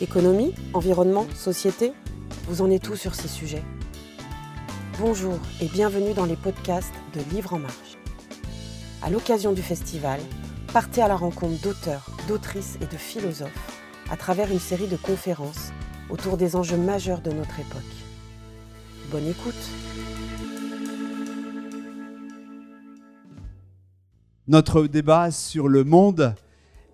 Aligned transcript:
Économie, 0.00 0.54
environnement, 0.72 1.26
société, 1.34 1.92
vous 2.48 2.62
en 2.62 2.70
êtes 2.70 2.82
tout 2.82 2.96
sur 2.96 3.14
ces 3.14 3.28
sujets? 3.28 3.62
Bonjour 4.98 5.38
et 5.60 5.66
bienvenue 5.66 6.14
dans 6.14 6.24
les 6.24 6.36
podcasts 6.36 6.94
de 7.14 7.20
Livre 7.34 7.54
en 7.54 7.58
Marche. 7.58 7.98
À 9.02 9.10
l'occasion 9.10 9.52
du 9.52 9.62
festival, 9.62 10.18
partez 10.72 11.02
à 11.02 11.08
la 11.08 11.16
rencontre 11.16 11.60
d'auteurs, 11.62 12.06
d'autrices 12.26 12.78
et 12.80 12.86
de 12.86 12.96
philosophes 12.96 13.80
à 14.10 14.16
travers 14.16 14.50
une 14.50 14.58
série 14.58 14.88
de 14.88 14.96
conférences 14.96 15.72
autour 16.10 16.36
des 16.36 16.56
enjeux 16.56 16.78
majeurs 16.78 17.20
de 17.20 17.30
notre 17.30 17.60
époque. 17.60 17.82
Bonne 19.10 19.28
écoute 19.28 19.54
Notre 24.48 24.86
débat 24.86 25.30
sur 25.30 25.68
le 25.68 25.84
monde 25.84 26.34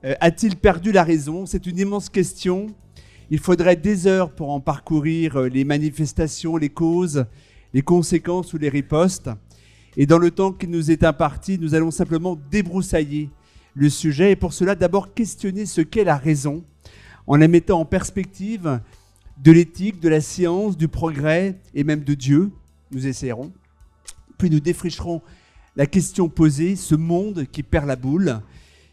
euh, 0.04 0.14
a-t-il 0.20 0.56
perdu 0.56 0.92
la 0.92 1.02
raison? 1.02 1.44
C'est 1.46 1.66
une 1.66 1.78
immense 1.78 2.08
question. 2.08 2.68
Il 3.30 3.38
faudrait 3.38 3.76
des 3.76 4.06
heures 4.06 4.30
pour 4.30 4.50
en 4.50 4.60
parcourir 4.60 5.36
euh, 5.36 5.48
les 5.48 5.64
manifestations, 5.64 6.56
les 6.56 6.70
causes, 6.70 7.26
les 7.74 7.82
conséquences 7.82 8.54
ou 8.54 8.58
les 8.58 8.70
ripostes. 8.70 9.28
Et 9.98 10.06
dans 10.06 10.18
le 10.18 10.30
temps 10.30 10.52
qui 10.52 10.66
nous 10.66 10.90
est 10.90 11.04
imparti, 11.04 11.58
nous 11.58 11.74
allons 11.74 11.90
simplement 11.90 12.38
débroussailler 12.50 13.28
le 13.74 13.90
sujet 13.90 14.32
et 14.32 14.36
pour 14.36 14.52
cela 14.52 14.74
d'abord 14.74 15.12
questionner 15.12 15.66
ce 15.66 15.82
qu'est 15.82 16.04
la 16.04 16.16
raison 16.16 16.64
en 17.26 17.36
la 17.36 17.48
mettant 17.48 17.80
en 17.80 17.84
perspective 17.84 18.80
de 19.42 19.52
l'éthique, 19.52 20.00
de 20.00 20.08
la 20.08 20.20
science, 20.20 20.76
du 20.76 20.88
progrès 20.88 21.58
et 21.74 21.84
même 21.84 22.04
de 22.04 22.14
Dieu. 22.14 22.50
Nous 22.90 23.06
essayerons. 23.06 23.52
Puis 24.38 24.48
nous 24.48 24.60
défricherons 24.60 25.20
la 25.76 25.86
question 25.86 26.28
posée, 26.28 26.76
ce 26.76 26.94
monde 26.94 27.44
qui 27.52 27.62
perd 27.62 27.86
la 27.86 27.96
boule, 27.96 28.40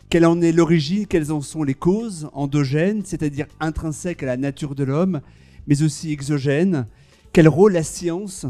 quelle 0.10 0.26
en 0.26 0.42
est 0.42 0.52
l'origine, 0.52 1.08
quelles 1.08 1.32
en 1.32 1.42
sont 1.42 1.64
les 1.64 1.74
causes 1.74 2.30
endogènes, 2.34 3.04
c'est-à-dire 3.06 3.48
intrinsèques 3.60 4.24
à 4.24 4.28
la 4.28 4.38
nature 4.38 4.76
de 4.76 4.84
l'homme, 4.84 5.22
mais 5.68 5.82
aussi 5.82 6.12
exogènes, 6.12 6.88
quel 7.34 7.48
rôle 7.48 7.74
la 7.74 7.84
science, 7.84 8.46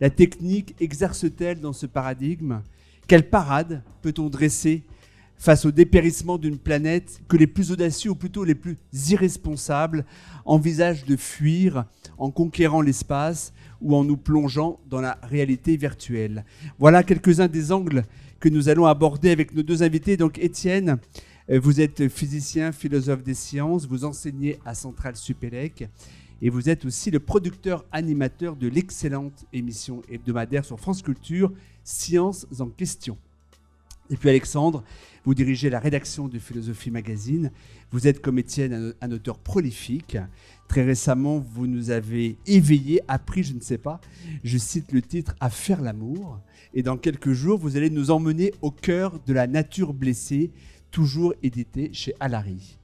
la 0.00 0.10
technique 0.10 0.76
exerce-t-elle 0.80 1.60
dans 1.60 1.72
ce 1.72 1.86
paradigme, 1.86 2.60
quelle 3.06 3.28
parade 3.28 3.82
peut-on 4.02 4.28
dresser 4.28 4.84
face 5.38 5.64
au 5.64 5.70
dépérissement 5.70 6.36
d'une 6.36 6.58
planète 6.58 7.20
que 7.28 7.36
les 7.36 7.46
plus 7.46 7.70
audacieux, 7.72 8.10
ou 8.10 8.14
plutôt 8.14 8.44
les 8.44 8.54
plus 8.54 8.76
irresponsables, 9.08 10.04
envisagent 10.44 11.04
de 11.04 11.16
fuir 11.16 11.84
en 12.18 12.30
conquérant 12.30 12.80
l'espace 12.80 13.52
ou 13.80 13.94
en 13.94 14.04
nous 14.04 14.16
plongeant 14.16 14.80
dans 14.90 15.00
la 15.00 15.18
réalité 15.22 15.76
virtuelle? 15.76 16.44
Voilà 16.78 17.02
quelques-uns 17.02 17.48
des 17.48 17.72
angles 17.72 18.04
que 18.40 18.48
nous 18.48 18.68
allons 18.68 18.86
aborder 18.86 19.30
avec 19.30 19.54
nos 19.54 19.62
deux 19.62 19.82
invités. 19.82 20.16
Donc 20.16 20.38
Étienne, 20.38 20.98
euh, 21.50 21.58
vous 21.58 21.80
êtes 21.80 22.08
physicien, 22.08 22.72
philosophe 22.72 23.22
des 23.22 23.34
sciences, 23.34 23.86
vous 23.86 24.04
enseignez 24.04 24.58
à 24.64 24.74
Centrale 24.74 25.16
Supélec 25.16 25.88
et 26.40 26.50
vous 26.50 26.68
êtes 26.68 26.84
aussi 26.84 27.10
le 27.10 27.20
producteur 27.20 27.84
animateur 27.90 28.56
de 28.56 28.68
l'excellente 28.68 29.44
émission 29.52 30.02
hebdomadaire 30.08 30.64
sur 30.64 30.78
France 30.78 31.02
Culture, 31.02 31.52
Sciences 31.82 32.46
en 32.60 32.68
question. 32.68 33.16
Et 34.10 34.16
puis 34.16 34.30
Alexandre, 34.30 34.84
vous 35.24 35.34
dirigez 35.34 35.68
la 35.68 35.80
rédaction 35.80 36.28
de 36.28 36.38
Philosophie 36.38 36.90
Magazine. 36.90 37.50
Vous 37.90 38.06
êtes 38.06 38.22
comme 38.22 38.38
Étienne 38.38 38.94
un 39.00 39.12
auteur 39.12 39.38
prolifique. 39.38 40.16
Très 40.68 40.84
récemment, 40.84 41.38
vous 41.38 41.66
nous 41.66 41.90
avez 41.90 42.36
éveillé, 42.46 43.02
appris, 43.08 43.42
je 43.42 43.54
ne 43.54 43.60
sais 43.60 43.78
pas, 43.78 44.00
je 44.44 44.56
cite 44.56 44.92
le 44.92 45.02
titre, 45.02 45.34
à 45.40 45.50
faire 45.50 45.82
l'amour. 45.82 46.40
Et 46.74 46.82
dans 46.82 46.96
quelques 46.96 47.32
jours, 47.32 47.58
vous 47.58 47.76
allez 47.76 47.90
nous 47.90 48.10
emmener 48.10 48.52
au 48.62 48.70
cœur 48.70 49.18
de 49.26 49.32
la 49.32 49.46
nature 49.46 49.94
blessée, 49.94 50.50
toujours 50.90 51.34
édité 51.42 51.90
chez 51.92 52.14
Alary. 52.20 52.78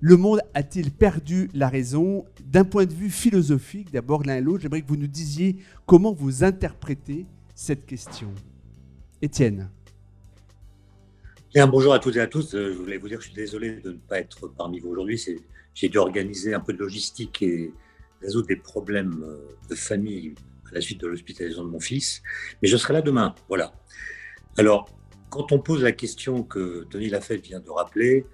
Le 0.00 0.16
monde 0.16 0.40
a-t-il 0.54 0.90
perdu 0.90 1.48
la 1.54 1.68
raison? 1.68 2.24
D'un 2.44 2.64
point 2.64 2.86
de 2.86 2.92
vue 2.92 3.10
philosophique, 3.10 3.92
d'abord 3.92 4.24
l'un 4.24 4.36
et 4.36 4.40
l'autre, 4.40 4.62
j'aimerais 4.62 4.82
que 4.82 4.88
vous 4.88 4.96
nous 4.96 5.06
disiez 5.06 5.56
comment 5.86 6.12
vous 6.12 6.42
interprétez 6.42 7.26
cette 7.54 7.86
question. 7.86 8.28
Étienne. 9.20 9.70
Bien, 11.54 11.68
bonjour 11.68 11.92
à 11.92 11.98
toutes 11.98 12.16
et 12.16 12.20
à 12.20 12.26
tous. 12.26 12.54
Euh, 12.54 12.72
je 12.72 12.78
voulais 12.78 12.96
vous 12.96 13.08
dire 13.08 13.18
que 13.18 13.24
je 13.24 13.28
suis 13.28 13.36
désolé 13.36 13.80
de 13.80 13.92
ne 13.92 13.98
pas 13.98 14.18
être 14.18 14.48
parmi 14.48 14.80
vous 14.80 14.88
aujourd'hui. 14.88 15.22
J'ai 15.74 15.88
dû 15.88 15.98
organiser 15.98 16.54
un 16.54 16.60
peu 16.60 16.72
de 16.72 16.78
logistique 16.78 17.42
et 17.42 17.72
résoudre 18.20 18.48
des 18.48 18.56
problèmes 18.56 19.22
euh, 19.22 19.36
de 19.68 19.74
famille 19.74 20.34
la 20.72 20.80
suite 20.80 21.00
de 21.00 21.06
l'hospitalisation 21.06 21.64
de 21.64 21.70
mon 21.70 21.80
fils. 21.80 22.22
Mais 22.60 22.68
je 22.68 22.76
serai 22.76 22.94
là 22.94 23.02
demain. 23.02 23.34
Voilà. 23.48 23.72
Alors, 24.58 24.88
quand 25.30 25.52
on 25.52 25.58
pose 25.58 25.82
la 25.82 25.92
question 25.92 26.42
que 26.42 26.86
Denis 26.90 27.08
Lafayette 27.08 27.44
vient 27.44 27.60
de 27.60 27.70
rappeler, 27.70 28.26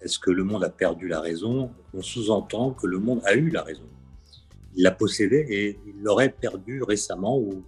est-ce 0.00 0.18
que 0.18 0.30
le 0.30 0.44
monde 0.44 0.62
a 0.64 0.70
perdu 0.70 1.08
la 1.08 1.20
raison 1.20 1.72
On 1.94 2.02
sous-entend 2.02 2.72
que 2.72 2.86
le 2.86 2.98
monde 2.98 3.20
a 3.24 3.34
eu 3.34 3.50
la 3.50 3.62
raison. 3.62 3.88
Il 4.76 4.82
l'a 4.82 4.90
possédée 4.90 5.46
et 5.48 5.80
il 5.86 6.02
l'aurait 6.02 6.30
perdue 6.30 6.82
récemment 6.82 7.38
ou 7.38 7.64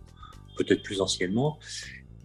peut-être 0.56 0.82
plus 0.82 1.00
anciennement. 1.00 1.58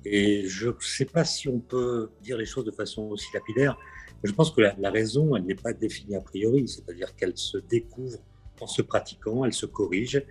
Et 0.05 0.47
je 0.47 0.69
ne 0.69 0.73
sais 0.79 1.05
pas 1.05 1.23
si 1.23 1.47
on 1.47 1.59
peut 1.59 2.09
dire 2.21 2.37
les 2.37 2.45
choses 2.45 2.65
de 2.65 2.71
façon 2.71 3.03
aussi 3.03 3.27
lapidaire. 3.33 3.77
Je 4.23 4.31
pense 4.31 4.51
que 4.51 4.61
la, 4.61 4.91
raison, 4.91 5.35
elle 5.35 5.43
n'est 5.43 5.55
pas 5.55 5.73
définie 5.73 6.15
a 6.15 6.21
priori, 6.21 6.67
c'est-à-dire 6.67 7.15
qu'elle 7.15 7.37
se 7.37 7.57
découvre 7.57 8.19
en 8.61 8.67
se 8.67 8.81
pratiquant, 8.81 9.43
elle 9.43 9.53
se 9.53 9.65
corrige, 9.65 10.23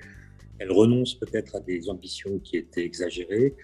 elle 0.62 0.73
renonce 0.73 1.15
peut-être 1.15 1.56
à 1.56 1.61
des 1.61 1.91
ambitions 1.91 2.39
qui 2.39 2.56
étaient 2.56 2.84
exagérées, 2.84 3.55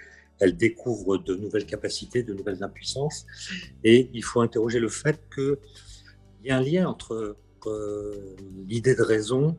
elle 0.41 0.57
découvre 0.57 1.19
de 1.19 1.35
nouvelles 1.35 1.67
capacités, 1.67 2.23
de 2.23 2.35
nouvelles 2.35 2.63
impuissances, 2.63 3.27
et 3.85 4.11
il 4.13 4.23
faut 4.23 4.41
interroger 4.41 4.81
le 4.81 4.89
fait 4.89 5.21
qu'il 5.35 5.57
y 6.45 6.51
a 6.51 6.59
un 6.59 6.63
lien 6.63 6.89
entre 6.89 7.37
euh, 7.67 8.37
l'idée 8.67 8.95
de 8.95 9.03
raison 9.03 9.57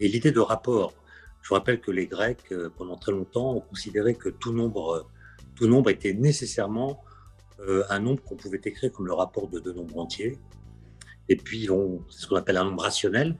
et 0.00 0.08
l'idée 0.08 0.32
de 0.32 0.40
rapport. 0.40 0.94
Je 1.42 1.52
rappelle 1.52 1.80
que 1.80 1.90
les 1.90 2.06
Grecs, 2.06 2.52
euh, 2.52 2.70
pendant 2.76 2.96
très 2.96 3.12
longtemps, 3.12 3.56
ont 3.56 3.60
considéré 3.60 4.14
que 4.14 4.28
tout 4.28 4.52
nombre 4.52 5.08
tout 5.54 5.68
nombre 5.68 5.90
était 5.90 6.14
nécessairement 6.14 7.04
euh, 7.60 7.84
un 7.88 8.00
nombre 8.00 8.22
qu'on 8.22 8.36
pouvait 8.36 8.60
écrire 8.64 8.90
comme 8.92 9.06
le 9.06 9.12
rapport 9.12 9.48
de 9.48 9.60
deux 9.60 9.72
nombres 9.72 9.98
entiers. 9.98 10.38
Et 11.28 11.36
puis, 11.36 11.68
c'est 12.10 12.22
ce 12.22 12.26
qu'on 12.26 12.36
appelle 12.36 12.56
un 12.56 12.64
nombre 12.64 12.82
rationnel. 12.82 13.36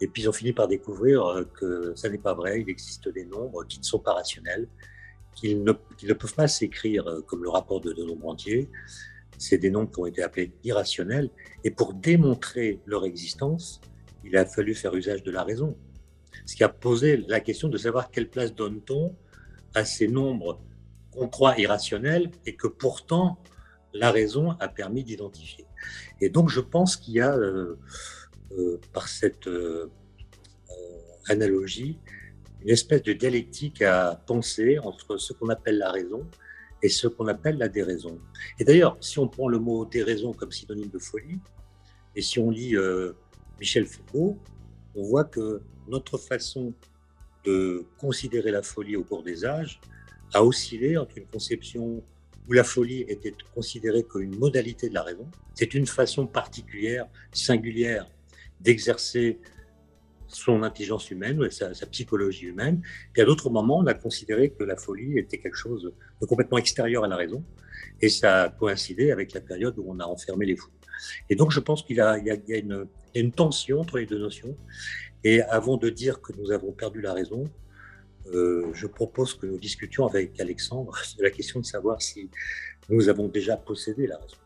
Et 0.00 0.08
puis, 0.08 0.22
ils 0.22 0.28
ont 0.28 0.32
fini 0.32 0.52
par 0.52 0.68
découvrir 0.68 1.24
euh, 1.24 1.44
que 1.44 1.92
ça 1.96 2.08
n'est 2.08 2.18
pas 2.18 2.34
vrai. 2.34 2.60
Il 2.60 2.70
existe 2.70 3.08
des 3.08 3.24
nombres 3.24 3.64
qui 3.64 3.78
ne 3.78 3.84
sont 3.84 3.98
pas 3.98 4.14
rationnels, 4.14 4.68
qui 5.34 5.54
ne, 5.54 5.72
peuvent 5.72 6.34
pas 6.34 6.48
s'écrire 6.48 7.06
euh, 7.06 7.20
comme 7.22 7.42
le 7.42 7.50
rapport 7.50 7.80
de 7.80 7.92
deux 7.92 8.06
nombres 8.06 8.28
entiers. 8.28 8.68
C'est 9.38 9.58
des 9.58 9.70
nombres 9.70 9.90
qui 9.90 10.00
ont 10.00 10.06
été 10.06 10.22
appelés 10.22 10.52
irrationnels. 10.64 11.30
Et 11.64 11.70
pour 11.70 11.94
démontrer 11.94 12.80
leur 12.86 13.04
existence, 13.04 13.80
il 14.24 14.36
a 14.36 14.44
fallu 14.44 14.74
faire 14.74 14.94
usage 14.94 15.22
de 15.22 15.30
la 15.30 15.44
raison. 15.44 15.76
Ce 16.46 16.56
qui 16.56 16.64
a 16.64 16.68
posé 16.68 17.16
la 17.28 17.40
question 17.40 17.68
de 17.68 17.78
savoir 17.78 18.10
quelle 18.10 18.28
place 18.28 18.54
donne-t-on 18.54 19.14
à 19.74 19.84
ces 19.84 20.08
nombres 20.08 20.60
qu'on 21.10 21.28
croit 21.28 21.58
irrationnel 21.58 22.30
et 22.46 22.56
que 22.56 22.66
pourtant 22.66 23.38
la 23.92 24.10
raison 24.10 24.52
a 24.60 24.68
permis 24.68 25.04
d'identifier. 25.04 25.66
Et 26.20 26.30
donc 26.30 26.48
je 26.50 26.60
pense 26.60 26.96
qu'il 26.96 27.14
y 27.14 27.20
a, 27.20 27.34
euh, 27.34 27.78
par 28.92 29.08
cette 29.08 29.46
euh, 29.46 29.90
analogie, 31.28 31.98
une 32.62 32.70
espèce 32.70 33.02
de 33.02 33.12
dialectique 33.12 33.82
à 33.82 34.22
penser 34.26 34.78
entre 34.78 35.16
ce 35.18 35.32
qu'on 35.32 35.48
appelle 35.48 35.78
la 35.78 35.92
raison 35.92 36.26
et 36.82 36.88
ce 36.88 37.06
qu'on 37.08 37.26
appelle 37.28 37.58
la 37.58 37.68
déraison. 37.68 38.18
Et 38.58 38.64
d'ailleurs, 38.64 38.96
si 39.00 39.18
on 39.18 39.28
prend 39.28 39.48
le 39.48 39.58
mot 39.58 39.84
déraison 39.84 40.32
comme 40.32 40.52
synonyme 40.52 40.90
de 40.90 40.98
folie, 40.98 41.38
et 42.16 42.22
si 42.22 42.38
on 42.38 42.50
lit 42.50 42.74
Michel 43.60 43.86
Foucault, 43.86 44.38
on 44.94 45.02
voit 45.02 45.24
que 45.24 45.60
notre 45.88 46.18
façon 46.18 46.72
de 47.44 47.84
considérer 47.98 48.50
la 48.50 48.62
folie 48.62 48.96
au 48.96 49.04
cours 49.04 49.22
des 49.22 49.44
âges 49.44 49.80
a 50.34 50.44
oscillé 50.44 50.96
entre 50.96 51.18
une 51.18 51.26
conception 51.26 52.02
où 52.48 52.52
la 52.52 52.64
folie 52.64 53.02
était 53.08 53.34
considérée 53.54 54.02
comme 54.02 54.22
une 54.22 54.38
modalité 54.38 54.88
de 54.88 54.94
la 54.94 55.02
raison. 55.02 55.26
C'est 55.54 55.74
une 55.74 55.86
façon 55.86 56.26
particulière, 56.26 57.06
singulière, 57.32 58.08
d'exercer 58.60 59.38
son 60.28 60.62
intelligence 60.62 61.10
humaine, 61.10 61.40
ou 61.40 61.50
sa, 61.50 61.70
psychologie 61.86 62.46
humaine. 62.46 62.82
Puis 63.12 63.22
à 63.22 63.24
d'autres 63.24 63.50
moments, 63.50 63.78
on 63.78 63.86
a 63.86 63.94
considéré 63.94 64.50
que 64.50 64.62
la 64.62 64.76
folie 64.76 65.18
était 65.18 65.38
quelque 65.38 65.56
chose 65.56 65.92
de 66.20 66.26
complètement 66.26 66.58
extérieur 66.58 67.04
à 67.04 67.08
la 67.08 67.16
raison. 67.16 67.42
Et 68.00 68.08
ça 68.08 68.42
a 68.42 68.48
coïncidé 68.50 69.10
avec 69.10 69.32
la 69.32 69.40
période 69.40 69.74
où 69.78 69.84
on 69.88 69.98
a 70.00 70.04
enfermé 70.04 70.46
les 70.46 70.56
fous. 70.56 70.70
Et 71.30 71.36
donc, 71.36 71.50
je 71.50 71.60
pense 71.60 71.82
qu'il 71.82 71.96
y, 71.96 72.00
a, 72.00 72.18
une, 72.48 72.86
une 73.14 73.32
tension 73.32 73.80
entre 73.80 73.98
les 73.98 74.06
deux 74.06 74.18
notions. 74.18 74.56
Et 75.24 75.40
avant 75.42 75.76
de 75.76 75.88
dire 75.88 76.20
que 76.20 76.32
nous 76.34 76.52
avons 76.52 76.72
perdu 76.72 77.00
la 77.00 77.12
raison, 77.12 77.44
euh, 78.34 78.70
je 78.74 78.86
propose 78.86 79.34
que 79.34 79.46
nous 79.46 79.58
discutions 79.58 80.06
avec 80.06 80.38
Alexandre 80.40 80.92
de 81.16 81.22
la 81.22 81.30
question 81.30 81.60
de 81.60 81.64
savoir 81.66 82.02
si 82.02 82.28
nous 82.88 83.08
avons 83.08 83.28
déjà 83.28 83.56
possédé 83.56 84.06
la 84.06 84.18
raison. 84.18 84.36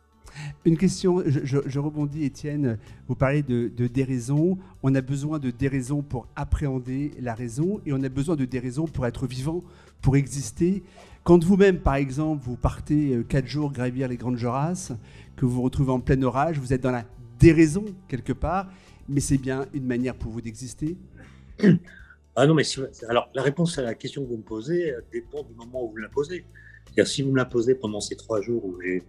Une 0.65 0.77
question, 0.77 1.23
je, 1.27 1.79
rebondis 1.79 2.25
Étienne, 2.25 2.79
vous 3.09 3.15
parlez 3.15 3.43
de, 3.43 3.69
déraison, 3.87 4.59
on 4.83 4.95
a 4.95 5.01
besoin 5.01 5.39
de 5.39 5.51
déraison 5.51 6.03
pour 6.03 6.29
appréhender 6.37 7.13
la 7.21 7.35
raison 7.35 7.81
et 7.87 7.93
on 7.93 8.03
a 8.03 8.09
besoin 8.09 8.37
de 8.37 8.45
déraison 8.45 8.87
pour 8.87 9.07
être 9.07 9.27
vivant, 9.27 9.63
pour 10.01 10.17
exister. 10.17 10.83
Quand 11.25 11.43
vous-même, 11.43 11.79
par 11.79 11.97
exemple, 11.97 12.43
vous 12.45 12.57
partez 12.57 13.15
euh, 13.15 13.23
quatre 13.23 13.47
jours 13.47 13.73
gravir 13.73 14.09
les 14.09 14.17
Grandes 14.17 14.39
Jorasses, 14.39 14.93
que 15.37 15.45
vous 15.45 15.53
vous 15.53 15.63
retrouvez 15.63 15.93
en 15.93 16.01
plein 16.01 16.21
orage, 16.23 16.59
vous 16.59 16.73
êtes 16.73 16.81
dans 16.81 16.91
la 16.91 17.05
déraison 17.39 17.85
quelque 18.09 18.33
part, 18.33 18.69
mais 19.09 19.21
c'est 19.21 19.39
bien 19.39 19.67
une 19.73 19.87
manière 19.87 20.15
pour 20.15 20.33
vous 20.33 20.41
d'exister 20.41 20.97
Ah 22.35 22.47
non, 22.47 22.55
mais 22.55 22.63
alors 23.11 23.29
la 23.35 23.43
réponse 23.43 23.77
à 23.77 23.83
la 23.83 23.95
question 23.95 24.25
que 24.25 24.31
vous 24.31 24.39
me 24.39 24.43
posez 24.43 24.95
dépend 25.13 25.43
du 25.43 25.53
moment 25.55 25.85
où 25.85 25.91
vous 25.91 25.99
la 25.99 26.09
posez. 26.09 26.47
si 27.05 27.21
vous 27.21 27.31
me 27.31 27.37
la 27.37 27.45
posez 27.45 27.75
pendant 27.75 28.01
ces 28.01 28.17
trois 28.17 28.41
jours 28.41 28.65
où 28.65 28.81
j'ai 28.81 29.03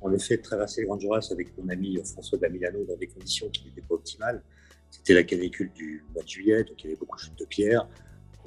en 0.00 0.12
effet 0.12 0.38
traversé 0.38 0.82
le 0.82 0.86
Grand 0.86 0.98
Jurasse 0.98 1.32
avec 1.32 1.56
mon 1.58 1.68
ami 1.68 1.98
François 2.04 2.38
Damilano 2.38 2.84
dans 2.84 2.96
des 2.96 3.06
conditions 3.06 3.48
qui 3.50 3.64
n'étaient 3.64 3.82
pas 3.82 3.94
optimales, 3.94 4.42
c'était 4.90 5.14
la 5.14 5.24
canicule 5.24 5.70
du 5.72 6.04
mois 6.12 6.22
de 6.22 6.28
juillet, 6.28 6.64
donc 6.64 6.82
il 6.82 6.84
y 6.84 6.88
avait 6.88 6.98
beaucoup 6.98 7.16
de 7.16 7.22
chutes 7.22 7.38
de 7.38 7.44
pierre. 7.44 7.88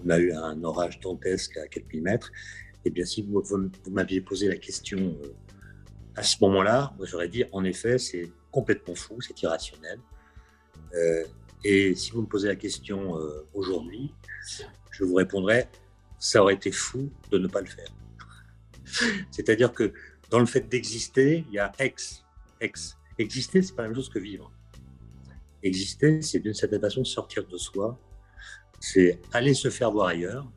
On 0.04 0.10
a 0.10 0.18
eu 0.18 0.32
un 0.32 0.64
orage 0.64 1.00
dantesque 1.00 1.58
à 1.58 1.68
4 1.68 1.86
mm. 1.94 2.18
Eh 2.86 2.90
bien, 2.90 3.06
si 3.06 3.22
vous, 3.22 3.44
m'aviez 3.92 4.22
posé 4.22 4.48
la 4.48 4.56
question 4.56 5.18
euh, 5.24 5.34
à 6.16 6.24
ce 6.24 6.38
moment-là, 6.42 6.94
moi 6.98 7.06
j'aurais 7.06 7.28
dit 7.28 7.44
en 7.52 7.64
effet, 7.64 7.98
c'est 7.98 8.32
complètement 8.52 8.96
fou, 8.96 9.20
c'est 9.22 9.40
irrationnel. 9.42 10.00
Euh, 10.96 11.24
et 11.64 11.94
si 11.96 12.12
vous 12.12 12.22
me 12.22 12.28
posez 12.28 12.48
la 12.48 12.56
question 12.56 13.18
euh, 13.18 13.46
aujourd'hui, 13.54 14.14
je 14.92 15.04
vous 15.04 15.16
répondrai, 15.16 15.68
ça 16.18 16.42
aurait 16.42 16.56
été 16.56 16.72
fou 16.72 17.10
de 17.32 17.38
ne 17.38 17.48
pas 17.48 17.62
le 17.62 17.68
faire. 17.68 17.94
C'est-à-dire 19.32 19.74
que 19.74 19.94
dans 20.30 20.40
le 20.40 20.46
fait 20.46 20.68
d'exister, 20.70 21.44
il 21.48 21.54
y 21.54 21.60
a 21.60 21.72
ex, 21.80 22.24
ex. 22.62 22.98
Exister, 23.18 23.62
c'est 23.62 23.76
pas 23.76 23.84
la 23.84 23.90
même 23.90 23.96
chose 23.96 24.10
que 24.10 24.20
vivre. 24.20 24.52
Exister, 25.64 26.22
c'est 26.22 26.40
d'une 26.40 26.54
certaine 26.54 26.82
façon 26.82 27.04
sortir 27.04 27.46
de 27.48 27.58
soi, 27.58 28.00
c'est 28.80 29.20
aller 29.34 29.54
se 29.54 29.70
faire 29.70 29.92
voir 29.92 30.08
ailleurs. 30.08 30.50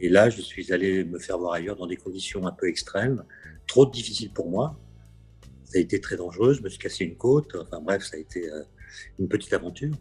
Et 0.00 0.08
là, 0.08 0.30
je 0.30 0.40
suis 0.40 0.72
allé 0.72 1.04
me 1.04 1.18
faire 1.18 1.38
voir 1.38 1.54
ailleurs 1.54 1.76
dans 1.76 1.86
des 1.86 1.96
conditions 1.96 2.46
un 2.46 2.52
peu 2.52 2.68
extrêmes, 2.68 3.24
trop 3.66 3.86
difficiles 3.86 4.32
pour 4.32 4.50
moi. 4.50 4.78
Ça 5.64 5.78
a 5.78 5.80
été 5.80 6.00
très 6.00 6.16
dangereux, 6.16 6.54
je 6.54 6.62
me 6.62 6.68
suis 6.68 6.78
cassé 6.78 7.04
une 7.04 7.16
côte, 7.16 7.54
enfin 7.56 7.80
bref, 7.80 8.02
ça 8.02 8.16
a 8.16 8.20
été 8.20 8.50
euh, 8.50 8.62
une 9.18 9.28
petite 9.28 9.52
aventure. 9.52 9.94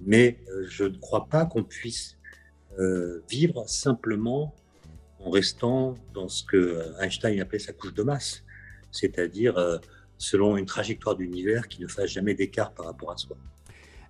Mais 0.00 0.38
euh, 0.48 0.64
je 0.68 0.84
ne 0.84 0.96
crois 0.96 1.28
pas 1.28 1.46
qu'on 1.46 1.64
puisse 1.64 2.18
euh, 2.78 3.22
vivre 3.28 3.68
simplement 3.68 4.54
en 5.20 5.30
restant 5.30 5.96
dans 6.14 6.28
ce 6.28 6.44
que 6.44 6.82
Einstein 7.00 7.40
appelait 7.40 7.58
sa 7.58 7.72
couche 7.72 7.94
de 7.94 8.02
masse, 8.02 8.44
c'est-à-dire 8.92 9.80
selon 10.16 10.56
une 10.56 10.66
trajectoire 10.66 11.16
d'univers 11.16 11.68
qui 11.68 11.80
ne 11.80 11.86
fasse 11.86 12.10
jamais 12.10 12.34
d'écart 12.34 12.72
par 12.72 12.86
rapport 12.86 13.12
à 13.12 13.16
soi. 13.16 13.36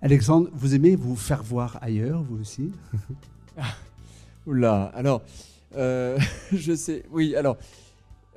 Alexandre, 0.01 0.49
vous 0.53 0.75
aimez 0.75 0.97
vous 0.97 1.17
faire 1.17 1.43
voir 1.43 1.79
ailleurs, 1.83 2.23
vous 2.23 2.41
aussi? 2.41 2.71
Oula, 4.47 4.85
alors, 4.95 5.23
euh, 5.77 6.19
je 6.53 6.75
sais, 6.75 7.05
oui, 7.11 7.35
alors, 7.35 7.57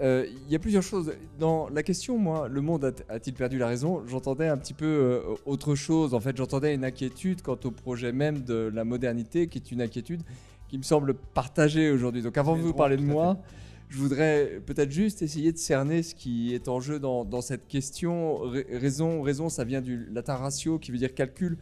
euh, 0.01 0.25
il 0.27 0.51
y 0.51 0.55
a 0.55 0.59
plusieurs 0.59 0.81
choses. 0.81 1.13
Dans 1.39 1.69
la 1.69 1.83
question, 1.83 2.17
moi, 2.17 2.47
le 2.47 2.61
monde 2.61 2.93
a-t-il 3.07 3.33
perdu 3.33 3.59
la 3.59 3.67
raison? 3.67 4.01
J'entendais 4.07 4.47
un 4.47 4.57
petit 4.57 4.73
peu 4.73 4.85
euh, 4.85 5.35
autre 5.45 5.75
chose. 5.75 6.15
En 6.15 6.19
fait, 6.19 6.35
j'entendais 6.35 6.73
une 6.73 6.83
inquiétude 6.83 7.43
quant 7.43 7.59
au 7.63 7.71
projet 7.71 8.11
même 8.11 8.41
de 8.41 8.71
la 8.73 8.83
modernité, 8.83 9.47
qui 9.47 9.59
est 9.59 9.71
une 9.71 9.81
inquiétude 9.81 10.23
qui 10.71 10.77
me 10.77 10.83
semble 10.83 11.13
partagée 11.13 11.91
aujourd'hui. 11.91 12.21
Donc, 12.21 12.37
avant 12.37 12.55
de 12.55 12.61
vous 12.61 12.73
parler 12.73 12.95
de 12.95 13.01
moi, 13.01 13.37
je 13.89 13.97
voudrais 13.97 14.61
peut-être 14.65 14.89
juste 14.89 15.21
essayer 15.21 15.51
de 15.51 15.57
cerner 15.57 16.01
ce 16.01 16.15
qui 16.15 16.55
est 16.55 16.69
en 16.69 16.79
jeu 16.79 16.97
dans, 16.97 17.41
cette 17.41 17.67
question. 17.67 18.39
raison, 18.71 19.21
raison, 19.21 19.49
ça 19.49 19.65
vient 19.65 19.81
du 19.81 20.07
latin 20.13 20.35
ratio, 20.35 20.79
qui 20.79 20.93
veut 20.93 20.97
dire 20.97 21.13
calcul. 21.13 21.57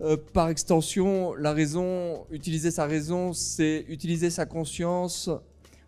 Euh, 0.00 0.16
par 0.32 0.48
extension, 0.48 1.32
la 1.34 1.52
raison, 1.52 2.26
utiliser 2.32 2.72
sa 2.72 2.86
raison, 2.86 3.32
c'est 3.32 3.84
utiliser 3.88 4.30
sa 4.30 4.46
conscience 4.46 5.30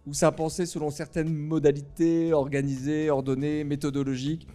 ou 0.06 0.14
sa 0.14 0.30
pensée 0.30 0.64
selon 0.64 0.90
certaines 0.90 1.34
modalités 1.34 2.32
organisées, 2.32 3.10
ordonnées, 3.10 3.64
méthodologiques. 3.64 4.46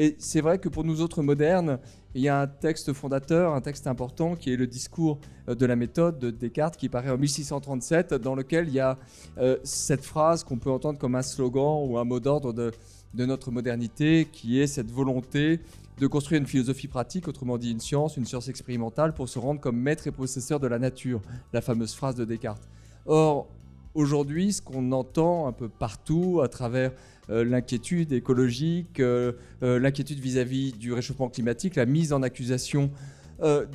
Et 0.00 0.14
c'est 0.20 0.40
vrai 0.40 0.58
que 0.60 0.68
pour 0.68 0.84
nous 0.84 1.00
autres 1.00 1.22
modernes, 1.22 1.80
il 2.14 2.22
y 2.22 2.28
a 2.28 2.40
un 2.40 2.46
texte 2.46 2.92
fondateur, 2.92 3.52
un 3.52 3.60
texte 3.60 3.88
important 3.88 4.36
qui 4.36 4.52
est 4.52 4.56
le 4.56 4.68
discours 4.68 5.18
euh, 5.48 5.56
de 5.56 5.66
la 5.66 5.74
méthode 5.74 6.20
de 6.20 6.30
Descartes 6.30 6.76
qui 6.76 6.88
paraît 6.88 7.10
en 7.10 7.18
1637, 7.18 8.14
dans 8.14 8.36
lequel 8.36 8.68
il 8.68 8.74
y 8.74 8.78
a 8.78 8.96
euh, 9.38 9.56
cette 9.64 10.04
phrase 10.04 10.44
qu'on 10.44 10.56
peut 10.56 10.70
entendre 10.70 11.00
comme 11.00 11.16
un 11.16 11.22
slogan 11.22 11.84
ou 11.84 11.98
un 11.98 12.04
mot 12.04 12.20
d'ordre 12.20 12.52
de, 12.52 12.70
de 13.14 13.26
notre 13.26 13.50
modernité, 13.50 14.28
qui 14.30 14.60
est 14.60 14.68
cette 14.68 14.88
volonté 14.88 15.58
de 15.98 16.06
construire 16.06 16.40
une 16.40 16.46
philosophie 16.46 16.86
pratique, 16.86 17.26
autrement 17.26 17.58
dit 17.58 17.72
une 17.72 17.80
science, 17.80 18.16
une 18.16 18.24
science 18.24 18.46
expérimentale, 18.46 19.14
pour 19.14 19.28
se 19.28 19.40
rendre 19.40 19.60
comme 19.60 19.80
maître 19.80 20.06
et 20.06 20.12
possesseur 20.12 20.60
de 20.60 20.68
la 20.68 20.78
nature, 20.78 21.20
la 21.52 21.60
fameuse 21.60 21.92
phrase 21.92 22.14
de 22.14 22.24
Descartes. 22.24 22.68
Or, 23.04 23.48
aujourd'hui, 23.94 24.52
ce 24.52 24.62
qu'on 24.62 24.92
entend 24.92 25.48
un 25.48 25.52
peu 25.52 25.68
partout 25.68 26.40
à 26.40 26.46
travers 26.46 26.92
euh, 27.30 27.44
l'inquiétude 27.44 28.12
écologique, 28.12 29.00
euh, 29.00 29.32
euh, 29.62 29.78
l'inquiétude 29.78 30.18
vis-à-vis 30.18 30.72
du 30.72 30.94
réchauffement 30.94 31.28
climatique, 31.28 31.76
la 31.76 31.84
mise 31.84 32.12
en 32.12 32.22
accusation 32.22 32.90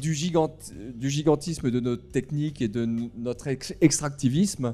du, 0.02 0.14
gigantisme 0.14 1.72
de 1.72 1.80
nos 1.80 1.96
techniques 1.96 2.62
et 2.62 2.68
de 2.68 2.86
notre 3.16 3.48
extractivisme, 3.80 4.74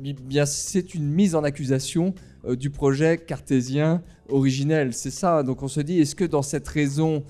bien 0.00 0.46
c'est 0.46 0.94
une 0.94 1.04
mise 1.04 1.34
en 1.34 1.44
accusation 1.44 2.14
du 2.48 2.70
projet 2.70 3.18
cartésien 3.18 4.02
originel. 4.30 4.94
C'est 4.94 5.10
ça. 5.10 5.42
Donc 5.42 5.62
on 5.62 5.68
se 5.68 5.80
dit, 5.80 6.00
est-ce 6.00 6.14
que 6.14 6.24
dans 6.24 6.40
cette 6.40 6.66
raison 6.66 7.24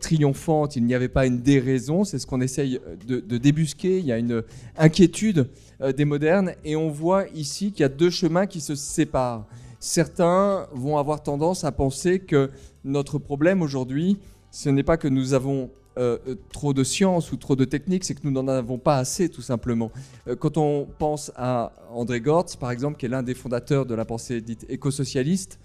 triomphante, 0.00 0.76
il 0.76 0.86
n'y 0.86 0.94
avait 0.94 1.10
pas 1.10 1.26
une 1.26 1.42
déraison? 1.42 2.04
C'est 2.04 2.18
ce 2.18 2.26
qu'on 2.26 2.40
essaye 2.40 2.80
de, 3.06 3.36
débusquer. 3.36 3.98
Il 3.98 4.06
y 4.06 4.12
a 4.12 4.16
une 4.16 4.42
inquiétude 4.78 5.50
des 5.94 6.06
modernes 6.06 6.54
et 6.64 6.76
on 6.76 6.88
voit 6.88 7.28
ici 7.34 7.72
qu'il 7.72 7.82
y 7.82 7.84
a 7.84 7.90
deux 7.90 8.08
chemins 8.08 8.46
qui 8.46 8.62
se 8.62 8.74
séparent 8.74 9.46
certains 9.86 10.66
vont 10.72 10.98
avoir 10.98 11.22
tendance 11.22 11.62
à 11.62 11.70
penser 11.70 12.18
que 12.18 12.50
notre 12.84 13.18
problème 13.18 13.62
aujourd'hui, 13.62 14.18
ce 14.50 14.68
n'est 14.68 14.82
pas 14.82 14.96
que 14.96 15.06
nous 15.06 15.32
avons 15.32 15.70
euh, 15.96 16.18
trop 16.52 16.74
de 16.74 16.82
science 16.82 17.30
ou 17.30 17.36
trop 17.36 17.54
de 17.54 17.64
techniques, 17.64 18.04
c'est 18.04 18.14
que 18.14 18.20
nous 18.24 18.32
n'en 18.32 18.48
avons 18.48 18.78
pas 18.78 18.98
assez 18.98 19.28
tout 19.28 19.42
simplement. 19.42 19.92
Euh, 20.26 20.34
quand 20.34 20.58
on 20.58 20.88
pense 20.98 21.30
à 21.36 21.72
André 21.90 22.20
Gortz, 22.20 22.56
par 22.56 22.72
exemple, 22.72 22.98
qui 22.98 23.06
est 23.06 23.08
l'un 23.08 23.22
des 23.22 23.34
fondateurs 23.34 23.86
de 23.86 23.94
la 23.94 24.04
pensée 24.04 24.40
dite 24.40 24.66
éco-socialiste, 24.68 25.60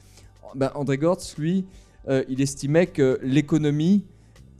ben, 0.55 0.71
André 0.75 0.99
Gortz, 0.99 1.35
lui, 1.37 1.65
euh, 2.07 2.23
il 2.29 2.41
estimait 2.41 2.87
que 2.87 3.19
l'économie, 3.23 4.05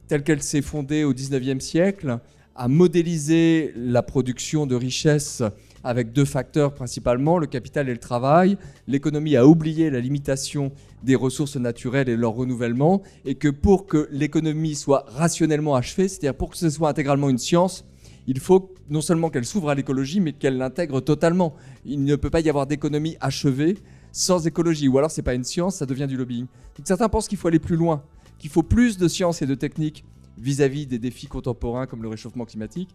telle 0.08 0.24
qu'elle 0.24 0.42
s'est 0.42 0.64
fondée 0.64 1.04
au 1.04 1.14
19e 1.14 1.60
siècle, 1.60 2.18
a 2.56 2.68
modélisé 2.68 3.74
la 3.76 4.02
production 4.02 4.66
de 4.66 4.76
richesses 4.76 5.44
avec 5.84 6.12
deux 6.14 6.26
facteurs 6.26 6.74
principalement, 6.74 7.38
le 7.38 7.48
capital 7.48 7.90
et 7.90 7.94
le 7.94 8.00
travail. 8.00 8.58
L'économie 8.88 9.36
a 9.36 9.46
oublié 9.46 9.90
la 9.90 10.00
limitation 10.00 10.72
des 11.04 11.16
ressources 11.16 11.58
naturelles 11.58 12.10
et 12.10 12.16
leur 12.16 12.34
renouvellement, 12.34 13.02
et 13.26 13.36
que 13.36 13.48
pour 13.48 13.88
que 13.88 14.08
l'économie 14.12 14.76
soit 14.76 15.06
rationnellement 15.08 15.76
achevée, 15.76 16.08
c'est-à-dire 16.08 16.36
pour 16.36 16.52
que 16.52 16.58
ce 16.58 16.70
soit 16.70 16.90
intégralement 16.90 17.30
une 17.30 17.38
science, 17.38 17.86
il 18.28 18.40
faut 18.40 18.74
non 18.90 19.02
seulement 19.02 19.30
qu'elle 19.30 19.46
s'ouvre 19.46 19.70
à 19.70 19.76
l'écologie, 19.76 20.20
mais 20.20 20.34
qu'elle 20.34 20.58
l'intègre 20.58 21.02
totalement. 21.02 21.56
Il 21.86 22.04
ne 22.04 22.16
peut 22.16 22.30
pas 22.30 22.42
y 22.42 22.50
avoir 22.50 22.68
d'économie 22.68 23.18
achevée 23.20 23.78
sans 24.12 24.46
écologie, 24.46 24.88
ou 24.88 24.98
alors 24.98 25.10
c'est 25.10 25.22
pas 25.22 25.34
une 25.34 25.44
science, 25.44 25.78
ça 25.78 25.86
devient 25.86 26.08
du 26.08 26.18
lobbying. 26.18 26.46
Donc 26.78 26.86
certains 26.86 27.10
pensent 27.10 27.28
qu'il 27.28 27.38
faut 27.38 27.48
aller 27.48 27.60
plus 27.60 27.78
loin, 27.78 28.04
qu'il 28.38 28.50
faut 28.50 28.64
plus 28.64 28.98
de 28.98 29.08
science 29.08 29.42
et 29.42 29.48
de 29.48 29.56
techniques 29.56 30.04
vis-à-vis 30.38 30.86
-vis 30.86 30.90
des 30.90 31.00
défis 31.00 31.28
contemporains 31.28 31.88
comme 31.88 32.04
le 32.04 32.10
réchauffement 32.10 32.46
climatique, 32.46 32.90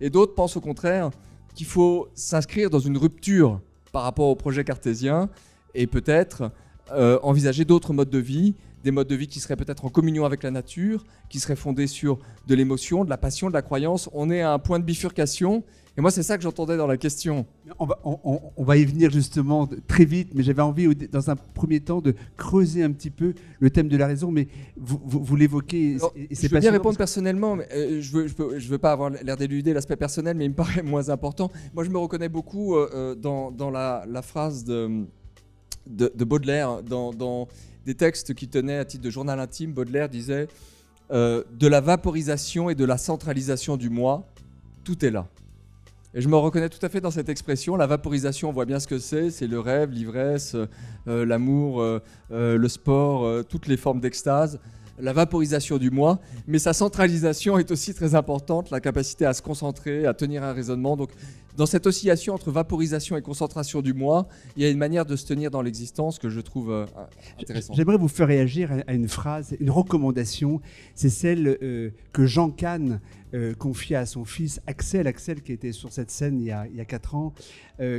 et 0.00 0.10
d'autres 0.10 0.34
pensent 0.34 0.56
au 0.56 0.60
contraire 0.60 1.10
qu'il 1.54 1.66
faut 1.66 2.08
s'inscrire 2.14 2.70
dans 2.70 2.78
une 2.78 2.96
rupture 2.96 3.60
par 3.92 4.02
rapport 4.02 4.28
au 4.28 4.36
projet 4.36 4.64
cartésien 4.64 5.28
et 5.74 5.86
peut-être 5.86 6.50
euh, 6.92 7.18
envisager 7.22 7.64
d'autres 7.64 7.92
modes 7.92 8.10
de 8.10 8.18
vie, 8.18 8.54
des 8.84 8.90
modes 8.90 9.08
de 9.08 9.14
vie 9.14 9.28
qui 9.28 9.40
seraient 9.40 9.56
peut-être 9.56 9.84
en 9.84 9.88
communion 9.88 10.24
avec 10.24 10.42
la 10.42 10.50
nature, 10.50 11.04
qui 11.28 11.40
seraient 11.40 11.56
fondés 11.56 11.86
sur 11.86 12.18
de 12.46 12.54
l'émotion, 12.54 13.04
de 13.04 13.10
la 13.10 13.18
passion, 13.18 13.48
de 13.48 13.54
la 13.54 13.62
croyance. 13.62 14.10
On 14.12 14.30
est 14.30 14.42
à 14.42 14.52
un 14.52 14.58
point 14.58 14.78
de 14.78 14.84
bifurcation 14.84 15.62
et 15.96 16.00
moi, 16.00 16.10
c'est 16.10 16.22
ça 16.22 16.38
que 16.38 16.42
j'entendais 16.42 16.78
dans 16.78 16.86
la 16.86 16.96
question. 16.96 17.44
On 17.78 17.84
va, 17.84 18.00
on, 18.02 18.64
va, 18.64 18.76
y 18.78 18.84
venir 18.84 19.10
justement 19.10 19.68
très 19.86 20.06
vite, 20.06 20.30
mais 20.34 20.42
j'avais 20.42 20.62
envie, 20.62 20.88
dans 20.94 21.28
un 21.28 21.36
premier 21.36 21.80
temps, 21.80 22.00
de 22.00 22.14
creuser 22.38 22.82
un 22.82 22.92
petit 22.92 23.10
peu 23.10 23.34
le 23.60 23.68
thème 23.68 23.88
de 23.88 23.96
la 23.98 24.06
raison, 24.06 24.30
mais 24.30 24.48
vous, 24.78 24.98
vous, 25.04 25.36
l'évoquez. 25.36 25.98
Je 26.30 26.48
veux 26.48 26.60
bien 26.60 26.70
répondre 26.70 26.96
personnellement, 26.96 27.56
mais 27.56 27.68
euh, 27.74 28.00
je 28.00 28.16
ne 28.16 28.22
veux, 28.22 28.58
je 28.58 28.68
veux, 28.68 28.78
pas 28.78 28.92
avoir 28.92 29.10
l'air 29.10 29.36
d'éluder 29.36 29.74
l'aspect 29.74 29.96
personnel, 29.96 30.34
mais 30.34 30.46
il 30.46 30.50
me 30.50 30.54
paraît 30.62 30.82
moins 30.82 31.10
important. 31.10 31.50
Moi, 31.74 31.84
je 31.84 31.90
me 31.90 31.98
reconnais 31.98 32.30
beaucoup 32.30 32.74
euh, 32.74 32.88
euh, 32.94 33.14
dans, 33.14 33.50
dans 33.50 33.70
la, 33.70 34.06
la, 34.08 34.22
phrase 34.22 34.64
de, 34.64 35.04
de, 35.86 36.24
Baudelaire, 36.24 36.82
dans, 36.82 37.12
dans, 37.12 37.48
des 37.84 37.94
textes 37.94 38.32
qu'il 38.32 38.48
tenait 38.48 38.78
à 38.78 38.86
titre 38.86 39.04
de 39.04 39.10
journal 39.10 39.38
intime. 39.38 39.74
Baudelaire 39.74 40.08
disait 40.08 40.48
De 41.10 41.66
la 41.66 41.82
vaporisation 41.82 42.70
et 42.70 42.74
de 42.74 42.84
la 42.86 42.96
centralisation 42.96 43.76
du 43.76 43.90
moi, 43.90 44.26
tout 44.84 45.04
est 45.04 45.10
là. 45.10 45.28
Et 46.14 46.20
je 46.20 46.28
me 46.28 46.36
reconnais 46.36 46.68
tout 46.68 46.84
à 46.84 46.90
fait 46.90 47.00
dans 47.00 47.10
cette 47.10 47.30
expression. 47.30 47.74
La 47.74 47.86
vaporisation, 47.86 48.50
on 48.50 48.52
voit 48.52 48.66
bien 48.66 48.78
ce 48.78 48.86
que 48.86 48.98
c'est. 48.98 49.30
C'est 49.30 49.46
le 49.46 49.58
rêve, 49.58 49.92
l'ivresse, 49.92 50.54
euh, 51.08 51.24
l'amour, 51.24 51.80
euh, 51.80 52.00
euh, 52.30 52.58
le 52.58 52.68
sport, 52.68 53.44
toutes 53.46 53.66
les 53.66 53.78
formes 53.78 54.00
d'extase. 54.00 54.60
la 54.98 55.14
vaporisation 55.14 55.78
du 55.78 55.90
moi, 55.90 56.20
mais 56.46 56.58
sa 56.58 56.74
centralisation 56.74 57.58
est 57.58 57.70
aussi 57.70 57.94
très 57.94 58.14
importante, 58.14 58.70
la 58.70 58.78
capacité 58.78 59.24
à 59.24 59.32
se 59.32 59.40
concentrer, 59.40 60.06
à 60.06 60.12
tenir 60.12 60.44
un 60.44 60.52
raisonnement. 60.52 60.98
Donc, 60.98 61.10
dans 61.56 61.66
cette 61.66 61.86
oscillation 61.86 62.34
entre 62.34 62.50
vaporisation 62.50 63.16
et 63.16 63.22
concentration 63.22 63.82
du 63.82 63.92
moi, 63.92 64.26
il 64.56 64.62
y 64.62 64.66
a 64.66 64.70
une 64.70 64.78
manière 64.78 65.04
de 65.04 65.16
se 65.16 65.26
tenir 65.26 65.50
dans 65.50 65.60
l'existence 65.60 66.18
que 66.18 66.30
je 66.30 66.40
trouve 66.40 66.70
euh, 66.70 66.86
intéressante. 67.40 67.76
J'aimerais 67.76 67.98
vous 67.98 68.08
faire 68.08 68.28
réagir 68.28 68.70
à 68.86 68.94
une 68.94 69.08
phrase, 69.08 69.54
une 69.60 69.70
recommandation. 69.70 70.60
C'est 70.94 71.10
celle 71.10 71.58
euh, 71.62 71.90
que 72.12 72.26
Jean 72.26 72.50
Kahn 72.50 73.00
euh, 73.34 73.54
confia 73.54 74.00
à 74.00 74.06
son 74.06 74.24
fils 74.24 74.60
Axel, 74.66 75.06
Axel 75.06 75.42
qui 75.42 75.52
était 75.52 75.72
sur 75.72 75.92
cette 75.92 76.10
scène 76.10 76.38
il 76.38 76.46
y 76.46 76.50
a, 76.52 76.84
4 76.84 77.14
ans, 77.14 77.34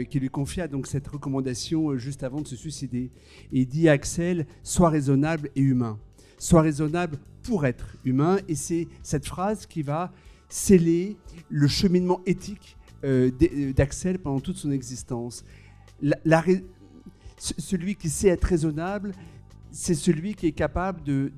qui 0.10 0.20
lui 0.20 0.30
confia 0.30 0.68
donc 0.68 0.88
cette 0.88 1.08
recommandation 1.08 1.98
juste 1.98 2.24
avant 2.24 2.42
de 2.42 2.48
se 2.48 2.56
suicider. 2.56 3.12
Et 3.52 3.62
il 3.62 3.68
dit 3.68 3.90
à 3.90 3.94
Axel, 3.94 4.46
sois 4.64 4.90
raisonnable 4.90 5.50
et 5.56 5.62
humain. 5.62 6.00
Sois 6.38 6.62
raisonnable 6.62 7.18
pour 7.44 7.66
être 7.66 7.98
humain. 8.06 8.38
Et 8.48 8.56
c'est 8.56 8.88
cette 9.02 9.26
phrase 9.26 9.66
qui 9.66 9.82
va 9.82 10.12
sceller 10.50 11.18
le 11.50 11.68
cheminement 11.68 12.22
éthique 12.26 12.78
euh, 13.04 13.32
euh, 13.42 13.74
d'Axel 13.74 14.20
pendant 14.20 14.40
toute 14.40 14.58
son 14.58 14.72
existence. 14.72 15.44
celui 17.38 17.96
qui 17.96 18.10
sait 18.10 18.30
être 18.30 18.46
raisonnable, 18.46 19.14
c'est 19.72 19.96
celui 19.96 20.36
qui 20.36 20.48
est 20.48 20.52
capable 20.52 21.04
de, 21.04 21.32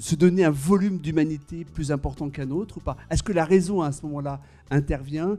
se 0.00 0.14
donner 0.14 0.44
un 0.44 0.50
volume 0.50 0.98
d'humanité 0.98 1.64
plus 1.64 1.92
important 1.92 2.30
qu'un 2.30 2.50
autre 2.50 2.78
ou 2.78 2.80
pas? 2.80 2.96
Est-ce 3.10 3.22
que 3.22 3.32
la 3.32 3.44
raison 3.44 3.82
à 3.82 3.92
ce 3.92 4.02
moment-là 4.06 4.40
intervient 4.70 5.38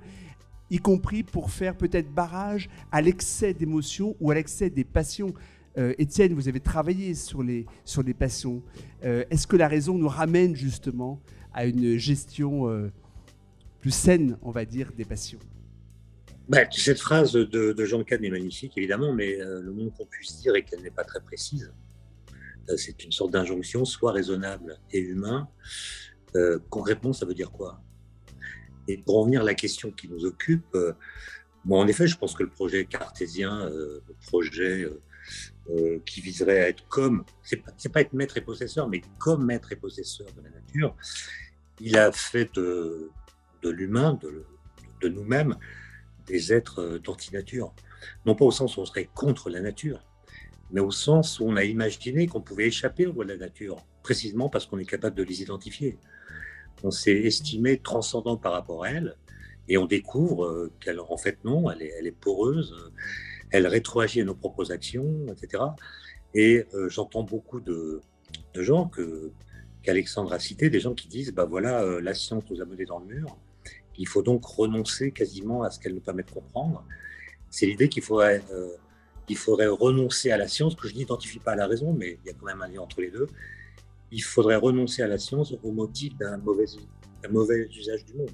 y 0.70 0.78
compris 0.78 1.24
pour 1.24 1.52
faire 1.52 1.76
peut-être 1.76 2.12
barrage 2.12 2.70
à 2.92 3.02
l'excès 3.02 3.54
d'émotions 3.54 4.16
ou 4.20 4.32
à 4.32 4.36
l'excès 4.36 4.70
des 4.70 4.84
passions? 4.84 5.34
Euh, 5.78 5.94
Étienne, 5.98 6.34
vous 6.34 6.48
avez 6.48 6.60
travaillé 6.60 7.16
sur 7.16 7.44
les, 7.44 7.66
sur 7.86 8.04
les 8.04 8.14
passions. 8.14 8.62
Est-ce 9.02 9.48
que 9.48 9.58
la 9.58 9.68
raison 9.68 9.98
nous 9.98 10.08
ramène 10.08 10.56
justement 10.56 11.20
à 11.54 11.66
une 11.66 11.98
gestion 11.98 12.90
plus 13.82 13.92
saine, 13.92 14.38
on 14.42 14.52
va 14.52 14.64
dire, 14.64 14.92
des 14.96 15.04
passions? 15.04 15.40
Bah, 16.50 16.60
cette 16.72 17.00
phrase 17.00 17.34
de, 17.34 17.86
Jean 17.86 18.04
Kahn 18.04 18.24
est 18.24 18.30
magnifique, 18.30 18.78
évidemment, 18.78 19.14
mais 19.14 19.40
euh, 19.40 19.62
le 19.62 19.72
moins 19.72 19.90
qu'on 19.90 20.06
puisse 20.06 20.40
dire 20.42 20.56
est 20.56 20.64
qu'elle 20.64 20.82
n'est 20.82 20.92
pas 20.92 21.06
très 21.06 21.22
précise. 21.22 21.72
Euh, 22.70 22.78
c'est 22.78 23.04
une 23.04 23.12
sorte 23.12 23.32
d'injonction, 23.32 23.86
soit 23.86 24.12
raisonnable 24.12 24.80
et 24.92 25.00
humain. 25.00 25.48
Euh, 26.36 26.60
répond, 26.72 27.14
ça 27.14 27.26
veut 27.26 27.34
dire 27.34 27.52
quoi? 27.52 27.82
Et 28.88 28.98
pour 28.98 29.20
en 29.20 29.26
venir 29.26 29.42
à 29.42 29.46
la 29.46 29.54
question 29.54 29.92
qui 29.92 30.10
nous 30.10 30.26
occupe, 30.26 30.78
moi, 31.64 31.80
en 31.80 31.88
effet, 31.88 32.08
je 32.08 32.18
pense 32.18 32.34
que 32.34 32.44
le 32.44 32.50
projet 32.50 32.84
cartésien, 32.84 33.70
le 33.70 34.04
projet 34.28 34.86
qui 36.06 36.20
viserait 36.20 36.64
à 36.64 36.68
être 36.68 36.86
comme, 36.90 37.24
c'est 37.44 37.64
pas, 37.64 37.72
pas 37.94 38.02
être 38.02 38.12
maître 38.12 38.36
et 38.36 38.42
possesseur, 38.42 38.90
mais 38.90 39.02
comme 39.20 39.46
maître 39.46 39.72
et 39.72 39.78
possesseur 39.78 40.28
de 40.34 40.42
la 40.42 40.50
nature, 40.50 40.98
il 41.80 41.98
a 41.98 42.12
fait 42.12 42.54
de, 42.56 43.10
de 43.64 43.70
l'humain, 43.70 44.20
de, 44.22 45.10
nous-mêmes, 45.10 45.58
des 46.28 46.54
êtres 46.54 46.82
euh, 46.82 47.00
d'antinature. 47.00 47.74
Non 48.26 48.36
pas 48.36 48.46
au 48.46 48.52
sens 48.52 48.78
où 48.78 48.82
on 48.82 48.86
serait 48.86 49.10
contre 49.14 49.50
la 49.50 49.60
nature, 49.60 50.00
mais 50.72 50.82
au 50.82 50.92
sens 50.92 51.40
où 51.40 51.46
on 51.46 51.56
a 51.56 51.64
imaginé 51.64 52.28
qu'on 52.28 52.42
pouvait 52.42 52.68
échapper 52.68 53.06
aux 53.06 53.14
lois 53.14 53.26
de 53.26 53.32
la 53.32 53.38
nature, 53.38 53.86
précisément 54.02 54.50
parce 54.50 54.66
qu'on 54.66 54.80
est 54.80 54.86
capable 54.86 55.16
de 55.16 55.24
les 55.24 55.42
identifier. 55.42 55.98
On 56.84 56.92
s'est 56.92 57.22
estimé 57.22 57.78
transcendant 57.78 58.38
par 58.38 58.54
rapport 58.54 58.84
à 58.84 58.90
elle, 58.90 59.16
et 59.70 59.78
on 59.78 59.86
découvre 59.86 60.46
euh, 60.46 60.72
qu'elle, 60.82 61.00
en 61.00 61.18
fait, 61.18 61.38
non, 61.46 61.72
elle 61.72 61.82
est, 61.82 62.12
poreuse, 62.12 62.76
elle 63.52 63.68
rétroagit 63.68 64.22
à 64.22 64.26
nos 64.26 64.36
propres 64.36 64.72
actions, 64.72 65.26
etc. 65.30 65.64
Et 66.34 66.66
euh, 66.74 66.90
j'entends 66.90 67.24
beaucoup 67.24 67.62
de, 67.62 68.02
gens 68.56 68.88
que, 68.88 69.32
qu'Alexandre 69.84 70.34
a 70.34 70.40
cités, 70.40 70.70
des 70.70 70.82
gens 70.82 70.94
qui 70.94 71.08
disent, 71.08 71.32
bah 71.34 71.46
voilà, 71.46 72.02
la 72.02 72.14
science 72.14 72.44
nous 72.50 72.62
a 72.62 72.66
menés 72.66 72.86
dans 72.86 73.00
le 73.00 73.06
mur, 73.06 73.38
il 73.98 74.08
faut 74.08 74.24
donc 74.24 74.46
renoncer 74.46 75.12
quasiment 75.12 75.64
à 75.64 75.70
ce 75.70 75.80
qu'elle 75.80 75.94
nous 75.94 76.02
permet 76.02 76.24
de 76.24 76.32
comprendre. 76.32 76.86
C'est 77.50 77.66
l'idée 77.66 77.90
qu'il 77.90 78.04
euh, 78.12 78.70
il 79.30 79.38
faudrait 79.38 79.68
renoncer 79.68 80.32
à 80.32 80.38
la 80.38 80.48
science, 80.48 80.76
que 80.76 80.88
je 80.88 80.96
n'identifie 80.96 81.40
pas 81.40 81.54
à 81.54 81.56
la 81.56 81.68
raison, 81.68 81.94
mais 81.94 82.20
il 82.24 82.28
y 82.28 82.30
a 82.30 82.34
quand 82.34 82.46
même 82.46 82.62
un 82.62 82.68
lien 82.68 82.82
entre 82.82 83.02
les 83.02 83.10
deux. 83.10 83.28
Il 84.12 84.24
faudrait 84.24 84.58
renoncer 84.58 85.02
à 85.02 85.08
la 85.08 85.18
science 85.18 85.54
au 85.64 85.72
motif 85.72 86.16
d'un 86.18 86.38
mauvais, 86.38 87.70
usage 87.76 88.06
du 88.06 88.14
monde. 88.14 88.32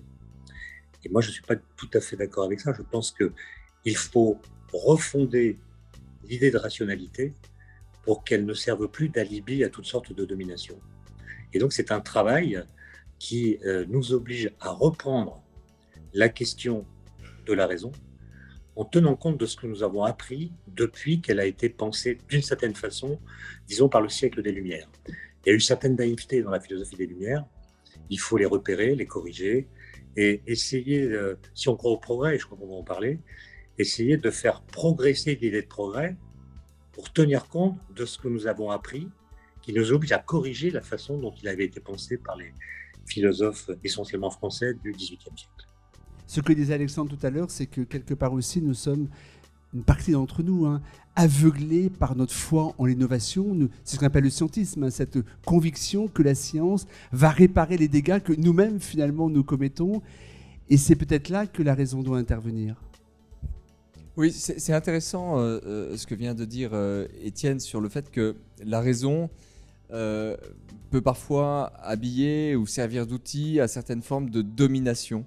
Et 1.05 1.10
moi, 1.10 1.22
je 1.22 1.27
ne 1.27 1.34
suis 1.34 1.43
pas 1.43 1.55
tout 1.55 1.89
à 1.93 2.01
fait 2.01 2.17
d'accord 2.17 2.43
avec 2.46 2.60
ça. 2.60 2.74
Je 2.74 2.81
pense 2.81 3.12
qu'il 3.12 3.96
faut 3.96 4.39
refonder 4.74 5.58
l'idée 6.24 6.51
de 6.51 6.58
rationalité 6.58 7.34
pour 8.03 8.24
qu'elle 8.24 8.46
ne 8.46 8.53
serve 8.53 8.88
plus 8.88 9.10
d'alibi 9.10 9.63
à 9.63 9.69
toutes 9.69 9.86
sortes 9.86 10.12
de 10.12 10.25
dominations. 10.25 10.79
Et 11.53 11.60
donc, 11.60 11.72
c'est 11.72 11.91
un 11.91 12.01
travail 12.01 12.63
qui 13.19 13.60
euh, 13.65 13.86
nous 13.88 14.13
oblige 14.13 14.51
à 14.60 14.72
reprendre 14.72 15.41
la 16.13 16.29
question 16.29 16.86
de 17.46 17.53
la 17.53 17.67
raison 17.67 17.91
en 18.79 18.86
tenant 18.86 19.17
compte 19.17 19.38
de 19.38 19.45
ce 19.45 19.57
que 19.57 19.67
nous 19.67 19.83
avons 19.83 20.05
appris 20.05 20.53
depuis 20.67 21.19
qu'elle 21.19 21.41
a 21.41 21.45
été 21.45 21.67
pensée 21.67 22.17
d'une 22.29 22.41
certaine 22.41 22.74
façon, 22.74 23.19
disons 23.67 23.89
par 23.89 24.00
le 24.00 24.07
siècle 24.07 24.41
des 24.41 24.53
Lumières. 24.53 24.89
Il 25.09 25.50
y 25.50 25.50
a 25.50 25.53
eu 25.53 25.59
certaines 25.59 25.98
naïvetés 25.98 26.41
dans 26.41 26.51
la 26.51 26.62
philosophie 26.62 26.95
des 26.95 27.05
Lumières, 27.05 27.45
il 28.09 28.17
faut 28.21 28.38
les 28.38 28.45
repérer, 28.45 28.95
les 28.95 29.05
corriger 29.05 29.67
et 30.15 30.41
essayer, 30.48 31.03
euh, 31.03 31.38
si 31.53 31.67
on 31.67 31.75
croit 31.75 31.91
au 31.91 31.98
progrès, 31.98 32.36
et 32.36 32.39
je 32.39 32.45
crois 32.45 32.57
qu'on 32.57 32.67
va 32.67 32.75
en 32.75 32.83
parler, 32.83 33.19
essayer 33.77 34.15
de 34.15 34.31
faire 34.31 34.62
progresser 34.62 35.36
l'idée 35.36 35.62
de 35.62 35.67
progrès 35.67 36.15
pour 36.93 37.12
tenir 37.12 37.50
compte 37.50 37.77
de 37.93 38.05
ce 38.05 38.17
que 38.17 38.29
nous 38.29 38.48
avons 38.48 38.71
appris, 38.71 39.09
qui 39.62 39.74
nous 39.74 39.91
oblige 39.91 40.13
à 40.13 40.19
corriger 40.19 40.71
la 40.71 40.81
façon 40.81 41.17
dont 41.17 41.33
il 41.41 41.50
avait 41.50 41.65
été 41.65 41.81
pensé 41.81 42.17
par 42.17 42.38
les 42.38 42.53
philosophes 43.05 43.71
essentiellement 43.83 44.31
français 44.31 44.74
du 44.75 44.93
XVIIIe 44.93 45.36
siècle. 45.36 45.69
Ce 46.29 46.41
que 46.41 46.53
disait 46.53 46.75
Alexandre 46.75 47.09
tout 47.17 47.25
à 47.25 47.31
l'heure, 47.31 47.50
c'est 47.50 47.65
que 47.65 47.81
quelque 47.81 48.13
part 48.13 48.33
aussi, 48.33 48.62
nous 48.62 48.75
sommes, 48.75 49.07
une 49.74 49.81
partie 49.81 50.12
d'entre 50.12 50.43
nous, 50.43 50.67
hein, 50.67 50.79
aveuglés 51.15 51.89
par 51.89 52.15
notre 52.15 52.36
foi 52.36 52.75
en 52.77 52.86
l'innovation. 52.86 53.57
C'est 53.83 53.95
ce 53.95 54.00
qu'on 54.00 54.05
appelle 54.05 54.25
le 54.25 54.29
scientisme, 54.29 54.83
hein, 54.83 54.91
cette 54.91 55.17
conviction 55.43 56.07
que 56.07 56.21
la 56.21 56.36
science 56.36 56.86
va 57.12 57.29
réparer 57.29 57.77
les 57.77 57.88
dégâts 57.88 58.19
que 58.19 58.31
nous-mêmes, 58.31 58.79
finalement, 58.79 59.27
nous 59.27 59.43
commettons. 59.43 60.03
Et 60.69 60.77
c'est 60.77 60.95
peut-être 60.95 61.29
là 61.29 61.48
que 61.48 61.63
la 61.63 61.74
raison 61.74 62.03
doit 62.03 62.19
intervenir. 62.19 62.75
Oui, 64.15 64.31
c'est 64.31 64.74
intéressant 64.74 65.39
euh, 65.39 65.59
euh, 65.65 65.98
ce 65.98 66.05
que 66.05 66.13
vient 66.13 66.36
de 66.36 66.45
dire 66.45 66.71
euh, 66.74 67.07
Étienne 67.24 67.59
sur 67.59 67.81
le 67.81 67.89
fait 67.89 68.12
que 68.12 68.36
la 68.63 68.81
raison 68.81 69.31
peut 69.89 71.01
parfois 71.03 71.74
habiller 71.81 72.55
ou 72.55 72.67
servir 72.67 73.07
d'outil 73.07 73.59
à 73.59 73.67
certaines 73.67 74.03
formes 74.03 74.29
de 74.29 74.43
domination. 74.43 75.25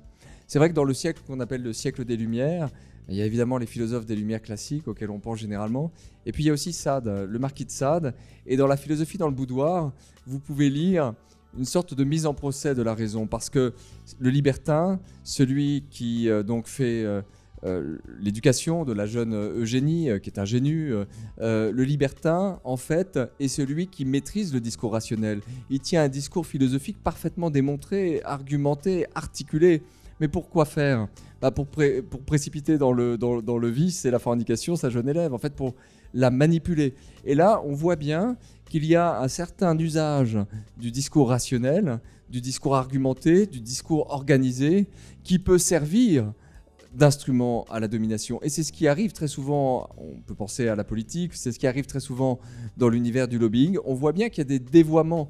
C'est 0.53 0.59
vrai 0.59 0.69
que 0.69 0.75
dans 0.75 0.85
le 0.85 0.93
siècle 0.93 1.23
qu'on 1.27 1.41
appelle 1.41 1.63
le 1.63 1.73
siècle 1.73 2.05
des 2.05 2.15
Lumières, 2.15 2.69
il 3.09 3.17
y 3.17 3.23
a 3.23 3.25
évidemment 3.25 3.57
les 3.57 3.65
philosophes 3.65 4.05
des 4.05 4.15
Lumières 4.15 4.43
classiques 4.43 4.87
auxquels 4.87 5.09
on 5.09 5.19
pense 5.19 5.39
généralement. 5.39 5.91
Et 6.27 6.33
puis 6.33 6.43
il 6.43 6.49
y 6.49 6.51
a 6.51 6.53
aussi 6.53 6.75
Sade, 6.75 7.09
le 7.27 7.39
marquis 7.39 7.65
de 7.65 7.71
Sade. 7.71 8.15
Et 8.45 8.59
dans 8.59 8.67
la 8.67 8.77
philosophie 8.77 9.17
dans 9.17 9.29
le 9.29 9.35
boudoir, 9.35 9.95
vous 10.27 10.41
pouvez 10.41 10.69
lire 10.69 11.15
une 11.57 11.65
sorte 11.65 11.95
de 11.95 12.05
mise 12.05 12.27
en 12.27 12.35
procès 12.35 12.75
de 12.75 12.83
la 12.83 12.93
raison. 12.93 13.27
Parce 13.27 13.49
que 13.49 13.73
le 14.19 14.29
libertin, 14.29 15.01
celui 15.25 15.85
qui 15.89 16.29
euh, 16.29 16.43
donc 16.43 16.67
fait 16.67 17.03
euh, 17.03 17.23
euh, 17.65 17.97
l'éducation 18.21 18.85
de 18.85 18.93
la 18.93 19.07
jeune 19.07 19.35
Eugénie, 19.35 20.11
qui 20.23 20.29
est 20.29 20.39
ingénue, 20.39 20.93
le 21.39 21.83
libertin, 21.83 22.61
en 22.65 22.77
fait, 22.77 23.19
est 23.41 23.49
celui 23.49 23.87
qui 23.87 24.05
maîtrise 24.05 24.53
le 24.53 24.61
discours 24.61 24.93
rationnel. 24.93 25.41
Il 25.71 25.81
tient 25.81 26.03
un 26.03 26.11
discours 26.11 26.45
philosophique 26.45 26.99
parfaitement 27.03 27.49
démontré, 27.49 28.21
argumenté, 28.23 29.07
articulé. 29.15 29.83
Mais 30.23 30.29
pourquoi 30.29 30.67
faire? 30.67 31.09
Bah 31.41 31.51
pour, 31.51 31.67
pour, 31.67 32.21
précipiter 32.21 32.79
dans 32.79 32.93
le, 32.93 33.19
dans, 33.19 33.43
dans 33.43 33.59
le 33.59 33.69
vice 33.69 34.05
et 34.05 34.11
la 34.13 34.21
fornication 34.21 34.77
sa 34.77 34.89
jeune 34.89 35.09
élève, 35.09 35.35
en 35.35 35.39
fait 35.39 35.53
pour 35.53 35.75
la 36.15 36.31
manipuler. 36.31 36.95
Et 37.25 37.35
là, 37.35 37.61
on 37.65 37.75
voit 37.75 37.97
bien 37.97 38.37
qu'il 38.71 38.87
y 38.87 38.95
a 38.95 39.21
un 39.21 39.27
certain 39.27 39.77
usage 39.77 40.39
du 40.79 40.93
discours 40.93 41.31
rationnel, 41.31 41.99
du 42.31 42.41
discours 42.41 42.77
argumenté, 42.77 43.47
du 43.47 43.61
discours 43.61 44.13
organisé, 44.13 44.87
qui 45.25 45.41
peut 45.41 45.59
servir 45.59 46.33
d'instrument 46.95 47.65
à 47.69 47.81
la 47.81 47.89
domination. 47.89 48.41
Et 48.43 48.49
c'est 48.49 48.63
ce 48.63 48.71
qui 48.71 48.87
arrive 48.87 49.11
très 49.11 49.27
souvent, 49.27 49.89
on 49.97 50.21
peut 50.21 50.37
penser 50.37 50.69
à 50.69 50.77
la 50.77 50.85
politique, 50.85 51.35
c'est 51.35 51.51
ce 51.51 51.59
qui 51.59 51.67
arrive 51.67 51.87
très 51.87 51.99
souvent 51.99 52.39
dans 52.77 52.89
l'univers 52.89 53.27
du 53.27 53.39
lobbying. 53.39 53.77
On 53.85 53.95
voit 53.95 54.13
bien 54.13 54.29
qu'il 54.29 54.39
y 54.39 54.43
a 54.43 54.45
des 54.45 54.61
dévoiements 54.61 55.29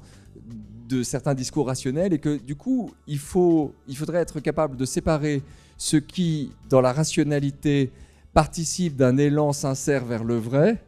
de 0.87 1.03
certains 1.03 1.33
discours 1.33 1.67
rationnels 1.67 2.13
et 2.13 2.19
que 2.19 2.37
du 2.37 2.55
coup, 2.55 2.91
il, 3.07 3.19
faut, 3.19 3.73
il 3.87 3.95
faudrait 3.95 4.19
être 4.19 4.39
capable 4.39 4.75
de 4.75 4.85
séparer 4.85 5.41
ce 5.77 5.97
qui, 5.97 6.51
dans 6.69 6.81
la 6.81 6.93
rationalité, 6.93 7.91
participe 8.33 8.95
d'un 8.95 9.17
élan 9.17 9.53
sincère 9.53 10.05
vers 10.05 10.23
le 10.23 10.37
vrai, 10.37 10.83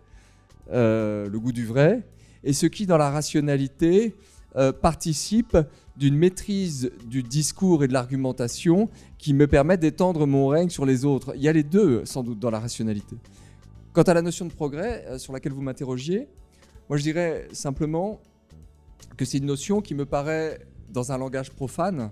euh, 0.72 1.30
le 1.30 1.40
goût 1.40 1.52
du 1.52 1.66
vrai, 1.66 2.04
et 2.44 2.54
ce 2.54 2.66
qui, 2.66 2.86
dans 2.86 2.98
la 2.98 3.10
rationalité, 3.10 4.16
euh, 4.56 4.72
participe 4.72 5.58
d'une 5.98 6.16
maîtrise 6.16 6.92
du 7.06 7.24
discours 7.24 7.84
et 7.84 7.88
de 7.88 7.94
l'argumentation 7.94 8.90
qui 9.18 9.34
me 9.34 9.48
permet 9.48 9.78
d'étendre 9.78 10.26
mon 10.26 10.48
règne 10.48 10.70
sur 10.70 10.86
les 10.86 11.06
autres. 11.06 11.34
Il 11.36 11.42
y 11.42 11.48
a 11.48 11.54
les 11.54 11.64
deux, 11.64 12.06
sans 12.06 12.24
doute, 12.24 12.40
dans 12.40 12.52
la 12.52 12.60
rationalité. 12.60 13.16
Quant 13.94 14.04
à 14.04 14.14
la 14.14 14.22
notion 14.22 14.46
de 14.46 14.54
progrès, 14.54 15.06
euh, 15.08 15.18
sur 15.18 15.34
laquelle 15.34 15.54
vous 15.54 15.62
m'interrogiez, 15.62 16.28
moi 16.90 16.98
je 16.98 17.04
dirais 17.04 17.48
simplement, 17.52 18.20
que 19.18 19.26
c'est 19.26 19.38
une 19.38 19.46
notion 19.46 19.82
qui 19.82 19.96
me 19.96 20.06
paraît, 20.06 20.60
dans 20.90 21.12
un 21.12 21.18
langage 21.18 21.52
profane, 21.52 22.12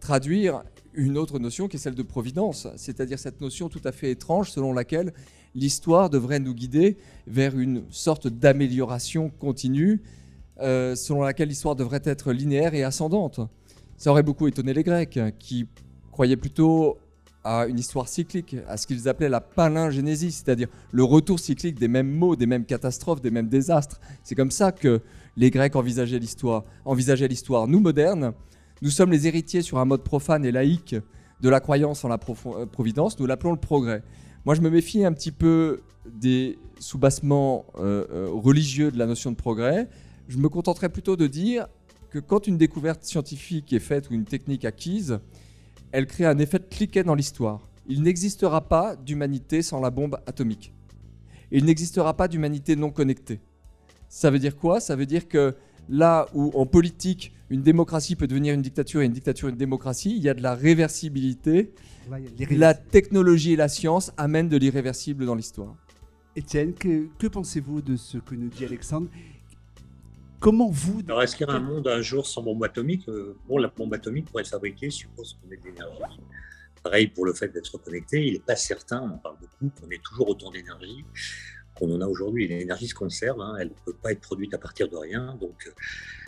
traduire 0.00 0.62
une 0.94 1.16
autre 1.16 1.38
notion 1.38 1.68
qui 1.68 1.76
est 1.76 1.80
celle 1.80 1.94
de 1.94 2.02
providence, 2.02 2.68
c'est-à-dire 2.76 3.18
cette 3.18 3.40
notion 3.40 3.68
tout 3.68 3.80
à 3.84 3.92
fait 3.92 4.10
étrange 4.10 4.50
selon 4.50 4.72
laquelle 4.72 5.12
l'histoire 5.54 6.10
devrait 6.10 6.40
nous 6.40 6.54
guider 6.54 6.96
vers 7.26 7.58
une 7.58 7.84
sorte 7.90 8.26
d'amélioration 8.26 9.30
continue, 9.30 10.02
euh, 10.60 10.94
selon 10.94 11.22
laquelle 11.22 11.48
l'histoire 11.48 11.76
devrait 11.76 12.02
être 12.04 12.32
linéaire 12.32 12.74
et 12.74 12.84
ascendante. 12.84 13.40
Ça 13.96 14.10
aurait 14.10 14.22
beaucoup 14.22 14.48
étonné 14.48 14.74
les 14.74 14.82
Grecs, 14.82 15.18
qui 15.38 15.66
croyaient 16.10 16.36
plutôt 16.36 16.98
à 17.44 17.66
une 17.66 17.78
histoire 17.78 18.08
cyclique, 18.08 18.56
à 18.68 18.76
ce 18.76 18.86
qu'ils 18.86 19.08
appelaient 19.08 19.28
la 19.28 19.40
palingénésie, 19.40 20.30
c'est-à-dire 20.30 20.68
le 20.92 21.02
retour 21.02 21.40
cyclique 21.40 21.78
des 21.78 21.88
mêmes 21.88 22.10
mots, 22.10 22.36
des 22.36 22.46
mêmes 22.46 22.64
catastrophes, 22.64 23.20
des 23.20 23.30
mêmes 23.30 23.48
désastres. 23.48 24.00
C'est 24.22 24.34
comme 24.34 24.50
ça 24.50 24.70
que 24.70 25.00
les 25.36 25.50
Grecs 25.50 25.76
envisageaient 25.76 26.18
l'histoire. 26.18 26.64
Envisageaient 26.84 27.28
l'histoire. 27.28 27.68
Nous, 27.68 27.80
modernes, 27.80 28.32
nous 28.82 28.90
sommes 28.90 29.12
les 29.12 29.26
héritiers 29.26 29.62
sur 29.62 29.78
un 29.78 29.84
mode 29.84 30.02
profane 30.02 30.44
et 30.44 30.52
laïque 30.52 30.96
de 31.40 31.48
la 31.48 31.60
croyance 31.60 32.04
en 32.04 32.08
la 32.08 32.18
euh, 32.46 32.66
providence. 32.66 33.18
Nous 33.18 33.26
l'appelons 33.26 33.52
le 33.52 33.58
progrès. 33.58 34.02
Moi, 34.44 34.54
je 34.54 34.60
me 34.60 34.70
méfie 34.70 35.04
un 35.04 35.12
petit 35.12 35.32
peu 35.32 35.82
des 36.06 36.58
soubassements 36.78 37.66
euh, 37.78 38.06
euh, 38.10 38.28
religieux 38.32 38.90
de 38.90 38.98
la 38.98 39.06
notion 39.06 39.30
de 39.30 39.36
progrès. 39.36 39.88
Je 40.28 40.38
me 40.38 40.48
contenterai 40.48 40.88
plutôt 40.88 41.16
de 41.16 41.26
dire 41.26 41.68
que 42.10 42.18
quand 42.18 42.46
une 42.46 42.58
découverte 42.58 43.04
scientifique 43.04 43.72
est 43.72 43.80
faite 43.80 44.10
ou 44.10 44.14
une 44.14 44.24
technique 44.24 44.64
acquise, 44.64 45.20
elle 45.92 46.06
crée 46.06 46.26
un 46.26 46.38
effet 46.38 46.58
de 46.58 46.64
cliquet 46.64 47.04
dans 47.04 47.14
l'histoire. 47.14 47.60
Il 47.86 48.02
n'existera 48.02 48.68
pas 48.68 48.96
d'humanité 48.96 49.62
sans 49.62 49.80
la 49.80 49.90
bombe 49.90 50.18
atomique. 50.26 50.72
Il 51.50 51.64
n'existera 51.64 52.16
pas 52.16 52.28
d'humanité 52.28 52.76
non 52.76 52.90
connectée. 52.90 53.40
Ça 54.12 54.30
veut 54.30 54.38
dire 54.38 54.58
quoi? 54.58 54.78
Ça 54.78 54.94
veut 54.94 55.06
dire 55.06 55.26
que 55.26 55.54
là 55.88 56.28
où 56.34 56.50
en 56.54 56.66
politique, 56.66 57.32
une 57.48 57.62
démocratie 57.62 58.14
peut 58.14 58.26
devenir 58.26 58.52
une 58.52 58.60
dictature 58.60 59.00
et 59.00 59.06
une 59.06 59.12
dictature 59.12 59.48
une 59.48 59.56
démocratie, 59.56 60.14
il 60.14 60.22
y 60.22 60.28
a 60.28 60.34
de 60.34 60.42
la 60.42 60.54
réversibilité. 60.54 61.72
La 62.50 62.74
technologie 62.74 63.54
et 63.54 63.56
la 63.56 63.68
science 63.68 64.12
amènent 64.18 64.50
de 64.50 64.58
l'irréversible 64.58 65.24
dans 65.24 65.34
l'histoire. 65.34 65.74
Étienne, 66.36 66.74
que, 66.74 67.08
que 67.18 67.26
pensez-vous 67.26 67.80
de 67.80 67.96
ce 67.96 68.18
que 68.18 68.34
nous 68.34 68.50
dit 68.50 68.66
Alexandre? 68.66 69.08
Comment 70.40 70.68
vous. 70.68 71.00
Alors, 71.08 71.22
est-ce 71.22 71.34
qu'il 71.34 71.46
y 71.46 71.50
a 71.50 71.54
un 71.54 71.60
monde 71.60 71.88
un 71.88 72.02
jour 72.02 72.26
sans 72.26 72.42
bombe 72.42 72.62
atomique? 72.64 73.08
Euh, 73.08 73.38
Bon, 73.48 73.56
la 73.56 73.68
bombe 73.68 73.94
atomique, 73.94 74.26
pour 74.26 74.40
être 74.40 74.48
fabriquée, 74.48 74.90
suppose 74.90 75.38
qu'on 75.40 75.50
ait 75.50 75.56
de 75.56 75.64
l'énergie. 75.64 76.20
Pareil 76.82 77.06
pour 77.06 77.24
le 77.24 77.32
fait 77.32 77.48
d'être 77.48 77.78
connecté, 77.78 78.26
il 78.26 78.34
n'est 78.34 78.40
pas 78.40 78.56
certain, 78.56 79.00
on 79.00 79.14
en 79.14 79.18
parle 79.18 79.36
beaucoup, 79.40 79.72
qu'on 79.80 79.90
ait 79.90 80.00
toujours 80.04 80.28
autant 80.28 80.50
d'énergie 80.50 81.02
qu'on 81.74 81.94
en 81.94 82.00
a 82.00 82.06
aujourd'hui. 82.06 82.48
L'énergie 82.48 82.88
se 82.88 82.94
conserve, 82.94 83.40
hein, 83.40 83.56
elle 83.58 83.68
ne 83.68 83.74
peut 83.84 83.96
pas 84.00 84.12
être 84.12 84.20
produite 84.20 84.54
à 84.54 84.58
partir 84.58 84.88
de 84.88 84.96
rien. 84.96 85.36
Donc, 85.40 85.66
euh, 85.66 85.70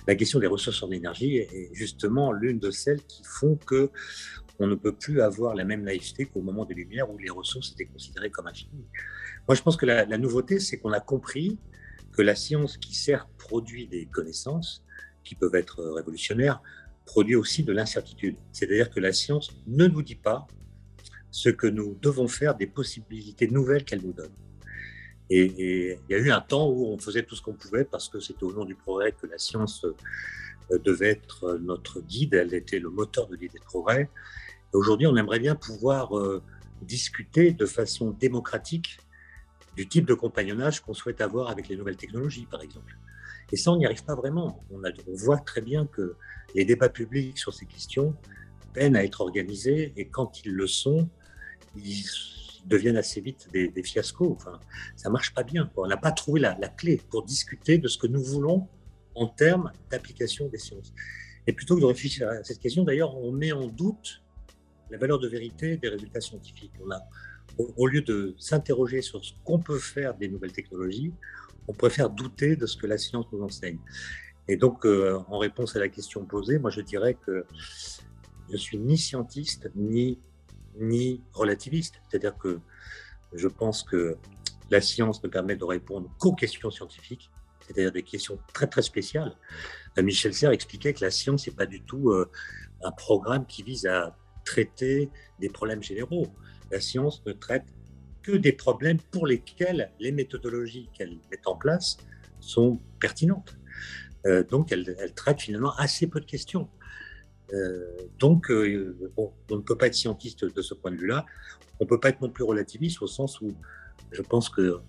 la 0.06 0.14
question 0.14 0.38
des 0.38 0.46
ressources 0.46 0.82
en 0.82 0.90
énergie 0.90 1.38
est 1.38 1.70
justement 1.72 2.32
l'une 2.32 2.58
de 2.58 2.70
celles 2.70 3.02
qui 3.02 3.22
font 3.24 3.56
que 3.56 3.90
on 4.60 4.66
ne 4.66 4.74
peut 4.76 4.94
plus 4.94 5.20
avoir 5.20 5.54
la 5.54 5.64
même 5.64 5.82
naïveté 5.82 6.26
qu'au 6.26 6.40
moment 6.40 6.64
des 6.64 6.74
Lumières 6.74 7.10
où 7.10 7.18
les 7.18 7.30
ressources 7.30 7.72
étaient 7.72 7.86
considérées 7.86 8.30
comme 8.30 8.46
infinies. 8.46 8.86
Moi, 9.48 9.56
je 9.56 9.62
pense 9.62 9.76
que 9.76 9.84
la, 9.84 10.04
la 10.04 10.16
nouveauté, 10.16 10.60
c'est 10.60 10.78
qu'on 10.78 10.92
a 10.92 11.00
compris 11.00 11.58
que 12.12 12.22
la 12.22 12.36
science 12.36 12.76
qui 12.76 12.94
certes 12.94 13.28
produit 13.36 13.88
des 13.88 14.06
connaissances 14.06 14.84
qui 15.24 15.34
peuvent 15.34 15.54
être 15.54 15.82
révolutionnaires, 15.82 16.62
produit 17.04 17.34
aussi 17.34 17.64
de 17.64 17.72
l'incertitude. 17.72 18.36
C'est-à-dire 18.52 18.90
que 18.90 19.00
la 19.00 19.12
science 19.12 19.50
ne 19.66 19.86
nous 19.86 20.02
dit 20.02 20.14
pas 20.14 20.46
ce 21.30 21.48
que 21.48 21.66
nous 21.66 21.98
devons 22.00 22.28
faire 22.28 22.54
des 22.54 22.66
possibilités 22.66 23.48
nouvelles 23.48 23.84
qu'elle 23.84 24.02
nous 24.02 24.12
donne. 24.12 24.32
Et, 25.30 25.98
il 26.08 26.12
y 26.12 26.14
a 26.14 26.18
eu 26.18 26.30
un 26.30 26.40
temps 26.40 26.68
où 26.68 26.86
on 26.86 26.98
faisait 26.98 27.22
tout 27.22 27.34
ce 27.34 27.42
qu'on 27.42 27.54
pouvait 27.54 27.84
parce 27.84 28.08
que 28.08 28.20
c'était 28.20 28.44
au 28.44 28.52
nom 28.52 28.64
du 28.64 28.74
progrès 28.74 29.12
que 29.12 29.26
la 29.26 29.38
science 29.38 29.84
euh, 29.84 30.78
devait 30.78 31.10
être 31.10 31.58
notre 31.62 32.00
guide, 32.00 32.34
elle 32.34 32.54
était 32.54 32.78
le 32.78 32.90
moteur 32.90 33.26
de 33.26 33.36
l'idée 33.36 33.58
de 33.58 33.64
progrès. 33.64 34.10
Aujourd'hui, 34.72 35.06
on 35.06 35.16
aimerait 35.16 35.38
bien 35.38 35.54
pouvoir 35.54 36.18
euh, 36.18 36.42
discuter 36.82 37.52
de 37.52 37.66
façon 37.66 38.10
démocratique 38.10 38.98
du 39.76 39.88
type 39.88 40.06
de 40.06 40.14
compagnonnage 40.14 40.80
qu'on 40.80 40.94
souhaite 40.94 41.20
avoir 41.20 41.50
avec 41.50 41.68
les 41.68 41.76
nouvelles 41.76 41.96
technologies, 41.96 42.46
par 42.50 42.62
exemple. 42.62 42.96
Et 43.52 43.56
ça, 43.56 43.72
on 43.72 43.76
n'y 43.76 43.86
arrive 43.86 44.04
pas 44.04 44.14
vraiment. 44.14 44.64
On, 44.70 44.80
voit 45.14 45.38
très 45.38 45.60
bien 45.60 45.86
que 45.86 46.16
les 46.54 46.64
débats 46.64 46.88
publics 46.88 47.38
sur 47.38 47.52
ces 47.52 47.66
questions 47.66 48.16
peinent 48.72 48.96
à 48.96 49.04
être 49.04 49.20
organisés 49.20 49.92
et 49.96 50.06
quand 50.08 50.44
ils 50.44 50.52
le 50.52 50.66
sont, 50.66 51.08
ils 51.76 52.04
deviennent 52.66 52.96
assez 52.96 53.20
vite 53.20 53.48
des, 53.52 53.82
fiascos. 53.82 54.32
Enfin, 54.32 54.58
ça 54.96 55.10
marche 55.10 55.34
pas 55.34 55.42
bien. 55.42 55.70
On 55.76 55.86
n'a 55.86 55.96
pas 55.96 56.12
trouvé 56.12 56.40
la, 56.40 56.54
clé 56.76 57.00
pour 57.10 57.24
discuter 57.24 57.78
de 57.78 57.88
ce 57.88 57.98
que 57.98 58.06
nous 58.06 58.22
voulons 58.22 58.68
en 59.14 59.26
termes 59.26 59.72
d'application 59.90 60.48
des 60.48 60.58
sciences. 60.58 60.92
Et 61.46 61.52
plutôt 61.52 61.76
que 61.76 61.80
de 61.80 61.86
réfléchir 61.86 62.28
à 62.28 62.42
cette 62.42 62.58
question, 62.58 62.84
d'ailleurs, 62.84 63.16
on 63.16 63.32
met 63.32 63.52
en 63.52 63.66
doute 63.66 64.22
la 64.90 64.98
valeur 64.98 65.18
de 65.18 65.28
vérité 65.28 65.76
des 65.76 65.88
résultats 65.88 66.20
scientifiques. 66.20 66.72
On 66.84 66.90
a 66.90 67.00
au, 67.58 67.86
lieu 67.86 68.02
de 68.02 68.34
s'interroger 68.38 69.02
sur 69.02 69.24
ce 69.24 69.32
qu'on 69.44 69.58
peut 69.58 69.78
faire 69.78 70.14
des 70.14 70.28
nouvelles 70.28 70.52
technologies, 70.52 71.12
on 71.68 71.72
préfère 71.72 72.10
douter 72.10 72.56
de 72.56 72.66
ce 72.66 72.76
que 72.76 72.86
la 72.86 72.98
science 72.98 73.26
nous 73.32 73.42
enseigne. 73.42 73.78
Et 74.48 74.56
donc, 74.56 74.84
euh, 74.84 75.18
en 75.28 75.38
réponse 75.38 75.76
à 75.76 75.78
la 75.78 75.88
question 75.88 76.24
posée, 76.24 76.58
moi 76.58 76.70
je 76.70 76.80
dirais 76.80 77.14
que 77.14 77.46
je 78.50 78.56
suis 78.56 78.78
ni 78.78 78.98
scientiste 78.98 79.70
ni, 79.74 80.18
ni 80.78 81.22
relativiste. 81.32 82.00
C'est-à-dire 82.08 82.36
que 82.36 82.60
je 83.32 83.48
pense 83.48 83.82
que 83.82 84.16
la 84.70 84.80
science 84.80 85.22
ne 85.22 85.28
permet 85.28 85.56
de 85.56 85.64
répondre 85.64 86.10
qu'aux 86.18 86.34
questions 86.34 86.70
scientifiques, 86.70 87.30
c'est-à-dire 87.60 87.92
des 87.92 88.02
questions 88.02 88.38
très 88.52 88.66
très 88.66 88.82
spéciales. 88.82 89.36
Euh, 89.98 90.02
Michel 90.02 90.34
Serres 90.34 90.52
expliquait 90.52 90.92
que 90.92 91.04
la 91.04 91.10
science 91.10 91.46
n'est 91.46 91.54
pas 91.54 91.66
du 91.66 91.82
tout 91.82 92.10
euh, 92.10 92.30
un 92.82 92.92
programme 92.92 93.46
qui 93.46 93.62
vise 93.62 93.86
à 93.86 94.16
traiter 94.44 95.10
des 95.40 95.48
problèmes 95.48 95.82
généraux 95.82 96.26
la 96.70 96.80
science 96.80 97.22
ne 97.26 97.32
traite 97.32 97.64
que 98.22 98.32
des 98.32 98.52
problèmes 98.52 98.98
pour 99.10 99.26
lesquels 99.26 99.92
les 100.00 100.12
méthodologies 100.12 100.88
qu'elle 100.92 101.18
met 101.30 101.46
en 101.46 101.56
place 101.56 101.98
sont 102.40 102.80
pertinentes. 103.00 103.56
Euh, 104.26 104.42
donc, 104.42 104.72
elle, 104.72 104.96
traite 105.14 105.42
finalement 105.42 105.74
assez 105.76 106.06
peu 106.06 106.20
de 106.20 106.24
questions. 106.24 106.68
Euh, 107.52 107.96
donc, 108.18 108.50
euh, 108.50 108.96
on 109.16 109.32
ne 109.50 109.60
peut 109.60 109.76
pas 109.76 109.86
être 109.86 109.94
scientiste 109.94 110.44
de 110.44 110.62
ce 110.62 110.74
point 110.74 110.90
de 110.90 110.96
vue-là. 110.96 111.26
On 111.80 111.84
ne 111.84 111.88
peut 111.88 112.00
pas 112.00 112.08
être 112.10 112.20
non 112.20 112.30
plus 112.30 112.44
relativiste 112.44 113.02
au 113.02 113.06
sens 113.06 113.40
où 113.40 113.52
je 114.12 114.22
pense 114.22 114.48
que 114.48 114.80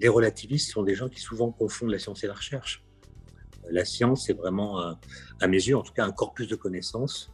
les 0.00 0.08
relativistes 0.08 0.70
sont 0.70 0.82
des 0.82 0.94
gens 0.94 1.08
qui 1.08 1.20
souvent 1.20 1.50
confondent 1.50 1.90
la 1.90 1.98
science 1.98 2.24
et 2.24 2.26
la 2.26 2.34
recherche. 2.34 2.82
La 3.70 3.84
science, 3.84 4.26
c'est 4.26 4.32
vraiment, 4.32 4.78
à 5.40 5.46
mes 5.46 5.58
yeux, 5.58 5.76
en 5.76 5.82
tout 5.82 5.92
cas, 5.92 6.06
un 6.06 6.12
corpus 6.12 6.48
de 6.48 6.56
connaissances 6.56 7.30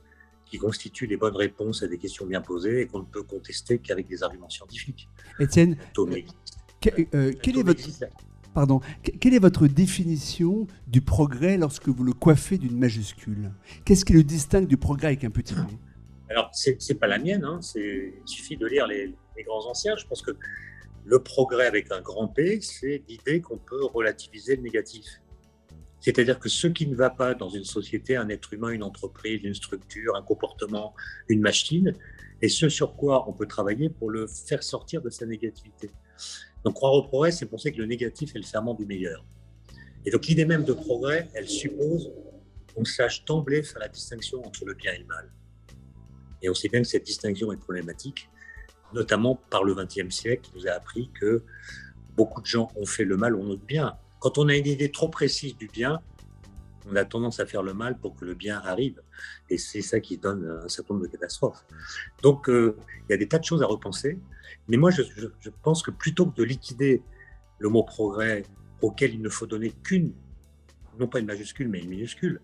qui 0.55 0.59
constituent 0.59 1.07
les 1.07 1.17
bonnes 1.17 1.37
réponses 1.37 1.83
à 1.83 1.89
des 1.89 1.99
questions 1.99 2.27
bien 2.27 2.41
posées 2.41 2.83
et 2.83 2.87
qu'on 2.87 3.01
ne 3.01 3.05
peut 3.05 3.23
contester 3.23 3.79
qu'avec 3.79 4.07
des 4.07 4.23
arguments 4.23 4.49
scientifiques. 4.49 5.09
Étienne, 5.41 5.77
euh, 5.99 6.21
euh, 7.15 7.33
quelle, 7.43 7.59
est 7.59 7.63
votre, 7.63 7.83
pardon, 8.55 8.81
quelle 9.21 9.35
est 9.35 9.39
votre 9.39 9.67
définition 9.67 10.67
du 10.87 11.01
progrès 11.01 11.59
lorsque 11.59 11.89
vous 11.89 12.05
le 12.05 12.13
coiffez 12.13 12.57
d'une 12.57 12.79
majuscule? 12.79 13.51
Qu'est-ce 13.85 14.05
qui 14.05 14.13
le 14.13 14.23
distingue 14.23 14.67
du 14.67 14.77
progrès 14.77 15.09
avec 15.09 15.25
un 15.25 15.31
petit 15.31 15.55
p 15.55 15.61
Alors, 16.31 16.51
c'est 16.53 16.79
n'est 16.89 16.95
pas 16.95 17.07
la 17.07 17.19
mienne, 17.19 17.45
hein, 17.45 17.61
il 17.75 18.13
suffit 18.25 18.57
de 18.57 18.67
lire 18.67 18.87
les, 18.87 19.15
les 19.37 19.43
grands 19.43 19.67
anciens. 19.67 19.97
Je 19.97 20.07
pense 20.07 20.23
que 20.23 20.33
le 21.05 21.19
progrès 21.19 21.67
avec 21.67 21.93
un 21.93 22.01
grand 22.01 22.29
P, 22.29 22.61
c'est 22.61 23.03
l'idée 23.09 23.41
qu'on 23.41 23.59
peut 23.59 23.85
relativiser 23.85 24.57
le 24.57 24.63
négatif. 24.63 25.05
C'est-à-dire 26.01 26.39
que 26.39 26.49
ce 26.49 26.67
qui 26.67 26.87
ne 26.87 26.95
va 26.95 27.11
pas 27.11 27.35
dans 27.35 27.49
une 27.49 27.65
société, 27.65 28.17
un 28.17 28.29
être 28.29 28.53
humain, 28.53 28.71
une 28.71 28.83
entreprise, 28.83 29.43
une 29.43 29.55
structure, 29.55 30.17
un 30.17 30.23
comportement, 30.23 30.95
une 31.29 31.41
machine, 31.41 31.95
et 32.43 32.49
ce 32.49 32.69
sur 32.69 32.95
quoi 32.95 33.29
on 33.29 33.33
peut 33.33 33.47
travailler 33.47 33.89
pour 33.89 34.11
le 34.11 34.27
faire 34.27 34.63
sortir 34.63 35.01
de 35.01 35.09
sa 35.09 35.25
négativité. 35.25 35.91
Donc 36.65 36.75
croire 36.75 36.95
au 36.95 37.03
progrès, 37.03 37.31
c'est 37.31 37.47
penser 37.47 37.73
que 37.73 37.79
le 37.79 37.87
négatif 37.87 38.35
est 38.35 38.39
le 38.39 38.45
ferment 38.45 38.75
du 38.75 38.87
meilleur. 38.87 39.25
Et 40.07 40.11
donc 40.11 40.27
l'idée 40.27 40.45
même 40.45 40.65
de 40.65 40.73
progrès, 40.73 41.29
elle 41.35 41.49
suppose 41.49 42.11
qu'on 42.75 42.85
sache 42.85 43.25
d'emblée 43.25 43.63
faire 43.63 43.81
la 43.81 43.89
distinction 43.89 44.45
entre 44.45 44.65
le 44.65 44.75
bien 44.75 44.93
et 44.93 44.99
le 44.99 45.07
mal. 45.07 45.31
Et 46.43 46.51
on 46.51 46.55
sait 46.55 46.69
bien 46.69 46.83
que 46.83 46.89
cette 46.89 47.05
distinction 47.05 47.53
est 47.53 47.57
problématique, 47.57 48.29
notamment 48.93 49.41
par 49.51 49.65
le 49.65 49.75
XXe 49.75 50.15
siècle, 50.15 50.43
qui 50.43 50.59
nous 50.59 50.67
a 50.67 50.73
appris 50.73 51.11
que 51.19 51.43
beaucoup 52.17 52.41
de 52.41 52.47
gens 52.47 52.71
ont 52.77 52.87
fait 52.87 53.05
le 53.05 53.17
mal 53.17 53.33
nom 53.33 53.55
du 53.55 53.65
bien. 53.65 53.97
Quand 54.21 54.39
on 54.39 54.49
a 54.49 54.57
une 54.57 54.67
idée 54.67 54.91
trop 54.91 55.09
précise 55.09 55.57
du 55.57 55.69
bien, 55.69 56.01
on 56.87 56.97
a 56.97 57.05
tendance 57.05 57.41
à 57.41 57.47
faire 57.47 57.63
le 57.63 57.75
mal 57.75 57.99
pour 57.99 58.15
que 58.15 58.25
le 58.25 58.35
bien 58.35 58.61
arrive. 58.65 59.01
Et 59.51 59.59
c'est 59.59 59.83
ça 59.83 60.01
qui 60.01 60.19
donne 60.19 60.61
un 60.65 60.69
certain 60.69 60.95
nombre 60.95 61.07
de 61.07 61.13
catastrophes. 61.13 61.65
Donc, 62.23 62.49
euh, 62.49 62.77
il 63.09 63.13
y 63.13 63.15
a 63.15 63.17
des 63.17 63.29
tas 63.29 63.39
de 63.39 63.45
choses 63.45 63.63
à 63.63 63.67
repenser. 63.67 64.19
Mais 64.69 64.77
moi, 64.77 64.91
je, 64.91 65.03
pense 65.63 65.83
que 65.83 65.91
plutôt 65.91 66.27
que 66.27 66.37
de 66.37 66.45
liquider 66.45 67.03
le 67.59 67.69
mot 67.69 67.83
progrès 67.83 68.45
auquel 68.83 69.15
il 69.15 69.23
ne 69.23 69.29
faut 69.29 69.47
donner 69.47 69.73
qu'une, 69.83 70.13
non 70.99 71.09
pas 71.09 71.21
une 71.21 71.27
majuscule, 71.27 71.69
mais 71.69 71.81
une 71.81 71.89
minuscule, 71.89 72.41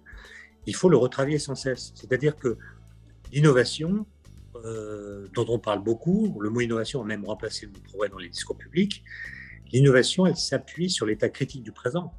il 0.66 0.74
faut 0.74 0.88
le 0.88 0.96
retravailler 0.96 1.38
sans 1.38 1.55
cesse. 1.55 1.92
C'est-à-dire 1.94 2.37
que 2.37 2.57
l'innovation, 3.33 4.07
euh, 4.64 5.29
dont 5.35 5.46
on 5.48 5.59
parle 5.59 5.83
beaucoup, 5.83 6.38
le 6.40 6.50
mot 6.50 6.61
innovation 6.61 7.03
a 7.03 7.05
même 7.05 7.24
remplacé 7.24 7.66
le 7.66 7.72
mot 7.72 7.79
progrès 7.85 8.09
dans 8.09 8.18
les 8.18 8.29
discours 8.29 8.57
publics, 8.57 9.05
L'innovation, 9.72 10.26
elle 10.26 10.37
s'appuie 10.37 10.90
sur 10.90 11.07
l'état 11.07 11.29
critique 11.29 11.62
du 11.62 11.72
présent. 11.72 12.12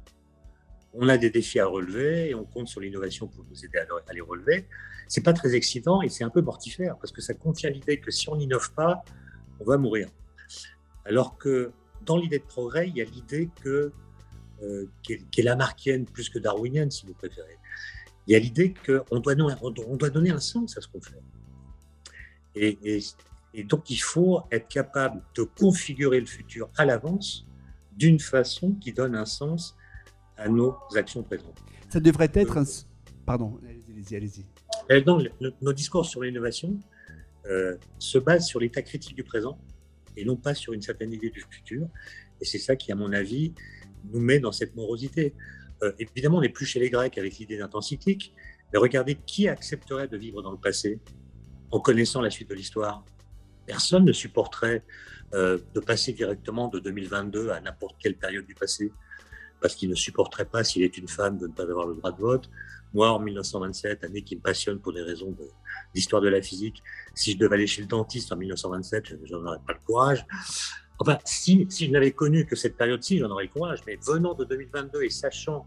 On 0.94 1.08
a 1.08 1.16
des 1.16 1.30
défis 1.30 1.58
à 1.58 1.66
relever 1.66 2.30
et 2.30 2.34
on 2.34 2.44
compte 2.44 2.68
sur 2.68 2.80
l'innovation 2.80 3.26
pour 3.26 3.44
nous 3.50 3.64
aider 3.64 3.78
à, 3.78 4.12
les 4.12 4.20
relever. 4.20 4.66
C'est 5.08 5.22
pas 5.22 5.32
très 5.32 5.54
excitant 5.54 6.02
et 6.02 6.08
c'est 6.08 6.24
un 6.24 6.30
peu 6.30 6.42
mortifère 6.42 6.96
parce 6.98 7.12
que 7.12 7.20
ça 7.20 7.34
contient 7.34 7.70
l'idée 7.70 7.98
que 7.98 8.10
si 8.10 8.28
on 8.28 8.36
n'innove 8.36 8.72
pas, 8.74 9.02
on 9.60 9.64
va 9.64 9.78
mourir. 9.78 10.08
Alors 11.04 11.38
que 11.38 11.72
dans 12.04 12.16
l'idée 12.16 12.38
de 12.38 12.44
progrès, 12.44 12.88
il 12.88 12.96
y 12.96 13.00
a 13.00 13.04
l'idée 13.04 13.48
que 13.62 13.92
euh, 14.62 14.86
qui, 15.02 15.14
est, 15.14 15.42
lamarckienne 15.42 16.04
plus 16.04 16.28
que 16.28 16.38
darwinienne, 16.38 16.90
si 16.90 17.04
vous 17.06 17.14
préférez. 17.14 17.58
Il 18.26 18.32
y 18.32 18.36
a 18.36 18.38
l'idée 18.38 18.72
qu'on 18.86 19.18
doit, 19.18 19.34
on 19.60 19.96
doit 19.96 20.10
donner 20.10 20.30
un 20.30 20.38
sens 20.38 20.78
à 20.78 20.80
ce 20.80 20.86
qu'on 20.86 21.00
fait. 21.00 21.20
Et, 22.54 23.00
et, 23.54 23.64
donc, 23.64 23.90
il 23.90 23.96
faut 23.96 24.42
être 24.52 24.68
capable 24.68 25.20
de 25.34 25.42
configurer 25.42 26.20
le 26.20 26.26
futur 26.26 26.70
à 26.76 26.84
l'avance 26.84 27.46
d'une 27.96 28.20
façon 28.20 28.74
qui 28.74 28.92
donne 28.92 29.16
un 29.16 29.24
sens 29.24 29.76
à 30.42 30.48
nos 30.48 30.76
actions 30.96 31.22
présentes. 31.22 31.58
Ça 31.88 32.00
devrait 32.00 32.30
être 32.34 32.58
un... 32.58 32.64
Pardon, 33.24 33.58
allez-y, 33.64 34.16
allez-y. 34.16 34.44
Euh, 34.90 35.50
nos 35.60 35.72
discours 35.72 36.04
sur 36.04 36.22
l'innovation 36.22 36.76
euh, 37.46 37.76
se 37.98 38.18
basent 38.18 38.46
sur 38.46 38.58
l'état 38.60 38.82
critique 38.82 39.14
du 39.14 39.22
présent 39.22 39.58
et 40.16 40.24
non 40.24 40.36
pas 40.36 40.54
sur 40.54 40.72
une 40.72 40.82
certaine 40.82 41.12
idée 41.12 41.30
du 41.30 41.44
futur. 41.48 41.86
Et 42.40 42.44
c'est 42.44 42.58
ça 42.58 42.76
qui, 42.76 42.90
à 42.92 42.94
mon 42.94 43.12
avis, 43.12 43.52
nous 44.12 44.20
met 44.20 44.40
dans 44.40 44.52
cette 44.52 44.74
morosité. 44.74 45.34
Euh, 45.82 45.92
évidemment, 45.98 46.38
on 46.38 46.40
n'est 46.40 46.48
plus 46.48 46.66
chez 46.66 46.80
les 46.80 46.90
Grecs 46.90 47.16
avec 47.16 47.38
l'idée 47.38 47.60
cyclique, 47.80 48.34
mais 48.72 48.78
regardez 48.78 49.14
qui 49.14 49.48
accepterait 49.48 50.08
de 50.08 50.16
vivre 50.16 50.42
dans 50.42 50.52
le 50.52 50.58
passé 50.58 50.98
en 51.70 51.80
connaissant 51.80 52.20
la 52.20 52.30
suite 52.30 52.50
de 52.50 52.54
l'histoire. 52.54 53.04
Personne 53.66 54.04
ne 54.04 54.12
supporterait 54.12 54.82
euh, 55.34 55.58
de 55.74 55.80
passer 55.80 56.12
directement 56.12 56.68
de 56.68 56.78
2022 56.78 57.50
à 57.50 57.60
n'importe 57.60 57.96
quelle 57.98 58.16
période 58.16 58.44
du 58.44 58.54
passé, 58.54 58.92
parce 59.62 59.76
qu'il 59.76 59.88
ne 59.88 59.94
supporterait 59.94 60.44
pas, 60.44 60.64
s'il 60.64 60.82
est 60.82 60.98
une 60.98 61.08
femme, 61.08 61.38
de 61.38 61.46
ne 61.46 61.52
pas 61.52 61.62
avoir 61.62 61.86
le 61.86 61.94
droit 61.94 62.12
de 62.12 62.20
vote. 62.20 62.50
Moi, 62.92 63.10
en 63.10 63.20
1927, 63.20 64.04
année 64.04 64.22
qui 64.22 64.36
me 64.36 64.40
passionne 64.40 64.78
pour 64.78 64.92
des 64.92 65.00
raisons 65.00 65.34
d'histoire 65.94 66.20
de, 66.20 66.28
la 66.28 66.42
physique, 66.42 66.82
si 67.14 67.32
je 67.32 67.38
devais 67.38 67.54
aller 67.54 67.66
chez 67.66 67.80
le 67.80 67.88
dentiste 67.88 68.32
en 68.32 68.36
1927, 68.36 69.16
je 69.24 69.34
n'en 69.34 69.46
aurais 69.46 69.60
pas 69.66 69.72
le 69.72 69.78
courage. 69.86 70.26
Enfin, 70.98 71.18
si, 71.24 71.66
si 71.70 71.86
je 71.86 71.90
n'avais 71.90 72.12
connu 72.12 72.44
que 72.44 72.54
cette 72.54 72.76
période-ci, 72.76 73.18
j'en 73.18 73.30
aurais 73.30 73.44
le 73.44 73.50
courage. 73.50 73.80
Mais 73.86 73.98
venant 74.06 74.34
de 74.34 74.44
2022 74.44 75.04
et 75.04 75.10
sachant 75.10 75.66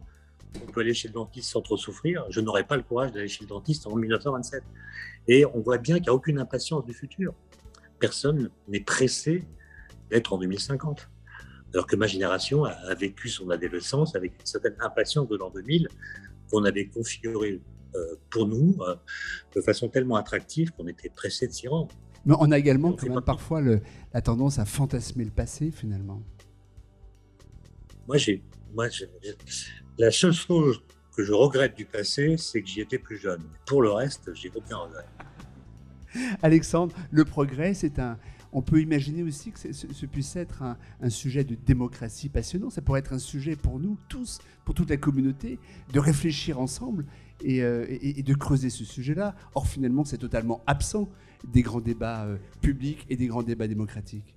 qu'on 0.53 0.71
peut 0.71 0.81
aller 0.81 0.93
chez 0.93 1.07
le 1.07 1.15
dentiste 1.15 1.49
sans 1.49 1.61
trop 1.61 1.77
souffrir, 1.77 2.25
je 2.29 2.41
n'aurais 2.41 2.63
pas 2.63 2.77
le 2.77 2.83
courage 2.83 3.11
d'aller 3.11 3.27
chez 3.27 3.43
le 3.43 3.49
dentiste 3.49 3.87
en 3.87 3.95
1927. 3.95 4.63
Et 5.27 5.45
on 5.45 5.61
voit 5.61 5.77
bien 5.77 5.95
qu'il 5.95 6.03
n'y 6.03 6.09
a 6.09 6.13
aucune 6.13 6.37
impatience 6.37 6.85
du 6.85 6.93
futur. 6.93 7.33
Personne 7.99 8.51
n'est 8.67 8.81
pressé 8.81 9.43
d'être 10.11 10.31
en 10.33 10.37
2050. 10.37 11.09
Alors 11.73 11.87
que 11.87 11.95
ma 11.95 12.07
génération 12.07 12.63
a, 12.63 12.95
vécu 12.95 13.29
son 13.29 13.49
adolescence 13.49 14.15
avec 14.15 14.33
une 14.39 14.45
certaine 14.45 14.75
impatience 14.79 15.27
de 15.27 15.35
l'an 15.35 15.49
2000 15.49 15.87
qu'on 16.49 16.63
avait 16.63 16.85
configuré 16.87 17.61
euh, 17.95 18.15
pour 18.29 18.47
nous 18.47 18.77
euh, 18.81 18.95
de 19.55 19.61
façon 19.61 19.89
tellement 19.89 20.15
attractive 20.15 20.71
qu'on 20.71 20.87
était 20.87 21.09
pressé 21.09 21.47
de 21.47 21.51
s'y 21.51 21.67
rendre. 21.67 21.93
Mais 22.25 22.35
on 22.39 22.51
a 22.51 22.57
également 22.57 22.93
quand 22.93 23.07
même 23.07 23.21
parfois 23.21 23.61
le, 23.61 23.81
la 24.13 24.21
tendance 24.21 24.57
à 24.57 24.65
fantasmer 24.65 25.25
le 25.25 25.31
passé 25.31 25.71
finalement. 25.71 26.23
Moi, 28.07 28.17
j'ai, 28.17 28.43
moi, 28.73 28.87
la 29.97 30.11
seule 30.11 30.33
chose 30.33 30.81
que 31.15 31.23
je 31.23 31.33
regrette 31.33 31.75
du 31.75 31.85
passé, 31.85 32.35
c'est 32.37 32.61
que 32.61 32.67
j'y 32.67 32.81
étais 32.81 32.99
plus 32.99 33.17
jeune. 33.17 33.41
Pour 33.65 33.81
le 33.81 33.91
reste, 33.91 34.33
j'ai 34.33 34.51
aucun 34.53 34.77
regret. 34.77 35.05
Alexandre, 36.41 36.95
le 37.11 37.25
progrès, 37.25 37.73
c'est 37.73 37.99
un. 37.99 38.17
On 38.57 38.61
peut 38.61 38.79
imaginer 38.79 39.21
aussi 39.21 39.51
que 39.51 39.73
ce, 39.73 40.05
puisse 40.05 40.37
être 40.37 40.63
un, 40.63 41.09
sujet 41.09 41.43
de 41.43 41.55
démocratie 41.55 42.29
passionnant. 42.29 42.69
Ça 42.69 42.81
pourrait 42.81 43.01
être 43.01 43.11
un 43.11 43.19
sujet 43.19 43.57
pour 43.57 43.81
nous 43.81 43.97
tous, 44.07 44.39
pour 44.63 44.73
toute 44.73 44.89
la 44.89 44.95
communauté, 44.95 45.59
de 45.91 45.99
réfléchir 45.99 46.57
ensemble 46.57 47.05
euh, 47.45 47.85
et, 47.89 48.23
de 48.23 48.33
creuser 48.33 48.69
ce 48.69 48.85
sujet-là. 48.85 49.35
Or, 49.55 49.67
finalement, 49.67 50.05
c'est 50.05 50.19
totalement 50.19 50.63
absent 50.67 51.09
des 51.45 51.63
grands 51.63 51.81
débats 51.81 52.23
euh, 52.23 52.37
publics 52.61 53.05
et 53.09 53.17
des 53.17 53.27
grands 53.27 53.43
débats 53.43 53.67
démocratiques. 53.67 54.33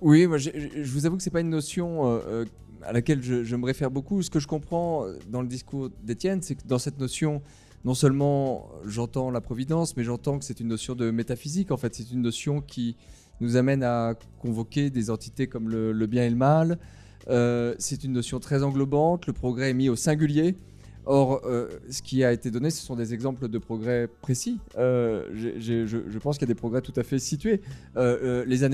Oui, 0.00 0.28
moi, 0.28 0.38
je, 0.38 0.50
vous 0.84 1.06
avoue 1.06 1.16
que 1.16 1.24
ce 1.24 1.28
n'est 1.28 1.32
pas 1.32 1.40
une 1.40 1.50
notion 1.50 2.06
euh, 2.06 2.44
à 2.82 2.92
laquelle 2.92 3.20
je, 3.20 3.56
me 3.56 3.66
réfère 3.66 3.90
beaucoup. 3.90 4.22
Ce 4.22 4.30
que 4.30 4.38
je 4.38 4.46
comprends 4.46 5.06
dans 5.28 5.42
le 5.42 5.48
discours 5.48 5.90
d'Étienne, 6.04 6.40
c'est 6.40 6.54
que 6.54 6.68
dans 6.68 6.78
cette 6.78 7.00
notion, 7.00 7.42
non 7.86 7.94
seulement 7.94 8.68
j'entends 8.84 9.30
la 9.30 9.40
providence, 9.40 9.96
mais 9.96 10.02
j'entends 10.02 10.38
que 10.38 10.44
c'est 10.44 10.60
une 10.60 10.68
notion 10.68 10.94
de 10.94 11.10
métaphysique. 11.10 11.70
En 11.70 11.76
fait, 11.76 11.94
c'est 11.94 12.10
une 12.10 12.20
notion 12.20 12.60
qui 12.60 12.96
nous 13.40 13.56
amène 13.56 13.84
à 13.84 14.14
convoquer 14.40 14.90
des 14.90 15.08
entités 15.08 15.46
comme 15.46 15.68
le, 15.68 16.06
bien 16.06 16.24
et 16.24 16.30
le 16.30 16.36
mal. 16.36 16.78
c'est 17.78 18.02
une 18.02 18.12
notion 18.12 18.40
très 18.40 18.64
englobante. 18.64 19.28
Le 19.28 19.32
progrès 19.32 19.70
est 19.70 19.74
mis 19.74 19.88
au 19.88 19.94
singulier. 19.94 20.56
Or, 21.08 21.42
euh, 21.44 21.68
ce 21.88 22.02
qui 22.02 22.24
a 22.24 22.32
été 22.32 22.50
donné, 22.50 22.68
ce 22.70 22.84
sont 22.84 22.96
des 22.96 23.14
exemples 23.14 23.46
de 23.46 23.58
progrès 23.58 24.08
précis. 24.22 24.58
Euh, 24.76 25.28
je, 25.32 26.18
pense 26.18 26.36
qu'il 26.36 26.48
y 26.48 26.50
a 26.50 26.52
des 26.52 26.58
progrès 26.58 26.80
tout 26.80 26.92
à 26.96 27.04
fait 27.04 27.20
situés. 27.20 27.60
Euh, 27.96 28.44
les, 28.44 28.68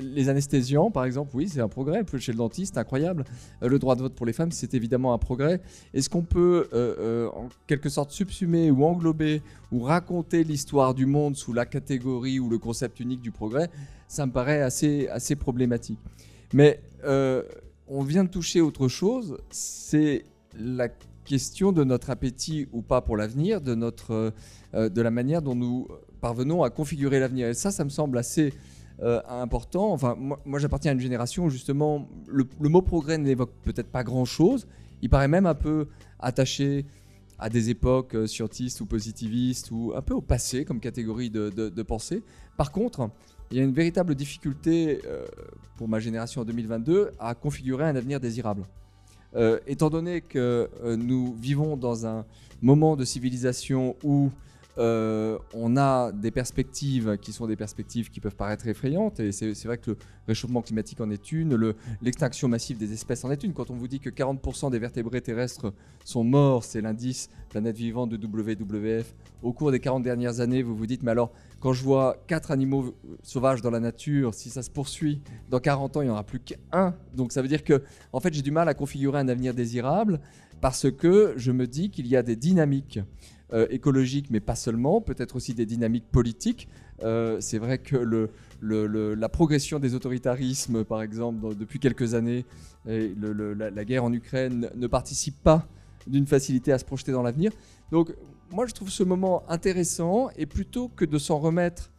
les, 0.00 0.28
anesthésiants, 0.28 0.90
par 0.90 1.04
exemple, 1.04 1.30
oui, 1.36 1.48
c'est 1.48 1.60
un 1.60 1.68
progrès. 1.68 2.04
Chez 2.18 2.32
le 2.32 2.38
dentiste, 2.38 2.76
incroyable. 2.76 3.24
le 3.62 3.78
droit 3.78 3.94
de 3.94 4.02
vote 4.02 4.14
pour 4.14 4.26
les 4.26 4.32
femmes, 4.32 4.50
c'est 4.50 4.74
évidemment 4.74 5.14
un 5.14 5.18
progrès. 5.18 5.60
Est-ce 5.94 6.10
qu'on 6.10 6.24
peut, 6.24 6.68
en 7.32 7.48
quelque 7.68 7.88
sorte, 7.88 8.10
subsumer 8.10 8.72
ou 8.72 8.84
englober 8.84 9.40
ou 9.70 9.80
raconter 9.80 10.42
l'histoire 10.42 10.92
du 10.92 11.06
monde 11.06 11.36
sous 11.36 11.52
la 11.52 11.66
catégorie 11.66 12.40
ou 12.40 12.48
le 12.48 12.58
concept 12.58 12.98
unique 12.98 13.20
du 13.20 13.30
progrès? 13.30 13.70
Ça 14.08 14.26
me 14.26 14.32
paraît 14.32 14.62
assez, 14.62 15.06
assez 15.08 15.36
problématique. 15.36 16.00
Mais 16.52 16.80
on 17.86 18.02
vient 18.02 18.24
de 18.24 18.30
toucher 18.30 18.60
autre 18.60 18.88
chose, 18.88 19.38
c'est 19.50 20.24
la 20.58 20.88
question 21.26 21.72
de 21.72 21.84
notre 21.84 22.08
appétit 22.08 22.68
ou 22.72 22.80
pas 22.80 23.02
pour 23.02 23.16
l'avenir, 23.18 23.60
de, 23.60 23.76
euh, 24.10 24.30
de 24.88 25.02
la 25.02 25.10
manière 25.10 25.42
dont 25.42 25.54
nous 25.54 25.88
parvenons 26.22 26.62
à 26.62 26.70
configurer 26.70 27.20
l'avenir. 27.20 27.48
Et 27.48 27.54
ça, 27.54 27.70
ça 27.70 27.84
me 27.84 27.90
semble 27.90 28.16
assez 28.16 28.54
euh, 29.02 29.20
important. 29.28 29.92
Enfin, 29.92 30.16
moi, 30.16 30.58
j'appartiens 30.58 30.92
à 30.92 30.94
une 30.94 31.00
génération 31.00 31.44
où 31.44 31.50
justement 31.50 32.08
le, 32.26 32.46
mot 32.60 32.80
progrès 32.80 33.18
n'évoque 33.18 33.52
peut-être 33.62 33.88
pas 33.88 34.04
grand-chose. 34.04 34.66
Il 35.02 35.10
paraît 35.10 35.28
même 35.28 35.44
un 35.44 35.54
peu 35.54 35.88
attaché 36.18 36.86
à 37.38 37.50
des 37.50 37.68
époques 37.68 38.14
euh, 38.14 38.26
scientistes 38.26 38.80
ou 38.80 38.86
positivistes 38.86 39.70
ou 39.70 39.92
un 39.94 40.00
peu 40.00 40.14
au 40.14 40.22
passé 40.22 40.64
comme 40.64 40.80
catégorie 40.80 41.28
de, 41.28 41.82
pensée. 41.82 42.22
Par 42.56 42.72
contre, 42.72 43.10
il 43.50 43.58
y 43.58 43.60
a 43.60 43.64
une 43.64 43.74
véritable 43.74 44.14
difficulté 44.14 45.00
pour 45.76 45.86
ma 45.86 46.00
génération 46.00 46.40
en 46.40 46.44
2022 46.44 47.10
à 47.20 47.34
configurer 47.34 47.84
un 47.84 47.94
avenir 47.94 48.18
désirable. 48.18 48.64
Euh, 49.34 49.58
étant 49.66 49.90
donné 49.90 50.20
que 50.20 50.70
euh, 50.84 50.96
nous 50.96 51.34
vivons 51.38 51.76
dans 51.76 52.06
un 52.06 52.24
moment 52.62 52.96
de 52.96 53.04
civilisation 53.04 53.96
où 54.02 54.30
euh, 54.78 55.38
on 55.54 55.76
a 55.76 56.12
des 56.12 56.30
perspectives 56.30 57.16
qui 57.18 57.32
sont 57.32 57.46
des 57.46 57.56
perspectives 57.56 58.10
qui 58.10 58.20
peuvent 58.20 58.36
paraître 58.36 58.66
effrayantes, 58.66 59.20
et 59.20 59.32
c'est 59.32 59.64
vrai 59.64 59.78
que 59.78 59.92
le 59.92 59.96
réchauffement 60.26 60.62
climatique 60.62 61.00
en 61.00 61.10
est 61.10 61.32
une, 61.32 61.74
l'extinction 62.02 62.48
massive 62.48 62.78
des 62.78 62.92
espèces 62.92 63.24
en 63.24 63.30
est 63.30 63.42
une. 63.42 63.52
Quand 63.52 63.70
on 63.70 63.74
vous 63.74 63.88
dit 63.88 64.00
que 64.00 64.10
40% 64.10 64.70
des 64.70 64.78
vertébrés 64.78 65.20
terrestres 65.20 65.72
sont 66.04 66.24
morts, 66.24 66.64
c'est 66.64 66.80
l'indice 66.80 67.30
planète 67.48 67.76
vivante 67.76 68.10
de 68.10 68.16
WWF, 68.16 69.14
au 69.42 69.52
cours 69.52 69.70
des 69.70 69.80
40 69.80 70.02
dernières 70.02 70.40
années, 70.40 70.62
vous 70.62 70.76
vous 70.76 70.86
dites, 70.86 71.02
mais 71.02 71.10
alors, 71.10 71.32
quand 71.60 71.72
je 71.72 71.82
vois 71.82 72.22
4 72.26 72.50
animaux 72.50 72.94
sauvages 73.22 73.62
dans 73.62 73.70
la 73.70 73.80
nature, 73.80 74.34
si 74.34 74.50
ça 74.50 74.62
se 74.62 74.70
poursuit, 74.70 75.20
dans 75.50 75.60
40 75.60 75.96
ans, 75.96 76.02
il 76.02 76.04
n'y 76.04 76.10
en 76.10 76.14
aura 76.14 76.24
plus 76.24 76.40
qu'un. 76.40 76.94
Donc 77.14 77.32
ça 77.32 77.42
veut 77.42 77.48
dire 77.48 77.64
que, 77.64 77.82
en 78.12 78.20
fait, 78.20 78.34
j'ai 78.34 78.42
du 78.42 78.50
mal 78.50 78.68
à 78.68 78.74
configurer 78.74 79.18
un 79.18 79.28
avenir 79.28 79.54
désirable 79.54 80.20
parce 80.60 80.90
que 80.90 81.34
je 81.36 81.52
me 81.52 81.66
dis 81.66 81.90
qu'il 81.90 82.06
y 82.06 82.16
a 82.16 82.22
des 82.22 82.36
dynamiques 82.36 83.00
euh, 83.52 83.68
écologiques, 83.70 84.26
mais 84.30 84.40
pas 84.40 84.56
seulement, 84.56 85.00
peut-être 85.00 85.36
aussi 85.36 85.54
des 85.54 85.66
dynamiques 85.66 86.10
politiques. 86.10 86.68
Euh, 87.04 87.36
c'est 87.40 87.58
vrai 87.58 87.78
que 87.78 88.28
la 88.60 89.28
progression 89.28 89.78
des 89.78 89.94
autoritarismes, 89.94 90.82
par 90.82 91.00
exemple, 91.00 91.54
depuis 91.54 91.78
quelques 91.78 92.14
années, 92.14 92.44
la, 92.86 93.84
guerre 93.84 94.02
en 94.02 94.12
Ukraine 94.12 94.68
ne 94.74 94.86
participe 94.88 95.40
pas 95.44 95.68
d'une 96.08 96.26
facilité 96.26 96.72
à 96.72 96.78
se 96.78 96.84
projeter 96.84 97.12
dans 97.12 97.22
l'avenir. 97.22 97.52
Donc, 97.92 98.12
moi, 98.50 98.66
je 98.66 98.74
trouve 98.74 98.90
ce 98.90 99.04
moment 99.04 99.44
intéressant 99.48 100.28
et 100.36 100.46
plutôt 100.46 100.88
que 100.88 101.04
de 101.04 101.16
s'en 101.16 101.38
remettre 101.38 101.92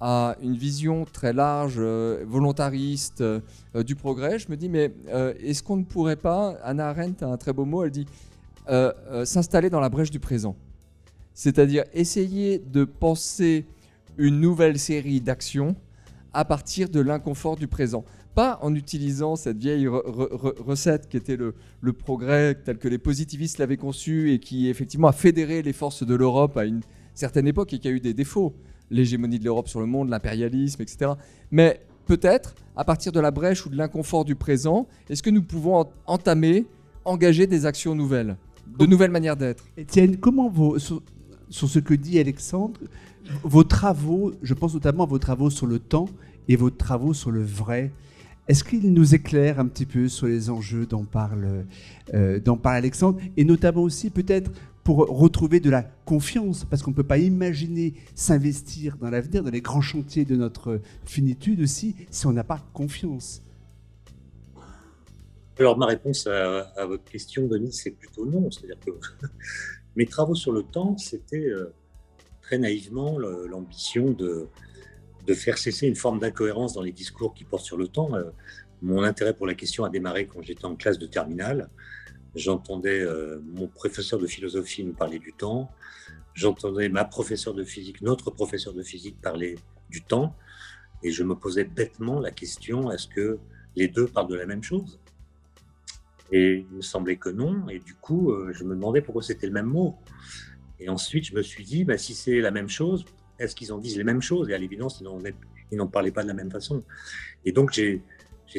à 0.00 0.36
une 0.40 0.54
vision 0.54 1.04
très 1.04 1.32
large, 1.32 1.76
euh, 1.78 2.24
volontariste 2.28 3.22
euh, 3.22 3.40
du 3.84 3.96
progrès, 3.96 4.38
je 4.38 4.48
me 4.50 4.56
dis, 4.56 4.68
mais 4.68 4.92
est-ce 5.40 5.64
qu'on 5.64 5.78
ne 5.78 5.84
pourrait 5.84 6.14
pas, 6.14 6.56
Anna 6.62 6.90
Arendt 6.90 7.24
a 7.24 7.28
un 7.28 7.36
très 7.36 7.52
beau 7.52 7.64
mot, 7.64 7.82
elle 7.82 7.90
dit, 7.90 8.06
s'installer 9.24 9.68
dans 9.68 9.80
la 9.80 9.88
brèche 9.88 10.12
du 10.12 10.20
présent 10.20 10.54
C'est-à-dire 11.34 11.84
essayer 11.92 12.58
de 12.58 12.84
penser 12.84 13.66
une 14.18 14.40
nouvelle 14.40 14.78
série 14.78 15.20
d'actions 15.20 15.76
à 16.32 16.44
partir 16.44 16.88
de 16.88 17.00
l'inconfort 17.00 17.56
du 17.56 17.68
présent 17.68 18.04
pas 18.34 18.58
en 18.62 18.74
utilisant 18.74 19.36
cette 19.36 19.58
vieille 19.58 19.86
recette 19.86 21.08
qui 21.08 21.16
était 21.16 21.36
le, 21.36 21.54
progrès 21.92 22.54
tel 22.54 22.78
que 22.78 22.88
les 22.88 22.98
positivistes 22.98 23.58
l'avaient 23.58 23.76
conçu 23.76 24.32
et 24.32 24.38
qui 24.38 24.68
effectivement 24.68 25.08
a 25.08 25.12
fédéré 25.12 25.62
les 25.62 25.72
forces 25.72 26.04
de 26.04 26.14
l'Europe 26.14 26.56
à 26.56 26.64
une 26.64 26.80
certaine 27.14 27.46
époque 27.46 27.72
et 27.74 27.78
qui 27.78 27.88
a 27.88 27.90
eu 27.90 28.00
des 28.00 28.14
défauts, 28.14 28.54
l'hégémonie 28.90 29.38
de 29.38 29.44
l'Europe 29.44 29.68
sur 29.68 29.80
le 29.80 29.86
monde, 29.86 30.08
l'impérialisme, 30.08 30.80
etc. 30.80 31.12
Mais 31.50 31.80
peut-être, 32.06 32.54
à 32.76 32.84
partir 32.84 33.12
de 33.12 33.20
la 33.20 33.30
brèche 33.30 33.66
ou 33.66 33.68
de 33.68 33.76
l'inconfort 33.76 34.24
du 34.24 34.34
présent, 34.34 34.86
est-ce 35.10 35.22
que 35.22 35.30
nous 35.30 35.42
pouvons 35.42 35.84
entamer 36.06 36.66
engager 37.04 37.46
des 37.46 37.66
actions 37.66 37.94
nouvelles, 37.94 38.36
de 38.78 38.86
nouvelles 38.86 39.10
manières 39.10 39.36
d'être? 39.36 39.64
Étienne, 39.76 40.16
comment 40.16 40.48
vos, 40.48 40.78
sur, 41.52 41.68
ce 41.68 41.78
que 41.78 41.94
dit 41.94 42.18
Alexandre, 42.18 42.80
vos 43.42 43.64
travaux, 43.64 44.32
je 44.42 44.54
pense 44.54 44.74
notamment 44.74 45.04
à 45.04 45.06
vos 45.06 45.18
travaux 45.18 45.50
sur 45.50 45.66
le 45.66 45.78
temps 45.78 46.08
et 46.48 46.56
vos 46.56 46.70
travaux 46.70 47.14
sur 47.14 47.30
le 47.30 47.42
vrai, 47.42 47.92
est-ce 48.48 48.64
qu'il 48.64 48.92
nous 48.92 49.14
éclaire 49.14 49.60
un 49.60 49.66
petit 49.66 49.86
peu 49.86 50.08
sur 50.08 50.26
les 50.26 50.50
enjeux 50.50 50.86
dont 50.86 51.04
parle, 51.04 51.64
euh, 52.14 52.40
dont 52.40 52.56
parle 52.56 52.76
Alexandre 52.76 53.20
et 53.36 53.44
notamment 53.44 53.82
aussi 53.82 54.10
peut-être 54.10 54.50
pour 54.82 54.96
retrouver 54.96 55.60
de 55.60 55.70
la 55.70 55.82
confiance, 55.82 56.64
parce 56.64 56.82
qu'on 56.82 56.90
ne 56.90 56.96
peut 56.96 57.04
pas 57.04 57.18
imaginer 57.18 57.94
s'investir 58.16 58.96
dans 58.96 59.10
l'avenir, 59.10 59.44
dans 59.44 59.50
les 59.50 59.60
grands 59.60 59.80
chantiers 59.80 60.24
de 60.24 60.34
notre 60.34 60.80
finitude 61.04 61.60
aussi, 61.60 61.94
si 62.10 62.26
on 62.26 62.32
n'a 62.32 62.42
pas 62.42 62.60
confiance? 62.72 63.42
Alors 65.58 65.78
ma 65.78 65.86
réponse 65.86 66.26
à, 66.26 66.86
votre 66.86 67.04
question, 67.04 67.46
Denis, 67.46 67.72
c'est 67.72 67.92
plutôt 67.92 68.26
non. 68.26 68.50
C'est-à-dire 68.50 68.80
que 68.84 68.90
mes 69.96 70.06
travaux 70.06 70.34
sur 70.34 70.52
le 70.52 70.62
temps, 70.62 70.96
c'était 70.96 71.48
euh, 71.48 71.74
très 72.40 72.58
naïvement 72.58 73.18
l'ambition 73.18 74.10
de, 74.10 74.48
faire 75.34 75.58
cesser 75.58 75.86
une 75.86 75.96
forme 75.96 76.18
d'incohérence 76.18 76.74
dans 76.74 76.82
les 76.82 76.92
discours 76.92 77.34
qui 77.34 77.44
portent 77.44 77.64
sur 77.64 77.76
le 77.76 77.88
temps. 77.88 78.14
Euh, 78.14 78.30
mon 78.80 79.02
intérêt 79.02 79.34
pour 79.34 79.46
la 79.46 79.54
question 79.54 79.84
a 79.84 79.90
démarré 79.90 80.26
quand 80.26 80.42
j'étais 80.42 80.64
en 80.64 80.76
classe 80.76 80.98
de 80.98 81.06
terminale. 81.06 81.70
J'entendais 82.34 83.00
euh, 83.00 83.40
mon 83.44 83.68
professeur 83.68 84.18
de 84.18 84.26
philosophie 84.26 84.84
nous 84.84 84.94
parler 84.94 85.18
du 85.18 85.32
temps. 85.32 85.70
J'entendais 86.34 86.88
ma 86.88 87.04
professeure 87.04 87.54
de 87.54 87.62
physique, 87.62 88.00
notre 88.00 88.30
professeur 88.30 88.72
de 88.72 88.82
physique 88.82 89.20
parler 89.20 89.56
du 89.90 90.02
temps. 90.02 90.34
Et 91.02 91.10
je 91.10 91.22
me 91.22 91.34
posais 91.34 91.64
bêtement 91.64 92.20
la 92.20 92.30
question, 92.30 92.90
est-ce 92.90 93.08
que 93.08 93.38
les 93.76 93.88
deux 93.88 94.06
parlent 94.06 94.28
de 94.28 94.36
la 94.36 94.46
même 94.46 94.62
chose? 94.62 94.98
Et 96.32 96.66
il 96.70 96.76
me 96.76 96.82
semblait 96.82 97.16
que 97.16 97.28
non. 97.28 97.68
Et 97.68 97.78
du 97.78 97.94
coup, 97.94 98.32
euh, 98.32 98.52
je 98.52 98.64
me 98.64 98.74
demandais 98.74 99.02
pourquoi 99.02 99.22
c'était 99.22 99.46
le 99.46 99.52
même 99.52 99.66
mot. 99.66 99.96
Et 100.80 100.88
ensuite, 100.88 101.26
je 101.26 101.34
me 101.34 101.42
suis 101.42 101.64
dit, 101.64 101.84
bah, 101.84 101.98
si 101.98 102.14
c'est 102.14 102.40
la 102.40 102.50
même 102.50 102.68
chose, 102.68 103.04
est-ce 103.38 103.54
qu'ils 103.54 103.72
en 103.72 103.78
disent 103.78 103.96
les 103.96 104.04
mêmes 104.04 104.22
choses? 104.22 104.48
Et 104.48 104.54
à 104.54 104.58
l'évidence, 104.58 105.02
ils 105.70 105.76
n'en 105.76 105.86
parlaient 105.86 106.10
pas 106.10 106.22
de 106.22 106.28
la 106.28 106.34
même 106.34 106.50
façon. 106.50 106.82
Et 107.44 107.52
donc, 107.52 107.72
j'ai 107.72 108.02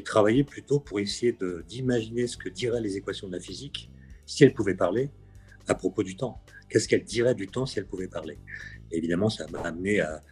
travaillé 0.03 0.43
plutôt 0.43 0.79
pour 0.79 0.99
essayer 0.99 1.37
d'imaginer 1.67 2.27
ce 2.27 2.37
que 2.37 2.49
diraient 2.49 2.81
les 2.81 2.95
équations 2.97 3.27
de 3.27 3.33
la 3.33 3.39
physique 3.39 3.89
si 4.25 4.43
elles 4.43 4.53
pouvaient 4.53 4.75
parler 4.75 5.09
à 5.67 5.75
propos 5.75 6.03
du 6.03 6.15
temps. 6.15 6.41
Qu'est-ce 6.69 6.87
qu'elles 6.87 7.03
diraient 7.03 7.35
du 7.35 7.47
temps 7.47 7.65
si 7.65 7.79
elles 7.79 7.85
pouvaient 7.85 8.07
parler? 8.07 8.37
Évidemment, 8.91 9.29
ça 9.29 9.45
m'a 9.47 9.61
amené 9.61 10.01
à, 10.01 10.23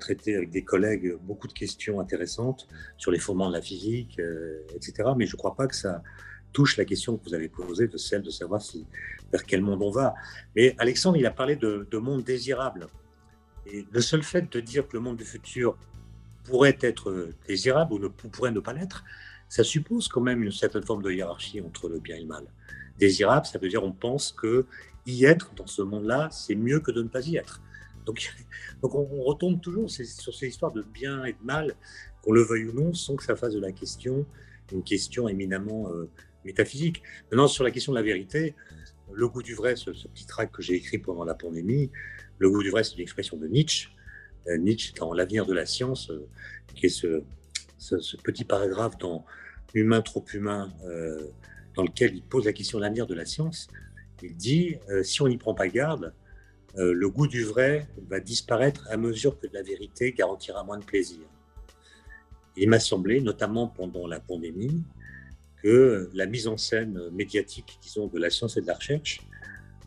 traiter 0.00 0.34
avec 0.34 0.50
des 0.50 0.64
collègues 0.64 1.14
beaucoup 1.22 1.46
de 1.46 1.52
questions 1.52 2.00
intéressantes 2.00 2.66
sur 2.96 3.12
les 3.12 3.20
fondements 3.20 3.48
de 3.48 3.52
la 3.52 3.62
physique, 3.62 4.18
euh, 4.18 4.66
etc. 4.74 5.10
Mais 5.16 5.24
je 5.24 5.34
ne 5.34 5.36
crois 5.36 5.54
pas 5.54 5.68
que 5.68 5.76
ça 5.76 6.02
touche 6.54 6.78
la 6.78 6.86
question 6.86 7.18
que 7.18 7.24
vous 7.28 7.34
avez 7.34 7.50
posée, 7.50 7.88
de 7.88 7.98
celle 7.98 8.22
de 8.22 8.30
savoir 8.30 8.62
si, 8.62 8.86
vers 9.30 9.44
quel 9.44 9.60
monde 9.60 9.82
on 9.82 9.90
va. 9.90 10.14
Mais 10.56 10.74
Alexandre, 10.78 11.18
il 11.18 11.26
a 11.26 11.30
parlé 11.30 11.56
de, 11.56 11.86
de 11.90 11.98
monde 11.98 12.24
désirable. 12.24 12.86
Et 13.66 13.84
le 13.90 14.00
seul 14.00 14.22
fait 14.22 14.50
de 14.50 14.60
dire 14.60 14.88
que 14.88 14.96
le 14.96 15.00
monde 15.00 15.18
du 15.18 15.24
futur 15.24 15.76
pourrait 16.44 16.78
être 16.80 17.30
désirable 17.46 17.92
ou 17.92 17.98
ne, 17.98 18.08
pourrait 18.08 18.52
ne 18.52 18.60
pas 18.60 18.72
l'être, 18.72 19.04
ça 19.48 19.64
suppose 19.64 20.08
quand 20.08 20.20
même 20.20 20.42
une 20.42 20.52
certaine 20.52 20.82
forme 20.82 21.02
de 21.02 21.10
hiérarchie 21.10 21.60
entre 21.60 21.88
le 21.88 21.98
bien 21.98 22.16
et 22.16 22.20
le 22.20 22.26
mal. 22.26 22.44
Désirable, 22.98 23.46
ça 23.46 23.58
veut 23.58 23.68
dire 23.68 23.82
on 23.82 23.92
pense 23.92 24.32
que 24.32 24.66
y 25.06 25.24
être 25.24 25.52
dans 25.54 25.66
ce 25.66 25.82
monde-là, 25.82 26.28
c'est 26.30 26.54
mieux 26.54 26.80
que 26.80 26.90
de 26.90 27.02
ne 27.02 27.08
pas 27.08 27.26
y 27.26 27.36
être. 27.36 27.60
Donc, 28.06 28.32
donc 28.82 28.94
on, 28.94 29.22
retombe 29.22 29.60
toujours 29.60 29.90
sur 29.90 30.34
ces 30.34 30.46
histoires 30.46 30.72
de 30.72 30.82
bien 30.82 31.24
et 31.24 31.32
de 31.32 31.44
mal, 31.44 31.74
qu'on 32.22 32.32
le 32.32 32.42
veuille 32.42 32.66
ou 32.66 32.72
non, 32.72 32.94
sans 32.94 33.16
que 33.16 33.24
ça 33.24 33.36
fasse 33.36 33.54
de 33.54 33.60
la 33.60 33.72
question 33.72 34.24
une 34.72 34.82
question 34.82 35.28
éminemment 35.28 35.90
euh, 35.90 36.08
métaphysique. 36.44 37.02
Maintenant, 37.30 37.48
sur 37.48 37.64
la 37.64 37.70
question 37.70 37.92
de 37.92 37.98
la 37.98 38.04
vérité, 38.04 38.54
le 39.12 39.28
goût 39.28 39.42
du 39.42 39.54
vrai, 39.54 39.76
ce, 39.76 39.92
ce 39.92 40.08
petit 40.08 40.26
tract 40.26 40.54
que 40.54 40.62
j'ai 40.62 40.74
écrit 40.74 40.98
pendant 40.98 41.24
la 41.24 41.34
pandémie, 41.34 41.90
le 42.38 42.50
goût 42.50 42.62
du 42.62 42.70
vrai, 42.70 42.84
c'est 42.84 42.94
une 42.94 43.02
expression 43.02 43.36
de 43.36 43.46
Nietzsche. 43.46 43.88
Euh, 44.48 44.56
Nietzsche, 44.58 44.92
dans 44.94 45.12
L'avenir 45.12 45.46
de 45.46 45.54
la 45.54 45.66
science, 45.66 46.10
euh, 46.10 46.26
qui 46.74 46.86
est 46.86 46.88
ce, 46.88 47.22
petit 48.22 48.44
paragraphe 48.44 48.98
dans 48.98 49.24
Humain 49.74 50.02
trop 50.02 50.24
humain, 50.32 50.72
euh, 50.84 51.20
dans 51.74 51.82
lequel 51.82 52.14
il 52.14 52.22
pose 52.22 52.44
la 52.44 52.52
question 52.52 52.78
de 52.78 52.84
l'avenir 52.84 53.06
de 53.06 53.14
la 53.14 53.24
science, 53.24 53.68
il 54.22 54.36
dit 54.36 54.76
si 55.02 55.20
on 55.20 55.28
n'y 55.28 55.36
prend 55.36 55.52
pas 55.52 55.68
garde, 55.68 56.14
le 56.76 57.10
goût 57.10 57.26
du 57.26 57.42
vrai 57.42 57.88
va 58.08 58.20
disparaître 58.20 58.86
à 58.88 58.96
mesure 58.96 59.38
que 59.38 59.48
la 59.52 59.62
vérité 59.62 60.12
garantira 60.12 60.64
moins 60.64 60.78
de 60.78 60.84
plaisir. 60.84 61.20
il 62.56 62.70
m'a 62.70 62.78
semblé, 62.78 63.20
notamment 63.20 63.66
pendant 63.66 64.06
la 64.06 64.20
pandémie, 64.20 64.82
que 65.64 66.10
la 66.12 66.26
mise 66.26 66.46
en 66.46 66.58
scène 66.58 67.00
médiatique, 67.10 67.78
disons, 67.80 68.06
de 68.06 68.18
la 68.18 68.28
science 68.28 68.58
et 68.58 68.60
de 68.60 68.66
la 68.66 68.74
recherche 68.74 69.22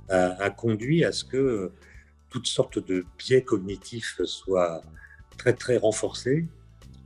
a, 0.10 0.32
a 0.44 0.50
conduit 0.50 1.06
à 1.06 1.12
ce 1.12 1.24
que 1.24 1.72
toutes 2.30 2.48
sortes 2.48 2.80
de 2.80 3.06
biais 3.20 3.44
cognitifs 3.44 4.20
soient 4.26 4.82
très 5.38 5.54
très 5.54 5.78
renforcés 5.78 6.48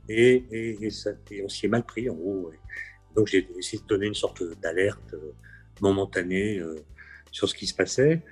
et, 0.08 0.44
et, 0.50 0.88
on 1.44 1.48
s'y 1.48 1.66
est 1.66 1.68
mal 1.68 1.84
pris 1.84 2.08
en 2.08 2.14
gros. 2.14 2.50
Donc 3.14 3.26
j'ai 3.28 3.46
essayé 3.58 3.82
de 3.82 3.86
donner 3.86 4.06
une 4.06 4.14
sorte 4.14 4.42
d'alerte 4.60 5.14
euh, 5.14 5.32
momentanée 5.82 6.58
euh, 6.58 6.76
sur 7.30 7.48
ce 7.48 7.54
qui 7.54 7.66
se 7.66 7.74
passait 7.74 8.22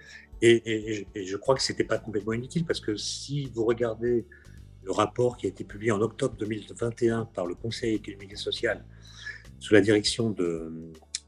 et, 0.42 1.07
je 1.14 1.37
crois 1.37 1.55
que 1.55 1.62
c'était 1.62 1.85
pas 1.85 1.98
complètement 1.98 2.33
inutile 2.33 2.64
parce 2.64 2.81
que 2.81 2.96
si 2.96 3.50
vous 3.55 3.66
regardez 3.66 4.24
le 4.83 4.92
rapport 4.92 5.37
qui 5.37 5.44
a 5.44 5.50
été 5.50 5.64
publié 5.64 5.92
en 5.92 6.00
octobre 6.00 6.35
2021 6.38 7.26
par 7.26 7.44
le 7.44 7.55
Conseil 7.55 7.96
économique 7.96 8.33
et 8.33 8.37
social 8.37 8.83
sous 9.60 9.74
la 9.74 9.80
direction 9.80 10.30
de 10.30 10.72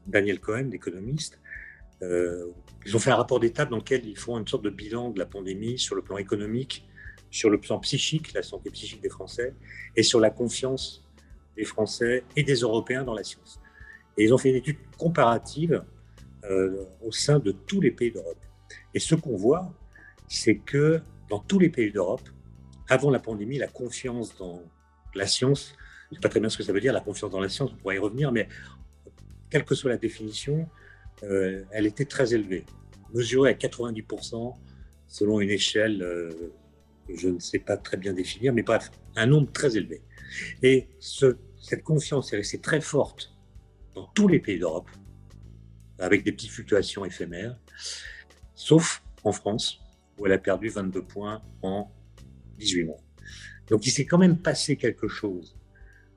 Daniel 0.05 0.39
Cohen, 0.39 0.67
l'économiste, 0.71 1.39
euh, 2.01 2.51
ils 2.85 2.95
ont 2.95 2.99
fait 2.99 3.11
un 3.11 3.15
rapport 3.15 3.39
d'étape 3.39 3.69
dans 3.69 3.77
lequel 3.77 4.05
ils 4.05 4.17
font 4.17 4.37
une 4.37 4.47
sorte 4.47 4.63
de 4.63 4.69
bilan 4.69 5.11
de 5.11 5.19
la 5.19 5.25
pandémie 5.25 5.79
sur 5.79 5.95
le 5.95 6.01
plan 6.01 6.17
économique, 6.17 6.85
sur 7.29 7.49
le 7.49 7.59
plan 7.59 7.79
psychique, 7.79 8.33
la 8.33 8.43
santé 8.43 8.69
psychique 8.71 9.01
des 9.01 9.09
Français, 9.09 9.53
et 9.95 10.03
sur 10.03 10.19
la 10.19 10.29
confiance 10.29 11.07
des 11.55 11.63
Français 11.63 12.25
et 12.35 12.43
des 12.43 12.55
Européens 12.55 13.03
dans 13.03 13.13
la 13.13 13.23
science. 13.23 13.61
Et 14.17 14.25
ils 14.25 14.33
ont 14.33 14.37
fait 14.37 14.49
une 14.49 14.57
étude 14.57 14.77
comparative 14.97 15.83
euh, 16.43 16.85
au 17.01 17.11
sein 17.11 17.39
de 17.39 17.51
tous 17.51 17.79
les 17.79 17.91
pays 17.91 18.11
d'Europe. 18.11 18.43
Et 18.93 18.99
ce 18.99 19.15
qu'on 19.15 19.37
voit, 19.37 19.73
c'est 20.27 20.57
que 20.57 21.01
dans 21.29 21.39
tous 21.39 21.59
les 21.59 21.69
pays 21.69 21.91
d'Europe, 21.91 22.27
avant 22.89 23.09
la 23.09 23.19
pandémie, 23.19 23.57
la 23.57 23.67
confiance 23.67 24.35
dans 24.37 24.61
la 25.15 25.25
science, 25.25 25.75
je 26.09 26.11
ne 26.11 26.15
sais 26.15 26.21
pas 26.21 26.29
très 26.29 26.39
bien 26.39 26.49
ce 26.49 26.57
que 26.57 26.63
ça 26.63 26.73
veut 26.73 26.81
dire, 26.81 26.93
la 26.93 27.01
confiance 27.01 27.31
dans 27.31 27.39
la 27.39 27.49
science, 27.49 27.71
on 27.73 27.77
pourra 27.77 27.95
y 27.95 27.99
revenir, 27.99 28.31
mais 28.31 28.47
quelle 29.49 29.65
que 29.65 29.75
soit 29.75 29.91
la 29.91 29.97
définition, 29.97 30.67
euh, 31.23 31.63
elle 31.71 31.85
était 31.85 32.05
très 32.05 32.33
élevée, 32.33 32.65
mesurée 33.13 33.51
à 33.51 33.53
90% 33.53 34.55
selon 35.07 35.39
une 35.39 35.49
échelle 35.49 36.01
euh, 36.01 36.31
je 37.09 37.29
ne 37.29 37.39
sais 37.39 37.59
pas 37.59 37.77
très 37.77 37.97
bien 37.97 38.13
définir, 38.13 38.53
mais 38.53 38.63
bref, 38.63 38.91
un 39.15 39.25
nombre 39.25 39.51
très 39.51 39.75
élevé. 39.77 40.01
Et 40.61 40.87
cette 40.99 41.83
confiance 41.83 42.33
est 42.33 42.37
restée 42.37 42.59
très 42.59 42.81
forte 42.81 43.33
dans 43.93 44.07
tous 44.15 44.27
les 44.27 44.39
pays 44.39 44.59
d'Europe, 44.59 44.89
avec 45.99 46.23
des 46.23 46.31
petites 46.31 46.51
fluctuations 46.51 47.05
éphémères, 47.05 47.57
sauf 48.55 49.03
en 49.23 49.31
France, 49.31 49.79
où 50.17 50.25
elle 50.25 50.33
a 50.33 50.37
perdu 50.37 50.69
22 50.69 51.01
points 51.03 51.41
en 51.61 51.91
18 52.57 52.85
mois. 52.85 52.99
Donc 53.69 53.85
il 53.85 53.91
s'est 53.91 54.05
quand 54.05 54.17
même 54.17 54.37
passé 54.37 54.75
quelque 54.75 55.07
chose 55.07 55.55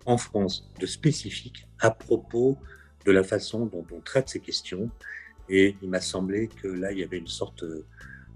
en 0.07 0.16
France 0.16 0.71
de 0.81 0.87
spécifique 0.87 1.66
à 1.81 1.90
propos 1.90 2.57
de 3.05 3.12
la 3.12 3.23
façon 3.23 3.66
dont 3.66 3.85
on 3.92 4.01
traite 4.01 4.29
ces 4.29 4.40
questions. 4.40 4.90
Et 5.49 5.77
il 5.83 5.88
m'a 5.88 6.01
semblé 6.01 6.49
que 6.49 6.69
là, 6.69 6.92
il 6.92 6.99
y 6.99 7.05
avait 7.05 7.19
une 7.19 7.29
sorte, 7.29 7.64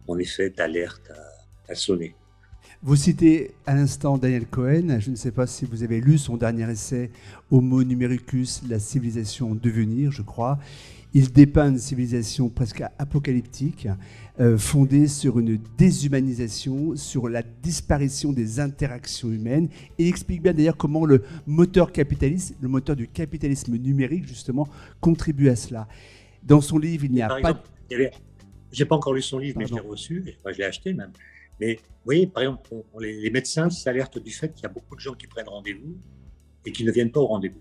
en 0.06 0.18
effet, 0.18 0.50
d'alerte 0.50 1.10
à, 1.68 1.74
sonner. 1.74 2.16
Vous 2.82 2.96
citez 2.96 3.52
à 3.64 3.76
l'instant 3.76 4.18
Daniel 4.18 4.46
Cohen. 4.46 4.98
Je 4.98 5.10
ne 5.10 5.16
sais 5.16 5.30
pas 5.30 5.46
si 5.46 5.64
vous 5.64 5.84
avez 5.84 6.00
lu 6.00 6.18
son 6.18 6.36
dernier 6.36 6.68
essai 6.68 7.12
Homo 7.50 7.84
numericus, 7.84 8.62
la 8.68 8.80
civilisation 8.80 9.52
en 9.52 9.54
devenir, 9.54 10.10
je 10.10 10.22
crois. 10.22 10.58
Il 11.12 11.32
dépeint 11.32 11.70
une 11.70 11.78
civilisation 11.78 12.48
presque 12.48 12.82
apocalyptique, 12.98 13.88
euh, 14.38 14.56
fondée 14.56 15.08
sur 15.08 15.40
une 15.40 15.58
déshumanisation, 15.76 16.94
sur 16.94 17.28
la 17.28 17.42
disparition 17.42 18.32
des 18.32 18.60
interactions 18.60 19.28
humaines. 19.30 19.68
Et 19.98 20.04
il 20.04 20.08
explique 20.08 20.40
bien 20.42 20.52
d'ailleurs 20.52 20.76
comment 20.76 21.04
le 21.04 21.24
moteur 21.46 21.90
capitaliste, 21.90 22.54
le 22.60 22.68
moteur 22.68 22.94
du 22.94 23.08
capitalisme 23.08 23.76
numérique, 23.76 24.26
justement, 24.26 24.68
contribue 25.00 25.48
à 25.48 25.56
cela. 25.56 25.88
Dans 26.44 26.60
son 26.60 26.78
livre, 26.78 27.04
il 27.04 27.12
n'y 27.12 27.22
a 27.22 27.28
pas. 27.40 27.60
J'ai 28.72 28.84
pas 28.84 28.94
encore 28.94 29.14
lu 29.14 29.22
son 29.22 29.38
livre, 29.38 29.58
mais 29.58 29.66
je 29.66 29.74
l'ai 29.74 29.80
reçu, 29.80 30.24
je 30.46 30.56
l'ai 30.58 30.64
acheté 30.64 30.92
même. 30.94 31.10
Mais 31.60 31.74
vous 31.74 32.04
voyez, 32.04 32.28
par 32.28 32.44
exemple, 32.44 32.70
les, 33.00 33.20
les, 33.20 33.30
médecins 33.30 33.68
s'alertent 33.68 34.22
du 34.22 34.30
fait 34.30 34.54
qu'il 34.54 34.62
y 34.62 34.66
a 34.66 34.68
beaucoup 34.68 34.94
de 34.94 35.00
gens 35.00 35.12
qui 35.12 35.26
prennent 35.26 35.48
rendez-vous 35.48 35.96
et 36.64 36.70
qui 36.70 36.84
ne 36.84 36.92
viennent 36.92 37.10
pas 37.10 37.20
au 37.20 37.26
rendez-vous. 37.26 37.60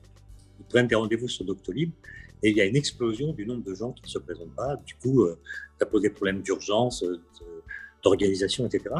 Ils 0.59 0.65
prennent 0.65 0.87
des 0.87 0.95
rendez-vous 0.95 1.27
sur 1.27 1.43
Doctolib 1.45 1.91
et 2.41 2.49
il 2.49 2.57
y 2.57 2.61
a 2.61 2.65
une 2.65 2.75
explosion 2.75 3.33
du 3.33 3.45
nombre 3.45 3.63
de 3.63 3.73
gens 3.73 3.91
qui 3.91 4.03
ne 4.03 4.07
se 4.07 4.19
présentent 4.19 4.55
pas. 4.55 4.77
Du 4.85 4.95
coup, 4.95 5.23
euh, 5.23 5.39
ça 5.79 5.85
pose 5.85 6.01
des 6.01 6.09
problèmes 6.09 6.41
d'urgence, 6.41 7.03
euh, 7.03 7.21
d'organisation, 8.03 8.65
etc. 8.65 8.95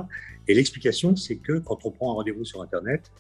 Et 0.48 0.54
l'explication, 0.54 1.16
c'est 1.16 1.38
que 1.38 1.60
quand 1.60 1.86
on 1.86 1.92
prend 1.92 2.12
un 2.12 2.16
rendez-vous 2.16 2.44
sur 2.44 2.62
Internet, 2.62 3.12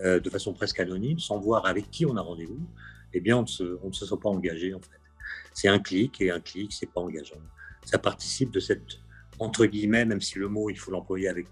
euh, 0.00 0.20
de 0.20 0.30
façon 0.30 0.54
presque 0.54 0.80
anonyme, 0.80 1.18
sans 1.18 1.38
voir 1.38 1.66
avec 1.66 1.90
qui 1.90 2.06
on 2.06 2.16
a 2.16 2.22
rendez-vous, 2.22 2.60
eh 3.12 3.20
bien, 3.20 3.36
on 3.36 3.42
ne, 3.42 3.92
se, 3.92 4.06
sent 4.06 4.14
pas 4.22 4.28
engagé, 4.28 4.72
en 4.72 4.80
fait. 4.80 5.00
c'est 5.54 5.68
un 5.68 5.78
clic 5.78 6.20
et 6.20 6.30
un 6.30 6.40
clic, 6.40 6.72
c'est 6.72 6.90
pas 6.90 7.00
engageant. 7.00 7.40
Ça 7.84 7.98
participe 7.98 8.50
de 8.50 8.60
cette 8.60 9.00
entre 9.40 9.66
guillemets, 9.66 10.04
même 10.04 10.20
si 10.20 10.38
le 10.38 10.48
mot 10.48 10.68
il 10.68 10.76
faut 10.76 10.90
l'employer 10.90 11.28
avec 11.28 11.46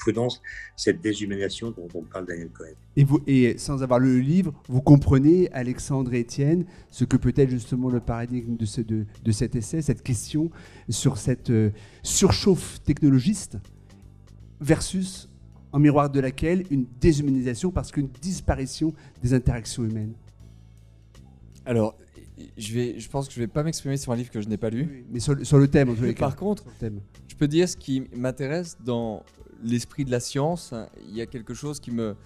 prudence, 0.00 0.42
cette 0.76 1.00
déshumanisation 1.00 1.70
dont 1.70 1.88
on 1.94 2.02
parle 2.02 2.26
Daniel 2.26 2.48
Cohen. 2.50 2.74
Et, 2.96 3.04
vous, 3.04 3.20
et 3.26 3.56
sans 3.58 3.82
avoir 3.82 4.00
lu 4.00 4.16
le 4.16 4.20
livre, 4.20 4.52
vous 4.68 4.82
comprenez, 4.82 5.48
Alexandre 5.52 6.12
et 6.14 6.20
Étienne, 6.20 6.64
ce 6.90 7.04
que 7.04 7.16
peut 7.16 7.32
être 7.36 7.50
justement 7.50 7.88
le 7.88 8.00
paradigme 8.00 8.56
de, 8.56 8.64
ce, 8.64 8.80
de, 8.80 9.06
de 9.22 9.32
cet 9.32 9.54
essai, 9.54 9.82
cette 9.82 10.02
question 10.02 10.50
sur 10.88 11.18
cette 11.18 11.50
euh, 11.50 11.70
surchauffe 12.02 12.82
technologiste 12.82 13.58
versus 14.60 15.28
en 15.72 15.78
miroir 15.78 16.10
de 16.10 16.18
laquelle 16.18 16.64
une 16.70 16.86
déshumanisation 17.00 17.70
parce 17.70 17.92
qu'une 17.92 18.08
disparition 18.20 18.92
des 19.22 19.34
interactions 19.34 19.84
humaines. 19.84 20.14
Alors, 21.64 21.96
je, 22.56 22.74
vais, 22.74 22.98
je 22.98 23.08
pense 23.08 23.28
que 23.28 23.34
je 23.34 23.40
ne 23.40 23.44
vais 23.44 23.52
pas 23.52 23.62
m'exprimer 23.62 23.96
sur 23.96 24.12
un 24.12 24.16
livre 24.16 24.30
que 24.30 24.40
je 24.40 24.48
n'ai 24.48 24.56
pas 24.56 24.70
lu. 24.70 25.04
mais 25.10 25.20
sur, 25.20 25.34
le 25.34 25.68
thème, 25.68 25.90
en 25.90 25.94
tous 25.94 26.02
les 26.02 26.14
cas. 26.14 26.26
Par 26.26 26.36
contre, 26.36 26.64
je 26.80 27.36
peux 27.36 27.48
dire 27.48 27.68
ce 27.68 27.76
qui 27.76 28.08
m'intéresse 28.16 28.78
dans 28.84 29.22
l'esprit 29.62 30.04
de 30.04 30.10
la 30.10 30.20
science. 30.20 30.74
Il 31.08 31.16
y 31.16 31.20
a 31.20 31.26
quelque 31.26 31.54
chose 31.54 31.80
qui 31.80 31.90
me 31.90 32.16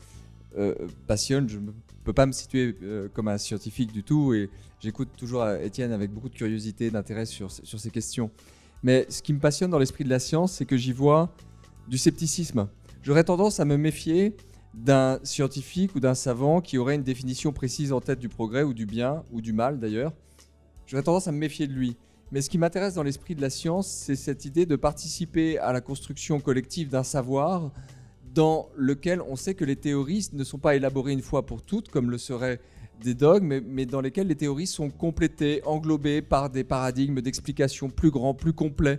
euh, 0.56 0.74
passionne. 1.06 1.48
Je 1.48 1.58
ne 1.58 1.70
peux 2.04 2.12
pas 2.12 2.26
me 2.26 2.32
situer 2.32 2.76
euh, 2.82 3.08
comme 3.12 3.28
un 3.28 3.38
scientifique 3.38 3.92
du 3.92 4.02
tout 4.02 4.34
et 4.34 4.50
j'écoute 4.80 5.08
toujours 5.16 5.46
Étienne 5.48 5.92
avec 5.92 6.10
beaucoup 6.10 6.28
de 6.28 6.34
curiosité, 6.34 6.90
d'intérêt 6.90 7.26
sur, 7.26 7.50
sur 7.50 7.80
ces 7.80 7.90
questions. 7.90 8.30
Mais 8.82 9.06
ce 9.08 9.22
qui 9.22 9.32
me 9.32 9.40
passionne 9.40 9.70
dans 9.70 9.78
l'esprit 9.78 10.04
de 10.04 10.10
la 10.10 10.18
science, 10.18 10.52
c'est 10.52 10.66
que 10.66 10.76
j'y 10.76 10.92
vois 10.92 11.34
du 11.88 11.98
scepticisme. 11.98 12.68
J'aurais 13.02 13.24
tendance 13.24 13.60
à 13.60 13.64
me 13.64 13.76
méfier 13.76 14.36
d'un 14.74 15.20
scientifique 15.22 15.94
ou 15.94 16.00
d'un 16.00 16.14
savant 16.14 16.60
qui 16.60 16.78
aurait 16.78 16.94
une 16.94 17.02
définition 17.02 17.52
précise 17.52 17.92
en 17.92 18.00
tête 18.00 18.18
du 18.18 18.28
progrès 18.28 18.62
ou 18.62 18.74
du 18.74 18.86
bien 18.86 19.22
ou 19.32 19.40
du 19.40 19.52
mal 19.52 19.78
d'ailleurs. 19.78 20.12
J'aurais 20.86 21.02
tendance 21.02 21.28
à 21.28 21.32
me 21.32 21.38
méfier 21.38 21.66
de 21.66 21.72
lui. 21.72 21.96
Mais 22.34 22.42
ce 22.42 22.50
qui 22.50 22.58
m'intéresse 22.58 22.94
dans 22.94 23.04
l'esprit 23.04 23.36
de 23.36 23.40
la 23.40 23.48
science, 23.48 23.86
c'est 23.86 24.16
cette 24.16 24.44
idée 24.44 24.66
de 24.66 24.74
participer 24.74 25.56
à 25.58 25.72
la 25.72 25.80
construction 25.80 26.40
collective 26.40 26.88
d'un 26.88 27.04
savoir 27.04 27.70
dans 28.34 28.70
lequel 28.76 29.22
on 29.22 29.36
sait 29.36 29.54
que 29.54 29.64
les 29.64 29.76
théories 29.76 30.30
ne 30.32 30.42
sont 30.42 30.58
pas 30.58 30.74
élaborées 30.74 31.12
une 31.12 31.22
fois 31.22 31.46
pour 31.46 31.62
toutes, 31.62 31.90
comme 31.90 32.10
le 32.10 32.18
seraient 32.18 32.58
des 33.00 33.14
dogmes, 33.14 33.60
mais, 33.64 33.86
dans 33.86 34.00
lesquels 34.00 34.26
les 34.26 34.34
théories 34.34 34.66
sont 34.66 34.90
complétées, 34.90 35.62
englobées 35.64 36.22
par 36.22 36.50
des 36.50 36.64
paradigmes 36.64 37.20
d'explication 37.20 37.88
plus 37.88 38.10
grands, 38.10 38.34
plus 38.34 38.52
complets. 38.52 38.98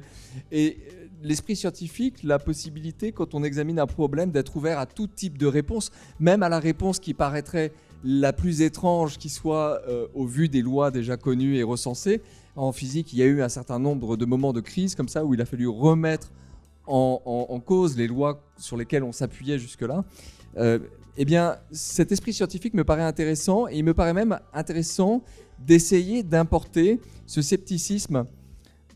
Et 0.54 0.78
l'esprit 1.22 1.58
scientifique, 1.58 2.24
la 2.24 2.40
possibilité, 2.40 3.12
quand 3.12 3.36
on 3.36 3.44
examine 3.44 3.80
un 3.80 3.86
problème, 3.86 4.32
d'être 4.32 4.56
ouvert 4.56 4.80
à 4.80 4.86
tout 4.86 5.08
type 5.08 5.38
de 5.38 5.46
réponse, 5.46 5.92
même 6.22 6.42
à 6.42 6.48
la 6.48 6.60
réponse 6.60 7.00
qui 7.00 7.14
paraîtrait 7.14 7.74
la 8.06 8.32
plus 8.32 8.62
étrange 8.62 9.18
qui 9.18 9.28
soit 9.28 9.82
euh, 9.90 10.08
au 10.14 10.26
vu 10.26 10.48
des 10.48 10.62
lois 10.62 10.90
déjà 10.90 11.18
connues 11.18 11.58
et 11.58 11.64
recensées. 11.64 12.22
En 12.56 12.72
physique, 12.72 13.12
il 13.14 13.20
y 13.20 13.22
a 13.22 13.26
eu 13.26 13.42
un 13.42 13.50
certain 13.50 13.80
nombre 13.80 14.16
de 14.16 14.26
moments 14.26 14.54
de 14.54 14.62
crise 14.62 14.96
comme 14.96 15.10
ça 15.10 15.26
où 15.26 15.34
il 15.34 15.42
a 15.42 15.46
fallu 15.46 15.68
remettre 15.68 16.32
en, 16.88 17.62
cause 17.66 17.98
les 17.98 18.08
lois 18.08 18.44
sur 18.58 18.78
lesquelles 18.78 19.04
on 19.04 19.12
s'appuyait 19.12 19.60
jusque-là. 19.60 20.06
Euh, 20.58 20.80
eh 21.18 21.26
bien, 21.26 21.58
cet 21.72 22.12
esprit 22.12 22.34
scientifique 22.34 22.74
me 22.74 22.84
paraît 22.84 23.04
intéressant 23.04 23.68
et 23.68 23.78
il 23.78 23.84
me 23.84 23.94
paraît 23.94 24.14
même 24.14 24.40
intéressant 24.54 25.24
d'essayer 25.60 26.24
d'importer 26.24 27.00
ce 27.26 27.42
scepticisme 27.42 28.26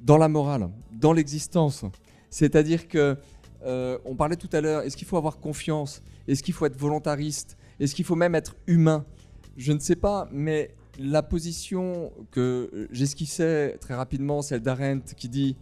dans 0.01 0.17
la 0.17 0.29
morale, 0.29 0.69
dans 0.91 1.13
l'existence. 1.13 1.83
C'est-à-dire 2.29 2.87
que 2.87 3.17
euh, 3.65 3.97
on 4.05 4.15
parlait 4.15 4.35
tout 4.35 4.49
à 4.53 4.61
l'heure, 4.61 4.81
est-ce 4.83 4.95
qu'il 4.95 5.07
faut 5.07 5.17
avoir 5.17 5.39
confiance? 5.39 6.01
Est-ce 6.27 6.43
qu'il 6.43 6.53
faut 6.53 6.65
être 6.65 6.77
volontariste? 6.77 7.57
Est-ce 7.79 7.95
qu'il 7.95 8.05
faut 8.05 8.15
même 8.15 8.35
être 8.35 8.55
humain? 8.67 9.05
Je 9.57 9.73
ne 9.73 9.79
sais 9.79 9.95
pas, 9.95 10.29
mais 10.31 10.75
la 10.99 11.23
position 11.23 12.11
que 12.31 12.87
j'esquissais 12.91 13.77
très 13.79 13.95
rapidement, 13.95 14.41
celle 14.41 14.61
d'Arendt 14.61 15.15
qui 15.15 15.29
dit 15.29 15.55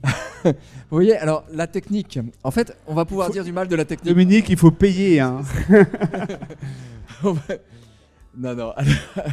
vous 0.44 0.52
voyez, 0.90 1.16
alors 1.16 1.44
la 1.52 1.66
technique. 1.66 2.18
En 2.44 2.50
fait, 2.50 2.76
on 2.86 2.94
va 2.94 3.04
pouvoir 3.04 3.30
dire 3.30 3.44
du 3.44 3.52
mal 3.52 3.68
de 3.68 3.76
la 3.76 3.84
technique. 3.84 4.12
Dominique, 4.14 4.48
il 4.48 4.56
faut 4.56 4.70
payer. 4.70 5.20
Hein. 5.20 5.42
non, 7.24 7.36
non. 8.54 8.72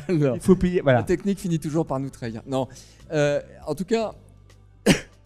il 0.10 0.39
faut 0.41 0.56
payer. 0.56 0.82
Voilà. 0.82 1.00
La 1.00 1.06
technique 1.06 1.39
finit 1.39 1.60
toujours 1.60 1.86
par 1.86 2.00
nous 2.00 2.10
trahir. 2.10 2.41
Non. 2.48 2.68
Euh, 3.12 3.41
en 3.68 3.76
tout 3.76 3.86
cas, 3.86 4.13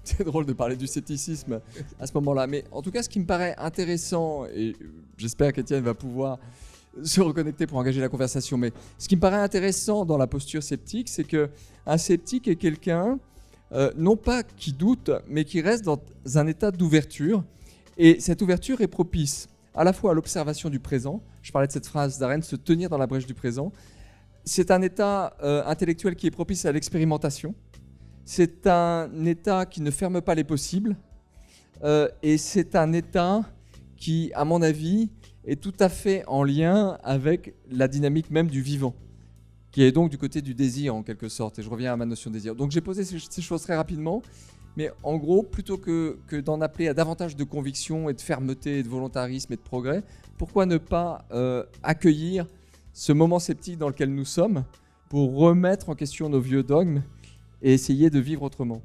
c'est 0.03 0.23
drôle 0.23 0.45
de 0.45 0.53
parler 0.53 0.75
du 0.75 0.87
scepticisme 0.87 1.61
à 1.99 2.07
ce 2.07 2.13
moment-là. 2.15 2.47
Mais 2.47 2.65
en 2.71 2.81
tout 2.81 2.91
cas, 2.91 3.01
ce 3.03 3.09
qui 3.09 3.19
me 3.19 3.25
paraît 3.25 3.55
intéressant, 3.57 4.45
et 4.53 4.75
j'espère 5.17 5.53
qu'Étienne 5.53 5.83
va 5.83 5.93
pouvoir 5.93 6.39
se 7.03 7.21
reconnecter 7.21 7.67
pour 7.67 7.77
engager 7.77 8.01
la 8.01 8.09
conversation, 8.09 8.57
mais 8.57 8.71
ce 8.97 9.07
qui 9.07 9.15
me 9.15 9.21
paraît 9.21 9.37
intéressant 9.37 10.05
dans 10.05 10.17
la 10.17 10.27
posture 10.27 10.63
sceptique, 10.63 11.09
c'est 11.09 11.23
que 11.23 11.49
un 11.85 11.97
sceptique 11.97 12.47
est 12.47 12.55
quelqu'un, 12.55 13.19
euh, 13.71 13.91
non 13.95 14.15
pas 14.15 14.43
qui 14.43 14.73
doute, 14.73 15.11
mais 15.27 15.45
qui 15.45 15.61
reste 15.61 15.85
dans 15.85 15.99
un 16.35 16.47
état 16.47 16.71
d'ouverture. 16.71 17.43
Et 17.97 18.19
cette 18.19 18.41
ouverture 18.41 18.81
est 18.81 18.87
propice 18.87 19.47
à 19.75 19.83
la 19.83 19.93
fois 19.93 20.11
à 20.11 20.13
l'observation 20.13 20.69
du 20.69 20.79
présent, 20.79 21.21
je 21.41 21.51
parlais 21.51 21.67
de 21.67 21.71
cette 21.71 21.87
phrase 21.87 22.17
d'Arendt, 22.17 22.45
se 22.45 22.55
tenir 22.55 22.89
dans 22.89 22.97
la 22.97 23.07
brèche 23.07 23.25
du 23.25 23.33
présent, 23.33 23.71
c'est 24.43 24.71
un 24.71 24.81
état 24.81 25.37
euh, 25.43 25.63
intellectuel 25.65 26.15
qui 26.15 26.27
est 26.27 26.31
propice 26.31 26.65
à 26.65 26.71
l'expérimentation, 26.71 27.53
c'est 28.25 28.67
un 28.67 29.25
État 29.25 29.65
qui 29.65 29.81
ne 29.81 29.89
ferme 29.89 30.21
pas 30.21 30.35
les 30.35 30.43
possibles. 30.43 30.95
Euh, 31.83 32.07
et 32.21 32.37
c'est 32.37 32.75
un 32.75 32.93
État 32.93 33.41
qui, 33.97 34.31
à 34.35 34.45
mon 34.45 34.61
avis, 34.61 35.09
est 35.49 35.61
tout 35.61 35.73
à 35.79 35.89
fait 35.89 36.23
en 36.27 36.43
lien 36.43 36.97
avec 37.03 37.55
la 37.71 37.87
dynamique 37.87 38.29
même 38.29 38.47
du 38.47 38.61
vivant, 38.61 38.93
qui 39.71 39.83
est 39.83 39.91
donc 39.91 40.09
du 40.09 40.17
côté 40.17 40.41
du 40.41 40.53
désir 40.53 40.95
en 40.95 41.03
quelque 41.03 41.27
sorte. 41.27 41.59
Et 41.59 41.63
je 41.63 41.69
reviens 41.69 41.93
à 41.93 41.97
ma 41.97 42.05
notion 42.05 42.29
de 42.29 42.35
désir. 42.35 42.55
Donc 42.55 42.71
j'ai 42.71 42.81
posé 42.81 43.03
ces, 43.03 43.41
choses 43.41 43.63
très 43.63 43.75
rapidement, 43.75 44.21
mais 44.77 44.91
en 45.03 45.17
gros, 45.17 45.43
plutôt 45.43 45.77
que, 45.77 46.17
d'en 46.41 46.61
appeler 46.61 46.87
à 46.87 46.93
davantage 46.93 47.35
de 47.35 47.43
conviction 47.43 48.09
et 48.09 48.13
de 48.13 48.21
fermeté 48.21 48.79
et 48.79 48.83
de 48.83 48.89
volontarisme 48.89 49.51
et 49.53 49.55
de 49.55 49.61
progrès, 49.61 50.03
pourquoi 50.37 50.65
ne 50.65 50.77
pas 50.77 51.25
euh, 51.31 51.65
accueillir 51.83 52.47
ce 52.93 53.11
moment 53.11 53.39
sceptique 53.39 53.77
dans 53.77 53.89
lequel 53.89 54.13
nous 54.13 54.25
sommes 54.25 54.63
pour 55.09 55.35
remettre 55.35 55.89
en 55.89 55.95
question 55.95 56.29
nos 56.29 56.39
vieux 56.39 56.63
dogmes 56.63 57.01
et 57.61 57.73
essayer 57.73 58.09
de 58.09 58.19
vivre 58.19 58.43
autrement? 58.43 58.81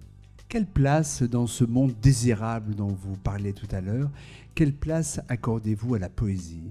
Quelle 0.54 0.66
place 0.66 1.24
dans 1.24 1.48
ce 1.48 1.64
monde 1.64 1.94
désirable 2.00 2.76
dont 2.76 2.86
vous 2.86 3.16
parlez 3.16 3.52
tout 3.52 3.66
à 3.72 3.80
l'heure, 3.80 4.08
quelle 4.54 4.72
place 4.72 5.20
accordez-vous 5.28 5.96
à 5.96 5.98
la 5.98 6.08
poésie? 6.08 6.70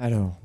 Alors, 0.00 0.40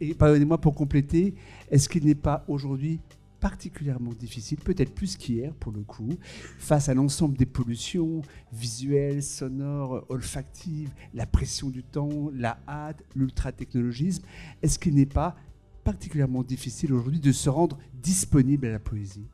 et, 0.00 0.14
pardonnez-moi 0.14 0.58
pour 0.62 0.74
compléter, 0.74 1.34
est-ce 1.70 1.90
qu'il 1.90 2.06
n'est 2.06 2.14
pas 2.14 2.42
aujourd'hui 2.48 3.00
particulièrement 3.38 4.14
difficile, 4.14 4.56
peut-être 4.60 4.94
plus 4.94 5.14
qu'hier 5.14 5.52
pour 5.52 5.72
le 5.72 5.82
coup, 5.82 6.08
face 6.56 6.88
à 6.88 6.94
l'ensemble 6.94 7.36
des 7.36 7.44
pollutions 7.44 8.22
visuelles, 8.54 9.22
sonores, 9.22 10.06
olfactives, 10.08 10.88
la 11.12 11.26
pression 11.26 11.68
du 11.68 11.82
temps, 11.82 12.30
la 12.32 12.58
hâte, 12.66 13.04
l'ultra-technologisme, 13.14 14.24
est-ce 14.62 14.78
qu'il 14.78 14.94
n'est 14.94 15.04
pas 15.04 15.36
particulièrement 15.84 16.42
difficile 16.42 16.94
aujourd'hui 16.94 17.20
de 17.20 17.32
se 17.32 17.50
rendre 17.50 17.78
disponible 17.92 18.68
à 18.68 18.70
la 18.70 18.78
poésie? 18.78 19.26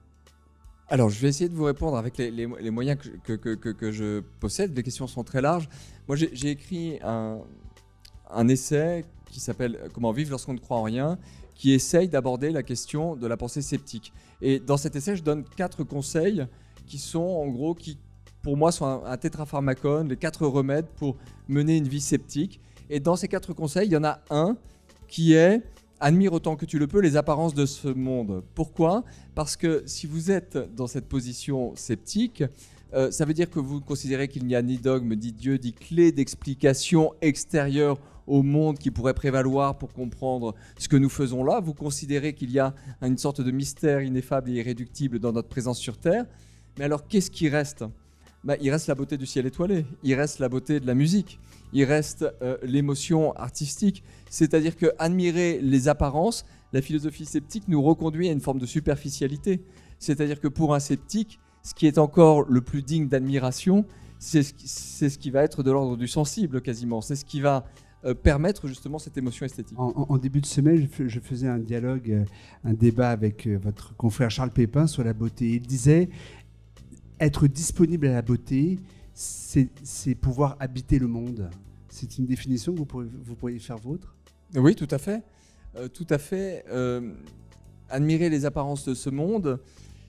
Alors, 0.92 1.08
je 1.08 1.18
vais 1.20 1.28
essayer 1.28 1.48
de 1.48 1.54
vous 1.54 1.64
répondre 1.64 1.96
avec 1.96 2.18
les, 2.18 2.46
moyens 2.46 2.98
que, 3.24 3.32
que, 3.32 3.92
je 3.92 4.20
possède. 4.40 4.76
Les 4.76 4.82
questions 4.82 5.06
sont 5.06 5.24
très 5.24 5.40
larges. 5.40 5.66
Moi, 6.06 6.18
j'ai 6.18 6.50
écrit 6.50 6.98
un, 7.02 7.38
un, 8.30 8.48
essai 8.48 9.06
qui 9.30 9.40
s'appelle 9.40 9.88
Comment 9.94 10.12
vivre 10.12 10.32
lorsqu'on 10.32 10.52
ne 10.52 10.58
croit 10.58 10.76
en 10.76 10.82
rien, 10.82 11.16
qui 11.54 11.72
essaye 11.72 12.10
d'aborder 12.10 12.50
la 12.50 12.62
question 12.62 13.16
de 13.16 13.26
la 13.26 13.38
pensée 13.38 13.62
sceptique. 13.62 14.12
Et 14.42 14.60
dans 14.60 14.76
cet 14.76 14.94
essai, 14.94 15.16
je 15.16 15.22
donne 15.22 15.44
quatre 15.56 15.82
conseils 15.82 16.46
qui 16.86 16.98
sont, 16.98 17.20
en 17.20 17.48
gros, 17.48 17.74
qui, 17.74 17.96
pour 18.42 18.58
moi, 18.58 18.70
sont 18.70 18.84
un, 18.84 19.02
un 19.06 20.04
les 20.04 20.16
quatre 20.18 20.46
remèdes 20.46 20.88
pour 20.96 21.16
mener 21.48 21.78
une 21.78 21.88
vie 21.88 22.02
sceptique. 22.02 22.60
Et 22.90 23.00
dans 23.00 23.16
ces 23.16 23.28
quatre 23.28 23.54
conseils, 23.54 23.88
il 23.88 23.92
y 23.92 23.96
en 23.96 24.04
a 24.04 24.20
un 24.28 24.58
qui 25.08 25.32
est 25.32 25.62
admire 26.02 26.32
autant 26.32 26.56
que 26.56 26.66
tu 26.66 26.78
le 26.78 26.88
peux 26.88 27.00
les 27.00 27.16
apparences 27.16 27.54
de 27.54 27.64
ce 27.64 27.88
monde. 27.88 28.42
Pourquoi? 28.54 29.04
Parce 29.34 29.56
que 29.56 29.84
si 29.86 30.06
vous 30.06 30.30
êtes 30.30 30.58
dans 30.74 30.88
cette 30.88 31.08
position 31.08 31.74
sceptique, 31.76 32.42
euh, 32.92 33.10
ça 33.12 33.24
veut 33.24 33.34
dire 33.34 33.48
que 33.48 33.60
vous 33.60 33.80
considérez 33.80 34.26
qu'il 34.26 34.44
n'y 34.44 34.56
a 34.56 34.62
ni 34.62 34.78
dogme, 34.78 35.14
ni 35.14 35.32
Dieu, 35.32 35.58
ni 35.62 35.72
clé 35.72 36.10
d'explication 36.10 37.12
extérieure 37.22 37.98
au 38.26 38.42
monde 38.42 38.78
qui 38.78 38.90
pourrait 38.90 39.14
prévaloir 39.14 39.78
pour 39.78 39.92
comprendre 39.92 40.54
ce 40.76 40.88
que 40.88 40.96
nous 40.96 41.08
faisons 41.08 41.44
là. 41.44 41.60
Vous 41.60 41.74
considérez 41.74 42.34
qu'il 42.34 42.50
y 42.50 42.58
a 42.58 42.74
une 43.00 43.18
sorte 43.18 43.40
de 43.40 43.50
mystère 43.50 44.02
ineffable 44.02 44.50
et 44.50 44.54
irréductible 44.54 45.20
dans 45.20 45.32
notre 45.32 45.48
présence 45.48 45.78
sur 45.78 45.96
Terre. 45.96 46.26
Mais 46.78 46.84
alors, 46.84 47.06
qu'est-ce 47.06 47.30
qui 47.30 47.48
reste? 47.48 47.84
Bah, 48.44 48.56
Il 48.60 48.70
reste 48.70 48.86
la 48.86 48.94
beauté 48.94 49.16
du 49.16 49.26
ciel 49.26 49.46
étoilé, 49.46 49.86
il 50.02 50.14
reste 50.14 50.38
la 50.38 50.48
beauté 50.48 50.80
de 50.80 50.86
la 50.86 50.94
musique, 50.94 51.38
il 51.72 51.84
reste 51.84 52.26
euh, 52.42 52.56
l'émotion 52.62 53.32
artistique. 53.34 54.02
C'est-à-dire 54.30 54.76
que 54.76 54.86
admirer 54.98 55.60
les 55.62 55.88
apparences, 55.88 56.44
la 56.72 56.82
philosophie 56.82 57.26
sceptique 57.26 57.64
nous 57.68 57.82
reconduit 57.82 58.28
à 58.28 58.32
une 58.32 58.40
forme 58.40 58.58
de 58.58 58.66
superficialité. 58.66 59.62
C'est-à-dire 59.98 60.40
que 60.40 60.48
pour 60.48 60.74
un 60.74 60.80
sceptique, 60.80 61.38
ce 61.62 61.74
qui 61.74 61.86
est 61.86 61.98
encore 61.98 62.42
le 62.48 62.60
plus 62.60 62.82
digne 62.82 63.08
d'admiration, 63.08 63.84
c'est 64.18 64.42
ce, 64.42 65.18
qui 65.18 65.30
va 65.30 65.42
être 65.42 65.62
de 65.62 65.70
l'ordre 65.70 65.96
du 65.96 66.06
sensible 66.06 66.60
quasiment. 66.60 67.00
C'est 67.00 67.16
ce 67.16 67.24
qui 67.24 67.40
va 67.40 67.64
euh, 68.04 68.14
permettre 68.14 68.68
justement 68.68 68.98
cette 68.98 69.16
émotion 69.16 69.46
esthétique. 69.46 69.76
En, 69.78 70.16
début 70.16 70.40
de 70.40 70.46
semaine, 70.46 70.88
je, 71.06 71.20
faisais 71.20 71.48
un 71.48 71.58
dialogue, 71.58 72.10
euh, 72.10 72.24
un 72.64 72.72
débat 72.72 73.10
avec 73.10 73.46
votre 73.48 73.96
confrère 73.96 74.30
Charles 74.30 74.50
Pépin 74.50 74.86
sur 74.86 75.02
la 75.04 75.12
beauté. 75.12 75.50
Il 75.50 75.62
disait 75.62 76.08
être 77.20 77.46
disponible 77.46 78.06
à 78.06 78.12
la 78.12 78.22
beauté, 78.22 78.78
c'est 79.14 80.14
pouvoir 80.14 80.56
habiter 80.60 80.98
le 80.98 81.06
monde. 81.06 81.50
C'est 81.88 82.18
une 82.18 82.26
définition 82.26 82.72
que 82.72 82.78
vous 82.78 82.86
vous 83.24 83.34
pourriez 83.34 83.58
faire 83.58 83.78
vôtre? 83.78 84.14
Oui, 84.54 84.74
tout 84.74 84.88
à 84.90 84.98
fait. 84.98 85.22
Euh, 85.76 85.88
tout 85.88 86.06
à 86.10 86.18
fait. 86.18 86.64
Euh, 86.70 87.12
admirer 87.88 88.28
les 88.30 88.44
apparences 88.44 88.84
de 88.84 88.94
ce 88.94 89.10
monde, 89.10 89.60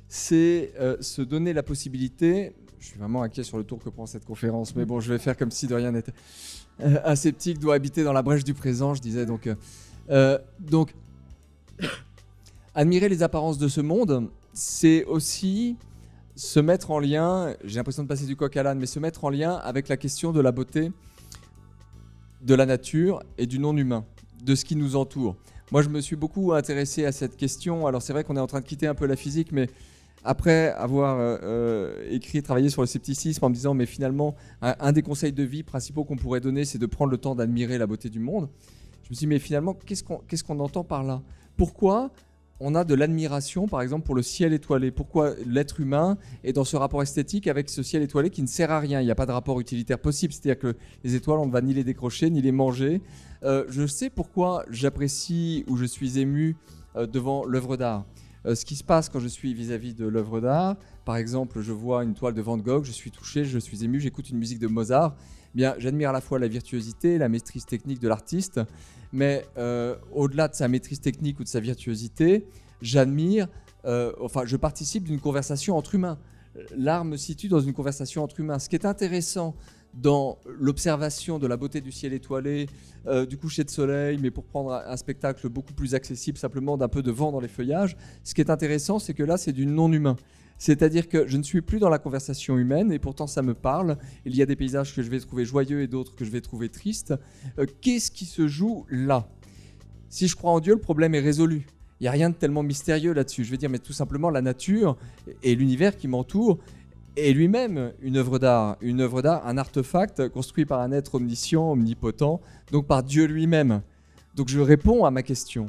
c'est 0.08 0.74
euh, 0.80 0.98
se 1.02 1.22
donner 1.22 1.54
la 1.54 1.64
possibilité. 1.64 2.54
Je 2.80 2.88
suis 2.88 3.00
vraiment 3.00 3.24
inquiet 3.24 3.44
sur 3.44 3.58
le 3.58 3.64
tour 3.64 3.80
que 3.80 3.90
prend 3.90 4.06
cette 4.06 4.26
conférence, 4.26 4.76
mais 4.76 4.86
bon, 4.86 5.00
je 5.00 5.12
vais 5.12 5.20
faire 5.20 5.38
comme 5.38 5.52
si 5.52 5.68
de 5.68 5.76
rien 5.76 5.92
n'était. 5.92 6.14
Un 6.80 7.16
sceptique 7.16 7.60
doit 7.60 7.76
habiter 7.76 8.04
dans 8.04 8.14
la 8.14 8.22
brèche 8.22 8.44
du 8.44 8.54
présent, 8.54 8.94
je 8.94 9.02
disais. 9.02 9.26
Donc, 9.26 9.48
donc 10.60 10.94
admirer 12.76 13.08
les 13.08 13.24
apparences 13.24 13.58
de 13.58 13.68
ce 13.68 13.80
monde, 13.80 14.30
c'est 14.54 15.06
aussi 15.06 15.78
se 16.36 16.60
mettre 16.60 16.92
en 16.92 17.00
lien. 17.00 17.56
J'ai 17.64 17.78
l'impression 17.78 18.04
de 18.04 18.08
passer 18.08 18.26
du 18.26 18.36
coq 18.36 18.56
à 18.58 18.64
l'âne, 18.64 18.80
mais 18.80 18.86
se 18.86 19.00
mettre 19.00 19.24
en 19.26 19.30
lien 19.30 19.54
avec 19.56 19.88
la 19.88 19.98
question 19.98 20.32
de 20.32 20.42
la 20.42 20.52
beauté 20.52 20.92
de 22.42 22.56
la 22.56 22.66
nature 22.66 23.22
et 23.38 23.46
du 23.46 23.60
non-humain, 23.60 24.06
de 24.44 24.56
ce 24.56 24.66
qui 24.66 24.76
nous 24.76 24.96
entoure. 24.96 25.36
Moi, 25.72 25.82
je 25.82 25.90
me 25.90 26.02
suis 26.02 26.16
beaucoup 26.16 26.54
intéressé 26.54 27.06
à 27.06 27.12
cette 27.12 27.38
question. 27.38 27.88
Alors, 27.88 28.02
c'est 28.02 28.14
vrai 28.14 28.24
qu'on 28.24 28.36
est 28.36 28.42
en 28.42 28.48
train 28.48 28.60
de 28.60 28.66
quitter 28.66 28.86
un 28.86 28.96
peu 28.96 29.06
la 29.06 29.16
physique, 29.16 29.52
mais 29.52 29.70
après 30.26 30.72
avoir 30.72 31.20
euh, 31.20 31.38
euh, 31.44 32.08
écrit, 32.10 32.42
travaillé 32.44 32.70
sur 32.70 32.82
le 32.82 32.88
scepticisme 32.88 33.44
en 33.44 33.50
me 33.50 33.56
disant, 33.56 33.74
mais 33.74 33.86
finalement, 33.86 34.36
un, 34.62 34.92
des 34.92 35.02
conseils 35.02 35.34
de 35.34 35.44
vie 35.44 35.64
principaux 35.64 36.04
qu'on 36.04 36.18
pourrait 36.18 36.42
donner, 36.42 36.66
c'est 36.66 36.78
de 36.78 36.86
prendre 36.86 37.12
le 37.12 37.18
temps 37.18 37.36
d'admirer 37.36 37.78
la 37.78 37.88
beauté 37.88 38.10
du 38.10 38.20
monde. 38.20 38.50
Je 39.04 39.10
me 39.10 39.16
suis 39.16 39.26
dit, 39.26 39.28
mais 39.28 39.40
finalement, 39.40 39.74
qu'est-ce 39.74 40.44
qu'on 40.44 40.60
entend 40.60 40.84
par 40.84 41.04
là? 41.04 41.22
Pourquoi 41.58 42.12
on 42.66 42.76
a 42.76 42.86
de 42.86 42.96
l'admiration, 42.96 43.68
par 43.68 43.82
exemple, 43.82 44.06
pour 44.06 44.16
le 44.16 44.22
ciel 44.22 44.54
étoilé 44.54 44.90
Pourquoi 44.90 45.34
l'être 45.46 45.82
humain 45.82 46.18
est 46.46 46.54
dans 46.54 46.64
ce 46.64 46.78
rapport 46.78 47.04
esthétique 47.04 47.48
avec 47.48 47.70
ce 47.70 47.84
ciel 47.84 48.02
étoilé 48.02 48.30
qui 48.30 48.42
ne 48.42 48.48
sert 48.48 48.72
à 48.72 48.80
rien? 48.80 49.02
Il 49.02 49.06
n'y 49.06 49.12
a 49.12 49.16
pas 49.16 49.26
de 49.26 49.34
rapport 49.34 49.60
utilitaire 49.60 50.00
possible. 50.00 50.32
C'est-à-dire 50.32 50.60
que 50.60 50.78
les 51.04 51.14
étoiles, 51.14 51.40
on 51.40 51.46
ne 51.46 51.52
va 51.52 51.62
ni 51.62 51.74
les 51.74 51.84
décrocher, 51.84 52.30
ni 52.30 52.42
les 52.42 52.54
manger. 52.54 53.02
Euh, 53.44 53.66
je 53.68 53.86
sais 53.86 54.10
pourquoi 54.10 54.64
j'apprécie 54.70 55.66
ou 55.68 55.76
je 55.76 55.84
suis 55.84 56.20
ému 56.20 56.56
euh, 56.96 57.06
devant 57.06 57.44
l'œuvre 57.44 57.76
d'art. 57.76 58.06
Euh, 58.46 58.56
ce 58.56 58.64
qui 58.64 58.76
se 58.76 58.84
passe 58.84 59.10
quand 59.10 59.20
je 59.20 59.28
suis 59.28 59.54
vis-à-vis 59.54 59.94
de 59.94 60.06
l'œuvre 60.06 60.40
d'art, 60.40 60.78
par 61.04 61.18
exemple, 61.18 61.60
je 61.60 61.74
vois 61.74 62.06
une 62.06 62.14
toile 62.14 62.34
de 62.34 62.42
Van 62.42 62.58
Gogh, 62.58 62.86
je 62.86 62.94
suis 62.94 63.12
touché, 63.12 63.44
je 63.44 63.60
suis 63.60 63.84
ému, 63.84 64.00
j'écoute 64.00 64.30
une 64.30 64.38
musique 64.38 64.60
de 64.60 64.68
Mozart. 64.68 65.16
Eh 65.54 65.58
Bien, 65.58 65.76
j'admire 65.80 66.12
à 66.12 66.14
la 66.14 66.22
fois 66.22 66.40
la 66.40 66.48
virtuosité, 66.48 67.18
la 67.18 67.28
maîtrise 67.28 67.66
technique 67.66 68.00
de 68.00 68.08
l'artiste, 68.08 68.62
mais 69.14 69.46
euh, 69.58 69.96
au-delà 70.12 70.48
de 70.48 70.56
sa 70.56 70.68
maîtrise 70.68 71.00
technique 71.00 71.40
ou 71.40 71.44
de 71.44 71.48
sa 71.48 71.60
virtuosité, 71.60 72.48
j'admire, 72.82 73.48
euh, 73.86 74.12
enfin, 74.20 74.42
je 74.46 74.58
participe 74.58 75.04
d'une 75.04 75.20
conversation 75.20 75.78
entre 75.78 75.96
humains. 75.96 76.18
L'art 76.76 77.06
me 77.06 77.16
situe 77.16 77.48
dans 77.48 77.62
une 77.62 77.74
conversation 77.74 78.24
entre 78.24 78.40
humains. 78.40 78.60
Ce 78.60 78.68
qui 78.68 78.76
est 78.76 78.86
intéressant 78.86 79.56
dans 79.94 80.40
l'observation 80.46 81.38
de 81.38 81.46
la 81.46 81.56
beauté 81.56 81.80
du 81.80 81.92
ciel 81.92 82.14
étoilé, 82.14 82.68
euh, 83.06 83.28
du 83.28 83.38
coucher 83.38 83.64
de 83.64 83.70
soleil, 83.70 84.18
mais 84.20 84.32
pour 84.32 84.44
prendre 84.44 84.74
un 84.74 84.98
spectacle 84.98 85.48
beaucoup 85.50 85.74
plus 85.74 85.94
accessible, 85.94 86.38
simplement 86.38 86.78
d'un 86.78 86.88
peu 86.88 87.04
de 87.04 87.12
vent 87.12 87.32
dans 87.32 87.40
les 87.40 87.48
feuillages, 87.48 87.96
ce 88.24 88.34
qui 88.34 88.42
est 88.42 88.50
intéressant, 88.50 88.98
c'est 88.98 89.14
que 89.14 89.24
là, 89.24 89.38
c'est 89.38 89.52
du 89.52 89.68
non-humain. 89.68 90.16
C'est-à-dire 90.64 91.10
que 91.10 91.28
je 91.28 91.36
ne 91.36 91.44
suis 91.44 91.62
plus 91.62 91.80
dans 91.80 91.90
la 91.90 92.00
conversation 92.00 92.58
humaine 92.58 92.94
et 92.94 92.98
pourtant 92.98 93.28
ça 93.28 93.42
me 93.42 93.54
parle. 93.54 93.98
Il 94.24 94.34
y 94.34 94.42
a 94.42 94.46
des 94.46 94.56
paysages 94.56 94.96
que 94.96 95.04
je 95.04 95.10
vais 95.10 95.20
trouver 95.20 95.44
joyeux 95.44 95.82
et 95.82 95.88
d'autres 95.88 96.16
que 96.16 96.24
je 96.24 96.30
vais 96.32 96.40
trouver 96.40 96.70
tristes. 96.70 97.14
Euh, 97.60 97.66
Qu'est-ce 97.82 98.10
qui 98.10 98.24
se 98.24 98.48
joue 98.48 98.86
là? 98.90 99.28
Si 100.08 100.26
je 100.30 100.38
crois 100.38 100.52
en 100.54 100.62
Dieu, 100.62 100.72
le 100.74 100.80
problème 100.80 101.16
est 101.16 101.20
résolu. 101.20 101.68
Il 102.00 102.04
n'y 102.04 102.08
a 102.08 102.12
rien 102.12 102.30
de 102.30 102.36
tellement 102.36 102.64
mystérieux 102.64 103.12
là-dessus. 103.12 103.44
Je 103.44 103.52
veux 103.52 103.58
dire, 103.58 103.70
mais 103.70 103.78
tout 103.78 103.92
simplement, 103.92 104.30
la 104.30 104.42
nature 104.42 104.96
et 105.44 105.54
l'univers 105.54 105.98
qui 105.98 106.08
m'entoure 106.08 106.60
est 107.18 107.34
lui-même 107.34 107.92
une 108.02 108.16
œuvre 108.16 108.40
d'art. 108.40 108.78
Une 108.80 109.02
œuvre 109.02 109.22
d'art, 109.22 109.46
un 109.46 109.58
artefact 109.58 110.30
construit 110.30 110.64
par 110.64 110.80
un 110.80 110.94
être 110.94 111.16
omniscient, 111.16 111.74
omnipotent, 111.74 112.40
donc 112.72 112.88
par 112.88 113.04
Dieu 113.04 113.26
lui-même. 113.26 113.82
Donc 114.34 114.48
je 114.48 114.62
réponds 114.62 115.04
à 115.04 115.12
ma 115.12 115.24
question. 115.24 115.66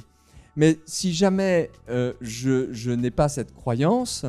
Mais 0.55 0.79
si 0.87 1.13
jamais 1.13 1.69
euh, 1.89 2.13
je 2.21 2.93
n'ai 2.93 3.11
pas 3.11 3.29
cette 3.29 3.53
croyance, 3.53 4.25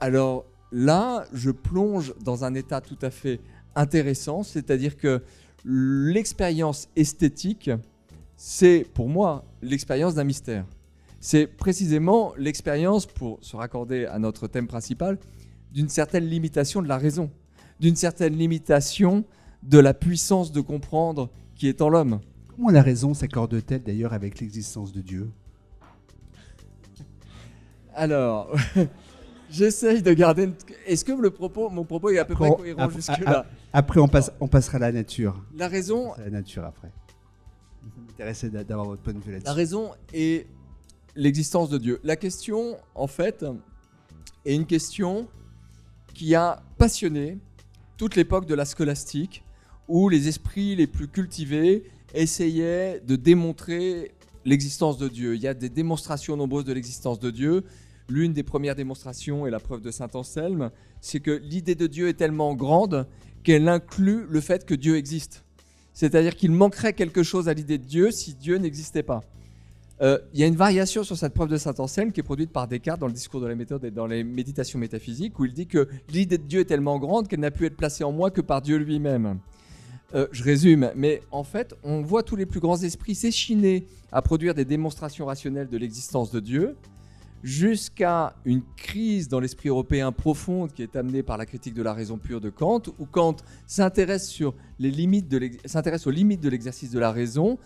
alors 0.00 0.44
là, 0.72 1.24
je 1.32 1.50
plonge 1.50 2.14
dans 2.22 2.44
un 2.44 2.54
état 2.54 2.80
tout 2.80 2.98
à 3.02 3.10
fait 3.10 3.40
intéressant, 3.74 4.42
c'est-à-dire 4.42 4.96
que 4.96 5.22
l'expérience 5.64 6.88
esthétique, 6.96 7.70
c'est 8.36 8.86
pour 8.94 9.08
moi 9.08 9.44
l'expérience 9.62 10.14
d'un 10.14 10.24
mystère. 10.24 10.66
C'est 11.20 11.46
précisément 11.46 12.34
l'expérience, 12.36 13.06
pour 13.06 13.38
se 13.40 13.56
raccorder 13.56 14.04
à 14.06 14.18
notre 14.18 14.46
thème 14.46 14.66
principal, 14.66 15.18
d'une 15.72 15.88
certaine 15.88 16.24
limitation 16.24 16.82
de 16.82 16.88
la 16.88 16.98
raison, 16.98 17.30
d'une 17.80 17.96
certaine 17.96 18.36
limitation 18.36 19.24
de 19.62 19.78
la 19.78 19.94
puissance 19.94 20.52
de 20.52 20.60
comprendre 20.60 21.30
qui 21.54 21.68
est 21.68 21.80
en 21.80 21.88
l'homme. 21.88 22.20
Comment 22.54 22.70
la 22.70 22.82
raison 22.82 23.14
s'accorde-t-elle 23.14 23.82
d'ailleurs 23.82 24.12
avec 24.12 24.38
l'existence 24.40 24.92
de 24.92 25.00
Dieu? 25.00 25.30
Alors, 27.94 28.54
j'essaye 29.54 30.02
de 30.02 30.12
garder. 30.12 30.44
une- 30.44 30.54
Est-ce 30.86 31.04
que 31.04 31.12
le 31.12 31.30
propos, 31.30 31.70
mon 31.70 31.84
propos 31.84 32.10
est 32.10 32.18
à 32.18 32.24
peu 32.24 32.34
près 32.34 32.48
cohérent 32.54 32.82
après- 32.82 32.96
jusque-là? 32.96 33.46
Après, 33.72 34.00
on, 34.00 34.08
passe, 34.08 34.30
on 34.40 34.48
passera 34.48 34.76
à 34.76 34.80
la 34.80 34.92
nature. 34.92 35.42
La 35.56 35.68
raison, 35.68 36.12
la 36.18 36.30
nature 36.30 36.64
après. 36.64 36.88
Ça 36.88 38.00
m'intéressait 38.06 38.50
d'a- 38.50 38.64
d'avoir 38.64 38.86
votre 38.86 39.02
point 39.02 39.12
de 39.12 39.18
vue 39.20 39.32
là-dessus. 39.32 39.46
La 39.46 39.52
raison 39.52 39.90
est 40.12 40.46
l'existence 41.16 41.68
de 41.70 41.78
Dieu. 41.78 42.00
La 42.04 42.16
question, 42.16 42.76
en 42.94 43.06
fait, 43.06 43.44
est 44.44 44.54
une 44.54 44.66
question 44.66 45.28
qui 46.14 46.34
a 46.34 46.62
passionné 46.78 47.38
toute 47.96 48.16
l'époque 48.16 48.46
de 48.46 48.54
la 48.54 48.64
scolastique, 48.64 49.44
où 49.88 50.08
les 50.08 50.28
esprits 50.28 50.74
les 50.76 50.86
plus 50.86 51.08
cultivés 51.08 51.84
essayaient 52.14 53.00
de 53.00 53.16
démontrer 53.16 54.12
l'existence 54.44 54.98
de 54.98 55.08
Dieu. 55.08 55.34
Il 55.34 55.40
y 55.42 55.48
a 55.48 55.54
des 55.54 55.68
démonstrations 55.68 56.36
nombreuses 56.36 56.64
de 56.64 56.72
l'existence 56.72 57.18
de 57.18 57.30
Dieu. 57.30 57.64
L'une 58.08 58.32
des 58.32 58.42
premières 58.42 58.74
démonstrations, 58.74 59.46
et 59.46 59.50
la 59.50 59.60
preuve 59.60 59.80
de 59.80 59.90
Saint 59.90 60.10
Anselme, 60.14 60.70
c'est 61.00 61.20
que 61.20 61.30
l'idée 61.30 61.74
de 61.74 61.86
Dieu 61.86 62.08
est 62.08 62.14
tellement 62.14 62.54
grande 62.54 63.06
qu'elle 63.42 63.68
inclut 63.68 64.26
le 64.28 64.40
fait 64.40 64.66
que 64.66 64.74
Dieu 64.74 64.96
existe. 64.96 65.44
C'est-à-dire 65.92 66.34
qu'il 66.34 66.50
manquerait 66.50 66.92
quelque 66.92 67.22
chose 67.22 67.48
à 67.48 67.54
l'idée 67.54 67.78
de 67.78 67.84
Dieu 67.84 68.10
si 68.10 68.34
Dieu 68.34 68.58
n'existait 68.58 69.02
pas. 69.02 69.22
Euh, 70.02 70.18
Il 70.32 70.40
y 70.40 70.42
a 70.42 70.46
une 70.46 70.56
variation 70.56 71.04
sur 71.04 71.16
cette 71.16 71.34
preuve 71.34 71.48
de 71.48 71.56
Saint 71.56 71.74
Anselme 71.78 72.10
qui 72.10 72.20
est 72.20 72.24
produite 72.24 72.50
par 72.50 72.66
Descartes 72.66 73.00
dans 73.00 73.06
le 73.06 73.12
discours 73.12 73.40
de 73.40 73.46
la 73.46 73.54
méthode 73.54 73.84
et 73.84 73.90
dans 73.90 74.06
les 74.06 74.24
méditations 74.24 74.78
métaphysiques, 74.78 75.38
où 75.38 75.44
il 75.44 75.52
dit 75.52 75.66
que 75.66 75.88
l'idée 76.08 76.36
de 76.36 76.42
Dieu 76.42 76.60
est 76.60 76.64
tellement 76.64 76.98
grande 76.98 77.28
qu'elle 77.28 77.40
n'a 77.40 77.52
pu 77.52 77.64
être 77.64 77.76
placée 77.76 78.02
en 78.02 78.12
moi 78.12 78.30
que 78.30 78.40
par 78.40 78.60
Dieu 78.60 78.76
lui-même. 78.76 79.38
Euh, 80.14 80.26
je 80.32 80.42
résume, 80.42 80.90
mais 80.96 81.22
en 81.30 81.44
fait, 81.44 81.74
on 81.82 82.02
voit 82.02 82.22
tous 82.22 82.36
les 82.36 82.46
plus 82.46 82.60
grands 82.60 82.80
esprits 82.82 83.14
s'échiner 83.14 83.86
à 84.12 84.20
produire 84.20 84.54
des 84.54 84.64
démonstrations 84.64 85.26
rationnelles 85.26 85.68
de 85.68 85.78
l'existence 85.78 86.30
de 86.30 86.40
Dieu, 86.40 86.76
jusqu'à 87.44 88.34
une 88.46 88.62
crise 88.74 89.28
dans 89.28 89.38
l'esprit 89.38 89.68
européen 89.68 90.12
profonde 90.12 90.72
qui 90.72 90.82
est 90.82 90.96
amenée 90.96 91.22
par 91.22 91.36
la 91.36 91.44
critique 91.44 91.74
de 91.74 91.82
la 91.82 91.92
raison 91.92 92.16
pure 92.16 92.40
de 92.40 92.48
Kant, 92.48 92.80
où 92.98 93.04
Kant 93.04 93.36
s'intéresse 93.66 94.26
sur 94.26 94.54
les 94.78 94.90
limites 94.90 95.28
de 95.28 95.36
aux 95.36 96.10
limites 96.10 96.40
de 96.40 96.48
l'exercice 96.48 96.90
de 96.90 96.98
la 96.98 97.12
raison 97.12 97.58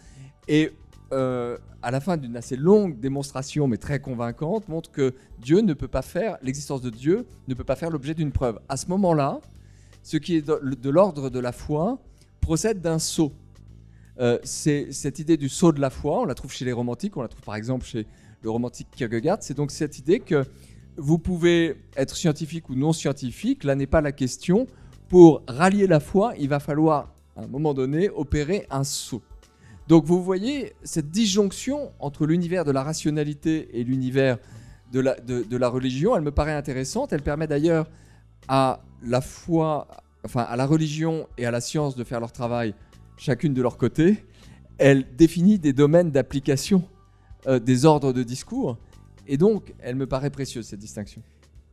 et 0.48 0.72
euh, 1.12 1.56
à 1.80 1.92
la 1.92 2.00
fin 2.00 2.16
d'une 2.16 2.36
assez 2.36 2.56
longue 2.56 2.98
démonstration, 2.98 3.68
mais 3.68 3.76
très 3.76 4.00
convaincante, 4.00 4.68
montre 4.68 4.90
que 4.90 5.14
Dieu 5.38 5.60
ne 5.60 5.74
peut 5.74 5.86
pas 5.86 6.02
faire, 6.02 6.38
l'existence 6.42 6.82
de 6.82 6.90
Dieu 6.90 7.24
ne 7.46 7.54
peut 7.54 7.62
pas 7.62 7.76
faire 7.76 7.90
l'objet 7.90 8.14
d'une 8.14 8.32
preuve. 8.32 8.58
À 8.68 8.76
ce 8.76 8.88
moment-là, 8.88 9.40
ce 10.02 10.16
qui 10.16 10.34
est 10.34 10.42
de, 10.42 10.74
de 10.74 10.90
l'ordre 10.90 11.30
de 11.30 11.38
la 11.38 11.52
foi 11.52 12.00
procède 12.40 12.80
d'un 12.80 12.98
saut. 12.98 13.32
Euh, 14.18 14.40
c'est 14.42 14.90
cette 14.90 15.20
idée 15.20 15.36
du 15.36 15.48
saut 15.48 15.70
de 15.70 15.80
la 15.80 15.90
foi, 15.90 16.22
on 16.22 16.24
la 16.24 16.34
trouve 16.34 16.52
chez 16.52 16.64
les 16.64 16.72
romantiques, 16.72 17.16
on 17.16 17.22
la 17.22 17.28
trouve 17.28 17.44
par 17.44 17.54
exemple 17.54 17.86
chez 17.86 18.04
le 18.42 18.50
romantique 18.50 18.88
Kierkegaard, 18.90 19.38
c'est 19.40 19.56
donc 19.56 19.70
cette 19.70 19.98
idée 19.98 20.20
que 20.20 20.44
vous 20.96 21.18
pouvez 21.18 21.76
être 21.96 22.16
scientifique 22.16 22.68
ou 22.68 22.74
non 22.74 22.92
scientifique, 22.92 23.64
là 23.64 23.74
n'est 23.74 23.86
pas 23.86 24.00
la 24.00 24.12
question. 24.12 24.66
Pour 25.08 25.42
rallier 25.48 25.86
la 25.86 26.00
foi, 26.00 26.34
il 26.38 26.48
va 26.48 26.60
falloir 26.60 27.14
à 27.36 27.42
un 27.42 27.46
moment 27.46 27.72
donné 27.72 28.10
opérer 28.10 28.66
un 28.70 28.84
saut. 28.84 29.22
Donc 29.86 30.04
vous 30.04 30.22
voyez 30.22 30.74
cette 30.82 31.10
disjonction 31.10 31.92
entre 31.98 32.26
l'univers 32.26 32.64
de 32.64 32.72
la 32.72 32.82
rationalité 32.82 33.68
et 33.72 33.84
l'univers 33.84 34.38
de 34.92 35.00
la, 35.00 35.14
de, 35.14 35.56
la 35.56 35.68
religion, 35.68 36.16
elle 36.16 36.22
me 36.22 36.30
paraît 36.30 36.52
intéressante. 36.52 37.12
Elle 37.12 37.22
permet 37.22 37.46
d'ailleurs 37.46 37.88
à 38.48 38.80
la 39.02 39.20
foi, 39.20 39.86
enfin 40.24 40.42
à 40.42 40.56
la 40.56 40.66
religion 40.66 41.26
et 41.38 41.46
à 41.46 41.50
la 41.50 41.60
science 41.60 41.94
de 41.94 42.04
faire 42.04 42.20
leur 42.20 42.32
travail 42.32 42.74
chacune 43.16 43.54
de 43.54 43.62
leur 43.62 43.78
côté. 43.78 44.24
Elle 44.78 45.04
définit 45.16 45.58
des 45.58 45.72
domaines 45.72 46.10
d'application 46.10 46.84
euh, 47.46 47.58
des 47.58 47.84
ordres 47.84 48.12
de 48.12 48.22
discours. 48.22 48.76
Et 49.26 49.36
donc, 49.36 49.74
elle 49.80 49.96
me 49.96 50.06
paraît 50.06 50.30
précieuse, 50.30 50.66
cette 50.66 50.80
distinction. 50.80 51.22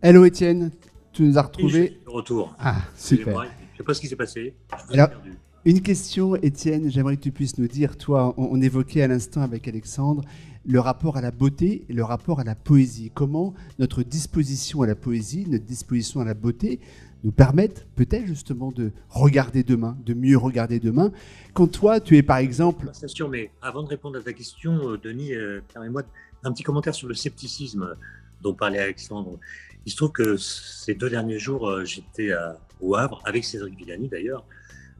Hello 0.01 0.25
Étienne, 0.25 0.71
tu 1.13 1.23
nous 1.23 1.37
as 1.37 1.41
Et 1.41 1.43
je 1.43 1.47
retrouvé. 1.47 1.85
suis 1.87 1.99
de 2.05 2.09
retour. 2.09 2.55
Ah, 2.59 2.77
super. 2.95 3.43
Je 3.73 3.77
sais 3.77 3.83
pas 3.83 3.93
ce 3.93 4.01
qui 4.01 4.07
s'est 4.07 4.15
passé. 4.15 4.53
Je 4.89 4.93
Alors- 4.93 5.09
perdu. 5.09 5.33
Une 5.67 5.81
question, 5.81 6.35
Étienne, 6.35 6.91
j'aimerais 6.91 7.17
que 7.17 7.23
tu 7.23 7.31
puisses 7.31 7.57
nous 7.57 7.67
dire, 7.67 7.97
toi, 7.97 8.35
on, 8.37 8.61
évoquait 8.61 9.01
à 9.01 9.07
l'instant 9.07 9.41
avec 9.41 9.67
Alexandre 9.67 10.23
le 10.63 10.79
rapport 10.79 11.17
à 11.17 11.21
la 11.21 11.31
beauté 11.31 11.85
et 11.89 11.93
le 11.93 12.03
rapport 12.03 12.39
à 12.39 12.43
la 12.43 12.53
poésie. 12.53 13.09
Comment 13.11 13.55
notre 13.79 14.03
disposition 14.03 14.83
à 14.83 14.87
la 14.87 14.93
poésie, 14.93 15.47
notre 15.49 15.65
disposition 15.65 16.19
à 16.19 16.23
la 16.23 16.35
beauté 16.35 16.79
nous 17.25 17.31
permettent 17.31 17.87
peut-être 17.95 18.27
justement 18.27 18.71
de 18.71 18.91
regarder 19.09 19.63
demain, 19.63 19.97
de 20.05 20.13
mieux 20.13 20.37
regarder 20.37 20.79
demain. 20.79 21.11
Quand 21.55 21.65
toi, 21.65 21.99
tu 21.99 22.17
es 22.17 22.23
par 22.23 22.37
exemple... 22.37 22.91
sûr, 23.07 23.29
mais 23.29 23.49
avant 23.63 23.81
de 23.81 23.87
répondre 23.87 24.19
à 24.19 24.21
ta 24.21 24.31
question, 24.31 24.91
euh, 24.91 24.97
Denis, 24.99 25.33
euh, 25.33 25.59
permets-moi 25.73 26.03
un 26.43 26.53
petit 26.53 26.61
commentaire 26.61 26.93
sur 26.93 27.07
le 27.07 27.15
scepticisme 27.15 27.95
dont 28.41 28.53
parlait 28.53 28.77
Alexandre. 28.77 29.39
Il 29.87 29.91
se 29.91 29.97
trouve 29.97 30.11
que 30.11 30.37
ces 30.37 30.93
deux 30.93 31.09
derniers 31.09 31.39
jours, 31.39 31.67
euh, 31.67 31.83
j'étais 31.83 32.31
au 32.79 32.95
Havre, 32.95 33.23
avec 33.25 33.43
Cédric 33.43 33.75
Villani 33.75 34.07
d'ailleurs, 34.07 34.45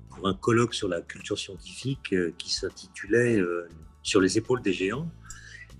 pour 0.09 0.28
un 0.28 0.34
colloque 0.34 0.73
sur 0.73 0.88
la 0.88 1.01
culture 1.01 1.38
scientifique 1.38 2.15
qui 2.38 2.51
s'intitulait 2.51 3.39
Sur 4.01 4.21
les 4.21 4.38
épaules 4.38 4.61
des 4.63 4.73
géants. 4.73 5.07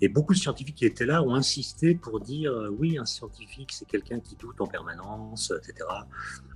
Et 0.02 0.10
beaucoup 0.10 0.34
de 0.34 0.40
scientifiques 0.40 0.76
qui 0.76 0.86
étaient 0.86 1.06
là 1.06 1.24
ont 1.24 1.36
insisté 1.36 1.96
pour 1.96 2.20
dire 2.20 2.52
euh, 2.52 2.70
oui, 2.70 2.98
un 2.98 3.06
scientifique, 3.06 3.72
c'est 3.72 3.88
quelqu'un 3.88 4.20
qui 4.20 4.36
doute 4.36 4.60
en 4.60 4.68
permanence, 4.68 5.52
etc. 5.58 5.88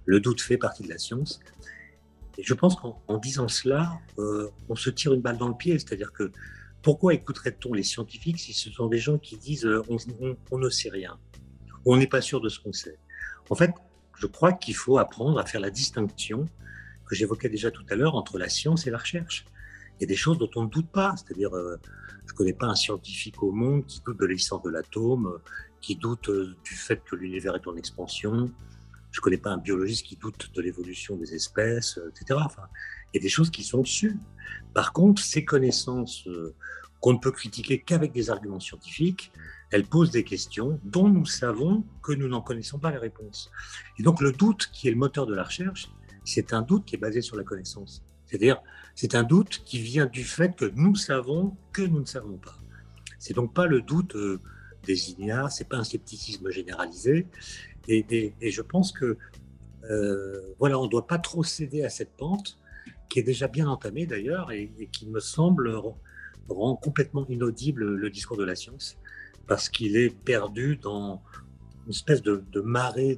Le 0.05 0.19
doute 0.19 0.41
fait 0.41 0.57
partie 0.57 0.83
de 0.83 0.89
la 0.89 0.97
science. 0.97 1.39
Et 2.37 2.43
je 2.43 2.53
pense 2.53 2.75
qu'en 2.75 3.17
disant 3.17 3.47
cela, 3.47 3.99
euh, 4.17 4.49
on 4.69 4.75
se 4.75 4.89
tire 4.89 5.13
une 5.13 5.21
balle 5.21 5.37
dans 5.37 5.49
le 5.49 5.55
pied. 5.55 5.77
C'est-à-dire 5.79 6.11
que 6.11 6.31
pourquoi 6.81 7.13
écouterait-on 7.13 7.73
les 7.73 7.83
scientifiques 7.83 8.39
si 8.39 8.53
ce 8.53 8.69
sont 8.69 8.87
des 8.87 8.97
gens 8.97 9.17
qui 9.17 9.37
disent 9.37 9.65
euh, 9.65 9.83
on, 9.89 10.57
ne 10.57 10.69
sait 10.69 10.89
rien? 10.89 11.17
On 11.85 11.97
n'est 11.97 12.07
pas 12.07 12.21
sûr 12.21 12.39
de 12.41 12.49
ce 12.49 12.59
qu'on 12.59 12.73
sait 12.73 12.97
En 13.49 13.55
fait, 13.55 13.71
je 14.17 14.27
crois 14.27 14.53
qu'il 14.53 14.75
faut 14.75 14.97
apprendre 14.97 15.39
à 15.39 15.45
faire 15.45 15.61
la 15.61 15.69
distinction 15.69 16.45
que 17.05 17.15
j'évoquais 17.15 17.49
déjà 17.49 17.71
tout 17.71 17.85
à 17.89 17.95
l'heure 17.95 18.15
entre 18.15 18.37
la 18.37 18.49
science 18.49 18.87
et 18.87 18.91
la 18.91 18.97
recherche. 18.99 19.45
Il 19.99 20.03
y 20.03 20.05
a 20.05 20.07
des 20.07 20.15
choses 20.15 20.37
dont 20.37 20.49
on 20.55 20.63
ne 20.63 20.69
doute 20.69 20.89
pas, 20.91 21.13
c'est-à-dire 21.17 21.51
je 22.29 22.33
ne 22.33 22.37
connais 22.37 22.53
pas 22.53 22.67
un 22.67 22.75
scientifique 22.75 23.41
au 23.43 23.51
monde 23.51 23.85
qui 23.85 24.01
doute 24.05 24.19
de 24.19 24.25
l'existence 24.25 24.61
de 24.61 24.69
l'atome, 24.69 25.39
qui 25.81 25.95
doute 25.95 26.29
euh, 26.29 26.55
du 26.63 26.75
fait 26.75 27.01
que 27.03 27.15
l'univers 27.15 27.55
est 27.55 27.67
en 27.67 27.75
expansion. 27.75 28.51
Je 29.11 29.19
ne 29.19 29.23
connais 29.23 29.37
pas 29.37 29.51
un 29.51 29.57
biologiste 29.57 30.05
qui 30.05 30.15
doute 30.15 30.51
de 30.53 30.61
l'évolution 30.61 31.15
des 31.15 31.33
espèces, 31.33 31.97
euh, 31.97 32.09
etc. 32.09 32.39
Il 33.13 33.17
y 33.17 33.19
a 33.19 33.21
des 33.21 33.29
choses 33.29 33.49
qui 33.49 33.63
sont 33.63 33.81
dessus. 33.81 34.17
Par 34.73 34.93
contre, 34.93 35.21
ces 35.21 35.43
connaissances 35.43 36.27
euh, 36.27 36.53
qu'on 36.99 37.13
ne 37.13 37.17
peut 37.17 37.31
critiquer 37.31 37.81
qu'avec 37.81 38.11
des 38.11 38.29
arguments 38.29 38.59
scientifiques, 38.59 39.31
elles 39.71 39.85
posent 39.85 40.11
des 40.11 40.23
questions 40.23 40.79
dont 40.83 41.09
nous 41.09 41.25
savons 41.25 41.83
que 42.03 42.11
nous 42.11 42.27
n'en 42.27 42.41
connaissons 42.41 42.77
pas 42.77 42.91
les 42.91 42.97
réponses. 42.97 43.49
Et 43.97 44.03
donc 44.03 44.21
le 44.21 44.31
doute 44.31 44.69
qui 44.71 44.87
est 44.87 44.91
le 44.91 44.97
moteur 44.97 45.25
de 45.25 45.33
la 45.33 45.43
recherche, 45.43 45.89
c'est 46.25 46.53
un 46.53 46.61
doute 46.61 46.85
qui 46.85 46.95
est 46.95 46.99
basé 46.99 47.21
sur 47.21 47.37
la 47.37 47.43
connaissance. 47.43 48.03
C'est-à-dire, 48.29 48.61
c'est 48.95 49.15
un 49.15 49.23
doute 49.23 49.63
qui 49.65 49.79
vient 49.79 50.05
du 50.05 50.23
fait 50.23 50.55
que 50.55 50.65
nous 50.75 50.95
savons 50.95 51.55
que 51.73 51.81
nous 51.81 52.01
ne 52.01 52.05
savons 52.05 52.37
pas. 52.37 52.57
C'est 53.17 53.33
donc 53.33 53.53
pas 53.53 53.65
le 53.65 53.81
doute 53.81 54.15
euh, 54.15 54.39
des 54.85 55.11
ignares, 55.11 55.51
c'est 55.51 55.67
pas 55.67 55.77
un 55.77 55.83
scepticisme 55.83 56.49
généralisé. 56.51 57.27
Et, 57.87 58.33
je 58.41 58.61
pense 58.61 58.91
que 58.91 59.17
euh, 59.89 60.53
voilà, 60.59 60.79
on 60.79 60.85
ne 60.85 60.89
doit 60.89 61.07
pas 61.07 61.17
trop 61.17 61.43
céder 61.43 61.83
à 61.83 61.89
cette 61.89 62.15
pente 62.15 62.59
qui 63.09 63.19
est 63.19 63.23
déjà 63.23 63.47
bien 63.47 63.67
entamée 63.67 64.05
d'ailleurs 64.05 64.51
et, 64.51 64.69
qui 64.91 65.07
me 65.07 65.19
semble 65.19 65.75
rend 66.47 66.75
complètement 66.75 67.25
inaudible 67.27 67.95
le 67.95 68.09
discours 68.09 68.37
de 68.37 68.43
la 68.43 68.55
science 68.55 68.97
parce 69.47 69.67
qu'il 69.67 69.97
est 69.97 70.15
perdu 70.15 70.77
dans 70.77 71.23
une 71.85 71.91
espèce 71.91 72.21
de, 72.21 72.61
marée 72.61 73.17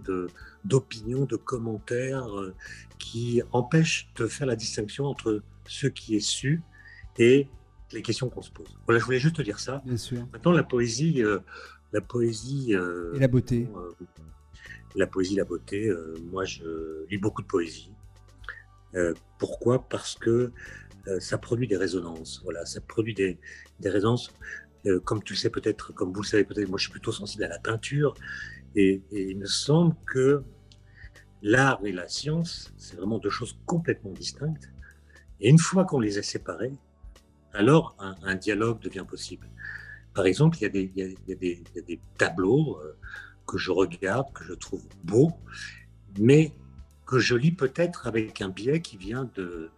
d'opinions, 0.66 1.26
de, 1.26 1.36
commentaires 1.36 2.38
euh, 2.38 2.54
qui 3.00 3.42
empêchent 3.52 4.10
de 4.16 4.28
faire 4.28 4.48
la 4.48 4.56
distinction 4.56 5.06
entre 5.06 5.42
ce 5.68 5.88
qui 5.88 6.16
est 6.16 6.20
su 6.20 6.62
et 7.18 7.48
les 7.92 8.02
questions 8.02 8.30
qu'on 8.30 8.42
se 8.42 8.52
pose. 8.52 8.78
Voilà, 8.86 9.00
je 9.00 9.06
voulais 9.06 9.20
juste 9.20 9.36
te 9.38 9.42
dire 9.42 9.60
ça. 9.60 9.82
Bien 9.86 9.98
sûr. 9.98 10.28
Maintenant, 10.32 10.52
la 10.52 10.64
poésie, 10.64 11.24
euh, 11.24 11.40
la 11.92 12.02
poésie 12.02 12.74
euh, 12.74 13.14
et 13.16 13.20
la 13.20 13.28
beauté. 13.28 13.68
la 14.96 15.08
poésie, 15.08 15.36
la 15.36 15.44
beauté. 15.44 15.92
moi, 16.32 16.46
je 16.46 17.06
lis 17.10 17.18
beaucoup 17.18 17.42
de 17.42 17.48
poésie. 17.48 17.92
pourquoi? 19.40 19.88
Parce 19.90 20.16
que 20.16 20.52
ça 21.20 21.38
produit 21.38 21.68
des 21.68 21.78
résonances. 21.78 22.42
Voilà, 22.44 22.66
ça 22.66 22.80
produit 22.80 23.14
des, 23.14 23.40
des 23.80 23.90
résonances. 23.90 24.32
comme 25.04 25.22
tu 25.24 25.34
le 25.34 25.38
sais 25.38 25.50
peut-être, 25.50 25.94
comme 25.94 26.14
vous 26.14 26.22
le 26.22 26.28
savez 26.28 26.46
peut-être, 26.46 26.70
moi 26.70 26.78
je 26.78 26.84
suis 26.84 26.92
plutôt 26.92 27.12
sensible 27.12 27.44
à 27.44 27.50
la 27.50 27.60
peinture 27.60 28.14
et, 28.76 29.02
il 29.12 29.38
me 29.38 29.46
semble 29.46 29.96
que 30.06 30.44
l'art 31.42 31.80
et 31.86 31.92
la 31.92 32.08
science, 32.08 32.74
c'est 32.78 32.96
vraiment 32.96 33.20
deux 33.20 33.30
choses 33.30 33.58
complètement 33.66 34.12
distinctes. 34.12 34.70
Et 35.40 35.50
une 35.50 35.60
fois 35.60 35.86
qu'on 35.86 36.00
les 36.00 36.18
a 36.18 36.24
séparées, 36.24 36.74
alors 37.54 37.96
un, 38.00 38.36
dialogue 38.36 38.80
devient 38.80 39.06
possible. 39.08 39.50
Par 40.14 40.26
exemple, 40.26 40.58
il 40.60 40.92
y 40.96 41.02
a 41.02 41.36
des, 41.36 42.00
tableaux 42.18 42.78
euh, 42.78 42.98
que 43.48 43.58
je 43.58 43.72
regarde, 43.72 44.32
que 44.34 44.44
je 44.44 44.54
trouve 44.54 44.84
beaux, 45.04 45.32
mais 46.20 46.54
que 47.06 47.20
je 47.20 47.36
lis 47.36 47.52
peut-être 47.52 48.08
avec 48.08 48.42
un 48.42 48.50
biais 48.50 48.82
qui 48.82 48.98
vient 48.98 49.30
de, 49.36 49.70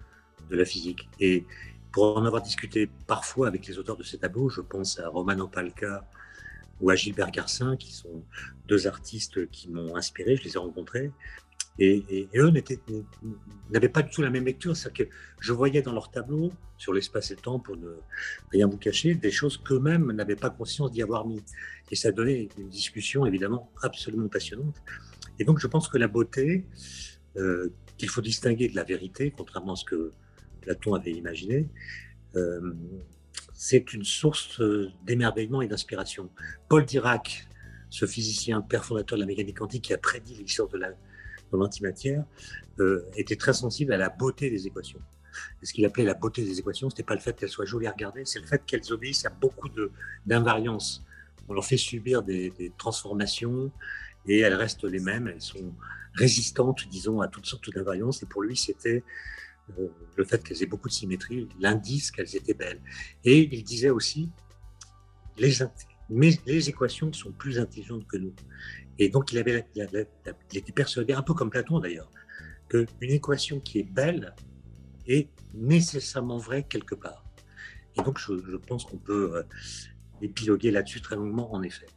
de 0.49 0.55
la 0.55 0.65
physique. 0.65 1.09
Et 1.19 1.45
pour 1.91 2.17
en 2.17 2.25
avoir 2.25 2.41
discuté 2.41 2.89
parfois 3.07 3.47
avec 3.47 3.67
les 3.67 3.79
auteurs 3.79 3.97
de 3.97 4.03
ces 4.03 4.17
tableaux, 4.17 4.49
je 4.49 4.61
pense 4.61 4.99
à 4.99 5.07
Romano 5.07 5.47
Palca 5.47 6.05
ou 6.81 6.89
à 6.89 6.95
Gilbert 6.95 7.31
Garcin, 7.31 7.77
qui 7.77 7.93
sont 7.93 8.23
deux 8.67 8.87
artistes 8.87 9.49
qui 9.51 9.69
m'ont 9.69 9.95
inspiré, 9.95 10.35
je 10.35 10.43
les 10.43 10.55
ai 10.55 10.57
rencontrés. 10.57 11.11
Et, 11.79 12.29
eux 12.35 12.51
n'avaient 13.71 13.89
pas 13.89 14.03
du 14.03 14.11
tout 14.11 14.21
la 14.21 14.29
même 14.29 14.45
lecture, 14.45 14.77
c'est-à-dire 14.77 15.07
que 15.07 15.13
je 15.39 15.53
voyais 15.53 15.81
dans 15.81 15.91
leurs 15.91 16.11
tableaux, 16.11 16.51
sur 16.77 16.93
l'espace 16.93 17.31
et 17.31 17.35
le 17.35 17.41
temps, 17.41 17.59
pour 17.59 17.77
ne 17.77 17.95
rien 18.51 18.67
vous 18.67 18.77
cacher, 18.77 19.15
des 19.15 19.31
choses 19.31 19.57
qu'eux-mêmes 19.57 20.11
n'avaient 20.11 20.35
pas 20.35 20.51
conscience 20.51 20.91
d'y 20.91 21.01
avoir 21.01 21.25
mis. 21.25 21.41
Et 21.89 21.95
ça 21.95 22.11
donnait 22.11 22.49
une 22.57 22.69
discussion 22.69 23.25
évidemment 23.25 23.71
absolument 23.81 24.27
passionnante. 24.27 24.75
Et 25.39 25.45
donc 25.45 25.59
je 25.59 25.67
pense 25.67 25.87
que 25.87 25.97
la 25.97 26.07
beauté, 26.07 26.65
euh, 27.37 27.73
qu'il 27.97 28.09
faut 28.09 28.21
distinguer 28.21 28.67
de 28.67 28.75
la 28.75 28.83
vérité, 28.83 29.33
contrairement 29.35 29.73
à 29.73 29.75
ce 29.75 29.85
que 29.85 30.11
Platon 30.61 30.93
avait 30.93 31.11
imaginé, 31.11 31.67
euh, 32.35 32.73
c'est 33.65 33.93
une 33.93 34.03
source 34.03 34.59
euh, 34.59 34.91
d'émerveillement 35.05 35.61
et 35.61 35.69
d'inspiration. 35.69 36.29
Paul 36.67 36.83
Dirac, 36.83 37.47
ce 37.89 38.05
physicien, 38.05 38.59
père 38.59 38.83
fondateur 38.83 39.17
de 39.17 39.23
la 39.23 39.25
mécanique 39.25 39.57
quantique 39.57 39.85
qui 39.85 39.93
a 39.93 39.97
prédit 39.97 40.35
l'existence 40.35 40.69
de 40.71 40.81
l'antimatière, 41.53 42.25
euh, 42.79 43.05
était 43.15 43.37
très 43.37 43.53
sensible 43.53 43.93
à 43.93 43.97
la 43.97 44.09
beauté 44.09 44.49
des 44.49 44.67
équations. 44.67 44.99
Ce 45.61 45.71
qu'il 45.71 45.85
appelait 45.85 46.03
la 46.03 46.13
beauté 46.13 46.43
des 46.43 46.59
équations, 46.59 46.89
ce 46.89 46.95
n'était 46.95 47.03
pas 47.03 47.15
le 47.15 47.21
fait 47.21 47.37
qu'elles 47.37 47.47
soient 47.47 47.63
jolies 47.63 47.87
à 47.87 47.91
regarder, 47.91 48.25
c'est 48.25 48.41
le 48.41 48.47
fait 48.47 48.61
qu'elles 48.65 48.91
obéissent 48.91 49.25
à 49.25 49.29
beaucoup 49.29 49.69
d'invariances. 50.25 51.01
On 51.47 51.53
leur 51.53 51.63
fait 51.63 51.77
subir 51.77 52.21
des, 52.21 52.49
des, 52.49 52.69
transformations 52.77 53.71
et 54.27 54.39
elles 54.39 54.55
restent 54.55 54.83
les 54.83 54.99
mêmes, 54.99 55.29
elles 55.29 55.41
sont 55.41 55.73
résistantes, 56.15 56.85
disons, 56.89 57.21
à 57.21 57.29
toutes 57.29 57.45
sortes 57.45 57.69
d'invariances. 57.73 58.23
Et 58.23 58.25
pour 58.25 58.41
lui, 58.41 58.57
c'était 58.57 59.03
le 60.15 60.25
fait 60.25 60.43
qu'elles 60.43 60.61
aient 60.61 60.67
beaucoup 60.67 60.89
de 60.89 60.93
symétrie, 60.93 61.47
l'indice 61.59 62.11
qu'elles 62.11 62.35
étaient 62.35 62.53
belles. 62.53 62.81
Et 63.23 63.55
il 63.55 63.63
disait 63.63 63.89
aussi, 63.89 64.29
les, 65.37 65.53
mais 66.09 66.31
les 66.45 66.69
équations 66.69 67.11
sont 67.13 67.31
plus 67.31 67.59
intelligentes 67.59 68.05
que 68.07 68.17
nous. 68.17 68.33
Et 68.99 69.09
donc 69.09 69.31
il, 69.31 69.39
avait, 69.39 69.65
il, 69.75 69.87
était 70.53 70.71
persuadé, 70.71 71.13
un 71.13 71.23
peu 71.23 71.33
comme 71.33 71.49
Platon 71.49 71.79
d'ailleurs, 71.79 72.11
qu'une 72.69 72.87
équation 73.01 73.59
qui 73.59 73.79
est 73.79 73.89
belle 73.89 74.35
est 75.07 75.29
nécessairement 75.53 76.37
vraie 76.37 76.63
quelque 76.63 76.95
part. 76.95 77.25
Et 77.97 78.01
donc 78.01 78.19
je, 78.19 78.33
je 78.49 78.57
pense 78.57 78.85
qu'on 78.85 78.97
peut 78.97 79.37
euh, 79.37 79.43
épiloguer 80.21 80.71
là-dessus 80.71 81.01
très 81.01 81.15
longuement 81.15 81.53
en 81.53 81.63
effet 81.63 81.87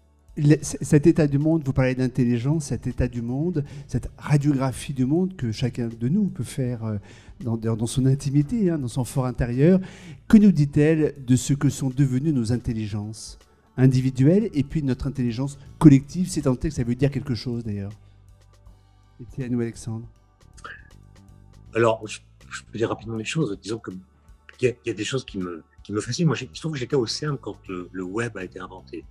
cet 0.60 1.06
état 1.06 1.26
du 1.26 1.38
monde, 1.38 1.62
vous 1.64 1.72
parlez 1.72 1.94
d'intelligence, 1.94 2.66
cet 2.66 2.86
état 2.86 3.08
du 3.08 3.22
monde, 3.22 3.64
cette 3.86 4.10
radiographie 4.18 4.92
du 4.92 5.06
monde 5.06 5.34
que 5.34 5.50
chacun 5.50 5.88
de 5.88 6.08
nous 6.08 6.28
peut 6.28 6.44
faire 6.44 6.84
euh, 6.84 6.98
dans, 7.40 7.86
son 7.86 8.04
intimité, 8.04 8.70
hein, 8.70 8.78
dans 8.78 8.88
son 8.88 9.04
fort 9.04 9.26
intérieur, 9.26 9.80
que 10.28 10.36
nous 10.36 10.52
dit-elle 10.52 11.14
de 11.24 11.36
ce 11.36 11.54
que 11.54 11.70
sont 11.70 11.88
devenues 11.88 12.32
nos 12.32 12.52
intelligences 12.52 13.38
individuelles 13.78 14.50
et 14.52 14.62
puis 14.62 14.82
notre 14.82 15.06
intelligence 15.06 15.58
collective? 15.78 16.28
C'est 16.28 16.42
tant 16.42 16.54
que 16.54 16.68
ça 16.68 16.84
veut 16.84 16.94
dire 16.94 17.10
quelque 17.10 17.34
chose 17.34 17.64
d'ailleurs. 17.64 17.92
Étienne 19.20 19.54
ou 19.54 19.60
Alexandre? 19.60 20.06
Alors, 21.74 22.06
je, 22.06 22.18
peux 22.70 22.78
dire 22.78 22.90
rapidement 22.90 23.16
les 23.16 23.24
choses. 23.24 23.58
Disons 23.62 23.78
qu'il 23.78 24.68
y, 24.68 24.74
y, 24.84 24.90
a 24.90 24.94
des 24.94 25.04
choses 25.04 25.24
qui 25.24 25.38
me, 25.38 25.62
qui 25.82 25.92
me 25.94 26.00
fascinent. 26.00 26.26
Moi, 26.26 26.36
je 26.36 26.60
trouve 26.60 26.72
que 26.72 26.78
j'étais 26.78 26.96
au 26.96 27.06
CERN 27.06 27.38
quand 27.38 27.56
le 27.68 28.02
web 28.02 28.36
a 28.36 28.44
été 28.44 28.60
inventé. 28.60 29.04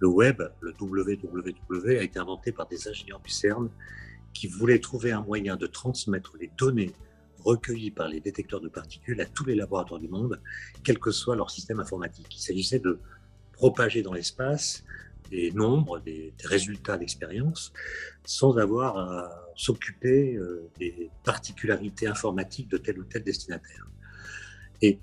Le 0.00 0.08
web, 0.08 0.42
le 0.60 0.72
www, 0.80 1.98
a 1.98 2.02
été 2.02 2.18
inventé 2.18 2.52
par 2.52 2.66
des 2.66 2.88
ingénieurs 2.88 3.20
du 3.20 3.30
CERN 3.30 3.68
qui 4.32 4.46
voulaient 4.46 4.78
trouver 4.78 5.12
un 5.12 5.20
moyen 5.20 5.56
de 5.56 5.66
transmettre 5.66 6.36
les 6.40 6.50
données 6.56 6.92
recueillies 7.44 7.90
par 7.90 8.08
les 8.08 8.20
détecteurs 8.20 8.60
de 8.60 8.68
particules 8.68 9.20
à 9.20 9.26
tous 9.26 9.44
les 9.44 9.54
laboratoires 9.54 10.00
du 10.00 10.08
monde, 10.08 10.40
quel 10.84 10.98
que 10.98 11.10
soit 11.10 11.36
leur 11.36 11.50
système 11.50 11.80
informatique. 11.80 12.26
Il 12.34 12.40
s'agissait 12.40 12.78
de 12.78 12.98
propager 13.52 14.02
dans 14.02 14.12
l'espace 14.12 14.84
des 15.30 15.52
nombres, 15.52 16.00
des, 16.00 16.32
résultats 16.44 16.98
d'expérience, 16.98 17.72
sans 18.24 18.56
avoir 18.56 18.98
à 18.98 19.46
s'occuper 19.54 20.38
des 20.78 21.10
particularités 21.24 22.06
informatiques 22.06 22.68
de 22.68 22.78
tel 22.78 22.98
ou 22.98 23.04
tel 23.04 23.22
destinataire. 23.22 23.86
Et, 24.82 24.98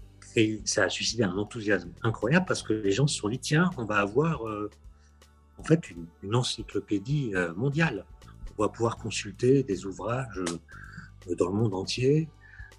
ça 0.65 0.83
a 0.83 0.89
suscité 0.89 1.23
un 1.23 1.35
enthousiasme 1.35 1.89
incroyable 2.03 2.45
parce 2.47 2.61
que 2.61 2.73
les 2.73 2.91
gens 2.91 3.07
se 3.07 3.17
sont 3.17 3.27
dit 3.27 3.39
tiens, 3.39 3.71
on 3.75 3.85
va 3.85 3.97
avoir 3.97 4.43
en 5.57 5.63
fait 5.63 5.89
une, 6.23 6.35
encyclopédie 6.35 7.33
mondiale. 7.55 8.05
On 8.57 8.63
va 8.63 8.69
pouvoir 8.69 8.97
consulter 8.97 9.63
des 9.63 9.85
ouvrages 9.85 10.41
dans 11.37 11.47
le 11.47 11.53
monde 11.53 11.73
entier 11.73 12.29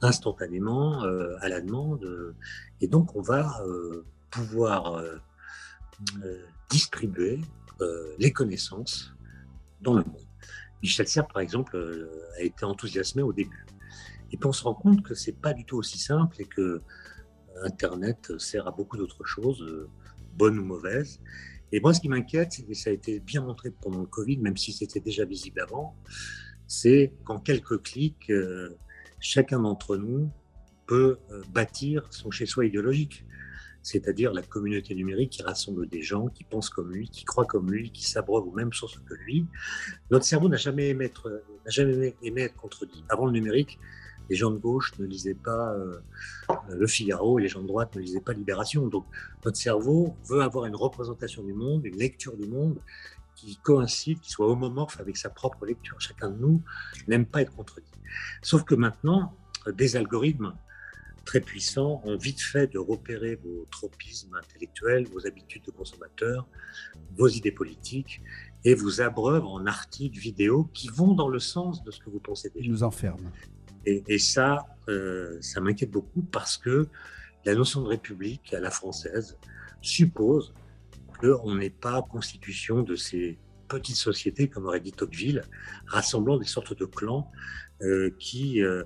instantanément 0.00 1.02
à 1.40 1.48
la 1.48 1.60
demande. 1.60 2.34
et 2.80 2.88
donc, 2.88 3.16
on 3.16 3.22
va 3.22 3.60
pouvoir 4.30 5.02
distribuer 6.70 7.40
les 8.18 8.32
connaissances 8.32 9.12
dans 9.80 9.94
le 9.94 10.04
monde. 10.04 10.26
Michel 10.82 11.08
Serres, 11.08 11.26
par 11.26 11.42
exemple, 11.42 12.08
a 12.38 12.42
été 12.42 12.64
enthousiasmé 12.64 13.22
au 13.22 13.32
début. 13.32 13.66
Et 14.30 14.36
puis 14.36 14.46
on 14.46 14.52
se 14.52 14.64
rend 14.64 14.74
compte 14.74 15.02
que 15.02 15.14
c'est 15.14 15.40
pas 15.40 15.54
du 15.54 15.64
tout 15.64 15.76
aussi 15.76 15.98
simple 15.98 16.40
et 16.40 16.44
que 16.44 16.82
Internet 17.62 18.38
sert 18.38 18.68
à 18.68 18.70
beaucoup 18.70 18.96
d'autres 18.96 19.24
choses, 19.24 19.88
bonnes 20.34 20.58
ou 20.58 20.64
mauvaises. 20.64 21.20
Et 21.72 21.80
moi, 21.80 21.92
ce 21.92 22.00
qui 22.00 22.08
m'inquiète, 22.08 22.62
et 22.68 22.74
ça 22.74 22.90
a 22.90 22.92
été 22.92 23.20
bien 23.20 23.42
montré 23.42 23.70
pendant 23.70 24.00
le 24.00 24.06
Covid, 24.06 24.38
même 24.38 24.56
si 24.56 24.72
c'était 24.72 25.00
déjà 25.00 25.24
visible 25.24 25.60
avant, 25.60 25.94
c'est 26.66 27.12
qu'en 27.24 27.38
quelques 27.38 27.82
clics, 27.82 28.32
chacun 29.20 29.60
d'entre 29.60 29.96
nous 29.96 30.30
peut 30.86 31.18
bâtir 31.52 32.06
son 32.10 32.30
chez-soi 32.30 32.66
idéologique 32.66 33.24
c'est-à-dire 33.88 34.32
la 34.32 34.42
communauté 34.42 34.94
numérique 34.94 35.30
qui 35.30 35.42
rassemble 35.42 35.88
des 35.88 36.02
gens 36.02 36.28
qui 36.28 36.44
pensent 36.44 36.68
comme 36.68 36.92
lui, 36.92 37.08
qui 37.08 37.24
croient 37.24 37.46
comme 37.46 37.70
lui, 37.70 37.90
qui 37.90 38.04
s'abreuvent 38.04 38.46
aux 38.46 38.52
mêmes 38.52 38.72
sources 38.72 38.98
que 38.98 39.14
lui. 39.14 39.46
Notre 40.10 40.24
cerveau 40.24 40.48
n'a 40.48 40.56
jamais 40.56 40.88
aimé 40.88 41.10
n'a 41.24 41.70
jamais 41.70 42.14
aimé 42.22 42.42
être 42.42 42.56
contredit. 42.56 43.04
Avant 43.08 43.26
le 43.26 43.32
numérique, 43.32 43.78
les 44.28 44.36
gens 44.36 44.50
de 44.50 44.58
gauche 44.58 44.92
ne 44.98 45.06
lisaient 45.06 45.34
pas 45.34 45.72
euh, 45.72 46.00
Le 46.70 46.86
Figaro 46.86 47.38
et 47.38 47.42
les 47.42 47.48
gens 47.48 47.62
de 47.62 47.66
droite 47.66 47.94
ne 47.96 48.00
lisaient 48.00 48.20
pas 48.20 48.32
Libération. 48.32 48.86
Donc 48.86 49.06
notre 49.44 49.56
cerveau 49.56 50.16
veut 50.24 50.42
avoir 50.42 50.66
une 50.66 50.76
représentation 50.76 51.42
du 51.42 51.52
monde, 51.52 51.84
une 51.84 51.96
lecture 51.96 52.36
du 52.36 52.46
monde 52.46 52.78
qui 53.34 53.56
coïncide, 53.56 54.20
qui 54.20 54.30
soit 54.30 54.48
homomorphe 54.48 55.00
avec 55.00 55.16
sa 55.16 55.30
propre 55.30 55.64
lecture. 55.64 56.00
Chacun 56.00 56.30
de 56.30 56.38
nous 56.38 56.62
n'aime 57.06 57.26
pas 57.26 57.42
être 57.42 57.54
contredit. 57.54 57.86
Sauf 58.42 58.64
que 58.64 58.74
maintenant, 58.74 59.36
des 59.66 59.96
algorithmes 59.96 60.54
très 61.24 61.40
puissants 61.40 62.00
ont 62.04 62.16
vite 62.16 62.40
fait 62.40 62.72
de 62.72 62.78
repérer 62.78 63.36
vos 63.36 63.66
tropismes 63.70 64.34
intellectuels, 64.34 65.06
vos 65.08 65.26
habitudes 65.26 65.62
de 65.66 65.70
consommateur, 65.70 66.48
vos 67.16 67.28
idées 67.28 67.52
politiques 67.52 68.22
et 68.64 68.74
vous 68.74 69.02
abreuvent 69.02 69.44
en 69.44 69.66
articles, 69.66 70.18
vidéos 70.18 70.70
qui 70.72 70.88
vont 70.88 71.14
dans 71.14 71.28
le 71.28 71.38
sens 71.38 71.84
de 71.84 71.90
ce 71.90 72.00
que 72.00 72.08
vous 72.08 72.18
pensez. 72.18 72.50
Ils 72.56 72.70
nous 72.70 72.82
enferment. 72.82 73.30
Et, 73.88 74.18
ça, 74.18 74.66
euh, 74.88 75.38
ça 75.40 75.60
m'inquiète 75.60 75.90
beaucoup 75.90 76.22
parce 76.22 76.58
que 76.58 76.88
la 77.44 77.54
notion 77.54 77.80
de 77.82 77.88
république 77.88 78.52
à 78.52 78.60
la 78.60 78.70
française 78.70 79.38
suppose 79.80 80.52
qu'on 81.20 81.54
n'est 81.54 81.70
pas 81.70 82.02
constitution 82.02 82.82
de 82.82 82.96
ces 82.96 83.38
petites 83.68 83.96
sociétés, 83.96 84.48
comme 84.48 84.66
aurait 84.66 84.80
dit 84.80 84.92
Tocqueville, 84.92 85.42
rassemblant 85.86 86.38
des 86.38 86.46
sortes 86.46 86.76
de 86.76 86.84
clans 86.84 87.30
euh, 87.82 88.10
qui 88.18 88.62
euh, 88.62 88.84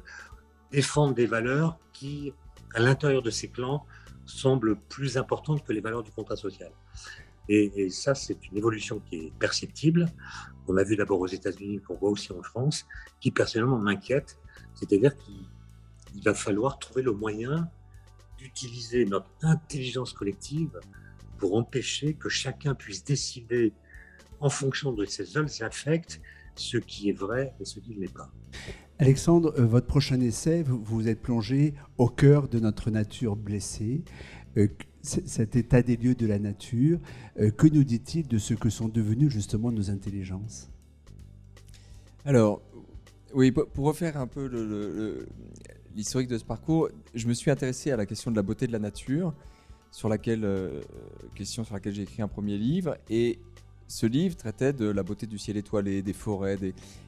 défendent 0.70 1.14
des 1.14 1.26
valeurs 1.26 1.78
qui, 1.92 2.32
à 2.74 2.80
l'intérieur 2.80 3.22
de 3.22 3.30
ces 3.30 3.48
clans, 3.48 3.84
semblent 4.26 4.76
plus 4.88 5.16
importantes 5.16 5.64
que 5.64 5.72
les 5.72 5.80
valeurs 5.80 6.02
du 6.02 6.10
contrat 6.10 6.36
social. 6.36 6.70
Et, 7.48 7.90
ça, 7.90 8.14
c'est 8.14 8.38
une 8.46 8.56
évolution 8.56 9.00
qui 9.00 9.16
est 9.16 9.32
perceptible. 9.38 10.06
On 10.68 10.76
a 10.76 10.84
vu 10.84 10.96
d'abord 10.96 11.20
aux 11.20 11.26
États-Unis, 11.26 11.80
qu'on 11.80 11.96
voit 11.96 12.10
aussi 12.10 12.32
en 12.32 12.42
France, 12.42 12.86
qui 13.20 13.30
personnellement 13.30 13.78
m'inquiète. 13.78 14.38
C'est-à-dire 14.74 15.16
qu'il 15.16 16.22
va 16.22 16.34
falloir 16.34 16.78
trouver 16.78 17.02
le 17.02 17.12
moyen 17.12 17.70
d'utiliser 18.38 19.04
notre 19.04 19.30
intelligence 19.42 20.12
collective 20.12 20.80
pour 21.38 21.56
empêcher 21.56 22.14
que 22.14 22.28
chacun 22.28 22.74
puisse 22.74 23.04
décider 23.04 23.72
en 24.40 24.50
fonction 24.50 24.92
de 24.92 25.04
ses 25.04 25.24
seuls 25.24 25.48
affects 25.60 26.20
ce 26.54 26.76
qui 26.76 27.08
est 27.08 27.18
vrai 27.18 27.54
et 27.60 27.64
ce 27.64 27.80
qui 27.80 27.94
ne 27.94 28.00
l'est 28.00 28.12
pas. 28.12 28.30
Alexandre, 28.98 29.54
euh, 29.58 29.66
votre 29.66 29.86
prochain 29.86 30.20
essai, 30.20 30.62
vous 30.62 30.82
vous 30.82 31.08
êtes 31.08 31.20
plongé 31.20 31.74
au 31.98 32.08
cœur 32.08 32.48
de 32.48 32.58
notre 32.58 32.90
nature 32.90 33.36
blessée, 33.36 34.04
euh, 34.56 34.68
cet 35.02 35.56
état 35.56 35.82
des 35.82 35.96
lieux 35.96 36.14
de 36.14 36.26
la 36.26 36.38
nature. 36.38 37.00
Euh, 37.40 37.50
que 37.50 37.66
nous 37.66 37.84
dit-il 37.84 38.28
de 38.28 38.38
ce 38.38 38.54
que 38.54 38.70
sont 38.70 38.88
devenues 38.88 39.30
justement 39.30 39.72
nos 39.72 39.90
intelligences? 39.90 40.70
Alors, 42.24 42.62
oui, 43.34 43.50
pour 43.50 43.86
refaire 43.86 44.16
un 44.16 44.26
peu 44.26 44.46
l'historique 45.94 46.28
de 46.28 46.38
ce 46.38 46.44
parcours, 46.44 46.88
je 47.14 47.26
me 47.26 47.34
suis 47.34 47.50
intéressé 47.50 47.90
à 47.90 47.96
la 47.96 48.06
question 48.06 48.30
de 48.30 48.36
la 48.36 48.42
beauté 48.42 48.66
de 48.66 48.72
la 48.72 48.78
nature, 48.78 49.34
sur 49.90 50.08
laquelle, 50.08 50.46
question 51.34 51.64
sur 51.64 51.74
laquelle 51.74 51.94
j'ai 51.94 52.02
écrit 52.02 52.22
un 52.22 52.28
premier 52.28 52.56
livre, 52.56 52.96
et 53.10 53.38
ce 53.88 54.06
livre 54.06 54.36
traitait 54.36 54.72
de 54.72 54.86
la 54.86 55.02
beauté 55.02 55.26
du 55.26 55.38
ciel 55.38 55.56
étoilé, 55.56 56.02
des 56.02 56.12
forêts, 56.12 56.58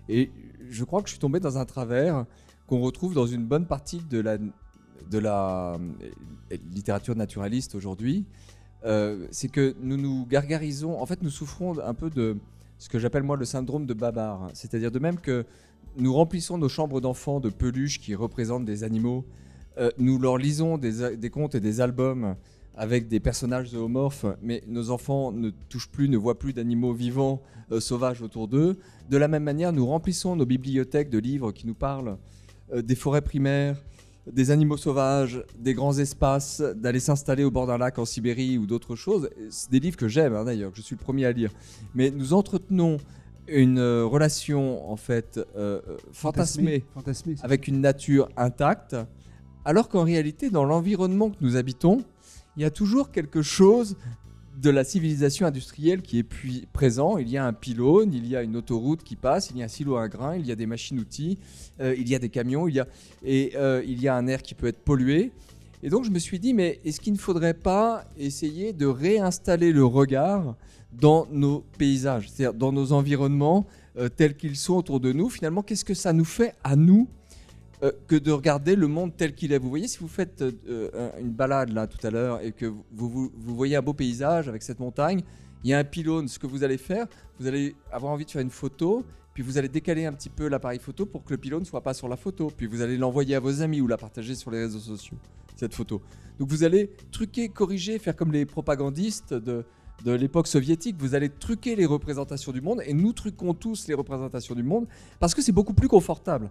et 0.08 0.30
je 0.68 0.84
crois 0.84 1.02
que 1.02 1.08
je 1.08 1.12
suis 1.12 1.20
tombé 1.20 1.40
dans 1.40 1.58
un 1.58 1.64
travers 1.64 2.26
qu'on 2.66 2.80
retrouve 2.80 3.14
dans 3.14 3.26
une 3.26 3.44
bonne 3.44 3.66
partie 3.66 4.00
de 4.10 4.20
la, 4.20 4.38
de 4.38 5.18
la 5.18 5.74
euh, 5.74 6.56
littérature 6.72 7.16
naturaliste 7.16 7.74
aujourd'hui. 7.74 8.24
Euh, 8.84 9.26
c'est 9.30 9.48
que 9.48 9.74
nous 9.80 9.96
nous 9.96 10.26
gargarisons, 10.26 11.00
en 11.00 11.06
fait 11.06 11.22
nous 11.22 11.30
souffrons 11.30 11.78
un 11.78 11.94
peu 11.94 12.10
de 12.10 12.36
ce 12.78 12.88
que 12.88 12.98
j'appelle 12.98 13.22
moi 13.22 13.36
le 13.36 13.44
syndrome 13.44 13.86
de 13.86 13.94
Babar. 13.94 14.50
C'est-à-dire 14.52 14.90
de 14.90 14.98
même 14.98 15.18
que 15.18 15.46
nous 15.96 16.12
remplissons 16.12 16.58
nos 16.58 16.68
chambres 16.68 17.00
d'enfants 17.00 17.40
de 17.40 17.50
peluches 17.50 18.00
qui 18.00 18.14
représentent 18.14 18.64
des 18.64 18.84
animaux, 18.84 19.24
euh, 19.78 19.90
nous 19.98 20.18
leur 20.18 20.38
lisons 20.38 20.78
des, 20.78 21.30
contes 21.30 21.54
et 21.54 21.60
des 21.60 21.80
albums 21.80 22.36
avec 22.76 23.08
des 23.08 23.20
personnages 23.20 23.68
zoomorphes, 23.68 24.26
mais 24.42 24.62
nos 24.66 24.90
enfants 24.90 25.32
ne 25.32 25.50
touchent 25.68 25.90
plus, 25.90 26.08
ne 26.08 26.16
voient 26.16 26.38
plus 26.38 26.52
d'animaux 26.52 26.92
vivants 26.92 27.40
euh, 27.70 27.80
sauvages 27.80 28.22
autour 28.22 28.48
d'eux. 28.48 28.78
De 29.08 29.16
la 29.16 29.28
même 29.28 29.44
manière, 29.44 29.72
nous 29.72 29.86
remplissons 29.86 30.36
nos 30.36 30.46
bibliothèques 30.46 31.10
de 31.10 31.18
livres 31.18 31.52
qui 31.52 31.66
nous 31.66 31.74
parlent 31.74 32.18
euh, 32.72 32.82
des 32.82 32.94
forêts 32.94 33.22
primaires, 33.22 33.82
des 34.30 34.50
animaux 34.50 34.76
sauvages, 34.76 35.44
des 35.58 35.74
grands 35.74 35.98
espaces, 35.98 36.62
d'aller 36.76 37.00
s'installer 37.00 37.44
au 37.44 37.50
bord 37.50 37.66
d'un 37.66 37.78
lac 37.78 37.98
en 37.98 38.04
Sibérie 38.04 38.58
ou 38.58 38.66
d'autres 38.66 38.96
choses. 38.96 39.28
C'est 39.50 39.70
des 39.70 39.80
livres 39.80 39.96
que 39.96 40.08
j'aime 40.08 40.34
hein, 40.34 40.44
d'ailleurs, 40.44 40.70
que 40.70 40.78
je 40.78 40.82
suis 40.82 40.96
le 40.96 41.00
premier 41.02 41.26
à 41.26 41.32
lire. 41.32 41.52
Mais 41.94 42.10
nous 42.10 42.32
entretenons 42.32 42.98
une 43.48 43.78
euh, 43.78 44.04
relation 44.04 44.90
en 44.90 44.96
fait 44.96 45.40
fantasmée, 46.12 46.84
fantasmée 46.94 47.36
avec 47.42 47.68
une 47.68 47.80
nature 47.80 48.28
intacte, 48.36 48.96
alors 49.64 49.88
qu'en 49.88 50.04
réalité, 50.04 50.50
dans 50.50 50.64
l'environnement 50.64 51.30
que 51.30 51.36
nous 51.40 51.56
habitons, 51.56 52.04
il 52.56 52.62
y 52.62 52.66
a 52.66 52.70
toujours 52.70 53.10
quelque 53.10 53.42
chose 53.42 53.96
de 54.56 54.70
la 54.70 54.84
civilisation 54.84 55.46
industrielle 55.46 56.02
qui 56.02 56.20
est 56.20 56.66
présent. 56.72 57.18
Il 57.18 57.28
y 57.28 57.36
a 57.36 57.44
un 57.44 57.52
pylône, 57.52 58.12
il 58.12 58.26
y 58.26 58.36
a 58.36 58.42
une 58.42 58.56
autoroute 58.56 59.02
qui 59.02 59.16
passe, 59.16 59.50
il 59.50 59.58
y 59.58 59.62
a 59.62 59.64
un 59.64 59.68
silo 59.68 59.96
à 59.96 60.08
grains, 60.08 60.36
il 60.36 60.46
y 60.46 60.52
a 60.52 60.54
des 60.54 60.66
machines-outils, 60.66 61.38
euh, 61.80 61.94
il 61.98 62.08
y 62.08 62.14
a 62.14 62.18
des 62.18 62.28
camions, 62.28 62.68
il 62.68 62.74
y 62.74 62.80
a, 62.80 62.86
et 63.24 63.52
euh, 63.56 63.82
il 63.86 64.00
y 64.00 64.08
a 64.08 64.14
un 64.14 64.26
air 64.26 64.42
qui 64.42 64.54
peut 64.54 64.66
être 64.66 64.80
pollué. 64.80 65.32
Et 65.84 65.90
donc 65.90 66.04
je 66.04 66.10
me 66.10 66.18
suis 66.18 66.38
dit, 66.38 66.54
mais 66.54 66.80
est-ce 66.82 66.98
qu'il 66.98 67.12
ne 67.12 67.18
faudrait 67.18 67.52
pas 67.52 68.06
essayer 68.16 68.72
de 68.72 68.86
réinstaller 68.86 69.70
le 69.70 69.84
regard 69.84 70.56
dans 70.90 71.26
nos 71.30 71.60
paysages, 71.76 72.30
c'est-à-dire 72.30 72.58
dans 72.58 72.72
nos 72.72 72.92
environnements 72.92 73.66
euh, 73.98 74.08
tels 74.08 74.34
qu'ils 74.34 74.56
sont 74.56 74.76
autour 74.76 74.98
de 74.98 75.12
nous? 75.12 75.28
Finalement, 75.28 75.62
qu'est-ce 75.62 75.84
que 75.84 75.92
ça 75.92 76.14
nous 76.14 76.24
fait 76.24 76.54
à 76.64 76.74
nous 76.74 77.06
euh, 77.82 77.92
que 78.06 78.16
de 78.16 78.32
regarder 78.32 78.76
le 78.76 78.86
monde 78.86 79.12
tel 79.14 79.34
qu'il 79.34 79.52
est? 79.52 79.58
Vous 79.58 79.68
voyez, 79.68 79.86
si 79.86 79.98
vous 79.98 80.08
faites 80.08 80.40
euh, 80.40 81.10
une 81.20 81.32
balade 81.32 81.68
là 81.68 81.86
tout 81.86 82.04
à 82.06 82.10
l'heure 82.10 82.40
et 82.40 82.52
que 82.52 82.64
vous, 82.64 83.30
vous, 83.36 83.54
voyez 83.54 83.76
un 83.76 83.82
beau 83.82 83.92
paysage 83.92 84.48
avec 84.48 84.62
cette 84.62 84.80
montagne, 84.80 85.20
il 85.64 85.70
y 85.70 85.74
a 85.74 85.78
un 85.78 85.84
pylône, 85.84 86.28
ce 86.28 86.38
que 86.38 86.46
vous 86.46 86.64
allez 86.64 86.78
faire, 86.78 87.06
vous 87.38 87.46
allez 87.46 87.76
avoir 87.92 88.10
envie 88.10 88.24
de 88.24 88.30
faire 88.30 88.40
une 88.40 88.48
photo, 88.48 89.04
puis 89.34 89.42
vous 89.42 89.58
allez 89.58 89.68
décaler 89.68 90.06
un 90.06 90.14
petit 90.14 90.30
peu 90.30 90.48
l'appareil 90.48 90.78
photo 90.78 91.04
pour 91.04 91.24
que 91.24 91.34
le 91.34 91.36
pylône 91.36 91.60
ne 91.60 91.66
soit 91.66 91.82
pas 91.82 91.92
sur 91.92 92.08
la 92.08 92.16
photo, 92.16 92.50
puis 92.56 92.66
vous 92.66 92.80
allez 92.80 92.96
l'envoyer 92.96 93.34
à 93.34 93.40
vos 93.40 93.60
amis 93.60 93.82
ou 93.82 93.86
la 93.86 93.98
partager 93.98 94.34
sur 94.34 94.50
les 94.50 94.60
réseaux 94.60 94.78
sociaux, 94.78 95.18
cette 95.56 95.74
photo. 95.74 96.00
Donc 96.38 96.48
vous 96.48 96.64
allez 96.64 96.90
truquer, 97.10 97.48
corriger, 97.48 97.98
faire 97.98 98.16
comme 98.16 98.32
les 98.32 98.44
propagandistes 98.44 99.34
de, 99.34 99.64
de 100.04 100.12
l'époque 100.12 100.46
soviétique, 100.46 100.96
vous 100.98 101.14
allez 101.14 101.28
truquer 101.28 101.76
les 101.76 101.86
représentations 101.86 102.52
du 102.52 102.60
monde, 102.60 102.82
et 102.84 102.92
nous 102.92 103.12
truquons 103.12 103.54
tous 103.54 103.86
les 103.88 103.94
représentations 103.94 104.54
du 104.54 104.62
monde, 104.62 104.86
parce 105.20 105.34
que 105.34 105.42
c'est 105.42 105.52
beaucoup 105.52 105.74
plus 105.74 105.88
confortable. 105.88 106.50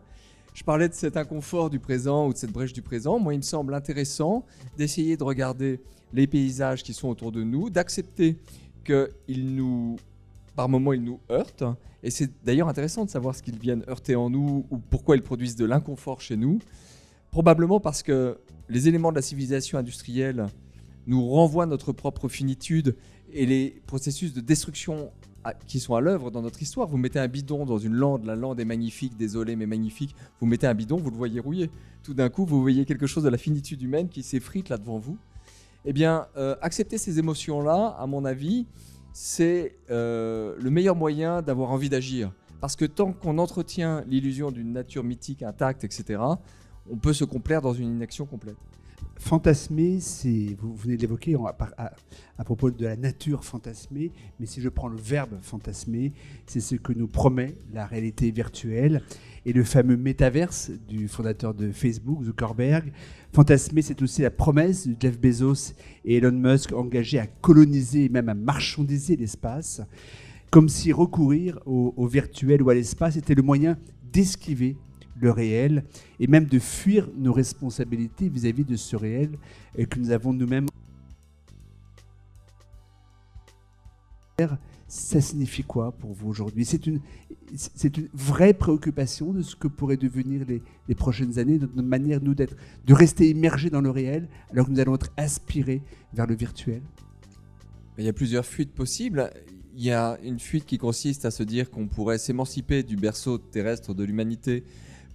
Je 0.53 0.63
parlais 0.63 0.87
de 0.87 0.93
cet 0.93 1.17
inconfort 1.17 1.69
du 1.69 1.79
présent 1.79 2.27
ou 2.27 2.33
de 2.33 2.37
cette 2.37 2.51
brèche 2.51 2.73
du 2.73 2.83
présent. 2.83 3.17
Moi, 3.17 3.33
il 3.33 3.37
me 3.37 3.43
semble 3.43 3.73
intéressant 3.73 4.45
d'essayer 4.77 5.17
de 5.17 5.23
regarder 5.23 5.81
les 6.13 6.27
paysages 6.27 6.83
qui 6.83 6.93
sont 6.93 7.09
autour 7.09 7.31
de 7.31 7.43
nous, 7.43 7.71
d'accepter 7.71 8.37
qu'ils 8.85 9.55
nous, 9.55 9.97
par 10.55 10.69
moments, 10.69 10.93
ils 10.93 11.03
nous 11.03 11.19
heurtent. 11.31 11.63
Et 12.03 12.11
c'est 12.11 12.29
d'ailleurs 12.45 12.67
intéressant 12.67 13.03
de 13.03 13.09
savoir 13.09 13.33
ce 13.33 13.41
qu'ils 13.41 13.57
viennent 13.57 13.83
heurter 13.89 14.15
en 14.15 14.29
nous 14.29 14.65
ou 14.69 14.77
pourquoi 14.77 15.15
ils 15.15 15.23
produisent 15.23 15.55
de 15.55 15.65
l'inconfort 15.65 16.21
chez 16.21 16.35
nous. 16.35 16.59
Probablement 17.31 17.79
parce 17.79 18.03
que 18.03 18.37
les 18.69 18.87
éléments 18.87 19.11
de 19.11 19.15
la 19.15 19.21
civilisation 19.21 19.77
industrielle 19.77 20.47
nous 21.07 21.27
renvoient 21.27 21.65
notre 21.65 21.91
propre 21.91 22.29
finitude 22.29 22.95
et 23.31 23.45
les 23.45 23.81
processus 23.87 24.33
de 24.33 24.41
destruction 24.41 25.11
qui 25.67 25.79
sont 25.79 25.95
à 25.95 26.01
l'œuvre 26.01 26.31
dans 26.31 26.41
notre 26.41 26.61
histoire. 26.61 26.87
Vous 26.87 26.97
mettez 26.97 27.19
un 27.19 27.27
bidon 27.27 27.65
dans 27.65 27.77
une 27.77 27.93
lande, 27.93 28.25
la 28.25 28.35
lande 28.35 28.59
est 28.59 28.65
magnifique, 28.65 29.17
désolé 29.17 29.55
mais 29.55 29.65
magnifique. 29.65 30.15
Vous 30.39 30.45
mettez 30.45 30.67
un 30.67 30.73
bidon, 30.73 30.97
vous 30.97 31.09
le 31.09 31.17
voyez 31.17 31.39
rouiller. 31.39 31.69
Tout 32.03 32.13
d'un 32.13 32.29
coup, 32.29 32.45
vous 32.45 32.61
voyez 32.61 32.85
quelque 32.85 33.07
chose 33.07 33.23
de 33.23 33.29
la 33.29 33.37
finitude 33.37 33.81
humaine 33.81 34.07
qui 34.09 34.23
s'effrite 34.23 34.69
là 34.69 34.77
devant 34.77 34.99
vous. 34.99 35.17
Eh 35.85 35.91
bien, 35.91 36.27
euh, 36.37 36.55
accepter 36.61 36.97
ces 36.97 37.19
émotions-là, 37.19 37.95
à 37.99 38.07
mon 38.07 38.23
avis, 38.23 38.65
c'est 39.11 39.75
euh, 39.89 40.55
le 40.59 40.69
meilleur 40.69 40.95
moyen 40.95 41.41
d'avoir 41.41 41.71
envie 41.71 41.89
d'agir. 41.89 42.31
Parce 42.61 42.77
que 42.77 42.85
tant 42.85 43.11
qu'on 43.11 43.37
entretient 43.37 44.05
l'illusion 44.07 44.49
d'une 44.49 44.71
nature 44.71 45.03
mythique 45.03 45.43
intacte, 45.43 45.83
etc., 45.83 46.21
on 46.89 46.97
peut 46.97 47.13
se 47.13 47.23
complaire 47.23 47.61
dans 47.61 47.73
une 47.73 47.95
inaction 47.95 48.25
complète. 48.25 48.57
Fantasmer, 49.19 49.99
c'est, 49.99 50.55
vous 50.59 50.75
venez 50.75 50.97
de 50.97 51.01
l'évoquer 51.01 51.35
à, 51.35 52.43
propos 52.43 52.71
de 52.71 52.83
la 52.83 52.95
nature 52.95 53.45
fantasmée, 53.45 54.11
mais 54.39 54.45
si 54.45 54.59
je 54.59 54.69
prends 54.69 54.87
le 54.87 54.97
verbe 54.97 55.37
fantasmer, 55.41 56.11
c'est 56.45 56.59
ce 56.59 56.75
que 56.75 56.93
nous 56.93 57.07
promet 57.07 57.55
la 57.73 57.85
réalité 57.85 58.31
virtuelle 58.31 59.01
et 59.45 59.53
le 59.53 59.63
fameux 59.63 59.97
métaverse 59.97 60.71
du 60.89 61.07
fondateur 61.07 61.53
de 61.53 61.71
Facebook, 61.71 62.23
Zuckerberg. 62.23 62.91
Fantasmer, 63.33 63.81
c'est 63.81 64.01
aussi 64.01 64.23
la 64.23 64.31
promesse 64.31 64.87
de 64.87 64.95
Jeff 64.99 65.19
Bezos 65.19 65.73
et 66.05 66.17
Elon 66.17 66.31
Musk 66.31 66.73
engagés 66.73 67.19
à 67.19 67.27
coloniser 67.27 68.05
et 68.05 68.09
même 68.09 68.29
à 68.29 68.33
marchandiser 68.33 69.15
l'espace, 69.15 69.81
comme 70.49 70.69
si 70.69 70.91
recourir 70.91 71.59
au, 71.65 71.93
au 71.95 72.07
virtuel 72.07 72.61
ou 72.61 72.69
à 72.69 72.73
l'espace 72.73 73.15
était 73.15 73.35
le 73.35 73.43
moyen 73.43 73.77
d'esquiver 74.11 74.75
le 75.23 75.31
réel 75.31 75.85
et 76.19 76.27
même 76.27 76.45
de 76.45 76.59
fuir 76.59 77.09
nos 77.15 77.33
responsabilités 77.33 78.29
vis-à-vis 78.29 78.65
de 78.65 78.75
ce 78.75 78.95
réel 78.95 79.31
et 79.75 79.85
que 79.85 79.97
nous 79.97 80.11
avons 80.11 80.33
nous-mêmes. 80.33 80.67
Ça 84.87 85.21
signifie 85.21 85.63
quoi 85.63 85.91
pour 85.93 86.13
vous 86.13 86.27
aujourd'hui? 86.27 86.65
C'est 86.65 86.85
une, 86.85 86.99
une 87.83 88.09
vraie 88.13 88.53
préoccupation 88.53 89.31
de 89.31 89.41
ce 89.41 89.55
que 89.55 89.67
pourraient 89.67 89.97
devenir 89.97 90.45
les, 90.45 90.61
les 90.87 90.95
prochaines 90.95 91.39
années, 91.39 91.57
notre 91.57 91.81
manière, 91.81 92.21
nous, 92.21 92.35
d'être, 92.35 92.55
de 92.85 92.93
rester 92.93 93.29
immergés 93.29 93.69
dans 93.69 93.81
le 93.81 93.89
réel 93.89 94.27
alors 94.51 94.65
que 94.67 94.71
nous 94.71 94.79
allons 94.79 94.95
être 94.95 95.11
aspirés 95.17 95.81
vers 96.13 96.27
le 96.27 96.35
virtuel? 96.35 96.81
Il 97.97 98.03
y 98.03 98.09
a 98.09 98.13
plusieurs 98.13 98.45
fuites 98.45 98.73
possibles. 98.73 99.31
Il 99.75 99.83
y 99.83 99.91
a 99.91 100.19
une 100.23 100.39
fuite 100.39 100.65
qui 100.65 100.77
consiste 100.77 101.25
à 101.25 101.31
se 101.31 101.43
dire 101.43 101.71
qu'on 101.71 101.87
pourrait 101.87 102.17
s'émanciper 102.19 102.83
du 102.83 102.95
berceau 102.95 103.37
terrestre 103.37 103.93
de 103.93 104.03
l'humanité 104.03 104.63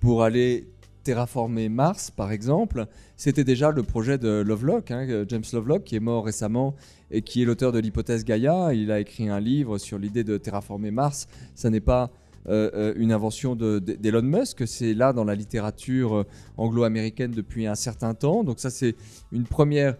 pour 0.00 0.22
aller 0.22 0.68
terraformer 1.04 1.68
Mars, 1.68 2.10
par 2.10 2.32
exemple, 2.32 2.86
c'était 3.16 3.44
déjà 3.44 3.70
le 3.70 3.82
projet 3.82 4.18
de 4.18 4.42
Lovelock, 4.46 4.90
hein, 4.90 5.24
James 5.26 5.44
Lovelock, 5.52 5.84
qui 5.84 5.96
est 5.96 6.00
mort 6.00 6.24
récemment 6.24 6.74
et 7.10 7.22
qui 7.22 7.42
est 7.42 7.44
l'auteur 7.44 7.72
de 7.72 7.78
l'hypothèse 7.78 8.24
Gaïa. 8.24 8.74
Il 8.74 8.92
a 8.92 9.00
écrit 9.00 9.28
un 9.28 9.40
livre 9.40 9.78
sur 9.78 9.98
l'idée 9.98 10.24
de 10.24 10.36
terraformer 10.36 10.90
Mars. 10.90 11.26
Ça 11.54 11.70
n'est 11.70 11.80
pas 11.80 12.10
euh, 12.48 12.70
euh, 12.74 12.94
une 12.96 13.12
invention 13.12 13.56
d'Elon 13.56 14.22
Musk, 14.22 14.66
c'est 14.66 14.94
là 14.94 15.12
dans 15.12 15.24
la 15.24 15.34
littérature 15.34 16.14
euh, 16.14 16.26
anglo-américaine 16.56 17.30
depuis 17.30 17.66
un 17.66 17.74
certain 17.74 18.14
temps. 18.14 18.42
Donc 18.42 18.58
ça, 18.58 18.70
c'est 18.70 18.96
une 19.32 19.44
première 19.44 19.96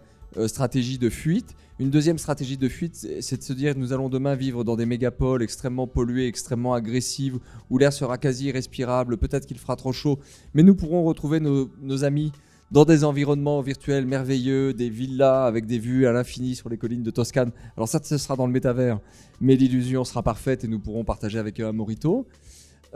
stratégie 0.47 0.97
de 0.97 1.09
fuite. 1.09 1.55
Une 1.79 1.89
deuxième 1.89 2.17
stratégie 2.17 2.57
de 2.57 2.67
fuite, 2.67 3.07
c'est 3.21 3.37
de 3.37 3.43
se 3.43 3.53
dire 3.53 3.73
nous 3.77 3.93
allons 3.93 4.09
demain 4.09 4.35
vivre 4.35 4.65
dans 4.65 4.75
des 4.75 4.85
mégapoles 4.85 5.41
extrêmement 5.41 5.87
polluées, 5.87 6.27
extrêmement 6.27 6.73
agressives, 6.73 7.39
où 7.69 7.77
l'air 7.77 7.93
sera 7.93 8.17
quasi 8.17 8.47
irrespirable, 8.47 9.15
peut-être 9.15 9.45
qu'il 9.45 9.57
fera 9.57 9.77
trop 9.77 9.93
chaud, 9.93 10.19
mais 10.53 10.61
nous 10.61 10.75
pourrons 10.75 11.05
retrouver 11.05 11.39
nos, 11.39 12.03
amis 12.03 12.33
dans 12.71 12.83
des 12.83 13.05
environnements 13.05 13.61
virtuels 13.61 14.05
merveilleux, 14.05 14.73
des 14.73 14.89
villas 14.89 15.47
avec 15.47 15.67
des 15.67 15.79
vues 15.79 16.05
à 16.05 16.11
l'infini 16.11 16.53
sur 16.53 16.67
les 16.67 16.77
collines 16.77 17.01
de 17.01 17.11
Toscane. 17.11 17.51
Alors 17.77 17.87
ça, 17.87 18.01
ce 18.03 18.17
sera 18.17 18.35
dans 18.35 18.45
le 18.45 18.51
métavers, 18.51 18.99
mais 19.39 19.55
l'illusion 19.55 20.03
sera 20.03 20.21
parfaite 20.21 20.65
et 20.65 20.67
nous 20.67 20.79
pourrons 20.79 21.05
partager 21.05 21.39
avec 21.39 21.61
un 21.61 21.71
morito. 21.71 22.27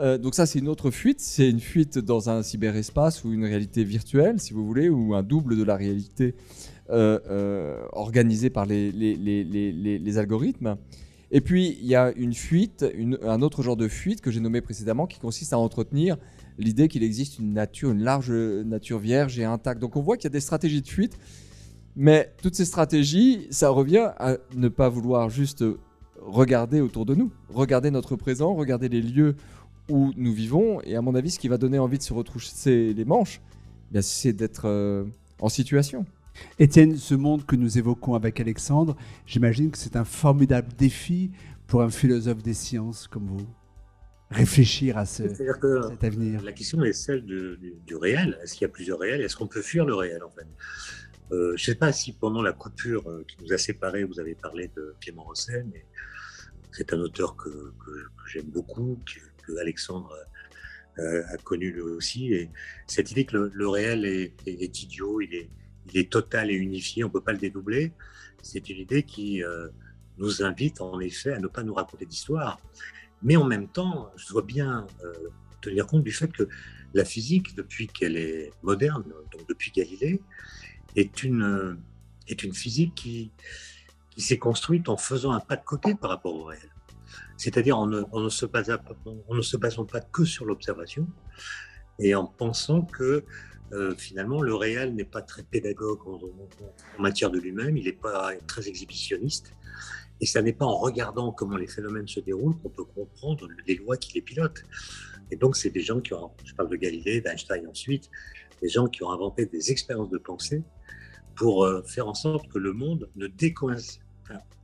Euh, 0.00 0.18
donc 0.18 0.34
ça, 0.34 0.44
c'est 0.44 0.58
une 0.58 0.68
autre 0.68 0.90
fuite. 0.90 1.20
C'est 1.20 1.48
une 1.48 1.60
fuite 1.60 1.98
dans 1.98 2.28
un 2.28 2.42
cyberespace 2.42 3.24
ou 3.24 3.32
une 3.32 3.44
réalité 3.44 3.84
virtuelle, 3.84 4.40
si 4.40 4.52
vous 4.52 4.66
voulez, 4.66 4.88
ou 4.88 5.14
un 5.14 5.22
double 5.22 5.56
de 5.56 5.62
la 5.62 5.76
réalité 5.76 6.24
euh, 6.24 6.32
euh, 6.34 6.73
organisée 6.88 8.50
par 8.50 8.66
les, 8.66 8.92
les, 8.92 10.18
algorithmes. 10.18 10.76
Et 11.30 11.40
puis, 11.40 11.78
il 11.80 11.86
y 11.86 11.94
a 11.94 12.12
une 12.16 12.34
fuite, 12.34 12.84
un 13.22 13.42
autre 13.42 13.62
genre 13.62 13.76
de 13.76 13.88
fuite 13.88 14.20
que 14.20 14.30
j'ai 14.30 14.40
nommé 14.40 14.60
précédemment, 14.60 15.06
qui 15.06 15.18
consiste 15.18 15.52
à 15.52 15.58
entretenir 15.58 16.16
l'idée 16.58 16.88
qu'il 16.88 17.02
existe 17.02 17.38
une 17.38 17.52
nature, 17.52 17.90
une 17.90 18.02
large 18.02 18.30
nature 18.30 18.98
vierge 18.98 19.38
et 19.38 19.44
intacte. 19.44 19.80
Donc 19.80 19.96
on 19.96 20.02
voit 20.02 20.16
qu'il 20.16 20.24
y 20.24 20.28
a 20.28 20.30
des 20.30 20.40
stratégies 20.40 20.82
de 20.82 20.88
fuite, 20.88 21.18
mais 21.96 22.32
toutes 22.42 22.54
ces 22.54 22.64
stratégies, 22.64 23.46
ça 23.50 23.70
revient 23.70 24.10
à 24.18 24.36
ne 24.54 24.68
pas 24.68 24.88
vouloir 24.88 25.30
juste 25.30 25.64
regarder 26.20 26.80
autour 26.80 27.04
de 27.06 27.14
nous, 27.14 27.30
regarder 27.52 27.90
notre 27.90 28.16
présent, 28.16 28.54
regarder 28.54 28.88
les 28.88 29.02
lieux 29.02 29.36
où 29.90 30.12
nous 30.16 30.32
vivons. 30.32 30.80
Et 30.82 30.96
à 30.96 31.02
mon 31.02 31.14
avis, 31.14 31.30
ce 31.30 31.38
qui 31.38 31.48
va 31.48 31.58
donner 31.58 31.78
envie 31.78 31.98
de 31.98 32.02
se 32.02 32.12
retrousser 32.12 32.94
les 32.94 33.04
manches, 33.04 33.40
eh 33.94 34.02
c'est 34.02 34.32
d'être 34.32 34.66
euh, 34.66 35.04
en 35.40 35.48
situation. 35.48 36.04
Étienne, 36.58 36.96
ce 36.96 37.14
monde 37.14 37.44
que 37.46 37.56
nous 37.56 37.78
évoquons 37.78 38.14
avec 38.14 38.40
Alexandre, 38.40 38.96
j'imagine 39.26 39.70
que 39.70 39.78
c'est 39.78 39.96
un 39.96 40.04
formidable 40.04 40.72
défi 40.76 41.30
pour 41.66 41.82
un 41.82 41.90
philosophe 41.90 42.42
des 42.42 42.54
sciences 42.54 43.06
comme 43.08 43.26
vous. 43.26 43.46
Réfléchir 44.30 44.98
à 44.98 45.06
ce, 45.06 45.28
cet 45.28 46.04
avenir. 46.04 46.42
La 46.42 46.52
question 46.52 46.82
est 46.82 46.92
celle 46.92 47.24
du, 47.24 47.94
réel. 47.94 48.38
Est-ce 48.42 48.54
qu'il 48.54 48.62
y 48.62 48.64
a 48.64 48.68
plusieurs 48.68 48.98
réels? 48.98 49.20
Est-ce 49.20 49.36
qu'on 49.36 49.46
peut 49.46 49.62
fuir 49.62 49.84
le 49.84 49.94
réel 49.94 50.22
en 50.24 50.30
fait? 50.30 50.46
Euh, 51.32 51.54
Je 51.56 51.62
ne 51.62 51.74
sais 51.74 51.74
pas 51.74 51.92
si 51.92 52.12
pendant 52.12 52.42
la 52.42 52.52
coupure 52.52 53.08
euh, 53.08 53.24
qui 53.28 53.36
nous 53.42 53.52
a 53.52 53.58
séparés, 53.58 54.04
vous 54.04 54.18
avez 54.20 54.34
parlé 54.34 54.70
de 54.76 54.94
Clément 55.00 55.24
Rosset, 55.24 55.64
mais 55.72 55.84
c'est 56.72 56.92
un 56.92 56.98
auteur 56.98 57.36
que, 57.36 57.72
j'aime 58.26 58.46
beaucoup, 58.46 58.98
que, 59.06 59.56
Alexandre 59.60 60.10
euh, 60.98 61.22
a 61.28 61.36
connu 61.36 61.70
lui 61.70 61.82
aussi. 61.82 62.32
Et 62.32 62.50
cette 62.86 63.10
idée 63.12 63.26
que 63.26 63.50
le, 63.52 63.68
réel 63.68 64.04
est, 64.04 64.32
est, 64.46 64.82
idiot, 64.82 65.20
il 65.20 65.34
est, 65.34 65.50
il 65.86 65.98
est 65.98 66.10
total 66.10 66.50
et 66.50 66.54
unifié, 66.54 67.04
on 67.04 67.08
ne 67.08 67.12
peut 67.12 67.20
pas 67.20 67.32
le 67.32 67.38
dédoubler. 67.38 67.92
C'est 68.42 68.68
une 68.68 68.78
idée 68.78 69.02
qui 69.02 69.42
euh, 69.42 69.68
nous 70.18 70.42
invite 70.42 70.80
en 70.80 71.00
effet 71.00 71.32
à 71.32 71.38
ne 71.38 71.46
pas 71.46 71.62
nous 71.62 71.74
raconter 71.74 72.06
d'histoire. 72.06 72.60
Mais 73.22 73.36
en 73.36 73.44
même 73.44 73.68
temps, 73.68 74.10
je 74.16 74.28
dois 74.28 74.42
bien 74.42 74.86
euh, 75.02 75.12
tenir 75.60 75.86
compte 75.86 76.04
du 76.04 76.12
fait 76.12 76.30
que 76.30 76.48
la 76.92 77.04
physique, 77.04 77.56
depuis 77.56 77.86
qu'elle 77.86 78.16
est 78.16 78.52
moderne, 78.62 79.04
donc 79.32 79.48
depuis 79.48 79.72
Galilée, 79.72 80.20
est 80.94 81.22
une, 81.22 81.78
est 82.28 82.42
une 82.42 82.54
physique 82.54 82.94
qui, 82.94 83.32
qui 84.10 84.20
s'est 84.20 84.38
construite 84.38 84.88
en 84.88 84.96
faisant 84.96 85.32
un 85.32 85.40
pas 85.40 85.56
de 85.56 85.64
côté 85.64 85.94
par 85.94 86.10
rapport 86.10 86.34
au 86.34 86.44
réel. 86.44 86.70
C'est-à-dire 87.36 87.78
en, 87.78 87.90
en, 87.92 88.20
ne 88.20 88.28
se 88.28 88.46
basant, 88.46 88.76
en 89.28 89.34
ne 89.34 89.42
se 89.42 89.56
basant 89.56 89.84
pas 89.84 90.00
que 90.00 90.24
sur 90.24 90.44
l'observation 90.44 91.08
et 91.98 92.14
en 92.14 92.26
pensant 92.26 92.82
que 92.82 93.24
euh, 93.72 93.94
finalement, 93.96 94.42
le 94.42 94.54
réel 94.54 94.94
n'est 94.94 95.04
pas 95.04 95.22
très 95.22 95.42
pédagogue 95.42 96.00
en, 96.06 96.20
matière 97.02 97.30
de 97.30 97.38
lui-même, 97.38 97.76
il 97.76 97.84
n'est 97.84 97.92
pas 97.92 98.32
très 98.46 98.68
exhibitionniste. 98.68 99.52
Et 100.20 100.26
ça 100.26 100.42
n'est 100.42 100.52
pas 100.52 100.66
en 100.66 100.76
regardant 100.76 101.32
comment 101.32 101.56
les 101.56 101.66
phénomènes 101.66 102.06
se 102.06 102.20
déroulent 102.20 102.56
qu'on 102.58 102.68
peut 102.68 102.84
comprendre 102.84 103.48
les 103.66 103.74
lois 103.74 103.96
qui 103.96 104.12
les 104.14 104.22
pilotent. 104.22 104.62
Et 105.30 105.36
donc, 105.36 105.56
c'est 105.56 105.70
des 105.70 105.80
gens 105.80 106.00
qui 106.00 106.14
ont, 106.14 106.30
je 106.44 106.54
parle 106.54 106.68
de 106.68 106.76
Galilée, 106.76 107.20
d'Einstein 107.20 107.66
ensuite, 107.66 108.10
des 108.62 108.68
gens 108.68 108.86
qui 108.86 109.02
ont 109.02 109.10
inventé 109.10 109.46
des 109.46 109.72
expériences 109.72 110.10
de 110.10 110.18
pensée 110.18 110.62
pour 111.34 111.64
euh, 111.64 111.82
faire 111.82 112.06
en 112.06 112.14
sorte 112.14 112.48
que 112.48 112.58
le 112.58 112.72
monde 112.72 113.10
ne 113.16 113.26
décoïncide, 113.26 114.02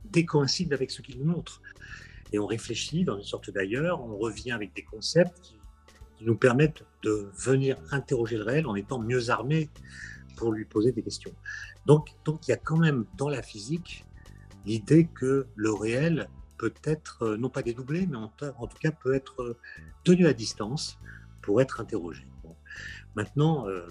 décoïncide 0.05 0.73
avec 0.73 0.89
ce 0.91 1.01
qu'il 1.01 1.19
nous 1.19 1.25
montre. 1.25 1.61
Et 2.31 2.39
on 2.39 2.45
réfléchit 2.45 3.03
dans 3.03 3.17
une 3.17 3.25
sorte 3.25 3.49
d'ailleurs, 3.49 4.01
on 4.01 4.17
revient 4.17 4.51
avec 4.51 4.73
des 4.73 4.83
concepts 4.83 5.53
qui 6.17 6.23
nous 6.23 6.35
permettent 6.35 6.83
de 7.03 7.29
venir 7.35 7.77
interroger 7.91 8.37
le 8.37 8.43
réel 8.43 8.67
en 8.67 8.75
étant 8.75 8.99
mieux 8.99 9.29
armés 9.29 9.69
pour 10.35 10.51
lui 10.51 10.65
poser 10.65 10.91
des 10.91 11.03
questions. 11.03 11.33
Donc, 11.85 12.09
donc 12.25 12.47
il 12.47 12.51
y 12.51 12.53
a 12.53 12.57
quand 12.57 12.77
même 12.77 13.05
dans 13.17 13.29
la 13.29 13.41
physique 13.41 14.05
l'idée 14.65 15.07
que 15.13 15.47
le 15.55 15.73
réel 15.73 16.29
peut 16.57 16.73
être, 16.83 17.23
euh, 17.23 17.37
non 17.37 17.49
pas 17.49 17.63
dédoublé, 17.63 18.05
mais 18.05 18.17
en, 18.17 18.27
tout 18.27 18.77
cas 18.79 18.91
peut 18.91 19.15
être 19.15 19.41
euh, 19.41 19.57
tenu 20.03 20.27
à 20.27 20.33
distance 20.33 20.99
pour 21.41 21.59
être 21.59 21.81
interrogé. 21.81 22.27
Maintenant, 23.15 23.67
euh, 23.67 23.81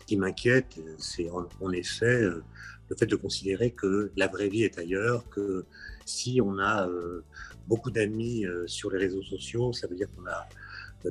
ce 0.00 0.06
qui 0.06 0.16
m'inquiète, 0.16 0.80
c'est 0.98 1.30
en, 1.30 1.72
effet 1.72 2.22
le 2.22 2.96
fait 2.98 3.06
de 3.06 3.16
considérer 3.16 3.70
que 3.70 4.12
la 4.16 4.26
vraie 4.26 4.48
vie 4.48 4.62
est 4.62 4.78
ailleurs, 4.78 5.28
que 5.30 5.64
si 6.04 6.40
on 6.40 6.58
a 6.58 6.88
beaucoup 7.66 7.90
d'amis 7.90 8.44
sur 8.66 8.90
les 8.90 8.98
réseaux 8.98 9.22
sociaux, 9.22 9.72
ça 9.72 9.88
veut 9.88 9.96
dire 9.96 10.08
qu'on 10.14 10.26
a 10.26 10.46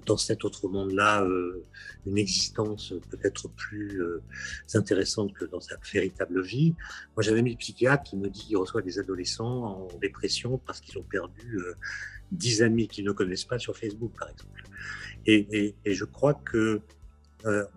dans 0.06 0.18
cet 0.18 0.44
autre 0.46 0.68
monde-là 0.68 1.24
euh, 1.24 1.64
une 2.06 2.18
existence 2.18 2.94
peut-être 3.10 3.50
plus 3.50 4.02
euh, 4.02 4.22
intéressante 4.74 5.34
que 5.34 5.46
dans 5.46 5.62
sa 5.62 5.78
véritable 5.94 6.42
vie. 6.42 6.74
Moi, 7.16 7.24
j'avais 7.24 7.40
ami 7.40 7.56
psychiatre 7.56 8.04
qui 8.04 8.18
me 8.18 8.30
dit 8.30 8.48
qu'il 8.48 8.58
reçoit 8.58 8.82
des 8.82 9.00
adolescents 9.00 9.64
en 9.64 9.88
dépression 10.00 10.58
parce 10.66 10.82
qu'ils 10.82 10.98
ont 10.98 11.04
perdu 11.04 11.58
euh, 11.58 11.76
dix 12.32 12.62
amis 12.62 12.88
qu'ils 12.88 13.06
ne 13.06 13.12
connaissent 13.12 13.46
pas 13.46 13.60
sur 13.60 13.78
Facebook, 13.78 14.12
par 14.18 14.30
exemple. 14.30 14.64
Et, 15.28 15.76
je 15.86 16.06
crois 16.06 16.34
que 16.34 16.82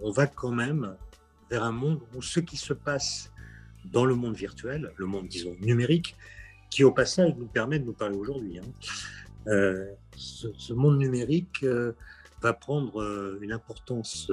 on 0.01 0.11
va 0.11 0.27
quand 0.27 0.51
même 0.51 0.97
vers 1.51 1.63
un 1.63 1.73
monde 1.73 2.01
où 2.15 2.23
ce 2.23 2.41
qui 2.41 2.57
se 2.57 2.73
passe 2.73 3.31
dans 3.85 4.05
le 4.05 4.15
monde 4.15 4.35
virtuel, 4.35 4.93
le 4.97 5.07
monde, 5.07 5.29
disons, 5.29 5.55
numérique, 5.61 6.17
qui 6.71 6.85
au 6.85 6.93
passage 6.93 7.35
nous 7.37 7.47
permet 7.47 7.79
de 7.79 7.85
nous 7.85 7.93
parler 7.93 8.17
aujourd'hui. 8.17 8.59
Hein. 8.59 9.87
Ce, 10.19 10.73
monde 10.73 10.99
numérique 10.99 11.63
euh, 11.63 11.93
va 12.43 12.53
prendre 12.53 13.01
euh, 13.01 13.39
une 13.41 13.53
importance 13.53 14.31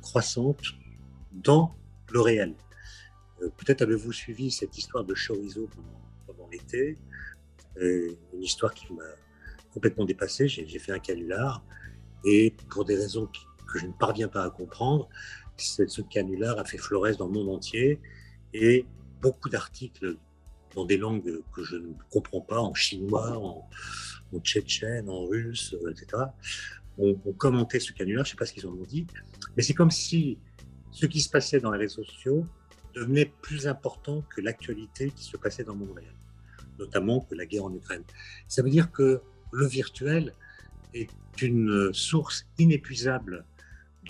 croissante 0.00 0.62
dans 1.32 1.74
le 2.10 2.20
réel. 2.20 2.54
Peut-être 3.58 3.82
avez-vous 3.82 4.12
suivi 4.12 4.50
cette 4.50 4.78
histoire 4.78 5.04
de 5.04 5.14
chorizo 5.14 5.68
pendant, 6.26 6.48
l'été, 6.50 6.96
une 7.76 8.42
histoire 8.42 8.72
qui 8.72 8.90
m'a 8.94 9.02
complètement 9.74 10.06
dépassé. 10.06 10.48
J'ai 10.48 10.78
fait 10.78 10.92
un 10.92 10.98
canular 10.98 11.62
et 12.24 12.54
pour 12.70 12.86
des 12.86 12.96
raisons 12.96 13.26
que 13.26 13.78
je 13.78 13.86
ne 13.86 13.92
parviens 13.92 14.28
pas 14.28 14.44
à 14.44 14.50
comprendre, 14.50 15.08
ce 15.58 16.00
canular 16.02 16.58
a 16.58 16.64
fait 16.64 16.78
florès 16.78 17.18
dans 17.18 17.26
le 17.26 17.32
monde 17.32 17.50
entier 17.50 18.00
et 18.54 18.86
beaucoup 19.20 19.48
d'articles 19.48 20.16
dans 20.74 20.84
des 20.84 20.96
langues 20.96 21.40
que 21.54 21.62
je 21.62 21.76
ne 21.76 21.92
comprends 22.10 22.40
pas, 22.40 22.60
en 22.60 22.74
chinois, 22.74 23.38
en, 23.38 23.68
tchétchène, 24.40 25.08
en 25.08 25.26
russe, 25.26 25.74
euh, 25.74 25.92
etc., 25.92 26.24
ont, 26.98 27.14
commenté 27.38 27.78
ce 27.80 27.92
canular. 27.92 28.24
Je 28.24 28.30
ne 28.30 28.32
sais 28.32 28.38
pas 28.38 28.46
ce 28.46 28.52
qu'ils 28.52 28.66
en 28.66 28.72
ont 28.72 28.86
dit, 28.86 29.06
mais 29.56 29.62
c'est 29.62 29.74
comme 29.74 29.90
si 29.90 30.38
ce 30.90 31.06
qui 31.06 31.20
se 31.20 31.28
passait 31.28 31.60
dans 31.60 31.70
les 31.70 31.78
réseaux 31.78 32.04
sociaux 32.04 32.46
devenait 32.94 33.32
plus 33.42 33.66
important 33.66 34.22
que 34.34 34.40
l'actualité 34.40 35.10
qui 35.10 35.24
se 35.24 35.36
passait 35.36 35.64
dans 35.64 35.74
monde 35.74 35.92
réel, 35.96 36.14
notamment 36.78 37.20
que 37.20 37.34
la 37.34 37.46
guerre 37.46 37.64
en 37.64 37.74
Ukraine. 37.74 38.04
Ça 38.48 38.62
veut 38.62 38.70
dire 38.70 38.92
que 38.92 39.20
le 39.52 39.66
virtuel 39.66 40.34
est 40.94 41.10
une 41.42 41.92
source 41.92 42.46
inépuisable 42.58 43.44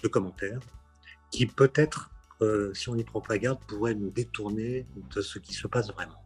de 0.03 0.09
commentaires 0.09 0.61
qui 1.31 1.47
peut-être, 1.47 2.11
euh, 2.43 2.73
si 2.75 2.89
on 2.89 2.95
n'y 2.95 3.05
prend 3.05 3.21
pas 3.21 3.39
garde, 3.39 3.59
pourrait 3.67 3.95
nous 3.95 4.11
détourner 4.11 4.87
de 5.15 5.21
ce 5.21 5.39
qui 5.39 5.55
se 5.55 5.67
passe 5.67 5.91
vraiment. 5.93 6.24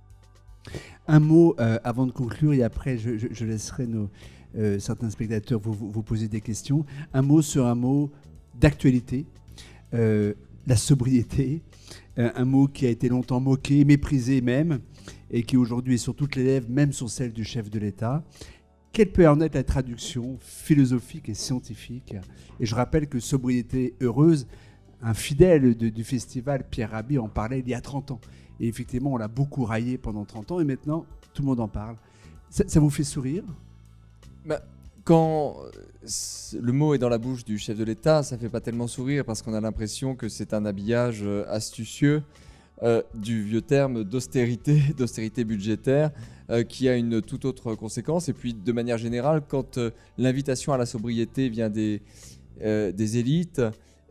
Un 1.06 1.20
mot 1.20 1.54
euh, 1.58 1.78
avant 1.84 2.06
de 2.06 2.12
conclure 2.12 2.52
et 2.52 2.62
après 2.62 2.98
je, 2.98 3.44
laisserai 3.44 3.86
nos, 3.86 4.10
euh, 4.56 4.78
certains 4.78 5.10
spectateurs 5.10 5.60
vous, 5.60 6.02
poser 6.02 6.28
des 6.28 6.40
questions. 6.40 6.84
Un 7.12 7.22
mot 7.22 7.42
sur 7.42 7.66
un 7.66 7.74
mot 7.74 8.10
d'actualité, 8.58 9.26
euh, 9.94 10.34
la 10.66 10.76
sobriété, 10.76 11.62
un 12.16 12.44
mot 12.44 12.66
qui 12.66 12.84
a 12.84 12.90
été 12.90 13.08
longtemps 13.08 13.38
moqué, 13.38 13.84
méprisé 13.84 14.40
même, 14.40 14.80
et 15.30 15.44
qui 15.44 15.56
aujourd'hui 15.56 15.94
est 15.94 15.98
sur 15.98 16.16
toutes 16.16 16.34
les 16.34 16.42
lèvres, 16.42 16.68
même 16.68 16.92
sur 16.92 17.08
celle 17.08 17.32
du 17.32 17.44
chef 17.44 17.70
de 17.70 17.78
l'État. 17.78 18.24
Quelle 18.92 19.12
peut 19.12 19.28
en 19.28 19.40
être 19.40 19.54
la 19.54 19.62
traduction 19.62 20.36
philosophique 20.40 21.28
et 21.28 21.34
scientifique? 21.34 22.16
Et 22.58 22.66
je 22.66 22.74
rappelle 22.74 23.06
que 23.06 23.20
sobriété 23.20 23.94
heureuse, 24.00 24.48
un 25.00 25.14
fidèle 25.14 25.76
du 25.76 26.04
festival, 26.04 26.64
Pierre 26.68 26.90
Rabhi, 26.90 27.18
en 27.18 27.28
parlait 27.28 27.60
il 27.60 27.68
y 27.68 27.74
a 27.74 27.80
30 27.80 28.10
ans. 28.10 28.20
Et 28.60 28.68
effectivement, 28.68 29.12
on 29.12 29.16
l'a 29.16 29.28
beaucoup 29.28 29.64
raillé 29.64 29.98
pendant 29.98 30.24
30 30.24 30.52
ans 30.52 30.60
et 30.60 30.64
maintenant, 30.64 31.06
tout 31.32 31.42
le 31.42 31.48
monde 31.48 31.60
en 31.60 31.68
parle. 31.68 31.96
Ça, 32.50 32.80
vous 32.80 32.90
fait 32.90 33.04
sourire? 33.04 33.44
Bah, 34.46 34.60
Quand 35.04 35.56
le 36.60 36.72
mot 36.72 36.94
est 36.94 36.98
dans 36.98 37.08
la 37.08 37.18
bouche 37.18 37.44
du 37.44 37.58
chef 37.58 37.76
de 37.76 37.84
l'État, 37.84 38.22
ça 38.22 38.38
fait 38.38 38.48
pas 38.48 38.60
tellement 38.60 38.86
sourire 38.86 39.24
parce 39.24 39.42
qu'on 39.42 39.54
a 39.54 39.60
l'impression 39.60 40.16
que 40.16 40.28
c'est 40.28 40.54
un 40.54 40.64
habillage 40.64 41.20
euh, 41.22 41.44
astucieux 41.48 42.22
euh, 42.82 43.02
du 43.14 43.42
vieux 43.42 43.60
terme 43.60 44.04
d'austérité, 44.04 44.80
d'austérité 44.96 45.44
budgétaire, 45.44 46.10
euh, 46.50 46.62
qui 46.62 46.88
a 46.88 46.96
une 46.96 47.20
toute 47.20 47.44
autre 47.44 47.74
conséquence. 47.74 48.28
Et 48.28 48.32
puis, 48.32 48.54
de 48.54 48.72
manière 48.72 48.98
générale, 48.98 49.42
quand 49.46 49.78
l'invitation 50.16 50.72
à 50.72 50.78
la 50.78 50.86
sobriété 50.86 51.48
vient 51.48 51.70
des 51.70 52.00
élites 53.18 53.62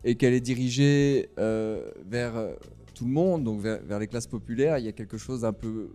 et 0.04 0.14
qu'elle 0.14 0.32
est 0.32 0.40
dirigée 0.40 1.28
vers 1.36 2.34
tout 2.98 3.04
le 3.04 3.12
monde, 3.12 3.44
donc 3.44 3.60
vers, 3.60 3.98
les 4.00 4.08
classes 4.08 4.26
populaires, 4.26 4.78
il 4.78 4.84
y 4.84 4.88
a 4.88 4.92
quelque 4.92 5.18
chose 5.18 5.42
d'un 5.42 5.52
peu 5.52 5.90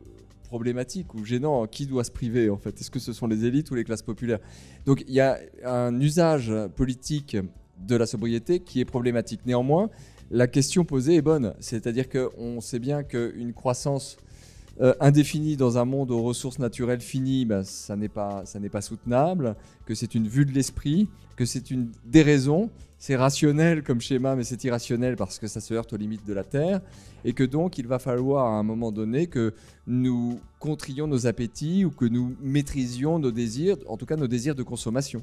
problématique 0.46 1.14
ou 1.14 1.26
gênant. 1.26 1.68
Qui 1.68 1.86
doit 1.86 2.06
se 2.06 2.12
priver 2.12 2.50
en 2.50 2.56
fait? 2.56 2.80
Est-ce 2.80 2.90
que 2.90 3.00
ce 3.00 3.12
sont 3.12 3.28
les 3.28 3.44
élites 3.44 3.70
ou 3.72 3.76
les 3.76 3.84
classes 3.84 4.02
populaires? 4.02 4.40
Donc 4.86 5.04
il 5.06 5.14
y 5.14 5.20
a 5.20 5.38
un 5.66 6.00
usage 6.00 6.54
politique 6.78 7.36
de 7.78 7.96
la 7.98 8.06
sobriété 8.06 8.62
qui 8.62 8.80
est 8.80 8.86
problématique. 8.86 9.42
Néanmoins, 9.46 9.90
la 10.32 10.48
question 10.48 10.86
posée 10.86 11.16
est 11.16 11.22
bonne. 11.22 11.54
C'est-à-dire 11.60 12.06
qu'on 12.08 12.62
sait 12.62 12.80
bien 12.80 13.04
qu'une 13.04 13.52
croissance 13.52 14.16
euh, 14.82 14.94
indéfinie 15.00 15.56
dans 15.56 15.78
un 15.78 15.86
monde 15.86 16.10
aux 16.10 16.24
ressources 16.24 16.58
naturelles 16.58 17.02
finies, 17.02 17.46
ben, 17.46 17.64
ça 17.64 17.96
n'est 17.96 18.10
pas, 18.10 18.44
ça 18.46 18.60
pas 18.72 18.82
soutenable, 18.82 19.56
que 19.86 19.94
c'est 19.94 20.16
une 20.16 20.28
vue 20.28 20.46
de 20.46 20.52
l'esprit, 20.52 21.10
que 21.36 21.46
c'est 21.46 21.70
une 21.70 21.92
déraison, 22.06 22.72
c'est 22.98 23.16
rationnel 23.16 23.84
comme 23.84 24.02
schéma, 24.02 24.36
mais 24.36 24.44
c'est 24.44 24.64
irrationnel 24.64 25.16
parce 25.16 25.38
que 25.38 25.48
ça 25.48 25.62
se 25.62 25.74
heurte 25.74 25.94
aux 25.94 25.98
limites 25.98 26.26
de 26.26 26.34
la 26.34 26.44
Terre, 26.44 26.82
et 27.24 27.34
que 27.34 27.44
donc 27.44 27.78
il 27.78 27.86
va 27.86 28.00
falloir 28.00 28.48
à 28.48 28.58
un 28.58 28.64
moment 28.64 28.92
donné 28.92 29.28
que 29.28 29.54
nous 29.86 30.40
contrions 30.60 31.06
nos 31.06 31.28
appétits 31.28 31.86
ou 31.86 31.92
que 31.92 32.06
nous 32.06 32.36
maîtrisions 32.42 33.20
nos 33.20 33.32
désirs, 33.32 33.78
en 33.88 33.98
tout 33.98 34.06
cas 34.06 34.16
nos 34.16 34.28
désirs 34.28 34.56
de 34.56 34.64
consommation. 34.64 35.22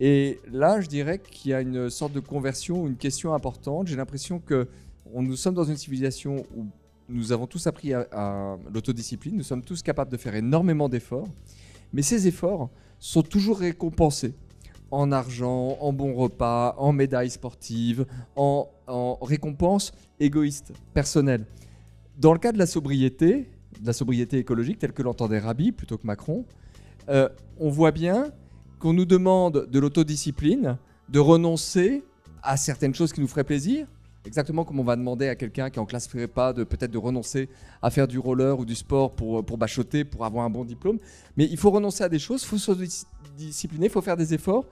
Et 0.00 0.40
là, 0.50 0.80
je 0.80 0.88
dirais 0.88 1.18
qu'il 1.18 1.50
y 1.50 1.54
a 1.54 1.60
une 1.60 1.90
sorte 1.90 2.14
de 2.14 2.20
conversion, 2.20 2.86
une 2.86 2.96
question 2.96 3.34
importante. 3.34 3.88
J'ai 3.88 3.96
l'impression 3.96 4.38
que 4.38 4.66
nous 5.14 5.36
sommes 5.36 5.54
dans 5.54 5.64
une 5.64 5.76
civilisation 5.76 6.46
où 6.56 6.66
nous 7.10 7.32
avons 7.32 7.46
tous 7.46 7.66
appris 7.66 7.92
à 7.92 8.56
l'autodiscipline, 8.72 9.36
nous 9.36 9.42
sommes 9.42 9.62
tous 9.62 9.82
capables 9.82 10.10
de 10.10 10.16
faire 10.16 10.34
énormément 10.34 10.88
d'efforts, 10.88 11.28
mais 11.92 12.02
ces 12.02 12.26
efforts 12.26 12.70
sont 12.98 13.22
toujours 13.22 13.58
récompensés 13.58 14.34
en 14.90 15.12
argent, 15.12 15.76
en 15.80 15.92
bons 15.92 16.14
repas, 16.14 16.74
en 16.78 16.92
médailles 16.92 17.30
sportives, 17.30 18.06
en, 18.36 18.68
récompenses 19.22 19.92
égoïstes, 20.18 20.72
personnelles. 20.94 21.46
Dans 22.18 22.32
le 22.32 22.38
cas 22.38 22.52
de 22.52 22.58
la 22.58 22.66
sobriété, 22.66 23.48
de 23.80 23.86
la 23.86 23.92
sobriété 23.92 24.38
écologique 24.38 24.78
telle 24.78 24.92
que 24.92 25.02
l'entendait 25.02 25.38
Rabi 25.38 25.72
plutôt 25.72 25.96
que 25.96 26.06
Macron, 26.06 26.44
euh, 27.08 27.28
on 27.58 27.70
voit 27.70 27.92
bien 27.92 28.32
qu'on 28.78 28.92
nous 28.92 29.04
demande 29.04 29.68
de 29.70 29.78
l'autodiscipline, 29.78 30.76
de 31.08 31.18
renoncer 31.18 32.02
à 32.42 32.56
certaines 32.56 32.94
choses 32.94 33.12
qui 33.12 33.20
nous 33.20 33.28
feraient 33.28 33.44
plaisir, 33.44 33.86
exactement 34.24 34.64
comme 34.64 34.80
on 34.80 34.84
va 34.84 34.96
demander 34.96 35.28
à 35.28 35.34
quelqu'un 35.34 35.70
qui 35.70 35.78
est 35.78 35.82
en 35.82 35.86
classe 35.86 36.08
prépa 36.08 36.52
de 36.52 36.64
peut-être 36.64 36.90
de 36.90 36.98
renoncer 36.98 37.48
à 37.82 37.90
faire 37.90 38.06
du 38.06 38.18
roller 38.18 38.58
ou 38.58 38.64
du 38.64 38.74
sport 38.74 39.12
pour, 39.12 39.44
pour 39.44 39.58
bachoter, 39.58 40.04
pour 40.04 40.24
avoir 40.24 40.44
un 40.44 40.50
bon 40.50 40.64
diplôme. 40.64 40.98
Mais 41.36 41.46
il 41.50 41.56
faut 41.56 41.70
renoncer 41.70 42.04
à 42.04 42.08
des 42.08 42.18
choses, 42.18 42.42
il 42.42 42.46
faut 42.46 42.58
se 42.58 42.72
discipliner, 43.36 43.86
il 43.86 43.92
faut 43.92 44.02
faire 44.02 44.16
des 44.16 44.34
efforts 44.34 44.64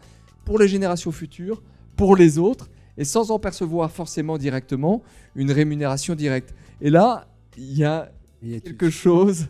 pour 0.44 0.58
les 0.58 0.68
générations 0.68 1.12
futures, 1.12 1.62
pour 1.96 2.16
les 2.16 2.38
autres, 2.38 2.70
et 2.96 3.04
sans 3.04 3.30
en 3.30 3.38
percevoir 3.38 3.90
forcément 3.90 4.38
directement 4.38 5.02
une 5.34 5.52
rémunération 5.52 6.14
directe. 6.14 6.54
Et 6.80 6.90
là, 6.90 7.28
il 7.56 7.76
y 7.76 7.84
a, 7.84 8.10
quelque 8.40 8.88
chose 8.88 9.48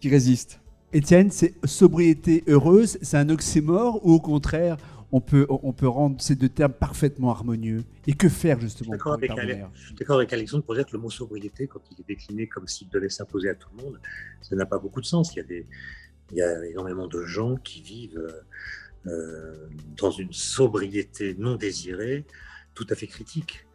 qui 0.00 0.08
résiste. 0.08 0.60
Étienne, 0.92 1.30
c'est 1.30 1.54
sobriété 1.64 2.44
heureuse, 2.46 2.98
c'est 3.02 3.16
un 3.16 3.28
oxymore 3.28 4.00
ou 4.06 4.12
au 4.12 4.20
contraire, 4.20 4.76
on 5.14 5.20
peut, 5.20 5.46
on 5.48 5.72
peut 5.72 5.86
rendre 5.86 6.20
ces 6.20 6.34
deux 6.34 6.48
termes 6.48 6.72
parfaitement 6.72 7.30
harmonieux. 7.30 7.84
Et 8.08 8.14
que 8.14 8.28
faire 8.28 8.58
justement 8.58 8.94
Je 9.72 9.86
suis 9.86 9.94
d'accord 9.94 10.16
avec 10.16 10.32
Alexandre 10.32 10.64
pour 10.64 10.74
dire 10.74 10.84
que 10.84 10.90
le 10.90 10.98
mot 10.98 11.08
sobriété, 11.08 11.68
quand 11.68 11.80
il 11.92 12.00
est 12.00 12.08
décliné 12.08 12.48
comme 12.48 12.66
s'il 12.66 12.88
devait 12.88 13.08
s'imposer 13.08 13.48
à 13.48 13.54
tout 13.54 13.68
le 13.76 13.84
monde, 13.84 14.00
ça 14.42 14.56
n'a 14.56 14.66
pas 14.66 14.78
beaucoup 14.78 15.00
de 15.00 15.06
sens. 15.06 15.32
Il 15.34 15.36
y 15.36 15.40
a, 15.40 15.44
des, 15.44 15.66
il 16.32 16.38
y 16.38 16.42
a 16.42 16.66
énormément 16.66 17.06
de 17.06 17.24
gens 17.24 17.54
qui 17.54 17.80
vivent 17.80 18.26
euh, 19.06 19.68
dans 19.96 20.10
une 20.10 20.32
sobriété 20.32 21.36
non 21.38 21.54
désirée 21.54 22.24
tout 22.74 22.86
à 22.90 22.96
fait 22.96 23.06
critique. 23.06 23.68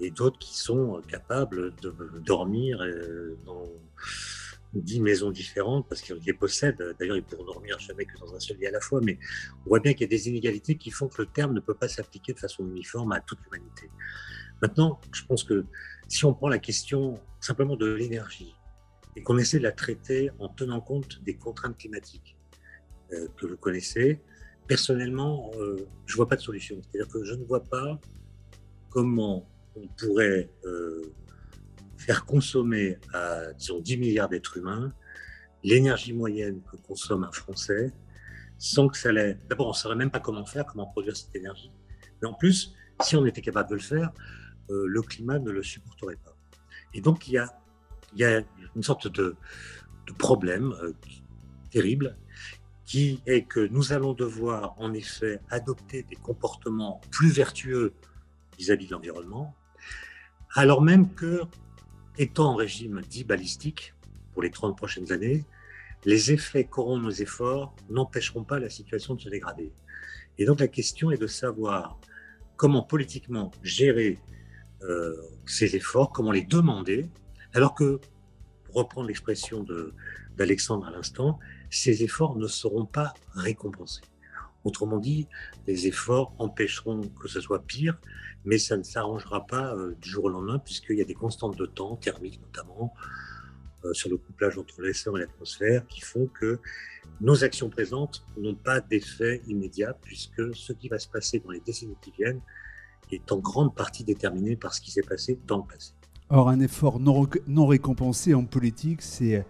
Et 0.00 0.10
d'autres 0.10 0.38
qui 0.38 0.56
sont 0.56 1.02
capables 1.06 1.74
de 1.82 1.94
dormir 2.24 2.80
euh, 2.80 3.36
dans 3.44 3.66
dix 4.74 5.00
maisons 5.00 5.30
différentes 5.30 5.88
parce 5.88 6.02
qu'ils 6.02 6.16
les 6.26 6.32
possèdent. 6.32 6.96
D'ailleurs, 6.98 7.16
ils 7.16 7.22
pourront 7.22 7.44
dormir 7.44 7.78
jamais 7.78 8.04
que 8.04 8.18
dans 8.18 8.34
un 8.34 8.40
seul 8.40 8.58
lit 8.58 8.66
à 8.66 8.70
la 8.70 8.80
fois. 8.80 9.00
Mais 9.02 9.18
on 9.64 9.70
voit 9.70 9.80
bien 9.80 9.92
qu'il 9.92 10.02
y 10.02 10.04
a 10.04 10.08
des 10.08 10.28
inégalités 10.28 10.76
qui 10.76 10.90
font 10.90 11.08
que 11.08 11.22
le 11.22 11.28
terme 11.28 11.52
ne 11.52 11.60
peut 11.60 11.74
pas 11.74 11.88
s'appliquer 11.88 12.32
de 12.32 12.38
façon 12.38 12.66
uniforme 12.68 13.12
à 13.12 13.20
toute 13.20 13.38
l'humanité. 13.44 13.90
Maintenant, 14.60 15.00
je 15.12 15.24
pense 15.24 15.44
que 15.44 15.64
si 16.08 16.24
on 16.24 16.34
prend 16.34 16.48
la 16.48 16.58
question 16.58 17.20
simplement 17.40 17.76
de 17.76 17.86
l'énergie 17.92 18.54
et 19.16 19.22
qu'on 19.22 19.38
essaie 19.38 19.58
de 19.58 19.62
la 19.62 19.72
traiter 19.72 20.30
en 20.38 20.48
tenant 20.48 20.80
compte 20.80 21.22
des 21.22 21.36
contraintes 21.36 21.78
climatiques 21.78 22.36
euh, 23.12 23.28
que 23.36 23.46
vous 23.46 23.56
connaissez, 23.56 24.20
personnellement, 24.66 25.50
euh, 25.58 25.86
je 26.06 26.14
ne 26.14 26.16
vois 26.16 26.28
pas 26.28 26.36
de 26.36 26.40
solution. 26.40 26.80
C'est-à-dire 26.82 27.10
que 27.10 27.24
je 27.24 27.34
ne 27.34 27.44
vois 27.44 27.64
pas 27.64 28.00
comment 28.90 29.48
on 29.76 29.86
pourrait 29.88 30.50
euh, 30.64 31.02
faire 31.98 32.24
consommer 32.24 32.98
à, 33.12 33.52
disons, 33.52 33.80
10 33.80 33.98
milliards 33.98 34.28
d'êtres 34.28 34.56
humains 34.56 34.92
l'énergie 35.64 36.12
moyenne 36.12 36.62
que 36.70 36.76
consomme 36.76 37.24
un 37.24 37.32
Français 37.32 37.92
sans 38.56 38.88
que 38.88 38.96
ça 38.96 39.12
l'ait. 39.12 39.38
D'abord, 39.48 39.66
on 39.66 39.70
ne 39.70 39.76
saurait 39.76 39.96
même 39.96 40.10
pas 40.10 40.20
comment 40.20 40.46
faire, 40.46 40.64
comment 40.66 40.86
produire 40.86 41.16
cette 41.16 41.34
énergie. 41.34 41.70
Mais 42.22 42.28
en 42.28 42.34
plus, 42.34 42.74
si 43.00 43.16
on 43.16 43.26
était 43.26 43.40
capable 43.40 43.70
de 43.70 43.74
le 43.74 43.80
faire, 43.80 44.12
euh, 44.70 44.86
le 44.86 45.02
climat 45.02 45.38
ne 45.38 45.50
le 45.50 45.62
supporterait 45.62 46.16
pas. 46.16 46.34
Et 46.94 47.00
donc, 47.00 47.28
il 47.28 47.34
y 47.34 47.38
a, 47.38 47.52
il 48.14 48.20
y 48.20 48.24
a 48.24 48.42
une 48.74 48.82
sorte 48.82 49.08
de, 49.08 49.36
de 50.06 50.12
problème 50.12 50.72
euh, 50.82 50.92
terrible 51.70 52.16
qui 52.84 53.20
est 53.26 53.42
que 53.42 53.60
nous 53.68 53.92
allons 53.92 54.14
devoir 54.14 54.74
en 54.78 54.94
effet 54.94 55.40
adopter 55.50 56.04
des 56.04 56.16
comportements 56.16 57.00
plus 57.10 57.30
vertueux 57.30 57.92
vis-à-vis 58.58 58.86
-vis 58.86 58.88
de 58.88 58.94
l'environnement, 58.94 59.54
alors 60.54 60.80
même 60.80 61.12
que 61.14 61.42
étant 62.18 62.52
en 62.52 62.56
régime 62.56 63.00
dit 63.08 63.24
balistique, 63.24 63.94
pour 64.32 64.42
les 64.42 64.50
30 64.50 64.76
prochaines 64.76 65.12
années, 65.12 65.44
les 66.04 66.32
effets 66.32 66.64
qu'auront 66.64 66.98
nos 66.98 67.10
efforts 67.10 67.74
n'empêcheront 67.88 68.44
pas 68.44 68.58
la 68.58 68.70
situation 68.70 69.14
de 69.14 69.20
se 69.20 69.28
dégrader. 69.28 69.72
Et 70.38 70.44
donc 70.44 70.60
la 70.60 70.68
question 70.68 71.10
est 71.10 71.18
de 71.18 71.26
savoir 71.26 71.98
comment 72.56 72.82
politiquement 72.82 73.50
gérer 73.62 74.18
euh, 74.82 75.16
ces 75.46 75.74
efforts, 75.74 76.12
comment 76.12 76.30
les 76.30 76.44
demander, 76.44 77.08
alors 77.54 77.74
que, 77.74 78.00
pour 78.64 78.76
reprendre 78.76 79.08
l'expression 79.08 79.64
d'Alexandre 80.36 80.86
à 80.86 80.90
l'instant, 80.90 81.38
ces 81.70 82.02
efforts 82.04 82.36
ne 82.36 82.46
seront 82.46 82.84
pas 82.84 83.14
récompensés. 83.34 84.02
Autrement 84.68 84.98
dit, 84.98 85.26
les 85.66 85.86
efforts 85.86 86.34
empêcheront 86.38 87.00
que 87.22 87.26
ce 87.26 87.40
soit 87.40 87.62
pire, 87.62 87.98
mais 88.44 88.58
ça 88.58 88.76
ne 88.76 88.82
s'arrangera 88.82 89.46
pas 89.46 89.74
euh, 89.74 89.94
du 90.02 90.10
jour 90.10 90.24
au 90.24 90.28
lendemain, 90.28 90.58
puisqu'il 90.58 90.98
y 90.98 91.00
a 91.00 91.06
des 91.06 91.14
constantes 91.14 91.56
de 91.56 91.64
temps, 91.64 91.96
thermiques 91.96 92.38
notamment, 92.42 92.92
euh, 93.86 93.94
sur 93.94 94.10
le 94.10 94.18
couplage 94.18 94.58
entre 94.58 94.82
l'essor 94.82 95.16
et 95.16 95.20
l'atmosphère, 95.20 95.86
qui 95.86 96.02
font 96.02 96.26
que 96.26 96.60
nos 97.22 97.44
actions 97.44 97.70
présentes 97.70 98.26
n'ont 98.36 98.54
pas 98.54 98.82
d'effet 98.82 99.40
immédiat, 99.46 99.96
puisque 100.02 100.54
ce 100.54 100.74
qui 100.74 100.90
va 100.90 100.98
se 100.98 101.08
passer 101.08 101.38
dans 101.38 101.50
les 101.50 101.60
décennies 101.60 101.96
qui 102.02 102.10
viennent 102.10 102.42
est 103.10 103.32
en 103.32 103.38
grande 103.38 103.74
partie 103.74 104.04
déterminé 104.04 104.54
par 104.54 104.74
ce 104.74 104.82
qui 104.82 104.90
s'est 104.90 105.00
passé 105.00 105.38
dans 105.46 105.56
le 105.56 105.64
passé. 105.64 105.92
Or, 106.28 106.50
un 106.50 106.60
effort 106.60 107.00
non, 107.00 107.66
récompensé 107.66 108.34
en 108.34 108.44
politique, 108.44 109.00
c'est 109.00 109.46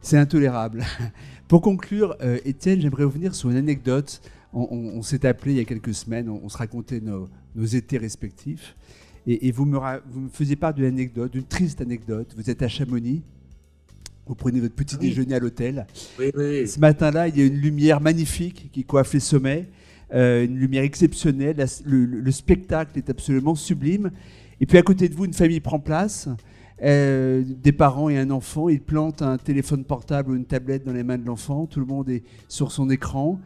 c'est 0.00 0.18
intolérable. 0.18 0.84
Pour 1.48 1.62
conclure, 1.62 2.14
euh, 2.20 2.38
Étienne, 2.44 2.80
j'aimerais 2.80 3.04
revenir 3.04 3.34
sur 3.34 3.50
une 3.50 3.56
anecdote. 3.56 4.20
On, 4.56 5.02
s'est 5.02 5.26
appelé 5.26 5.54
il 5.54 5.56
y 5.56 5.60
a 5.60 5.64
quelques 5.64 5.94
semaines, 5.94 6.28
on, 6.28 6.48
se 6.48 6.56
racontait 6.56 7.00
nos, 7.00 7.28
étés 7.64 7.98
respectifs. 7.98 8.76
Et, 9.26 9.50
vous, 9.50 9.64
me, 9.64 9.78
vous, 10.10 10.20
me, 10.20 10.28
faisiez 10.28 10.54
part 10.54 10.74
d'une 10.74 10.84
anecdote, 10.84 11.32
d'une 11.32 11.44
triste 11.44 11.80
anecdote. 11.80 12.34
Vous 12.36 12.50
êtes 12.50 12.62
à 12.62 12.68
Chamonix, 12.68 13.22
vous 14.26 14.34
prenez 14.34 14.60
votre 14.60 14.74
petit 14.74 14.96
déjeuner 14.96 15.34
à 15.34 15.38
l'hôtel. 15.38 15.86
Oui, 16.18 16.30
oui. 16.36 16.68
Ce 16.68 16.78
matin-là, 16.78 17.28
il 17.28 17.38
y 17.38 17.42
a 17.42 17.46
une 17.46 17.56
lumière 17.56 18.00
magnifique 18.00 18.70
qui 18.72 18.84
coiffe 18.84 19.12
les 19.12 19.20
sommets, 19.20 19.68
euh, 20.14 20.44
une 20.44 20.56
lumière 20.56 20.84
exceptionnelle. 20.84 21.56
le, 21.84 22.30
spectacle 22.30 22.96
est 22.98 23.10
absolument 23.10 23.54
sublime. 23.54 24.10
Et 24.60 24.66
puis 24.66 24.78
à 24.78 24.82
côté 24.82 25.08
de 25.08 25.14
vous, 25.14 25.24
une 25.24 25.34
famille 25.34 25.60
prend 25.60 25.80
place. 25.80 26.28
Euh, 26.82 27.42
des 27.46 27.72
parents 27.72 28.08
et 28.08 28.18
un 28.18 28.30
enfant, 28.30 28.68
ils 28.68 28.80
plantent 28.80 29.22
un 29.22 29.38
téléphone 29.38 29.84
portable 29.84 30.32
ou 30.32 30.34
une 30.34 30.44
tablette 30.44 30.84
dans 30.84 30.92
les 30.92 31.04
mains 31.04 31.18
de 31.18 31.24
l'enfant, 31.24 31.66
tout 31.66 31.80
le 31.80 31.86
monde 31.86 32.08
est 32.08 32.24
sur 32.48 32.72
son 32.72 32.90
écran. 32.90 33.40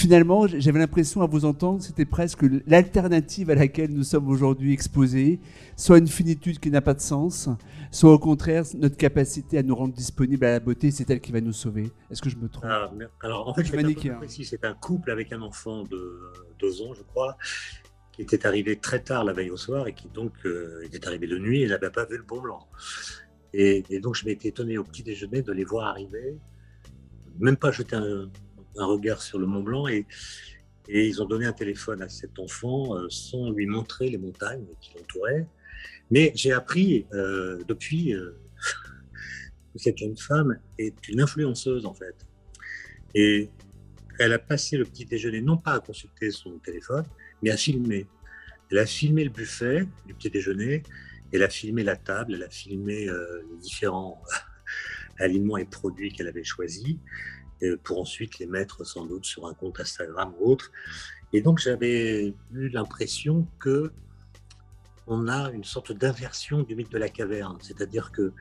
Finalement, 0.00 0.46
j'avais 0.46 0.78
l'impression 0.78 1.20
à 1.20 1.26
vous 1.26 1.44
entendre, 1.44 1.82
c'était 1.82 2.06
presque 2.06 2.42
l'alternative 2.66 3.50
à 3.50 3.54
laquelle 3.54 3.90
nous 3.90 4.02
sommes 4.02 4.30
aujourd'hui 4.30 4.72
exposés, 4.72 5.40
soit 5.76 5.98
une 5.98 6.08
finitude 6.08 6.58
qui 6.58 6.70
n'a 6.70 6.80
pas 6.80 6.94
de 6.94 7.02
sens, 7.02 7.50
soit 7.90 8.10
au 8.10 8.18
contraire 8.18 8.64
notre 8.76 8.96
capacité 8.96 9.58
à 9.58 9.62
nous 9.62 9.74
rendre 9.74 9.92
disponibles 9.92 10.46
à 10.46 10.52
la 10.52 10.60
beauté, 10.60 10.90
c'est 10.90 11.10
elle 11.10 11.20
qui 11.20 11.32
va 11.32 11.42
nous 11.42 11.52
sauver. 11.52 11.90
Est-ce 12.10 12.22
que 12.22 12.30
je 12.30 12.38
me 12.38 12.48
trompe? 12.48 12.64
Ah, 12.66 12.90
Alors 13.22 13.46
en 13.46 13.52
fait, 13.52 13.62
je 13.62 13.72
vais 13.72 14.42
c'est 14.42 14.64
un 14.64 14.72
couple 14.72 15.10
avec 15.10 15.34
un 15.34 15.42
enfant 15.42 15.82
de 15.82 16.18
deux 16.58 16.80
ans, 16.80 16.94
je 16.94 17.02
crois, 17.02 17.36
qui 18.12 18.22
était 18.22 18.46
arrivé 18.46 18.76
très 18.76 19.00
tard 19.00 19.22
la 19.24 19.34
veille 19.34 19.50
au 19.50 19.58
soir 19.58 19.86
et 19.86 19.92
qui 19.92 20.08
donc 20.08 20.32
euh, 20.46 20.80
était 20.82 21.06
arrivé 21.06 21.26
de 21.26 21.36
nuit 21.36 21.60
et 21.60 21.68
n'avait 21.68 21.90
pas 21.90 22.06
vu 22.06 22.16
le 22.16 22.24
Mont 22.30 22.40
Blanc. 22.40 22.68
Et, 23.52 23.84
donc 24.00 24.14
je 24.14 24.24
m'étais 24.24 24.48
étonné 24.48 24.78
au 24.78 24.84
petit 24.84 25.02
déjeuner 25.02 25.42
de 25.42 25.52
les 25.52 25.64
voir 25.64 25.88
arriver, 25.88 26.38
même 27.38 27.58
pas 27.58 27.70
jeter 27.70 27.96
un, 27.96 28.30
regard 28.76 29.22
sur 29.22 29.38
le 29.38 29.46
Mont 29.46 29.62
Blanc 29.62 29.88
et, 29.88 30.06
ils 30.92 31.22
ont 31.22 31.26
donné 31.26 31.46
un 31.46 31.52
téléphone 31.52 32.02
à 32.02 32.08
cet 32.08 32.40
enfant 32.40 32.96
euh, 32.96 33.06
sans 33.10 33.52
lui 33.52 33.66
montrer 33.66 34.08
les 34.08 34.18
montagnes 34.18 34.66
qui 34.80 34.92
l'entouraient. 34.96 35.46
Mais 36.10 36.32
j'ai 36.34 36.50
appris 36.50 37.06
euh, 37.12 37.62
depuis 37.68 38.12
que 39.72 39.78
cette 39.78 39.98
jeune 39.98 40.16
femme 40.16 40.58
est 40.78 41.08
une 41.08 41.20
influenceuse 41.20 41.86
en 41.86 41.94
fait. 41.94 42.16
Et 43.14 43.50
elle 44.18 44.34
a 44.34 44.38
passé 44.38 44.76
le 44.76 44.84
petit 44.84 45.06
déjeuner 45.06 45.40
non 45.40 45.56
pas 45.56 45.72
à 45.72 45.80
consulter 45.80 46.30
son 46.30 46.58
téléphone, 46.58 47.04
mais 47.42 47.50
à 47.50 47.56
filmer. 47.56 48.06
Elle 48.70 48.78
a 48.78 48.86
filmé 48.86 49.24
le 49.24 49.30
buffet 49.30 49.86
du 50.06 50.14
petit 50.14 50.28
déjeuner, 50.28 50.82
elle 51.32 51.42
a 51.42 51.48
filmé 51.48 51.82
la 51.82 51.96
table, 51.96 52.34
elle 52.34 52.42
a 52.42 52.50
filmé 52.50 53.08
euh, 53.08 53.42
les 53.50 53.56
différents 53.56 54.22
aliments 55.18 55.56
et 55.56 55.64
produits 55.64 56.12
qu'elle 56.12 56.28
avait 56.28 56.44
choisis, 56.44 56.96
euh, 56.96 57.39
pour 57.82 58.00
ensuite 58.00 58.38
les 58.38 58.46
mettre 58.46 58.84
sans 58.84 59.06
doute 59.06 59.24
sur 59.24 59.46
un 59.46 59.54
compte 59.54 59.80
Instagram 59.80 60.32
ou 60.40 60.50
autre. 60.50 60.70
Et 61.32 61.40
donc 61.42 61.58
j'avais 61.58 62.34
eu 62.52 62.68
l'impression 62.68 63.46
que 63.58 63.92
on 65.06 65.28
a 65.28 65.50
une 65.50 65.64
sorte 65.64 65.92
d'inversion 65.92 66.62
du 66.62 66.76
mythe 66.76 66.92
de 66.92 66.98
la 66.98 67.08
caverne, 67.08 67.58
c'est-à-dire 67.60 68.12
que 68.12 68.32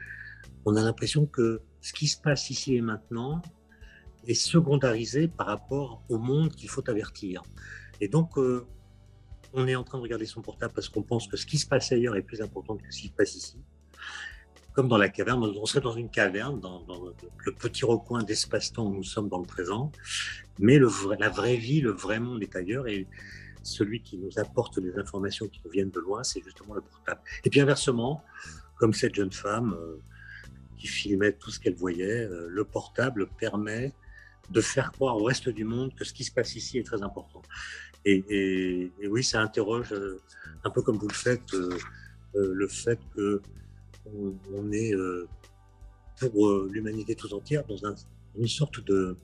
on 0.65 0.75
a 0.75 0.81
l'impression 0.81 1.25
que 1.25 1.61
ce 1.81 1.93
qui 1.93 2.07
se 2.07 2.19
passe 2.19 2.49
ici 2.49 2.75
et 2.75 2.81
maintenant 2.81 3.41
est 4.27 4.33
secondarisé 4.33 5.27
par 5.27 5.47
rapport 5.47 6.03
au 6.09 6.17
monde 6.17 6.53
qu'il 6.53 6.69
faut 6.69 6.87
avertir. 6.89 7.41
Et 8.01 8.07
donc, 8.07 8.37
euh, 8.37 8.65
on 9.53 9.67
est 9.67 9.75
en 9.75 9.83
train 9.83 9.97
de 9.97 10.03
regarder 10.03 10.25
son 10.25 10.41
portable 10.41 10.73
parce 10.73 10.89
qu'on 10.89 11.01
pense 11.01 11.27
que 11.27 11.37
ce 11.37 11.45
qui 11.45 11.57
se 11.57 11.67
passe 11.67 11.91
ailleurs 11.91 12.15
est 12.15 12.21
plus 12.21 12.41
important 12.41 12.77
que 12.77 12.83
ce 12.91 13.01
qui 13.01 13.07
se 13.07 13.13
passe 13.13 13.35
ici. 13.35 13.57
Comme 14.73 14.87
dans 14.87 14.97
la 14.97 15.09
caverne, 15.09 15.43
on 15.43 15.65
serait 15.65 15.81
dans 15.81 15.95
une 15.95 16.09
caverne, 16.09 16.59
dans, 16.59 16.85
le 17.45 17.51
petit 17.53 17.85
recoin 17.85 18.23
d'espace-temps 18.23 18.85
où 18.85 18.93
nous 18.93 19.03
sommes 19.03 19.27
dans 19.27 19.39
le 19.39 19.45
présent, 19.45 19.91
mais 20.59 20.79
la 21.19 21.29
vraie 21.29 21.57
vie, 21.57 21.81
le 21.81 21.91
vrai 21.91 22.19
monde 22.19 22.41
est 22.43 22.55
ailleurs 22.55 22.87
et 22.87 23.07
celui 23.63 24.01
qui 24.01 24.17
nous 24.17 24.39
apporte 24.39 24.77
les 24.77 24.97
informations 24.97 25.47
qui 25.47 25.61
nous 25.63 25.71
viennent 25.71 25.89
de 25.89 25.99
loin, 25.99 26.23
c'est 26.23 26.41
justement 26.43 26.73
le 26.73 26.81
portable. 26.81 27.21
Et 27.43 27.49
puis 27.49 27.59
inversement, 27.59 28.23
comme 28.75 28.93
cette 28.93 29.15
jeune 29.15 29.31
femme 29.31 29.75
euh, 29.79 29.97
qui 30.77 30.87
filmait 30.87 31.33
tout 31.33 31.51
ce 31.51 31.59
qu'elle 31.59 31.75
voyait, 31.75 32.23
euh, 32.23 32.47
le 32.49 32.63
portable 32.63 33.27
permet 33.37 33.93
de 34.49 34.61
faire 34.61 34.91
croire 34.91 35.17
au 35.17 35.23
reste 35.23 35.49
du 35.49 35.63
monde 35.63 35.93
que 35.95 36.03
ce 36.03 36.13
qui 36.13 36.23
se 36.23 36.31
passe 36.31 36.55
ici 36.55 36.79
est 36.79 36.83
très 36.83 37.03
important. 37.03 37.41
Et, 38.05 38.91
oui, 39.07 39.23
ça 39.23 39.41
interroge 39.41 39.93
euh, 39.93 40.21
un 40.63 40.69
peu 40.69 40.81
comme 40.81 40.97
vous 40.97 41.07
le 41.07 41.13
faites, 41.13 41.53
le 42.33 42.67
fait 42.67 42.99
que 43.15 43.41
on, 44.53 44.71
est 44.71 44.93
pour 46.19 46.63
l'humanité 46.71 47.15
tout 47.15 47.33
entière 47.33 47.63
dans 47.65 47.95
une 48.37 48.47
sorte 48.47 48.83
de, 48.85 49.17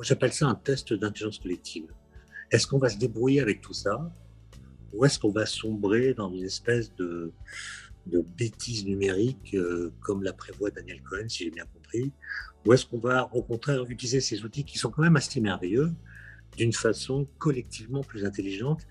j'appelle 0.00 0.32
ça 0.32 0.46
un 0.46 0.54
test 0.54 0.92
d'intelligence 0.92 1.38
collective. 1.38 1.86
Est-ce 2.50 2.66
qu'on 2.66 2.78
va 2.78 2.88
se 2.88 2.98
débrouiller 2.98 3.40
avec 3.40 3.60
tout 3.60 3.74
ça, 3.74 4.10
ou 4.92 5.04
est-ce 5.04 5.18
qu'on 5.18 5.30
va 5.30 5.46
sombrer 5.46 6.14
dans 6.14 6.32
une 6.32 6.44
espèce 6.44 6.94
de, 6.96 7.32
bêtise 8.38 8.86
numérique 8.86 9.54
comme 10.00 10.22
la 10.22 10.32
prévoit 10.32 10.70
Daniel 10.70 11.02
Cohen, 11.02 11.28
si 11.28 11.44
j'ai 11.44 11.50
bien 11.50 11.66
compris, 11.66 12.10
ou 12.64 12.72
est-ce 12.72 12.86
qu'on 12.86 12.98
va 12.98 13.28
au 13.34 13.42
contraire 13.42 13.84
utiliser 13.88 14.20
ces 14.20 14.44
outils 14.44 14.64
qui 14.64 14.78
sont 14.78 14.90
quand 14.90 15.02
même 15.02 15.16
assez 15.16 15.40
merveilleux 15.40 15.92
d'une 16.56 16.72
façon 16.72 17.26
collectivement 17.38 18.02
plus 18.02 18.24
intelligente? 18.24 18.86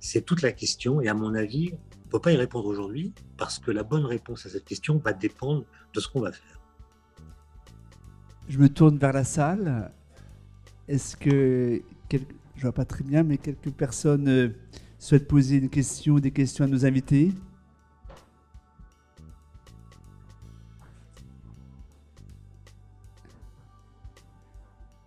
C'est 0.00 0.22
toute 0.22 0.42
la 0.42 0.52
question 0.52 1.00
et 1.00 1.08
à 1.08 1.14
mon 1.14 1.34
avis, 1.34 1.72
peut 2.12 2.20
pas 2.20 2.32
y 2.32 2.36
répondre 2.36 2.66
aujourd'hui 2.66 3.14
parce 3.38 3.58
que 3.58 3.70
la 3.70 3.82
bonne 3.82 4.04
réponse 4.04 4.44
à 4.44 4.50
cette 4.50 4.64
question 4.64 4.98
va 4.98 5.14
dépendre 5.14 5.64
de 5.94 6.00
ce 6.00 6.08
qu'on 6.08 6.20
va 6.20 6.30
faire. 6.30 6.60
Je 8.48 8.58
me 8.58 8.68
tourne 8.68 8.98
vers 8.98 9.12
la 9.12 9.24
salle. 9.24 9.90
Est-ce 10.88 11.16
que, 11.16 11.80
je 12.10 12.16
ne 12.18 12.60
vois 12.60 12.72
pas 12.72 12.84
très 12.84 13.02
bien, 13.02 13.22
mais 13.22 13.38
quelques 13.38 13.70
personnes 13.70 14.28
euh, 14.28 14.48
souhaitent 14.98 15.26
poser 15.26 15.56
une 15.56 15.70
question 15.70 16.14
ou 16.14 16.20
des 16.20 16.32
questions 16.32 16.64
à 16.64 16.68
nos 16.68 16.84
invités? 16.84 17.32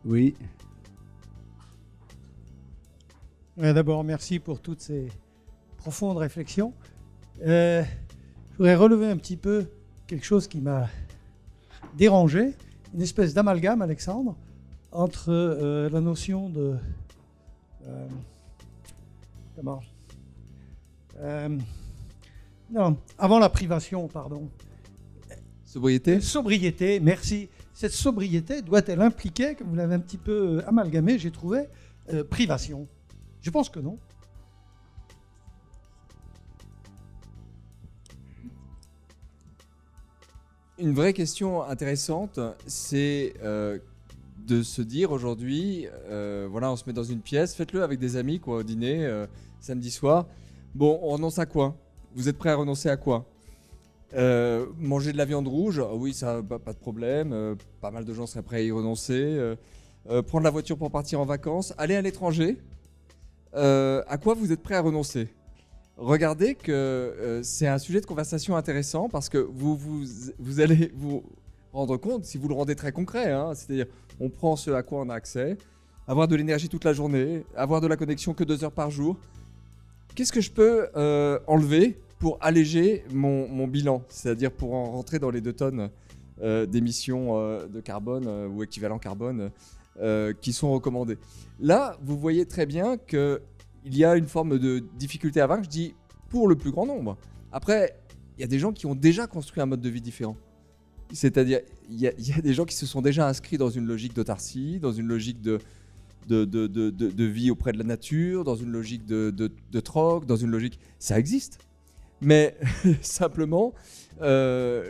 Oui. 0.03 0.35
D'abord, 3.57 4.03
merci 4.03 4.39
pour 4.39 4.59
toutes 4.59 4.81
ces 4.81 5.07
profondes 5.77 6.17
réflexions. 6.17 6.73
Euh, 7.43 7.83
je 8.51 8.57
voudrais 8.57 8.75
relever 8.75 9.07
un 9.07 9.17
petit 9.17 9.35
peu 9.35 9.67
quelque 10.07 10.25
chose 10.25 10.47
qui 10.47 10.61
m'a 10.61 10.87
dérangé, 11.97 12.53
une 12.93 13.01
espèce 13.01 13.33
d'amalgame, 13.33 13.81
Alexandre, 13.81 14.35
entre 14.91 15.29
euh, 15.29 15.89
la 15.89 15.99
notion 15.99 16.49
de... 16.49 16.75
Euh, 17.87 18.07
comment 19.55 19.81
Non, 22.71 22.97
avant 23.17 23.39
la 23.39 23.49
privation, 23.49 24.07
pardon. 24.07 24.49
Sobriété 25.65 26.21
Sobriété, 26.21 26.99
merci. 27.01 27.49
Cette 27.73 27.91
sobriété 27.91 28.61
doit-elle 28.61 29.01
impliquer, 29.01 29.55
comme 29.55 29.67
vous 29.67 29.75
l'avez 29.75 29.95
un 29.95 29.99
petit 29.99 30.17
peu 30.17 30.63
amalgamé, 30.65 31.19
j'ai 31.19 31.31
trouvé, 31.31 31.65
privation? 32.29 32.87
Je 33.41 33.49
pense 33.49 33.69
que 33.69 33.79
non. 33.79 33.99
Une 40.85 40.93
vraie 40.93 41.13
question 41.13 41.63
intéressante, 41.63 42.39
c'est 42.67 43.33
euh, 43.43 43.79
de 44.45 44.61
se 44.61 44.83
dire 44.83 45.11
aujourd'hui, 45.11 45.87
euh, 46.11 46.47
voilà, 46.47 46.71
on 46.71 46.75
se 46.75 46.83
met 46.85 46.93
dans 46.93 47.03
une 47.03 47.21
pièce, 47.21 47.55
faites-le 47.55 47.81
avec 47.81 47.97
des 47.97 48.17
amis, 48.17 48.39
quoi, 48.39 48.57
au 48.57 48.63
dîner, 48.63 49.03
euh, 49.03 49.25
samedi 49.59 49.89
soir. 49.89 50.27
Bon, 50.75 50.99
on 51.01 51.13
renonce 51.13 51.39
à 51.39 51.47
quoi? 51.47 51.75
Vous 52.13 52.29
êtes 52.29 52.37
prêt 52.37 52.51
à 52.51 52.55
renoncer 52.55 52.87
à 52.87 52.97
quoi? 52.97 53.25
Manger 54.13 55.11
de 55.11 55.17
la 55.17 55.25
viande 55.25 55.47
rouge, 55.47 55.79
ah 55.83 55.95
oui, 55.95 56.13
ça, 56.13 56.43
pas, 56.47 56.59
pas 56.59 56.73
de 56.73 56.77
problème. 56.77 57.55
pas 57.81 57.89
mal 57.89 58.05
de 58.05 58.13
gens 58.13 58.27
seraient 58.27 58.43
prêts 58.43 58.57
à 58.57 58.61
y 58.61 58.71
renoncer. 58.71 59.55
Prendre 60.27 60.43
la 60.43 60.51
voiture 60.51 60.77
pour 60.77 60.91
partir 60.91 61.19
en 61.19 61.25
vacances, 61.25 61.73
aller 61.79 61.95
à 61.95 62.01
l'étranger. 62.03 62.59
À 63.53 64.17
quoi 64.21 64.35
vous 64.35 64.51
êtes 64.51 64.61
prêt 64.61 64.75
à 64.75 64.81
renoncer? 64.81 65.29
Regardez 65.97 66.55
que 66.55 66.71
euh, 66.73 67.41
c'est 67.41 67.67
un 67.67 67.77
sujet 67.77 68.01
de 68.01 68.05
conversation 68.05 68.57
intéressant 68.57 69.07
parce 69.07 69.29
que 69.29 69.37
vous, 69.37 69.77
vous, 69.77 70.03
vous 70.39 70.59
allez 70.59 70.91
vous 70.93 71.23
rendre 71.71 71.95
compte, 71.95 72.25
si 72.25 72.37
vous 72.37 72.49
le 72.49 72.53
rendez 72.53 72.75
très 72.75 72.91
concret, 72.91 73.31
hein, 73.31 73.53
c'est-à-dire 73.55 73.85
on 74.19 74.29
prend 74.29 74.57
ce 74.57 74.71
à 74.71 74.83
quoi 74.83 74.99
on 75.01 75.09
a 75.09 75.13
accès, 75.13 75.57
avoir 76.05 76.27
de 76.27 76.35
l'énergie 76.35 76.67
toute 76.67 76.83
la 76.83 76.91
journée, 76.91 77.45
avoir 77.55 77.79
de 77.79 77.87
la 77.87 77.95
connexion 77.95 78.33
que 78.33 78.43
deux 78.43 78.65
heures 78.65 78.73
par 78.73 78.91
jour. 78.91 79.17
Qu'est-ce 80.15 80.33
que 80.33 80.41
je 80.41 80.51
peux 80.51 80.87
euh, 80.97 81.39
enlever 81.47 81.97
pour 82.19 82.37
alléger 82.41 83.05
mon, 83.11 83.67
bilan, 83.67 84.03
c'est-à-dire 84.09 84.51
pour 84.51 84.73
en 84.73 84.91
rentrer 84.91 85.19
dans 85.19 85.29
les 85.29 85.41
deux 85.41 85.53
tonnes 85.53 85.89
euh, 86.41 86.65
d'émissions 86.65 87.37
de 87.67 87.79
carbone 87.79 88.27
ou 88.53 88.63
équivalent 88.63 88.99
carbone 88.99 89.49
qui 90.41 90.51
sont 90.51 90.73
recommandées? 90.73 91.17
Là, 91.59 91.97
vous 92.01 92.17
voyez 92.17 92.45
très 92.45 92.65
bien 92.65 92.97
qu'il 93.85 93.97
y 93.97 94.03
a 94.05 94.15
une 94.15 94.27
forme 94.27 94.57
de 94.57 94.83
difficulté 94.97 95.41
à 95.41 95.47
vaincre, 95.47 95.63
je 95.65 95.69
dis 95.69 95.95
pour 96.29 96.47
le 96.47 96.55
plus 96.55 96.71
grand 96.71 96.85
nombre. 96.85 97.17
Après, 97.51 97.97
il 98.37 98.41
y 98.41 98.43
a 98.43 98.47
des 98.47 98.59
gens 98.59 98.73
qui 98.73 98.85
ont 98.85 98.95
déjà 98.95 99.27
construit 99.27 99.61
un 99.61 99.65
mode 99.65 99.81
de 99.81 99.89
vie 99.89 100.01
différent. 100.01 100.35
C'est-à-dire, 101.13 101.61
il 101.89 101.99
y, 101.99 102.07
a- 102.07 102.13
il 102.17 102.41
des 102.41 102.53
gens 102.53 102.65
qui 102.65 102.75
se 102.75 102.85
sont 102.85 103.01
déjà 103.01 103.27
inscrits 103.27 103.57
dans 103.57 103.69
une 103.69 103.85
logique 103.85 104.15
d'autarcie, 104.15 104.79
dans 104.79 104.91
une 104.91 105.07
logique 105.07 105.39
de, 105.41 105.59
vie 106.27 107.51
auprès 107.51 107.71
de 107.71 107.77
la 107.77 107.83
nature, 107.83 108.43
dans 108.43 108.55
une 108.55 108.71
logique 108.71 109.05
de 109.05 109.79
troc, 109.81 110.25
dans 110.25 110.35
une 110.35 110.49
logique... 110.49 110.79
Ça 110.99 111.19
existe. 111.19 111.59
Mais 112.21 112.57
simplement, 113.01 113.73
euh, 114.21 114.83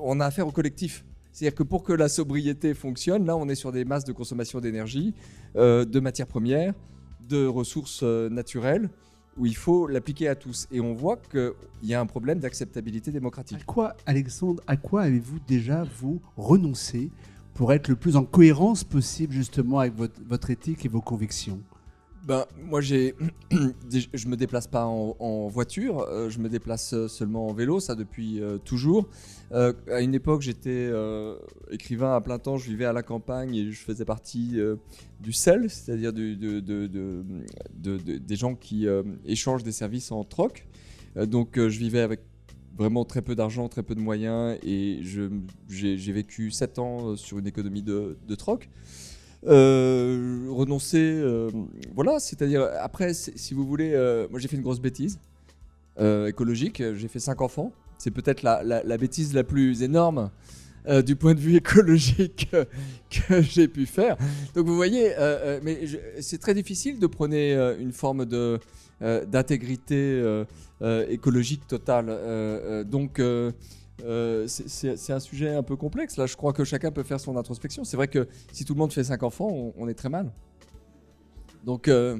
on 0.00 0.20
a 0.20 0.26
affaire 0.26 0.46
au 0.46 0.52
collectif. 0.52 1.04
C'est-à-dire 1.32 1.56
que 1.56 1.62
pour 1.62 1.82
que 1.82 1.92
la 1.92 2.08
sobriété 2.08 2.74
fonctionne, 2.74 3.26
là, 3.26 3.36
on 3.36 3.48
est 3.48 3.54
sur 3.56 3.72
des 3.72 3.84
masses 3.84 4.04
de 4.04 4.12
consommation 4.12 4.60
d'énergie, 4.60 5.14
euh, 5.56 5.84
de 5.84 6.00
matières 6.00 6.28
premières, 6.28 6.74
de 7.28 7.46
ressources 7.46 8.00
euh, 8.02 8.28
naturelles, 8.28 8.88
où 9.36 9.46
il 9.46 9.56
faut 9.56 9.86
l'appliquer 9.86 10.28
à 10.28 10.34
tous. 10.34 10.68
Et 10.70 10.80
on 10.80 10.94
voit 10.94 11.16
qu'il 11.16 11.52
y 11.82 11.94
a 11.94 12.00
un 12.00 12.06
problème 12.06 12.38
d'acceptabilité 12.38 13.10
À 13.10 13.14
démocratique. 13.14 13.64
quoi, 13.66 13.96
Alexandre, 14.06 14.62
à 14.66 14.76
quoi 14.76 15.02
avez-vous 15.02 15.38
déjà 15.46 15.84
vous 16.00 16.20
renoncé 16.36 17.10
pour 17.54 17.72
être 17.72 17.88
le 17.88 17.96
plus 17.96 18.16
en 18.16 18.24
cohérence 18.24 18.84
possible 18.84 19.32
justement 19.32 19.80
avec 19.80 19.94
votre 19.94 20.50
éthique 20.50 20.84
et 20.84 20.88
vos 20.88 21.00
convictions? 21.00 21.60
Ben, 22.26 22.46
moi, 22.62 22.80
j'ai, 22.80 23.14
je 24.14 24.28
me 24.28 24.36
déplace 24.36 24.66
pas 24.66 24.86
en, 24.86 25.46
voiture, 25.48 26.00
euh, 26.00 26.30
je 26.30 26.38
me 26.38 26.48
déplace 26.48 26.94
euh, 26.94 27.06
seulement 27.06 27.48
en 27.48 27.52
vélo, 27.52 27.80
ça 27.80 27.94
depuis 27.94 28.40
euh, 28.40 28.56
toujours. 28.56 29.08
À 29.52 30.00
une 30.00 30.14
époque, 30.14 30.42
j'étais 30.42 30.90
écrivain 31.70 32.16
à 32.16 32.20
plein 32.20 32.40
temps, 32.40 32.56
je 32.56 32.68
vivais 32.68 32.86
à 32.86 32.92
la 32.92 33.04
campagne 33.04 33.54
et 33.54 33.70
je 33.70 33.78
faisais 33.78 34.04
partie 34.04 34.58
du 35.20 35.32
CEL, 35.32 35.70
c'est-à-dire 35.70 36.12
des 36.12 36.46
gens 38.36 38.56
qui 38.56 38.88
échangent 39.24 39.62
des 39.62 39.70
services 39.70 40.10
en 40.10 40.24
troc. 40.24 40.66
Donc, 41.14 41.50
je 41.54 41.78
vivais 41.78 42.00
avec 42.00 42.22
vraiment 42.76 43.04
très 43.04 43.22
peu 43.22 43.36
d'argent, 43.36 43.68
très 43.68 43.84
peu 43.84 43.94
de 43.94 44.00
moyens 44.00 44.58
et 44.64 45.02
j'ai, 45.68 46.12
vécu 46.12 46.50
7 46.50 46.80
ans 46.80 47.14
sur 47.14 47.38
une 47.38 47.46
économie 47.46 47.84
de 47.84 48.34
troc. 48.36 48.68
Euh, 49.46 50.46
renoncer, 50.48 50.98
euh, 51.02 51.50
voilà, 51.94 52.18
c'est-à-dire 52.18 52.66
après, 52.80 53.12
si 53.12 53.52
vous 53.52 53.66
voulez, 53.66 53.92
euh, 53.92 54.26
moi 54.30 54.40
j'ai 54.40 54.48
fait 54.48 54.56
une 54.56 54.62
grosse 54.62 54.80
bêtise 54.80 55.18
écologique, 56.26 56.82
j'ai 56.96 57.06
fait 57.06 57.20
cinq 57.20 57.40
enfants, 57.40 57.70
c'est 57.98 58.10
peut-être 58.10 58.42
la, 58.42 58.64
la- 58.64 58.96
bêtise 58.98 59.32
la 59.32 59.44
plus 59.44 59.82
énorme 59.82 60.30
du 61.06 61.14
point 61.14 61.34
de 61.34 61.40
vue 61.40 61.54
écologique 61.62 62.50
que, 63.10 63.40
j'ai 63.42 63.68
pu 63.68 63.86
faire. 63.86 64.16
Donc 64.56 64.66
vous 64.66 64.74
voyez, 64.74 65.12
mais 65.62 65.82
c'est 66.20 66.38
très 66.38 66.52
difficile 66.54 66.98
de 66.98 67.06
prôner 67.06 67.54
une 67.78 67.92
forme 67.92 68.26
d'intégrité 69.00 70.20
écologique 71.08 71.68
totale. 71.68 72.84
Donc 72.90 73.20
euh, 74.02 74.44
euh, 74.44 74.46
c'est- 74.48 75.12
un 75.12 75.20
sujet 75.20 75.54
un 75.54 75.62
peu 75.62 75.76
complexe. 75.76 76.16
Là, 76.16 76.26
je 76.26 76.36
crois 76.36 76.52
que 76.52 76.64
chacun 76.64 76.90
peut 76.90 77.02
faire 77.04 77.20
son 77.20 77.36
introspection. 77.36 77.84
C'est 77.84 77.96
vrai 77.96 78.08
que 78.08 78.26
si 78.52 78.64
tout 78.64 78.74
le 78.74 78.78
monde 78.78 78.92
fait 78.92 79.04
cinq 79.04 79.22
enfants, 79.22 79.48
on, 79.50 79.72
on 79.76 79.88
est 79.88 79.94
très 79.94 80.08
mal. 80.08 80.32
Donc, 81.64 81.88
euh, 81.88 82.18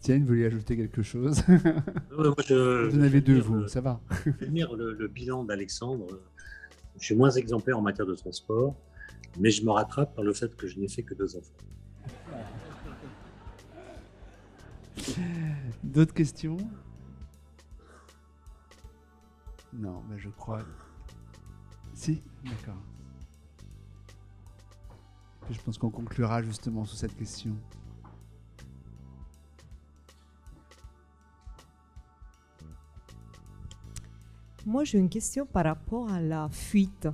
Tiens, 0.00 0.18
vous 0.18 0.26
voulez 0.26 0.44
ajouter 0.44 0.76
quelque 0.76 1.02
chose 1.02 1.42
Ouais, 1.48 1.56
moi, 2.10 2.34
je- 2.46 2.88
Vous 2.90 2.98
en 2.98 3.02
avez 3.02 3.22
deux, 3.22 3.40
vous, 3.40 3.60
dire, 3.60 3.70
ça 3.70 3.80
va. 3.80 4.00
Je 4.26 4.30
vais 4.32 4.46
lire 4.52 4.74
le, 4.76 4.92
le 4.92 5.08
bilan 5.08 5.44
d'Alexandre. 5.44 6.06
Je 7.00 7.04
suis 7.06 7.14
moins 7.14 7.30
exemplaire 7.30 7.78
en 7.78 7.82
matière 7.82 8.06
de 8.06 8.14
transport, 8.14 8.74
mais 9.40 9.50
je 9.50 9.64
me 9.64 9.70
rattrape 9.70 10.14
par 10.14 10.22
le 10.22 10.34
fait 10.34 10.54
que 10.54 10.66
je 10.68 10.78
n'ai 10.78 10.88
fait 10.88 11.02
que 11.02 11.14
deux 11.14 11.34
enfants. 11.36 11.54
D'autres 15.82 16.12
questions? 16.14 16.58
Non, 19.74 20.02
mais 20.08 20.18
je 20.18 20.28
crois. 20.28 20.62
Si 21.94 22.22
D'accord. 22.44 22.80
Puis 25.42 25.54
Je 25.54 25.60
pense 25.60 25.78
qu'on 25.78 25.90
conclura 25.90 26.42
justement 26.42 26.84
sur 26.84 26.96
cette 26.96 27.16
question. 27.16 27.56
Moi, 34.66 34.84
j'ai 34.84 34.98
une 34.98 35.10
question 35.10 35.44
par 35.44 35.64
rapport 35.64 36.10
à 36.10 36.20
la 36.20 36.48
fuite. 36.48 37.08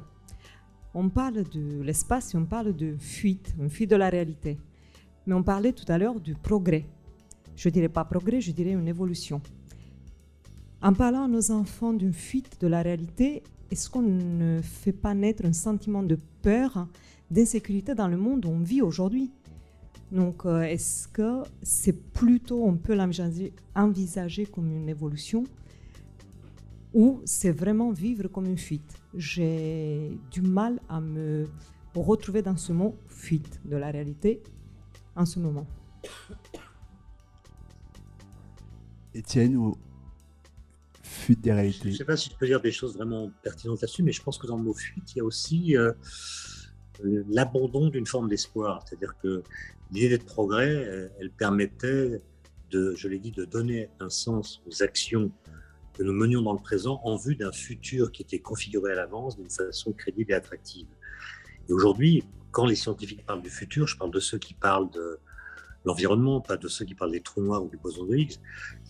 On 0.95 1.09
parle 1.09 1.43
de 1.45 1.83
l'espace 1.83 2.35
et 2.35 2.37
on 2.37 2.45
parle 2.45 2.77
de 2.77 2.97
fuite, 2.97 3.55
une 3.59 3.71
fuite 3.71 3.91
de 3.91 3.97
la 3.97 4.09
réalité. 4.09 4.59
Mais 5.27 5.35
on 5.35 5.43
parlait 5.43 5.73
tout 5.73 5.91
à 5.91 5.99
l'heure 5.99 6.21
du 6.21 6.35
progrès. 6.35 6.87
Je 7.57 7.69
dirais 7.69 7.89
pas 7.89 8.05
progrès, 8.05 8.41
je 8.41 8.53
dirais 8.53 8.73
une 8.73 8.87
évolution. 8.87 9.43
En 10.83 10.95
parlant 10.95 11.25
à 11.25 11.29
nos 11.29 11.51
enfants 11.51 11.93
d'une 11.93 12.15
fuite 12.15 12.59
de 12.63 12.67
la 12.67 12.81
réalité, 12.81 13.43
est-ce 13.71 13.91
qu'on 13.91 14.01
ne 14.01 14.63
fait 14.63 14.93
pas 14.93 15.13
naître 15.13 15.45
un 15.45 15.53
sentiment 15.53 16.03
de 16.03 16.19
peur, 16.41 16.89
d'insécurité 17.31 17.95
dans 17.95 18.09
le 18.09 18.17
monde 18.17 18.47
où 18.47 18.49
on 18.49 18.61
vit 18.61 18.81
aujourd'hui? 18.81 19.31
Donc, 20.11 20.47
euh, 20.47 20.63
est-ce 20.63 21.07
que 21.07 21.43
c'est 21.63 21.93
plutôt, 21.93 22.65
on 22.65 22.77
peut 22.77 22.95
l'envisager 22.95 23.53
envisager 23.77 24.47
comme 24.47 24.71
une 24.71 24.89
évolution 24.89 25.45
ou 26.95 27.21
c'est 27.27 27.53
vraiment 27.53 27.93
vivre 27.93 28.29
comme 28.29 28.47
une 28.47 28.59
fuite? 28.59 28.97
J'ai 29.15 30.19
du 30.31 30.41
mal 30.41 30.81
à 30.89 31.01
me 31.01 31.47
retrouver 31.95 32.41
dans 32.41 32.57
ce 32.57 32.73
mot 32.73 32.97
fuite 33.07 33.61
de 33.67 33.77
la 33.77 33.91
réalité 33.91 34.43
en 35.15 35.27
ce 35.27 35.39
moment. 35.39 35.67
Étienne 39.15 39.57
ou 39.57 39.77
fuite 41.21 41.41
des 41.41 41.51
Je 41.51 41.55
ne 41.55 41.61
réalités 41.61 41.93
sais 41.93 42.05
pas 42.05 42.17
si 42.17 42.31
je 42.31 42.37
peux 42.37 42.47
dire 42.47 42.61
des 42.61 42.73
choses 42.73 42.97
vraiment 42.97 43.31
pertinentes 43.43 43.81
là-dessus, 43.83 44.03
mais 44.03 44.13
je 44.13 44.23
pense 44.23 44.39
que 44.39 44.47
dans 44.47 44.57
le 44.57 44.63
mot 44.63 44.75
fuite, 44.75 45.13
il 45.15 45.19
y 45.19 45.21
a 45.21 45.25
aussi 45.25 45.77
euh, 45.77 45.93
euh, 47.05 47.25
l'abandon 47.29 47.89
d'une 47.89 48.07
forme 48.07 48.29
d'espoir. 48.29 48.85
C'est-à-dire 48.87 49.15
que 49.23 49.43
l'idée 49.93 50.19
de 50.19 50.25
progrès, 50.25 50.75
euh, 50.75 51.09
elle 51.21 51.31
permettait, 51.31 52.21
de, 52.71 52.95
je 52.97 53.09
l'ai 53.09 53.19
dit, 53.19 53.33
de 53.33 53.45
donner 53.45 53.89
un 54.01 54.09
sens 54.09 54.63
aux 54.67 54.83
actions 54.83 55.31
que 55.93 56.03
nous 56.03 56.13
menions 56.13 56.43
dans 56.43 56.53
le 56.53 56.61
présent 56.61 57.01
en 57.05 57.17
vue 57.17 57.37
d'un 57.37 57.53
futur 57.53 58.11
qui 58.13 58.23
était 58.23 58.39
configuré 58.39 58.93
à 58.93 58.95
l'avance 58.95 59.37
d'une 59.37 59.51
façon 59.51 59.93
crédible 59.93 60.33
et 60.33 60.35
attractive. 60.35 60.87
Et 61.69 61.73
aujourd'hui, 61.73 62.25
quand 62.51 62.67
les 62.67 62.77
scientifiques 62.77 63.25
parlent 63.27 63.43
du 63.43 63.51
futur, 63.51 63.87
je 63.87 63.97
parle 63.97 64.11
de 64.11 64.21
ceux 64.21 64.39
qui 64.39 64.55
parlent 64.55 64.91
de 64.91 65.19
l'environnement, 65.85 66.41
pas 66.41 66.57
de 66.57 66.69
ceux 66.69 66.85
qui 66.85 66.95
parlent 66.95 67.13
des 67.13 67.21
trous 67.21 67.43
noirs 67.43 67.65
ou 67.65 67.69
du 67.69 67.77
boson 67.77 68.05
de 68.05 68.17
Higgs, 68.17 68.39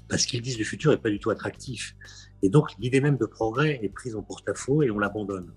parce 0.08 0.26
qu'ils 0.26 0.42
disent 0.42 0.58
le 0.58 0.64
futur 0.64 0.90
n'est 0.90 0.96
pas 0.98 1.10
du 1.10 1.20
tout 1.20 1.30
attractif. 1.30 1.96
Et 2.42 2.48
donc, 2.48 2.70
l'idée 2.78 3.00
même 3.00 3.16
de 3.16 3.26
progrès 3.26 3.78
est 3.82 3.88
prise 3.88 4.16
en 4.16 4.22
porte-à-faux 4.22 4.82
et 4.82 4.90
on 4.90 4.98
l'abandonne. 4.98 5.52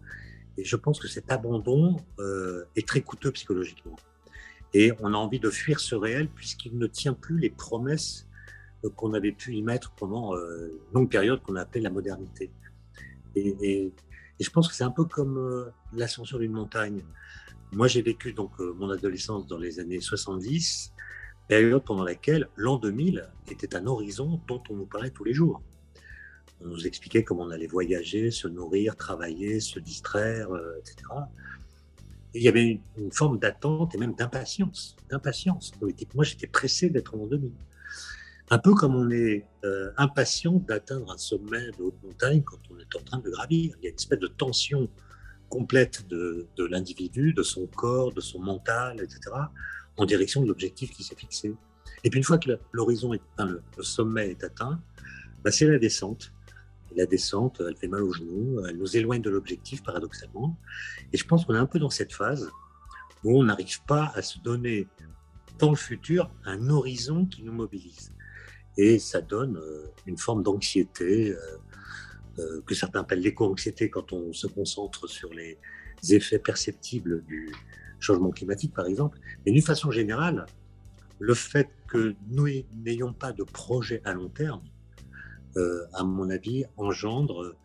Et 0.58 0.64
je 0.64 0.76
pense 0.76 1.00
que 1.00 1.08
cet 1.08 1.32
abandon 1.32 1.98
euh, 2.20 2.66
est 2.76 2.88
très 2.88 3.02
coûteux 3.02 3.32
psychologiquement. 3.32 3.96
Et 4.74 4.92
on 5.00 5.14
a 5.14 5.18
envie 5.18 5.40
de 5.40 5.50
fuir 5.50 5.80
ce 5.80 5.96
réel 5.96 6.30
puisqu'il 6.30 6.78
ne 6.78 6.88
tient 6.88 7.14
plus 7.14 7.40
les 7.40 7.50
promesses 7.50 8.28
euh, 8.86 8.90
qu'on 8.90 9.14
avait 9.14 9.32
pu 9.32 9.56
y 9.56 9.62
mettre 9.64 9.92
pendant 9.96 10.36
euh, 10.36 10.68
une 10.68 10.94
longue 10.94 11.10
période 11.10 11.42
qu'on 11.42 11.56
a 11.56 11.62
appelée 11.62 11.82
la 11.82 11.90
modernité. 11.90 12.52
Et, 13.36 13.92
je 14.40 14.50
pense 14.50 14.68
que 14.68 14.76
c'est 14.76 14.84
un 14.84 14.92
peu 14.92 15.06
comme 15.06 15.72
l'ascension 15.94 16.38
d'une 16.38 16.52
montagne. 16.52 17.06
Moi, 17.72 17.88
j'ai 17.88 18.02
vécu 18.02 18.34
donc 18.34 18.60
mon 18.60 18.90
adolescence 18.90 19.48
dans 19.48 19.58
les 19.58 19.80
années 19.80 20.02
70, 20.02 20.92
période 21.48 21.84
pendant 21.84 22.04
laquelle 22.04 22.48
l'an 22.56 22.78
2000 22.78 23.28
était 23.52 23.76
un 23.76 23.86
horizon 23.86 24.40
dont 24.48 24.62
on 24.70 24.76
nous 24.76 24.86
parlait 24.86 25.10
tous 25.10 25.24
les 25.24 25.34
jours. 25.34 25.62
On 26.62 26.68
nous 26.68 26.88
expliquait 26.88 27.24
comment 27.24 27.44
on 27.44 27.50
allait 27.50 27.68
voyager, 27.68 28.32
se 28.32 28.48
nourrir, 28.48 28.96
travailler, 28.96 29.60
se 29.60 29.80
distraire, 29.80 30.52
euh, 30.52 30.80
etc. 30.80 30.98
Et 32.34 32.40
il 32.40 32.44
y 32.44 32.48
avait 32.48 32.80
une, 32.98 33.12
forme 33.12 33.38
d'attente 33.38 33.94
et 33.94 33.98
même 33.98 34.16
d'impatience. 34.16 34.96
D'impatience. 35.10 35.74
Moi, 36.16 36.24
j'étais 36.24 36.48
pressé 36.48 36.90
d'être 36.90 37.14
en 37.14 37.18
l'an 37.18 37.28
2000. 37.28 37.52
Un 38.50 38.60
peu 38.60 38.74
comme 38.74 38.96
on 38.96 39.10
est 39.10 39.46
euh, 39.66 39.92
impatient 39.98 40.54
d'atteindre 40.68 41.12
un 41.12 41.18
sommet 41.18 41.72
de 41.78 41.84
haute 41.84 42.02
montagne 42.04 42.42
quand 42.44 42.60
on 42.72 42.80
est 42.80 42.96
en 42.96 43.04
train 43.04 43.20
de 43.20 43.30
gravir. 43.30 43.76
Il 43.80 43.84
y 43.84 43.88
a 43.88 43.90
une 43.90 43.96
espèce 43.96 44.20
de 44.20 44.28
tension 44.28 44.90
complète 45.50 46.08
de, 46.08 46.48
l'individu, 46.58 47.34
de 47.34 47.44
son 47.44 47.68
corps, 47.68 48.12
de 48.12 48.22
son 48.22 48.40
mental, 48.40 49.00
etc., 49.00 49.20
en 49.98 50.06
direction 50.06 50.42
de 50.42 50.48
l'objectif 50.48 50.92
qui 50.92 51.04
s'est 51.04 51.16
fixé. 51.16 51.56
Et 52.04 52.10
puis 52.10 52.18
une 52.18 52.24
fois 52.24 52.38
que 52.38 52.52
l'horizon 52.72 53.14
est 53.14 53.22
le, 53.40 53.62
sommet 53.84 54.30
est 54.32 54.44
atteint, 54.44 54.82
bah, 55.44 55.52
c'est 55.52 55.68
la 55.68 55.80
descente. 55.80 56.34
La 56.96 57.06
descente, 57.06 57.62
elle 57.68 57.76
fait 57.76 57.88
mal 57.88 58.04
aux 58.04 58.14
genoux, 58.14 58.64
elle 58.68 58.78
nous 58.78 58.96
éloigne 58.96 59.22
de 59.22 59.30
l'objectif 59.32 59.82
paradoxalement. 59.82 60.58
Et 61.12 61.18
je 61.18 61.26
pense 61.26 61.46
qu'on 61.46 61.56
est 61.56 61.60
un 61.60 61.66
peu 61.66 61.80
dans 61.80 61.90
cette 61.90 62.14
phase 62.14 62.52
où 63.24 63.40
on 63.40 63.44
n'arrive 63.44 63.84
pas 63.86 64.12
à 64.16 64.22
se 64.22 64.38
donner 64.40 64.88
dans 65.58 65.72
le 65.72 65.76
futur 65.76 66.30
un 66.46 66.70
horizon 66.70 67.26
qui 67.26 67.42
nous 67.44 67.54
mobilise. 67.54 68.12
Et 68.78 69.00
ça 69.00 69.22
donne 69.22 69.58
euh, 69.58 69.86
une 70.06 70.18
forme 70.18 70.44
d'anxiété 70.44 71.32
euh, 71.32 71.38
euh, 72.40 72.62
que 72.66 72.74
certains 72.76 73.02
appellent 73.02 73.22
l'éco-anxiété 73.22 73.90
quand 73.90 74.14
on 74.14 74.34
se 74.34 74.48
concentre 74.48 75.08
sur 75.08 75.32
les 75.34 75.58
effets 76.10 76.40
perceptibles 76.40 77.24
du 77.26 77.52
changement 78.04 78.32
climatique, 78.32 78.74
par 78.74 78.86
exemple. 78.86 79.20
Mais 79.46 79.52
d'une 79.52 79.62
façon 79.62 79.92
générale, 79.92 80.46
le 81.20 81.34
fait 81.34 81.70
que 81.88 82.16
nous 82.30 82.48
n'ayons 82.76 83.14
pas 83.14 83.32
de 83.32 83.44
projet 83.44 84.02
à 84.06 84.14
long 84.14 84.30
terme, 84.30 84.62
à 85.94 86.04
mon 86.04 86.30
avis, 86.30 86.66
engendre 86.78 87.56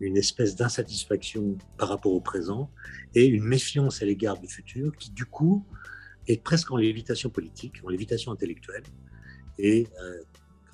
une 0.00 0.16
espèce 0.16 0.56
d'insatisfaction 0.56 1.58
par 1.76 1.88
rapport 1.88 2.12
au 2.12 2.20
présent 2.20 2.70
et 3.14 3.26
une 3.26 3.44
méfiance 3.44 4.02
à 4.02 4.06
l'égard 4.06 4.38
du 4.38 4.48
futur 4.48 4.96
qui, 4.96 5.10
du 5.10 5.24
coup, 5.24 5.64
est 6.26 6.42
presque 6.42 6.70
en 6.70 6.76
lévitation 6.76 7.30
politique, 7.30 7.80
en 7.84 7.88
lévitation 7.88 8.32
intellectuelle. 8.32 8.82
Et 9.58 9.86
euh, 10.02 10.22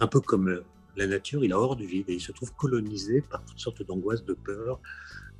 un 0.01 0.06
peu 0.06 0.20
comme 0.20 0.48
euh, 0.48 0.64
la 0.97 1.06
nature, 1.06 1.44
il 1.44 1.52
a 1.52 1.59
hors 1.59 1.76
du 1.76 1.86
vide 1.86 2.09
et 2.09 2.14
il 2.14 2.20
se 2.20 2.32
trouve 2.32 2.52
colonisé 2.55 3.20
par 3.20 3.44
toutes 3.44 3.59
sortes 3.59 3.84
d'angoisses, 3.84 4.24
de 4.24 4.34
peurs, 4.34 4.80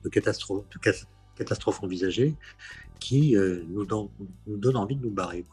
de 0.05 0.09
catastrophes 0.09 1.83
envisagées 1.83 2.35
qui 2.99 3.37
euh, 3.37 3.63
nous, 3.69 3.87
donnent 4.47 4.77
envie 4.77 4.97
de 4.97 5.05
nous 5.05 5.13
barrer. 5.13 5.45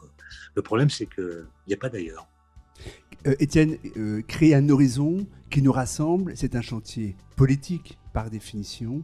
Le 0.54 0.62
problème, 0.62 0.90
c'est 0.90 1.06
qu'il 1.06 1.46
n'y 1.68 1.74
a 1.74 1.76
pas 1.76 1.88
d'ailleurs. 1.88 2.26
Étienne, 3.38 3.78
créer 4.28 4.54
un 4.54 4.68
horizon 4.68 5.26
qui 5.50 5.62
nous 5.62 5.72
rassemble, 5.72 6.32
c'est 6.36 6.56
un 6.56 6.60
chantier 6.60 7.16
politique 7.36 7.98
par 8.12 8.28
définition. 8.28 9.02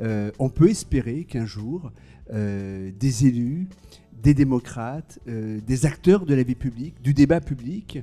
on 0.00 0.50
peut 0.50 0.68
espérer 0.68 1.24
qu'un 1.24 1.46
jour, 1.46 1.90
des 2.30 3.26
élus, 3.26 3.68
des 4.24 4.34
démocrates, 4.34 5.20
euh, 5.28 5.60
des 5.66 5.86
acteurs 5.86 6.24
de 6.24 6.34
la 6.34 6.42
vie 6.42 6.54
publique, 6.54 7.00
du 7.02 7.12
débat 7.12 7.40
public, 7.40 8.00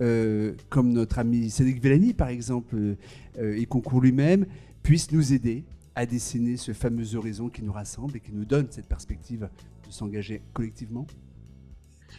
euh, 0.00 0.52
comme 0.70 0.92
notre 0.92 1.18
ami 1.18 1.50
Cédric 1.50 1.82
Vellani, 1.82 2.14
par 2.14 2.28
exemple, 2.28 2.76
euh, 2.76 3.56
et 3.56 3.66
concours 3.66 4.00
lui-même, 4.00 4.46
puissent 4.82 5.10
nous 5.10 5.32
aider 5.32 5.64
à 5.94 6.06
dessiner 6.06 6.56
ce 6.56 6.72
fameux 6.72 7.14
horizon 7.14 7.48
qui 7.48 7.62
nous 7.62 7.72
rassemble 7.72 8.16
et 8.16 8.20
qui 8.20 8.32
nous 8.32 8.44
donne 8.44 8.66
cette 8.70 8.88
perspective 8.88 9.48
de 9.86 9.92
s'engager 9.92 10.42
collectivement 10.52 11.06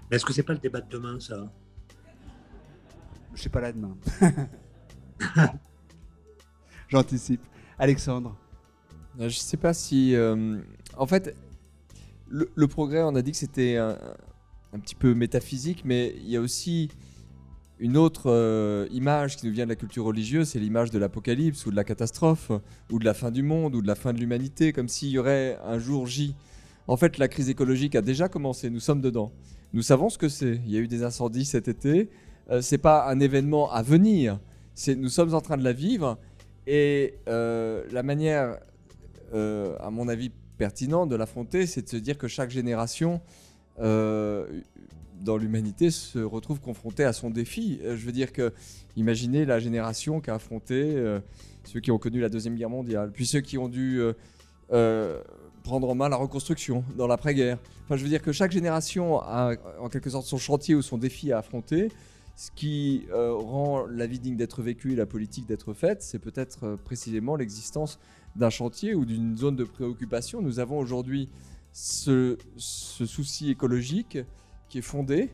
Mais 0.10 0.18
est-ce 0.18 0.26
que 0.26 0.34
c'est 0.34 0.43
pas 0.43 0.53
le 0.53 0.60
débat 0.60 0.81
de 0.81 0.89
demain, 0.89 1.19
ça? 1.19 1.52
Je 3.34 3.41
sais 3.41 3.49
pas 3.49 3.61
là 3.61 3.73
demain. 3.73 3.97
J'anticipe. 6.88 7.41
Alexandre 7.77 8.38
Je 9.18 9.26
ne 9.26 9.30
sais 9.30 9.57
pas 9.57 9.73
si. 9.73 10.15
en 10.97 11.06
fait, 11.07 11.35
le, 12.30 12.68
progrès, 12.68 13.02
on 13.03 13.15
a 13.15 13.22
dit 13.22 13.31
que 13.31 13.38
c'était 13.38 13.77
un, 13.77 13.97
petit 14.80 14.95
peu 14.95 15.14
métaphysique, 15.14 15.84
mais 15.85 16.14
il 16.18 16.30
y 16.30 16.38
a 16.38 16.41
aussi 16.41 16.89
une 17.80 17.97
autre 17.97 18.31
euh, 18.31 18.88
image 18.91 19.35
qui 19.35 19.45
nous 19.45 19.52
vient 19.52 19.65
de 19.65 19.69
la 19.69 19.76
culture 19.76 20.06
religieuse, 20.06 20.49
c'est 20.49 20.60
l'image 20.60 20.91
de 20.91 20.99
l'apocalypse 20.99 21.65
ou 21.65 21.72
de 21.72 21.76
la 21.76 21.84
catastrophe, 21.84 22.52
ou 22.91 22.99
de 22.99 23.06
la 23.06 23.14
fin 23.14 23.31
du 23.31 23.43
monde, 23.43 23.76
ou 23.76 23.81
de 23.81 23.88
la 23.88 23.95
fin 23.95 24.14
de 24.14 24.19
l'humanité, 24.19 24.72
comme 24.72 24.88
s'il 24.88 25.10
y 25.10 25.18
aurait 25.18 25.57
un 25.65 25.77
jour 25.77 26.07
J. 26.07 26.35
En 26.88 26.97
fait, 26.97 27.18
la 27.18 27.27
crise 27.27 27.49
écologique 27.49 27.95
a 27.95 28.02
déjà 28.02 28.30
commencé, 28.30 28.69
nous 28.69 28.80
sommes 28.80 29.02
dedans. 29.02 29.31
Nous 29.73 29.81
savons 29.81 30.10
ce 30.10 30.18
que 30.18 30.30
c'est. 30.30 30.61
Il 30.65 30.72
y 30.72 30.77
a 30.77 30.80
eu 30.80 30.88
des 30.88 31.03
incendies 31.03 31.45
cet 31.45 31.68
été. 31.68 32.10
Euh, 32.49 32.61
c'est 32.61 32.77
pas 32.77 33.10
un 33.10 33.19
événement 33.19 33.72
à 33.72 33.81
venir. 33.81 34.39
C'est 34.73 34.95
nous 34.95 35.10
sommes 35.10 35.34
en 35.34 35.41
train 35.41 35.57
de 35.57 35.64
la 35.64 35.73
vivre 35.73 36.18
et 36.68 37.15
euh, 37.27 37.84
la 37.91 38.03
manière, 38.03 38.57
à 39.34 39.89
mon 39.91 40.07
avis, 40.07 40.31
pertinent 40.57 41.06
de 41.06 41.15
l'affronter, 41.15 41.65
c'est 41.65 41.81
de 41.81 41.89
se 41.89 41.97
dire 41.97 42.18
que 42.18 42.30
chaque 42.30 42.49
génération 42.49 43.22
euh, 43.80 44.45
dans 45.26 45.38
l'humanité 45.38 45.91
se 45.91 46.19
retrouve 46.19 46.61
confrontée 46.61 47.03
à 47.03 47.11
son 47.11 47.30
défi. 47.30 47.80
Euh, 47.84 47.97
je 47.97 48.06
veux 48.06 48.14
dire 48.14 48.31
que, 48.31 48.53
imaginez 48.95 49.43
la 49.43 49.60
génération 49.60 50.22
qui 50.22 50.30
a 50.30 50.35
affronté 50.35 50.95
euh, 50.95 51.19
ceux 51.65 51.81
qui 51.81 51.91
ont 51.91 51.97
connu 51.97 52.22
la 52.22 52.30
Deuxième 52.30 52.56
Guerre 52.56 52.69
mondiale, 52.69 53.11
puis 53.11 53.26
ceux 53.26 53.41
qui 53.41 53.57
ont 53.57 53.68
dû 53.68 53.99
prendre 55.64 55.89
en 55.89 55.95
main 55.95 56.10
la 56.10 56.15
reconstruction 56.15 56.84
dans 56.95 57.07
l'après-guerre. 57.07 57.57
Enfin, 57.84 57.97
je 57.97 58.03
veux 58.03 58.10
dire 58.10 58.22
que 58.22 58.31
chaque 58.31 58.52
génération 58.52 59.19
a 59.19 59.56
en 59.80 59.89
quelque 59.89 60.11
sorte 60.11 60.27
son 60.27 60.38
chantier 60.38 60.76
ou 60.76 60.84
son 60.84 60.97
défi 60.97 61.31
à 61.31 61.39
affronter. 61.39 61.89
Ce 62.35 62.52
qui 62.52 63.06
rend 63.11 63.85
la 63.88 64.06
vie 64.06 64.19
digne 64.19 64.35
d'être 64.35 64.61
vécue 64.61 64.93
et 64.93 64.95
la 64.95 65.07
politique 65.07 65.47
d'être 65.47 65.73
faite, 65.73 66.03
c'est 66.03 66.19
peut-être 66.19 66.77
précisément 66.84 67.35
l'existence 67.35 67.99
d'un 68.35 68.52
chantier 68.52 68.93
ou 68.93 69.06
d'une 69.06 69.38
zone 69.38 69.56
de 69.56 69.64
préoccupation. 69.64 70.41
Nous 70.41 70.60
avons 70.60 70.77
aujourd'hui 70.77 71.30
ce, 71.76 72.38
souci 72.57 73.52
écologique 73.52 74.18
qui 74.76 74.80
est 74.80 74.81
fondé. 74.81 75.30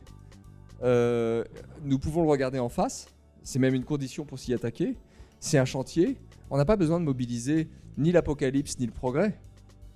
Euh, 0.84 1.42
nous 1.82 1.98
pouvons 1.98 2.22
le 2.22 2.28
regarder 2.28 2.60
en 2.60 2.68
face. 2.68 3.08
C'est 3.42 3.58
même 3.58 3.74
une 3.74 3.82
condition 3.82 4.24
pour 4.24 4.38
s'y 4.38 4.54
attaquer. 4.54 4.96
C'est 5.40 5.58
un 5.58 5.64
chantier. 5.64 6.16
On 6.48 6.56
n'a 6.56 6.64
pas 6.64 6.76
besoin 6.76 7.00
de 7.00 7.04
mobiliser 7.04 7.68
ni 7.98 8.12
l'apocalypse 8.12 8.78
ni 8.78 8.86
le 8.86 8.92
progrès. 8.92 9.36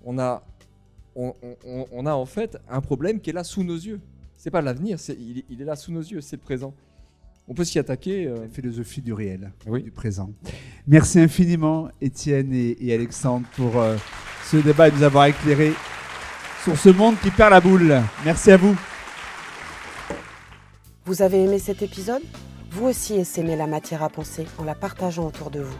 On 0.04 0.18
a, 0.18 0.44
on, 1.14 2.06
a 2.06 2.12
en 2.12 2.26
fait 2.26 2.58
un 2.68 2.80
problème 2.80 3.20
qui 3.20 3.30
est 3.30 3.32
là 3.32 3.44
sous 3.44 3.62
nos 3.62 3.76
yeux. 3.76 4.00
C'est 4.36 4.50
pas 4.50 4.62
l'avenir, 4.62 4.98
il, 5.10 5.44
il 5.48 5.62
est 5.62 5.64
là 5.64 5.76
sous 5.76 5.92
nos 5.92 6.02
yeux, 6.02 6.20
c'est 6.20 6.36
le 6.36 6.42
présent 6.42 6.74
on 7.48 7.54
peut 7.54 7.62
s'y 7.62 7.78
attaquer. 7.78 8.26
Euh. 8.26 8.40
La 8.40 8.48
philosophie 8.48 9.00
du 9.00 9.12
réel, 9.12 9.52
du 9.64 9.92
présent. 9.92 10.32
Merci 10.88 11.20
infiniment, 11.20 11.88
Étienne 12.00 12.52
et, 12.52 12.92
Alexandre, 12.92 13.46
pour 13.54 13.78
euh, 13.78 13.96
ce 14.50 14.56
débat 14.56 14.88
et 14.88 14.90
de 14.90 14.96
nous 14.96 15.04
avoir 15.04 15.26
éclairé 15.26 15.72
sur 16.64 16.76
ce 16.76 16.88
monde 16.88 17.14
qui 17.22 17.30
perd 17.30 17.52
la 17.52 17.60
boule. 17.60 18.02
Merci 18.24 18.50
à 18.50 18.56
vous. 18.56 18.76
Vous 21.06 21.22
avez 21.22 21.44
aimé 21.44 21.60
cet 21.60 21.82
épisode? 21.82 22.22
Vous 22.72 22.86
aussi 22.86 23.14
essaimez 23.14 23.54
la 23.54 23.68
matière 23.68 24.02
à 24.02 24.08
penser 24.08 24.44
en 24.58 24.64
la 24.64 24.74
partageant 24.74 25.24
autour 25.24 25.52
de 25.52 25.60
vous. 25.60 25.78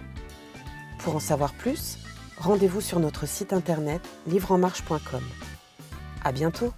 Pour 1.00 1.16
en 1.16 1.20
savoir 1.20 1.52
plus, 1.52 1.98
rendez-vous 2.38 2.80
sur 2.80 3.00
notre 3.00 3.26
site 3.26 3.52
internet 3.52 4.00
livreenmarche.com. 4.28 5.24
À 6.22 6.30
bientôt 6.30 6.72